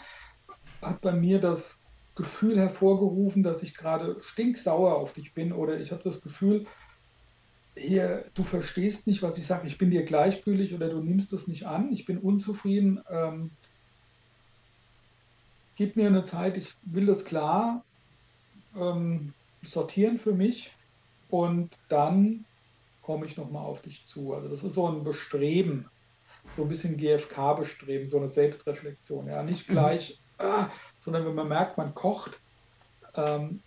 hat 0.82 1.02
bei 1.02 1.12
mir 1.12 1.40
das 1.40 1.84
Gefühl 2.16 2.58
hervorgerufen, 2.58 3.44
dass 3.44 3.64
ich 3.64 3.76
gerade 3.76 4.18
stinksauer 4.22 4.96
auf 4.96 5.14
dich 5.14 5.34
bin 5.34 5.54
oder 5.54 5.80
ich 5.80 5.92
habe 5.92 6.04
das 6.04 6.22
Gefühl, 6.22 6.66
hier, 7.76 8.26
du 8.34 8.44
verstehst 8.44 9.06
nicht, 9.06 9.22
was 9.22 9.38
ich 9.38 9.46
sage, 9.46 9.68
ich 9.68 9.78
bin 9.78 9.92
dir 9.92 10.04
gleichgültig 10.04 10.74
oder 10.74 10.90
du 10.90 11.02
nimmst 11.02 11.32
das 11.32 11.48
nicht 11.48 11.68
an, 11.68 11.92
ich 11.94 12.06
bin 12.06 12.18
unzufrieden. 12.18 13.02
Ähm, 13.10 13.52
gib 15.76 15.96
mir 15.96 16.08
eine 16.08 16.24
Zeit, 16.24 16.58
ich 16.58 16.74
will 16.82 17.06
das 17.06 17.24
klar 17.24 17.84
ähm, 18.76 19.34
sortieren 19.64 20.18
für 20.18 20.34
mich. 20.34 20.72
Und 21.30 21.78
dann 21.90 22.46
komme 23.08 23.26
ich 23.26 23.38
nochmal 23.38 23.66
auf 23.66 23.82
dich 23.82 24.06
zu. 24.06 24.34
Also 24.34 24.50
das 24.50 24.66
ist 24.66 24.74
so 24.74 24.86
ein 24.86 25.06
Bestreben, 25.06 25.86
so 26.58 26.64
ein 26.64 26.68
bisschen 26.68 26.98
GFK-Bestreben, 26.98 28.10
so 28.10 28.18
eine 28.18 28.28
Selbstreflexion. 28.28 29.28
Ja, 29.28 29.44
nicht 29.44 29.70
mhm. 29.70 29.74
gleich, 29.74 30.20
ah, 30.40 30.68
sondern 31.00 31.26
wenn 31.26 31.34
man 31.34 31.48
merkt, 31.48 31.78
man 31.78 31.96
kocht, 31.96 32.38
ähm, 33.16 33.62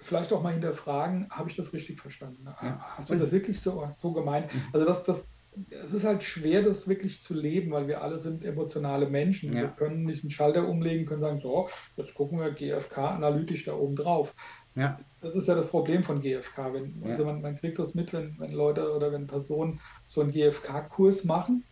vielleicht 0.00 0.32
auch 0.32 0.42
mal 0.42 0.54
hinterfragen, 0.54 1.30
habe 1.30 1.50
ich 1.50 1.54
das 1.54 1.72
richtig 1.72 2.00
verstanden? 2.00 2.44
Ja. 2.44 2.84
Hast 2.96 3.10
du 3.10 3.14
das 3.14 3.30
wirklich 3.30 3.60
so, 3.60 3.88
so 3.96 4.10
gemeint? 4.10 4.52
Mhm. 4.52 4.62
Also 4.72 4.86
das, 4.86 5.04
das, 5.04 5.24
es 5.70 5.92
ist 5.92 6.02
halt 6.02 6.24
schwer, 6.24 6.62
das 6.62 6.88
wirklich 6.88 7.22
zu 7.22 7.34
leben, 7.34 7.70
weil 7.70 7.86
wir 7.86 8.02
alle 8.02 8.18
sind 8.18 8.44
emotionale 8.44 9.08
Menschen. 9.08 9.52
Ja. 9.52 9.60
Wir 9.60 9.68
können 9.68 10.02
nicht 10.02 10.24
einen 10.24 10.32
Schalter 10.32 10.66
umlegen, 10.66 11.06
können 11.06 11.20
sagen, 11.20 11.40
so, 11.40 11.68
jetzt 11.96 12.14
gucken 12.14 12.40
wir 12.40 12.50
GFK 12.50 12.98
analytisch 12.98 13.66
da 13.66 13.74
oben 13.74 13.94
drauf. 13.94 14.34
Ja. 14.74 14.98
Das 15.20 15.34
ist 15.34 15.48
ja 15.48 15.54
das 15.54 15.68
Problem 15.68 16.02
von 16.02 16.20
GFK. 16.20 16.72
Wenn, 16.72 17.02
ja. 17.02 17.12
Also 17.12 17.24
man, 17.24 17.42
man, 17.42 17.56
kriegt 17.56 17.78
das 17.78 17.94
mit, 17.94 18.12
wenn, 18.12 18.34
wenn 18.38 18.52
Leute 18.52 18.94
oder 18.94 19.12
wenn 19.12 19.26
Personen 19.26 19.80
so 20.08 20.20
einen 20.20 20.32
GFK-Kurs 20.32 21.24
machen, 21.24 21.64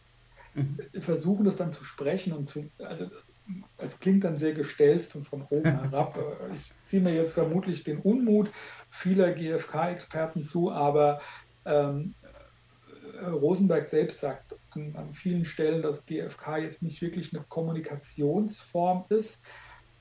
mhm. 0.55 0.79
versuchen 1.01 1.45
das 1.45 1.57
dann 1.57 1.73
zu 1.73 1.85
sprechen 1.85 2.33
und 2.33 2.49
zu, 2.49 2.71
also 2.79 3.07
das, 3.07 3.33
es 3.79 3.99
klingt 3.99 4.25
dann 4.25 4.39
sehr 4.39 4.53
gestelzt 4.53 5.17
und 5.17 5.27
von 5.27 5.43
oben 5.51 5.81
herab. 5.91 6.19
Ich 6.55 6.73
ziehe 6.85 7.03
mir 7.03 7.15
jetzt 7.15 7.33
vermutlich 7.33 7.85
den 7.85 7.99
Unmut 7.99 8.51
vieler 8.91 9.33
GFK-Experten 9.33 10.45
zu, 10.45 10.71
aber 10.71 11.21
ähm, 11.65 12.15
Rosenberg 13.23 13.89
selbst 13.89 14.21
sagt 14.21 14.55
an, 14.71 14.95
an, 14.97 15.13
vielen 15.13 15.45
Stellen, 15.45 15.83
dass 15.83 16.07
GFK 16.07 16.59
jetzt 16.59 16.83
nicht 16.83 17.03
wirklich 17.03 17.35
eine 17.35 17.45
Kommunikationsform 17.49 19.05
ist, 19.09 19.41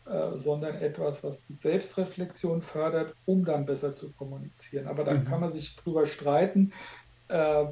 äh, 0.09 0.37
sondern 0.37 0.75
etwas, 0.75 1.23
was 1.23 1.41
die 1.45 1.53
Selbstreflexion 1.53 2.61
fördert, 2.61 3.15
um 3.25 3.45
dann 3.45 3.65
besser 3.65 3.95
zu 3.95 4.11
kommunizieren. 4.11 4.87
Aber 4.87 5.03
dann 5.03 5.21
mhm. 5.21 5.25
kann 5.25 5.41
man 5.41 5.53
sich 5.53 5.75
drüber 5.75 6.05
streiten. 6.05 6.73
Äh, 7.27 7.65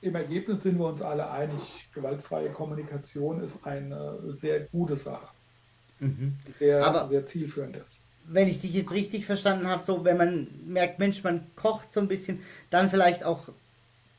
Im 0.00 0.14
Ergebnis 0.14 0.62
sind 0.62 0.78
wir 0.78 0.86
uns 0.86 1.02
alle 1.02 1.30
einig, 1.30 1.88
gewaltfreie 1.92 2.50
Kommunikation 2.50 3.42
ist 3.42 3.58
eine 3.64 4.18
sehr 4.28 4.60
gute 4.60 4.96
Sache. 4.96 5.28
Mhm. 5.98 6.36
Sehr, 6.58 6.84
Aber 6.86 7.06
sehr 7.08 7.26
zielführend 7.26 7.76
ist 7.76 8.00
wenn 8.30 8.48
ich 8.48 8.60
dich 8.60 8.74
jetzt 8.74 8.92
richtig 8.92 9.24
verstanden 9.24 9.66
habe, 9.66 9.82
so 9.82 10.04
wenn 10.04 10.16
man 10.16 10.48
merkt, 10.66 10.98
Mensch, 10.98 11.24
man 11.24 11.46
kocht 11.56 11.92
so 11.92 12.00
ein 12.00 12.08
bisschen, 12.08 12.40
dann 12.70 12.90
vielleicht 12.90 13.24
auch 13.24 13.48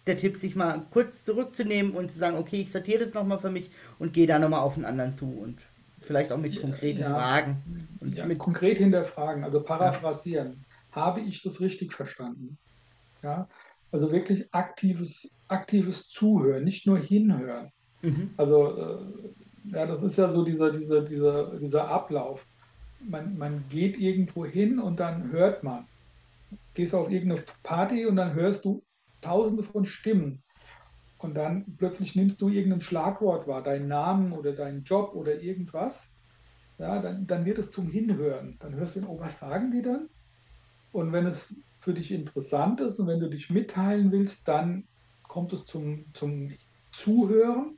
der 0.08 0.18
Tipp, 0.18 0.38
sich 0.38 0.56
mal 0.56 0.82
kurz 0.92 1.24
zurückzunehmen 1.24 1.94
und 1.94 2.12
zu 2.12 2.18
sagen, 2.18 2.38
okay, 2.38 2.62
ich 2.62 2.72
sortiere 2.72 3.06
das 3.06 3.14
nochmal 3.14 3.38
für 3.38 3.52
mich 3.52 3.70
und 4.00 4.14
gehe 4.14 4.26
da 4.26 4.40
nochmal 4.40 4.62
auf 4.62 4.74
den 4.74 4.86
anderen 4.86 5.14
zu 5.14 5.26
und 5.26 5.60
vielleicht 6.10 6.32
auch 6.32 6.40
mit 6.40 6.60
konkreten 6.60 7.02
ja, 7.02 7.12
Fragen. 7.12 7.88
Und 8.00 8.16
ja, 8.16 8.26
mit 8.26 8.40
konkret 8.40 8.80
hinterfragen, 8.80 9.44
also 9.44 9.62
paraphrasieren. 9.62 10.66
Ja. 10.90 11.04
Habe 11.04 11.22
ich 11.22 11.44
das 11.44 11.62
richtig 11.62 11.94
verstanden? 11.94 12.58
Ja, 13.22 13.48
also 13.92 14.12
wirklich 14.12 14.52
aktives, 14.52 15.30
aktives 15.50 16.10
Zuhören, 16.10 16.64
nicht 16.64 16.88
nur 16.88 16.98
hinhören. 16.98 17.72
Mhm. 18.02 18.32
Also, 18.38 18.76
äh, 18.76 18.98
ja, 19.66 19.86
das 19.86 20.02
ist 20.02 20.18
ja 20.18 20.32
so 20.32 20.44
dieser, 20.44 20.72
dieser, 20.72 21.02
dieser, 21.02 21.60
dieser 21.60 21.88
Ablauf. 21.88 22.44
Man, 23.02 23.38
man 23.38 23.66
geht 23.70 24.00
irgendwo 24.00 24.44
hin 24.48 24.80
und 24.80 25.00
dann 25.00 25.32
hört 25.32 25.64
man. 25.64 25.86
Gehst 26.74 26.96
auf 26.96 27.12
irgendeine 27.12 27.44
Party 27.62 28.08
und 28.08 28.16
dann 28.16 28.34
hörst 28.34 28.66
du 28.66 28.82
tausende 29.22 29.62
von 29.62 29.86
Stimmen. 29.86 30.42
Und 31.20 31.36
dann 31.36 31.66
plötzlich 31.78 32.16
nimmst 32.16 32.42
du 32.42 32.50
irgendein 32.50 32.82
Schlagwort 32.82 33.46
wahr, 33.46 33.62
deinen 33.62 33.90
Namen 33.90 34.32
oder 34.32 34.54
deinen 34.54 34.84
Job 34.86 35.14
oder 35.14 35.42
irgendwas. 35.42 36.10
Ja, 36.78 37.02
dann, 37.02 37.28
dann 37.28 37.46
wird 37.46 37.58
es 37.58 37.72
zum 37.72 37.90
Hinhören. 37.90 38.58
Dann 38.60 38.74
hörst 38.76 38.96
du, 38.96 39.06
oh, 39.06 39.20
was 39.20 39.38
sagen 39.38 39.72
die 39.72 39.82
dann? 39.82 40.08
Und 40.94 41.12
wenn 41.12 41.26
es 41.26 41.56
für 41.82 41.94
dich 41.94 42.12
interessant 42.12 42.80
ist 42.80 43.00
und 43.00 43.08
wenn 43.08 43.20
du 43.20 43.30
dich 43.30 43.50
mitteilen 43.50 44.12
willst, 44.12 44.48
dann 44.48 44.86
kommt 45.24 45.52
es 45.52 45.66
zum, 45.66 46.06
zum 46.14 46.54
Zuhören 46.94 47.78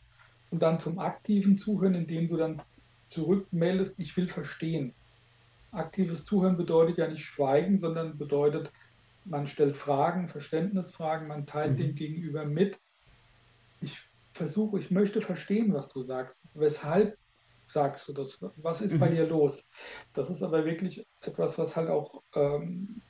und 0.51 0.61
dann 0.61 0.79
zum 0.79 0.99
aktiven 0.99 1.57
Zuhören, 1.57 1.95
indem 1.95 2.29
du 2.29 2.37
dann 2.37 2.61
zurückmeldest, 3.09 3.99
ich 3.99 4.15
will 4.17 4.27
verstehen. 4.27 4.93
Aktives 5.71 6.25
Zuhören 6.25 6.57
bedeutet 6.57 6.99
ja 6.99 7.07
nicht 7.07 7.25
schweigen, 7.25 7.77
sondern 7.77 8.17
bedeutet, 8.17 8.71
man 9.25 9.47
stellt 9.47 9.77
Fragen, 9.77 10.29
Verständnisfragen, 10.29 11.27
man 11.27 11.47
teilt 11.47 11.73
mhm. 11.73 11.77
dem 11.77 11.95
Gegenüber 11.95 12.45
mit, 12.45 12.79
versuche, 14.33 14.79
ich 14.79 14.91
möchte 14.91 15.21
verstehen, 15.21 15.73
was 15.73 15.89
du 15.89 16.03
sagst. 16.03 16.37
Weshalb 16.53 17.17
sagst 17.67 18.07
du 18.07 18.13
das? 18.13 18.37
Was 18.57 18.81
ist 18.81 18.93
mhm. 18.93 18.99
bei 18.99 19.09
dir 19.09 19.27
los? 19.27 19.63
Das 20.13 20.29
ist 20.29 20.43
aber 20.43 20.65
wirklich 20.65 21.05
etwas, 21.21 21.57
was 21.57 21.75
halt 21.75 21.89
auch 21.89 22.21
ähm, 22.35 23.01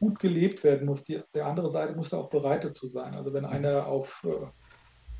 gut 0.00 0.18
gelebt 0.18 0.64
werden 0.64 0.86
muss. 0.86 1.04
Die, 1.04 1.22
der 1.34 1.46
andere 1.46 1.68
Seite 1.68 1.94
muss 1.94 2.10
da 2.10 2.18
auch 2.18 2.30
bereit 2.30 2.64
dazu 2.64 2.86
sein. 2.86 3.14
Also 3.14 3.32
wenn 3.32 3.44
mhm. 3.44 3.50
einer 3.50 3.86
auf 3.86 4.22
äh, 4.24 4.46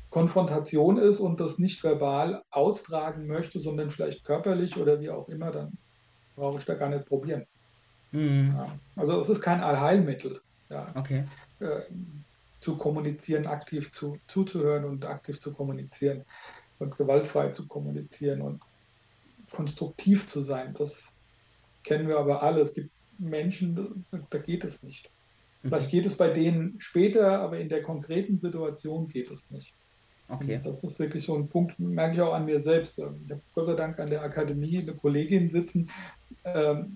Konfrontation 0.09 0.97
ist 0.97 1.19
und 1.19 1.39
das 1.39 1.59
nicht 1.59 1.83
verbal 1.83 2.43
austragen 2.49 3.27
möchte, 3.27 3.59
sondern 3.59 3.91
vielleicht 3.91 4.23
körperlich 4.23 4.77
oder 4.77 4.99
wie 4.99 5.09
auch 5.09 5.29
immer, 5.29 5.51
dann 5.51 5.77
brauche 6.35 6.59
ich 6.59 6.65
da 6.65 6.75
gar 6.75 6.89
nicht 6.89 7.05
probieren. 7.05 7.45
Mhm. 8.11 8.55
Ja, 8.55 8.79
also 8.95 9.19
es 9.19 9.29
ist 9.29 9.41
kein 9.41 9.61
Allheilmittel. 9.61 10.41
Ja. 10.69 10.91
Okay. 10.95 11.25
Äh, 11.59 11.81
zu 12.61 12.77
kommunizieren, 12.77 13.47
aktiv 13.47 13.91
zu, 13.91 14.17
zuzuhören 14.27 14.85
und 14.85 15.05
aktiv 15.05 15.39
zu 15.39 15.53
kommunizieren 15.53 16.25
und 16.79 16.97
gewaltfrei 16.97 17.49
zu 17.49 17.67
kommunizieren 17.67 18.41
und 18.41 18.61
konstruktiv 19.51 20.25
zu 20.25 20.41
sein. 20.41 20.75
Das 20.77 21.11
kennen 21.83 22.07
wir 22.07 22.17
aber 22.17 22.43
alle. 22.43 22.61
Es 22.61 22.73
gibt 22.73 22.91
Menschen, 23.17 24.05
da 24.29 24.37
geht 24.37 24.63
es 24.63 24.83
nicht. 24.83 25.09
Vielleicht 25.61 25.91
geht 25.91 26.05
es 26.05 26.15
bei 26.15 26.29
denen 26.29 26.79
später, 26.79 27.39
aber 27.39 27.59
in 27.59 27.67
der 27.67 27.83
konkreten 27.83 28.39
Situation 28.39 29.09
geht 29.09 29.29
es 29.29 29.49
nicht. 29.51 29.73
Okay. 30.29 30.61
Das 30.63 30.83
ist 30.83 30.99
wirklich 30.99 31.25
so 31.25 31.35
ein 31.35 31.49
Punkt, 31.49 31.79
merke 31.79 32.15
ich 32.15 32.21
auch 32.21 32.33
an 32.33 32.45
mir 32.45 32.59
selbst. 32.59 32.99
Ähm, 32.99 33.21
ich 33.25 33.31
habe 33.31 33.41
Gott 33.55 33.65
sei 33.65 33.73
Dank 33.73 33.99
an 33.99 34.09
der 34.09 34.21
Akademie 34.21 34.77
eine 34.77 34.93
Kollegin 34.93 35.49
sitzen, 35.49 35.89
ähm, 36.45 36.95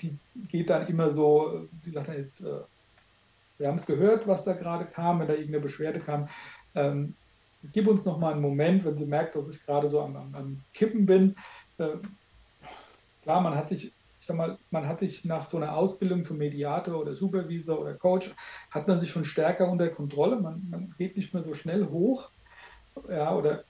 die 0.00 0.16
geht 0.48 0.70
dann 0.70 0.86
immer 0.86 1.10
so, 1.10 1.66
die 1.84 1.90
sagt 1.90 2.08
dann 2.08 2.16
jetzt, 2.16 2.40
äh, 2.40 2.60
wir 3.58 3.68
haben 3.68 3.76
es 3.76 3.86
gehört, 3.86 4.26
was 4.26 4.44
da 4.44 4.52
gerade 4.52 4.86
kam, 4.86 5.20
wenn 5.20 5.28
da 5.28 5.34
irgendeine 5.34 5.60
Beschwerde 5.60 5.98
kam. 6.00 6.28
Ähm, 6.74 7.14
gib 7.72 7.88
uns 7.88 8.04
noch 8.04 8.18
mal 8.18 8.32
einen 8.32 8.40
Moment, 8.40 8.84
wenn 8.84 8.96
sie 8.96 9.06
merkt, 9.06 9.34
dass 9.34 9.48
ich 9.48 9.64
gerade 9.64 9.88
so 9.88 10.00
am, 10.00 10.16
am, 10.16 10.34
am 10.34 10.60
Kippen 10.72 11.06
bin. 11.06 11.36
Äh, 11.78 11.96
klar, 13.22 13.40
man 13.40 13.54
hat 13.54 13.68
sich, 13.68 13.86
ich 13.86 14.26
sag 14.26 14.36
mal, 14.36 14.58
man 14.70 14.86
hat 14.86 15.00
sich 15.00 15.24
nach 15.24 15.48
so 15.48 15.56
einer 15.56 15.76
Ausbildung 15.76 16.24
zum 16.24 16.38
Mediator 16.38 17.00
oder 17.00 17.14
Supervisor 17.14 17.80
oder 17.80 17.94
Coach, 17.94 18.30
hat 18.70 18.86
man 18.86 19.00
sich 19.00 19.10
schon 19.10 19.24
stärker 19.24 19.68
unter 19.68 19.88
Kontrolle. 19.88 20.36
Man, 20.36 20.66
man 20.70 20.94
geht 20.96 21.16
nicht 21.16 21.34
mehr 21.34 21.42
so 21.42 21.54
schnell 21.54 21.86
hoch 21.88 22.30
ja, 23.08 23.34
oder 23.34 23.64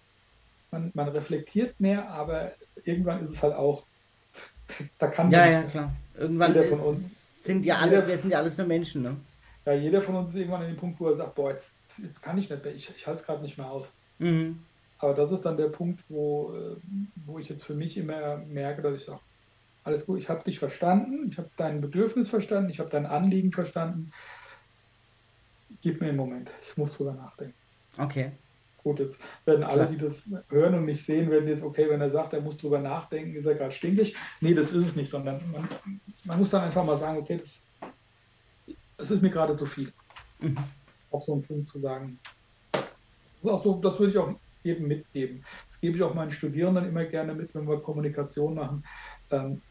man, 0.70 0.90
man 0.94 1.08
reflektiert 1.08 1.78
mehr, 1.80 2.08
aber 2.10 2.52
irgendwann 2.84 3.22
ist 3.22 3.30
es 3.30 3.42
halt 3.42 3.54
auch, 3.54 3.84
da 4.98 5.08
kann 5.08 5.30
Ja, 5.30 5.40
man 5.40 5.52
ja, 5.52 5.62
klar. 5.62 5.92
Irgendwann 6.16 6.54
ist, 6.54 7.44
sind 7.44 7.64
ja 7.64 7.78
alle, 7.78 8.06
wir 8.06 8.18
sind 8.18 8.30
ja 8.30 8.38
alles 8.38 8.58
nur 8.58 8.66
Menschen, 8.66 9.02
ne? 9.02 9.16
Ja, 9.68 9.74
jeder 9.74 10.00
von 10.00 10.16
uns 10.16 10.30
ist 10.30 10.36
irgendwann 10.36 10.62
an 10.62 10.68
dem 10.68 10.78
Punkt, 10.78 10.98
wo 10.98 11.08
er 11.08 11.16
sagt, 11.16 11.34
boah, 11.34 11.50
jetzt, 11.50 11.70
jetzt 12.02 12.22
kann 12.22 12.38
ich 12.38 12.48
nicht 12.48 12.64
mehr, 12.64 12.74
ich, 12.74 12.88
ich 12.88 13.06
halte 13.06 13.20
es 13.20 13.26
gerade 13.26 13.42
nicht 13.42 13.58
mehr 13.58 13.70
aus. 13.70 13.92
Mhm. 14.18 14.60
Aber 14.98 15.12
das 15.12 15.30
ist 15.30 15.42
dann 15.42 15.58
der 15.58 15.68
Punkt, 15.68 16.02
wo, 16.08 16.54
äh, 16.54 16.76
wo 17.26 17.38
ich 17.38 17.50
jetzt 17.50 17.66
für 17.66 17.74
mich 17.74 17.98
immer 17.98 18.38
merke, 18.38 18.80
dass 18.80 18.94
ich 18.94 19.04
sage, 19.04 19.20
alles 19.84 20.06
gut, 20.06 20.20
ich 20.20 20.30
habe 20.30 20.42
dich 20.42 20.58
verstanden, 20.58 21.28
ich 21.30 21.36
habe 21.36 21.50
dein 21.58 21.82
Bedürfnis 21.82 22.30
verstanden, 22.30 22.70
ich 22.70 22.80
habe 22.80 22.88
dein 22.88 23.04
Anliegen 23.04 23.52
verstanden. 23.52 24.10
Gib 25.82 26.00
mir 26.00 26.08
einen 26.08 26.16
Moment, 26.16 26.50
ich 26.66 26.78
muss 26.78 26.96
drüber 26.96 27.12
nachdenken. 27.12 27.54
Okay. 27.98 28.32
Gut, 28.82 29.00
jetzt 29.00 29.20
werden 29.44 29.64
alle, 29.64 29.82
Klasse. 29.82 29.92
die 29.92 29.98
das 29.98 30.22
hören 30.48 30.76
und 30.76 30.86
nicht 30.86 31.04
sehen, 31.04 31.30
werden 31.30 31.46
jetzt, 31.46 31.62
okay, 31.62 31.90
wenn 31.90 32.00
er 32.00 32.08
sagt, 32.08 32.32
er 32.32 32.40
muss 32.40 32.56
drüber 32.56 32.78
nachdenken, 32.78 33.36
ist 33.36 33.44
er 33.44 33.54
gerade 33.54 33.72
stinkig. 33.72 34.16
Nee, 34.40 34.54
das 34.54 34.72
ist 34.72 34.88
es 34.88 34.96
nicht, 34.96 35.10
sondern 35.10 35.42
man, 35.52 35.68
man 36.24 36.38
muss 36.38 36.48
dann 36.48 36.64
einfach 36.64 36.86
mal 36.86 36.96
sagen, 36.96 37.18
okay, 37.18 37.36
das, 37.36 37.67
das 38.98 39.10
ist 39.10 39.22
mir 39.22 39.30
gerade 39.30 39.56
zu 39.56 39.64
viel. 39.64 39.92
Mhm. 40.40 40.58
Auch 41.10 41.22
so 41.22 41.34
ein 41.34 41.42
Punkt 41.42 41.68
zu 41.68 41.78
sagen. 41.78 42.18
Das 42.72 43.52
auch 43.52 43.62
so, 43.62 43.80
das 43.80 43.98
würde 43.98 44.12
ich 44.12 44.18
auch 44.18 44.34
jedem 44.62 44.88
mitgeben. 44.88 45.44
Das 45.66 45.80
gebe 45.80 45.96
ich 45.96 46.02
auch 46.02 46.14
meinen 46.14 46.30
Studierenden 46.30 46.86
immer 46.86 47.04
gerne 47.04 47.34
mit, 47.34 47.54
wenn 47.54 47.68
wir 47.68 47.80
Kommunikation 47.80 48.54
machen. 48.54 48.84
Ähm, 49.30 49.62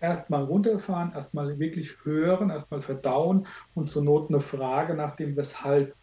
erstmal 0.00 0.44
runterfahren, 0.44 1.12
erstmal 1.12 1.58
wirklich 1.58 2.04
hören, 2.04 2.50
erstmal 2.50 2.80
verdauen 2.80 3.46
und 3.74 3.88
zur 3.88 4.02
Not 4.02 4.30
eine 4.30 4.40
Frage 4.40 4.94
nach 4.94 5.16
dem 5.16 5.36
Weshalb 5.36 5.94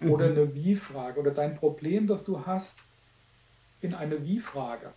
oder 0.00 0.26
Mhm. 0.28 0.32
eine 0.32 0.54
Wie-Frage 0.54 1.20
oder 1.20 1.30
dein 1.30 1.54
Problem, 1.54 2.06
das 2.06 2.24
du 2.24 2.44
hast, 2.44 2.76
in 3.80 3.94
eine 3.94 4.24
Wie-Frage 4.24 4.92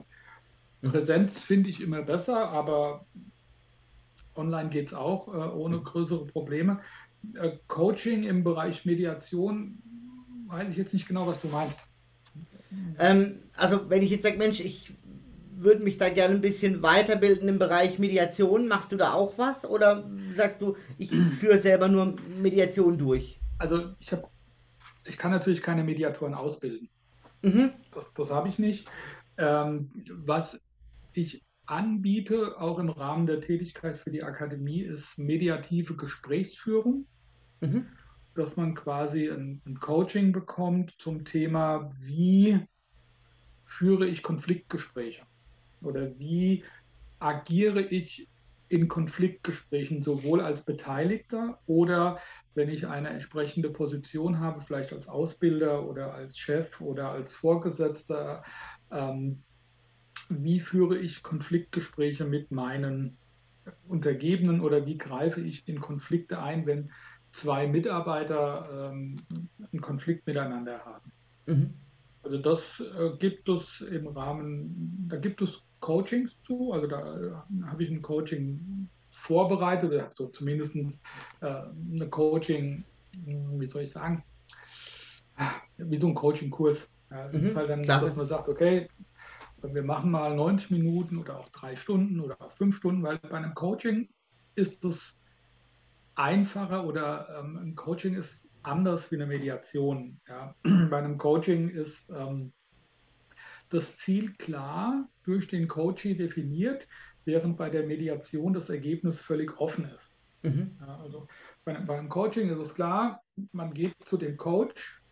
Mhm. 0.80 0.90
Präsenz 0.90 1.40
finde 1.40 1.70
ich 1.70 1.80
immer 1.80 2.02
besser, 2.02 2.48
aber 2.48 3.06
online 4.34 4.70
geht 4.70 4.88
es 4.88 4.94
auch 4.94 5.28
äh, 5.28 5.48
ohne 5.56 5.80
größere 5.80 6.26
Probleme. 6.26 6.80
Äh, 7.36 7.52
Coaching 7.66 8.24
im 8.24 8.44
Bereich 8.44 8.84
Mediation, 8.84 9.82
weiß 10.46 10.70
ich 10.70 10.76
jetzt 10.76 10.94
nicht 10.94 11.08
genau, 11.08 11.26
was 11.26 11.40
du 11.40 11.48
meinst. 11.48 11.84
Ähm, 12.98 13.40
also 13.56 13.90
wenn 13.90 14.02
ich 14.02 14.10
jetzt 14.10 14.22
sage, 14.22 14.38
Mensch, 14.38 14.60
ich 14.60 14.94
würde 15.56 15.82
mich 15.82 15.98
da 15.98 16.08
gerne 16.08 16.34
ein 16.34 16.40
bisschen 16.40 16.82
weiterbilden 16.82 17.48
im 17.48 17.58
Bereich 17.58 17.98
Mediation, 17.98 18.68
machst 18.68 18.92
du 18.92 18.96
da 18.96 19.12
auch 19.12 19.38
was? 19.38 19.64
Oder 19.64 20.08
sagst 20.32 20.62
du, 20.62 20.76
ich 20.98 21.10
führe 21.10 21.58
selber 21.58 21.88
nur 21.88 22.14
Mediation 22.40 22.96
durch? 22.96 23.40
Also 23.58 23.94
ich 23.98 24.12
habe, 24.12 24.28
ich 25.08 25.18
kann 25.18 25.30
natürlich 25.30 25.62
keine 25.62 25.84
Mediatoren 25.84 26.34
ausbilden. 26.34 26.88
Mhm. 27.42 27.72
Das, 27.92 28.12
das 28.14 28.30
habe 28.30 28.48
ich 28.48 28.58
nicht. 28.58 28.90
Ähm, 29.36 29.90
was 30.10 30.60
ich 31.14 31.44
anbiete, 31.66 32.60
auch 32.60 32.78
im 32.78 32.88
Rahmen 32.88 33.26
der 33.26 33.40
Tätigkeit 33.40 33.96
für 33.96 34.10
die 34.10 34.22
Akademie, 34.22 34.80
ist 34.80 35.18
mediative 35.18 35.96
Gesprächsführung, 35.96 37.06
Mhm. 37.60 37.86
dass 38.34 38.56
man 38.56 38.74
quasi 38.74 39.28
ein, 39.28 39.60
ein 39.66 39.80
Coaching 39.80 40.32
bekommt 40.32 40.94
zum 40.98 41.24
Thema, 41.24 41.88
wie 42.02 42.60
führe 43.64 44.06
ich 44.06 44.22
Konfliktgespräche 44.22 45.22
oder 45.82 46.16
wie 46.18 46.64
agiere 47.18 47.82
ich 47.82 48.28
in 48.68 48.88
Konfliktgesprächen 48.88 50.02
sowohl 50.02 50.40
als 50.40 50.62
Beteiligter 50.62 51.58
oder 51.66 52.18
wenn 52.54 52.68
ich 52.68 52.86
eine 52.86 53.10
entsprechende 53.10 53.70
Position 53.70 54.40
habe, 54.40 54.60
vielleicht 54.60 54.92
als 54.92 55.08
Ausbilder 55.08 55.86
oder 55.88 56.12
als 56.12 56.38
Chef 56.38 56.80
oder 56.80 57.10
als 57.10 57.34
Vorgesetzter, 57.34 58.42
ähm, 58.90 59.42
wie 60.28 60.60
führe 60.60 60.98
ich 60.98 61.22
Konfliktgespräche 61.22 62.24
mit 62.24 62.50
meinen 62.50 63.16
Untergebenen 63.86 64.60
oder 64.60 64.86
wie 64.86 64.98
greife 64.98 65.40
ich 65.40 65.66
in 65.68 65.80
Konflikte 65.80 66.40
ein, 66.42 66.66
wenn 66.66 66.90
zwei 67.30 67.66
Mitarbeiter 67.66 68.90
ähm, 68.92 69.16
einen 69.72 69.80
Konflikt 69.80 70.26
miteinander 70.26 70.84
haben. 70.84 71.12
Mhm. 71.46 71.74
Also 72.28 72.42
das 72.42 72.80
äh, 72.80 73.16
gibt 73.18 73.48
es 73.48 73.80
im 73.80 74.06
Rahmen, 74.08 75.06
da 75.08 75.16
gibt 75.16 75.40
es 75.40 75.62
Coachings 75.80 76.36
zu, 76.42 76.72
also 76.74 76.86
da 76.86 77.18
äh, 77.18 77.62
habe 77.64 77.82
ich 77.82 77.90
ein 77.90 78.02
Coaching 78.02 78.90
vorbereitet, 79.08 79.90
oder 79.90 80.10
so 80.14 80.28
zumindest 80.28 80.76
äh, 81.40 81.46
eine 81.46 82.10
Coaching, 82.10 82.84
hm, 83.14 83.58
wie 83.58 83.66
soll 83.66 83.82
ich 83.82 83.90
sagen, 83.90 84.22
wie 85.78 85.98
so 85.98 86.08
ein 86.08 86.14
Coaching-Kurs. 86.14 86.86
Ja, 87.10 87.28
das 87.28 87.40
Mhm, 87.40 87.46
ist 87.48 87.56
halt 87.56 87.70
dann, 87.70 87.82
klasse. 87.82 88.06
dass 88.08 88.16
man 88.16 88.28
sagt, 88.28 88.48
okay, 88.50 88.88
wir 89.62 89.82
machen 89.82 90.10
mal 90.10 90.36
90 90.36 90.70
Minuten 90.70 91.16
oder 91.16 91.38
auch 91.40 91.48
drei 91.48 91.76
Stunden 91.76 92.20
oder 92.20 92.38
auch 92.42 92.52
fünf 92.52 92.76
Stunden, 92.76 93.02
weil 93.02 93.18
bei 93.20 93.38
einem 93.38 93.54
Coaching 93.54 94.10
ist 94.54 94.84
es 94.84 95.18
einfacher 96.14 96.84
oder 96.84 97.26
ähm, 97.40 97.56
ein 97.56 97.74
Coaching 97.74 98.16
ist 98.16 98.47
anders 98.68 99.10
wie 99.10 99.16
eine 99.16 99.26
Mediation. 99.26 100.20
Ja. 100.28 100.54
Bei 100.90 100.98
einem 100.98 101.18
Coaching 101.18 101.68
ist 101.70 102.10
ähm, 102.10 102.52
das 103.70 103.96
Ziel 103.96 104.32
klar 104.34 105.08
durch 105.24 105.48
den 105.48 105.68
Coachee 105.68 106.14
definiert, 106.14 106.86
während 107.24 107.58
bei 107.58 107.68
der 107.68 107.86
Mediation 107.86 108.54
das 108.54 108.70
Ergebnis 108.70 109.20
völlig 109.20 109.60
offen 109.60 109.84
ist. 109.94 110.18
Mhm. 110.42 110.78
Ja, 110.80 110.98
also 111.00 111.26
bei 111.64 111.76
einem, 111.76 111.86
bei 111.86 111.98
einem 111.98 112.08
Coaching 112.08 112.48
ist 112.48 112.58
es 112.58 112.74
klar, 112.74 113.22
man 113.52 113.74
geht 113.74 113.94
zu 114.04 114.16
dem 114.16 114.36
Coach 114.36 115.02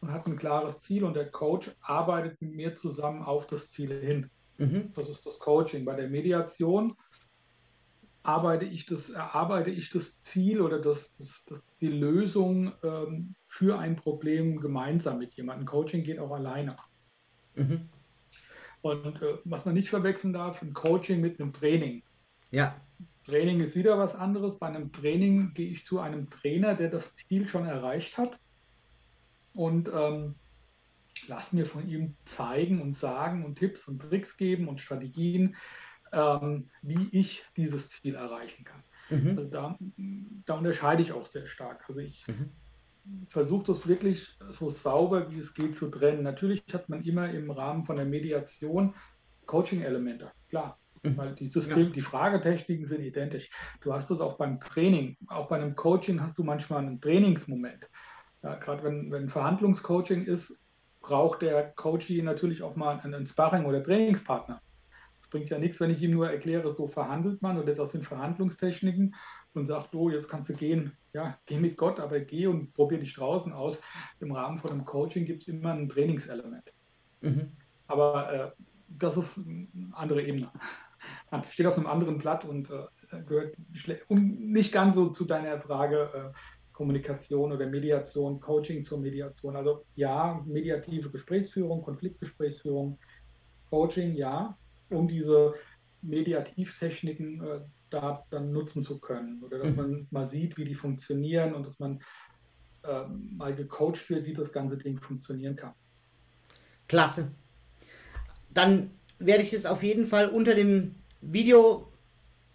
und 0.00 0.12
hat 0.12 0.26
ein 0.26 0.36
klares 0.36 0.78
Ziel 0.78 1.04
und 1.04 1.14
der 1.14 1.30
Coach 1.30 1.70
arbeitet 1.80 2.40
mit 2.40 2.54
mir 2.54 2.74
zusammen 2.74 3.22
auf 3.22 3.46
das 3.46 3.68
Ziel 3.68 4.00
hin. 4.00 4.30
Mhm. 4.58 4.92
Das 4.94 5.08
ist 5.08 5.26
das 5.26 5.38
Coaching. 5.38 5.84
Bei 5.84 5.94
der 5.94 6.08
Mediation 6.08 6.96
arbeite 8.24 8.64
ich 8.64 8.86
das, 8.86 9.10
erarbeite 9.10 9.70
ich 9.70 9.90
das 9.90 10.18
Ziel 10.18 10.60
oder 10.60 10.80
das, 10.80 11.12
das, 11.14 11.44
das, 11.44 11.62
die 11.80 11.88
Lösung 11.88 12.72
ähm, 12.82 13.34
für 13.46 13.78
ein 13.78 13.96
Problem 13.96 14.60
gemeinsam 14.60 15.18
mit 15.18 15.34
jemandem. 15.34 15.66
Coaching 15.66 16.02
geht 16.02 16.18
auch 16.18 16.32
alleine. 16.32 16.74
Mhm. 17.54 17.88
Und 18.80 19.22
äh, 19.22 19.38
was 19.44 19.66
man 19.66 19.74
nicht 19.74 19.90
verwechseln 19.90 20.32
darf, 20.32 20.62
ein 20.62 20.72
Coaching 20.72 21.20
mit 21.20 21.38
einem 21.38 21.52
Training. 21.52 22.02
Ja. 22.50 22.74
Training 23.26 23.60
ist 23.60 23.76
wieder 23.76 23.98
was 23.98 24.14
anderes. 24.14 24.58
Bei 24.58 24.68
einem 24.68 24.90
Training 24.90 25.52
gehe 25.54 25.70
ich 25.70 25.84
zu 25.84 26.00
einem 26.00 26.28
Trainer, 26.30 26.74
der 26.74 26.88
das 26.88 27.12
Ziel 27.12 27.46
schon 27.46 27.66
erreicht 27.66 28.16
hat 28.16 28.38
und 29.54 29.90
ähm, 29.94 30.34
lass 31.28 31.52
mir 31.52 31.66
von 31.66 31.88
ihm 31.88 32.16
zeigen 32.24 32.80
und 32.80 32.96
sagen 32.96 33.44
und 33.44 33.58
Tipps 33.58 33.86
und 33.86 34.00
Tricks 34.00 34.36
geben 34.36 34.68
und 34.68 34.80
Strategien, 34.80 35.56
ähm, 36.14 36.70
wie 36.82 37.08
ich 37.12 37.44
dieses 37.56 37.90
Ziel 37.90 38.14
erreichen 38.14 38.64
kann. 38.64 38.82
Mhm. 39.10 39.28
Also 39.30 39.44
da, 39.44 39.78
da, 40.46 40.54
unterscheide 40.54 41.02
ich 41.02 41.12
auch 41.12 41.26
sehr 41.26 41.46
stark. 41.46 41.84
Also 41.88 42.00
ich 42.00 42.26
mhm. 42.26 42.50
versuche 43.28 43.66
das 43.66 43.86
wirklich 43.86 44.36
so 44.50 44.70
sauber 44.70 45.30
wie 45.30 45.38
es 45.38 45.54
geht 45.54 45.74
zu 45.74 45.88
trennen. 45.88 46.22
Natürlich 46.22 46.62
hat 46.72 46.88
man 46.88 47.02
immer 47.02 47.30
im 47.30 47.50
Rahmen 47.50 47.84
von 47.84 47.96
der 47.96 48.06
Mediation 48.06 48.94
Coaching-Elemente, 49.46 50.30
klar. 50.48 50.78
Mhm. 51.02 51.16
Weil 51.18 51.34
die 51.34 51.46
System, 51.46 51.86
ja. 51.86 51.90
die 51.90 52.00
Fragetechniken 52.00 52.86
sind 52.86 53.02
identisch. 53.02 53.50
Du 53.82 53.92
hast 53.92 54.10
das 54.10 54.20
auch 54.20 54.38
beim 54.38 54.58
Training. 54.58 55.16
Auch 55.26 55.48
bei 55.48 55.56
einem 55.56 55.74
Coaching 55.74 56.20
hast 56.22 56.38
du 56.38 56.44
manchmal 56.44 56.80
einen 56.80 57.00
Trainingsmoment. 57.00 57.88
Ja, 58.42 58.54
Gerade 58.56 58.84
wenn, 58.84 59.10
wenn 59.10 59.28
Verhandlungscoaching 59.28 60.24
ist, 60.24 60.60
braucht 61.00 61.42
der 61.42 61.72
Coachie 61.72 62.22
natürlich 62.22 62.62
auch 62.62 62.76
mal 62.76 62.98
einen 63.00 63.26
Sparring- 63.26 63.66
oder 63.66 63.82
Trainingspartner. 63.82 64.62
Bringt 65.34 65.50
ja 65.50 65.58
nichts, 65.58 65.80
wenn 65.80 65.90
ich 65.90 66.00
ihm 66.00 66.12
nur 66.12 66.30
erkläre, 66.30 66.70
so 66.70 66.86
verhandelt 66.86 67.42
man 67.42 67.58
oder 67.58 67.74
das 67.74 67.90
sind 67.90 68.06
Verhandlungstechniken 68.06 69.16
und 69.52 69.66
sagt, 69.66 69.92
oh, 69.92 70.08
jetzt 70.08 70.28
kannst 70.28 70.48
du 70.48 70.54
gehen, 70.54 70.96
ja, 71.12 71.36
geh 71.46 71.58
mit 71.58 71.76
Gott, 71.76 71.98
aber 71.98 72.20
geh 72.20 72.46
und 72.46 72.72
probier 72.72 73.00
dich 73.00 73.16
draußen 73.16 73.52
aus. 73.52 73.80
Im 74.20 74.30
Rahmen 74.30 74.60
von 74.60 74.70
einem 74.70 74.84
Coaching 74.84 75.24
gibt 75.24 75.42
es 75.42 75.48
immer 75.48 75.72
ein 75.72 75.88
Trainingselement. 75.88 76.72
Mhm. 77.20 77.50
Aber 77.88 78.32
äh, 78.32 78.50
das 78.86 79.16
ist 79.16 79.38
eine 79.38 79.66
andere 79.94 80.22
Ebene. 80.22 80.52
Steht 81.50 81.66
auf 81.66 81.76
einem 81.76 81.88
anderen 81.88 82.18
Blatt 82.18 82.44
und 82.44 82.70
äh, 82.70 83.20
gehört 83.26 83.56
nicht 84.08 84.70
ganz 84.70 84.94
so 84.94 85.08
zu 85.08 85.24
deiner 85.24 85.60
Frage, 85.60 86.10
äh, 86.14 86.38
Kommunikation 86.72 87.50
oder 87.50 87.66
Mediation, 87.66 88.38
Coaching 88.38 88.84
zur 88.84 89.00
Mediation. 89.00 89.56
Also 89.56 89.84
ja, 89.96 90.40
mediative 90.46 91.10
Gesprächsführung, 91.10 91.82
Konfliktgesprächsführung, 91.82 93.00
Coaching, 93.68 94.14
ja, 94.14 94.56
um 94.94 95.08
diese 95.08 95.54
Mediativtechniken 96.02 97.42
äh, 97.42 97.60
da 97.90 98.24
dann 98.30 98.52
nutzen 98.52 98.82
zu 98.82 98.98
können. 98.98 99.42
Oder 99.42 99.58
dass 99.58 99.70
mhm. 99.70 99.76
man 99.76 100.06
mal 100.10 100.26
sieht, 100.26 100.56
wie 100.56 100.64
die 100.64 100.74
funktionieren 100.74 101.54
und 101.54 101.66
dass 101.66 101.78
man 101.78 102.00
äh, 102.82 103.04
mal 103.36 103.54
gecoacht 103.54 104.10
wird, 104.10 104.26
wie 104.26 104.34
das 104.34 104.52
ganze 104.52 104.76
Ding 104.76 105.00
funktionieren 105.00 105.56
kann. 105.56 105.72
Klasse. 106.88 107.30
Dann 108.52 108.90
werde 109.18 109.42
ich 109.42 109.52
es 109.52 109.66
auf 109.66 109.82
jeden 109.82 110.06
Fall 110.06 110.28
unter 110.28 110.54
dem 110.54 110.94
Video 111.20 111.88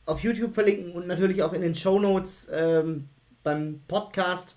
auf 0.06 0.22
YouTube 0.22 0.54
verlinken 0.54 0.94
und 0.94 1.08
natürlich 1.08 1.44
auch 1.44 1.54
in 1.54 1.62
den 1.62 1.76
Show 1.76 2.00
Notes 2.00 2.48
ähm, 2.52 3.10
beim 3.44 3.82
Podcast. 3.88 4.56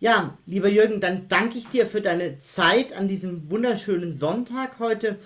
Ja, 0.00 0.36
lieber 0.46 0.68
Jürgen, 0.68 1.00
dann 1.00 1.28
danke 1.28 1.58
ich 1.58 1.68
dir 1.68 1.86
für 1.86 2.00
deine 2.00 2.40
Zeit 2.40 2.92
an 2.92 3.06
diesem 3.06 3.50
wunderschönen 3.50 4.14
Sonntag 4.14 4.78
heute 4.80 5.18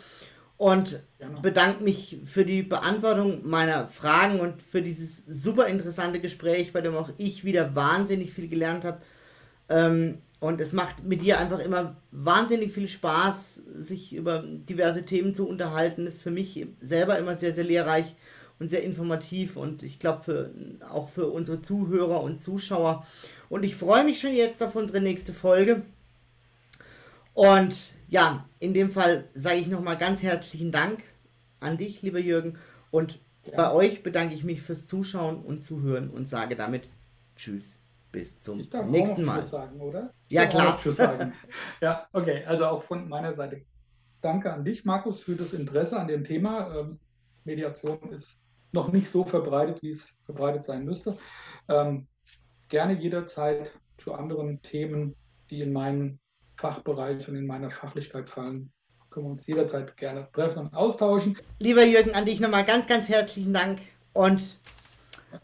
und 0.56 1.00
bedanke 1.42 1.84
mich 1.84 2.18
für 2.24 2.44
die 2.44 2.62
Beantwortung 2.62 3.46
meiner 3.46 3.88
Fragen 3.88 4.40
und 4.40 4.62
für 4.62 4.82
dieses 4.82 5.22
super 5.28 5.66
interessante 5.66 6.20
Gespräch, 6.20 6.72
bei 6.72 6.80
dem 6.80 6.94
auch 6.96 7.10
ich 7.18 7.44
wieder 7.44 7.74
wahnsinnig 7.74 8.32
viel 8.32 8.48
gelernt 8.48 8.84
habe. 8.84 9.02
Ähm, 9.68 10.18
und 10.38 10.60
es 10.60 10.72
macht 10.72 11.04
mit 11.04 11.22
dir 11.22 11.38
einfach 11.38 11.58
immer 11.60 11.96
wahnsinnig 12.10 12.72
viel 12.72 12.88
Spaß, 12.88 13.62
sich 13.74 14.14
über 14.14 14.44
diverse 14.46 15.04
Themen 15.04 15.34
zu 15.34 15.48
unterhalten. 15.48 16.06
Ist 16.06 16.22
für 16.22 16.30
mich 16.30 16.66
selber 16.80 17.18
immer 17.18 17.36
sehr, 17.36 17.54
sehr 17.54 17.64
lehrreich 17.64 18.14
und 18.58 18.68
sehr 18.68 18.82
informativ 18.82 19.56
und 19.56 19.82
ich 19.82 19.98
glaube 19.98 20.22
für, 20.22 20.50
auch 20.90 21.10
für 21.10 21.26
unsere 21.26 21.60
Zuhörer 21.62 22.22
und 22.22 22.42
Zuschauer. 22.42 23.06
Und 23.48 23.64
ich 23.64 23.76
freue 23.76 24.04
mich 24.04 24.20
schon 24.20 24.34
jetzt 24.34 24.62
auf 24.62 24.76
unsere 24.76 25.00
nächste 25.00 25.32
Folge. 25.32 25.82
Und 27.36 27.92
ja, 28.08 28.48
in 28.60 28.72
dem 28.72 28.88
Fall 28.88 29.28
sage 29.34 29.56
ich 29.56 29.66
nochmal 29.66 29.98
ganz 29.98 30.22
herzlichen 30.22 30.72
Dank 30.72 31.02
an 31.60 31.76
dich, 31.76 32.00
lieber 32.00 32.18
Jürgen. 32.18 32.56
Und 32.90 33.18
ja. 33.44 33.56
bei 33.58 33.72
euch 33.74 34.02
bedanke 34.02 34.34
ich 34.34 34.42
mich 34.42 34.62
fürs 34.62 34.86
Zuschauen 34.86 35.42
und 35.42 35.62
Zuhören 35.62 36.08
und 36.08 36.26
sage 36.26 36.56
damit 36.56 36.88
Tschüss. 37.36 37.78
Bis 38.10 38.40
zum 38.40 38.56
nächsten 38.56 39.22
Mal. 39.22 39.42
Sagen, 39.42 39.78
oder? 39.82 40.14
Ich 40.28 40.34
ja, 40.34 40.46
klar. 40.46 40.78
Sagen. 40.82 41.34
ja, 41.82 42.08
okay. 42.14 42.42
Also 42.46 42.64
auch 42.64 42.82
von 42.82 43.06
meiner 43.06 43.34
Seite 43.34 43.60
danke 44.22 44.50
an 44.50 44.64
dich, 44.64 44.86
Markus, 44.86 45.20
für 45.20 45.36
das 45.36 45.52
Interesse 45.52 46.00
an 46.00 46.08
dem 46.08 46.24
Thema. 46.24 46.74
Ähm, 46.74 46.98
Mediation 47.44 47.98
ist 48.12 48.38
noch 48.72 48.90
nicht 48.90 49.10
so 49.10 49.24
verbreitet, 49.24 49.82
wie 49.82 49.90
es 49.90 50.14
verbreitet 50.24 50.64
sein 50.64 50.86
müsste. 50.86 51.18
Ähm, 51.68 52.06
gerne 52.68 52.94
jederzeit 52.94 53.72
zu 53.98 54.14
anderen 54.14 54.62
Themen, 54.62 55.14
die 55.50 55.60
in 55.60 55.74
meinen 55.74 56.18
Fachbereich 56.56 57.28
und 57.28 57.36
in 57.36 57.46
meiner 57.46 57.70
Fachlichkeit 57.70 58.28
fallen, 58.28 58.70
können 59.10 59.26
wir 59.26 59.30
uns 59.32 59.46
jederzeit 59.46 59.96
gerne 59.96 60.28
treffen 60.32 60.60
und 60.60 60.74
austauschen. 60.74 61.38
Lieber 61.58 61.84
Jürgen, 61.84 62.14
an 62.14 62.26
dich 62.26 62.40
nochmal 62.40 62.64
ganz, 62.64 62.86
ganz 62.86 63.08
herzlichen 63.08 63.52
Dank 63.52 63.80
und 64.12 64.58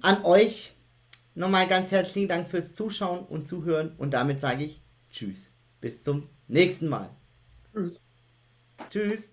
an 0.01 0.25
euch 0.25 0.75
nochmal 1.35 1.67
ganz 1.67 1.91
herzlichen 1.91 2.29
Dank 2.29 2.49
fürs 2.49 2.75
Zuschauen 2.75 3.21
und 3.21 3.49
Zuhören 3.49 3.95
und 3.99 4.13
damit 4.13 4.41
sage 4.41 4.65
ich 4.65 4.83
Tschüss. 5.11 5.51
Bis 5.81 6.03
zum 6.03 6.29
nächsten 6.49 6.89
Mal. 6.89 7.11
Tschüss. 7.73 8.01
Tschüss. 8.91 9.31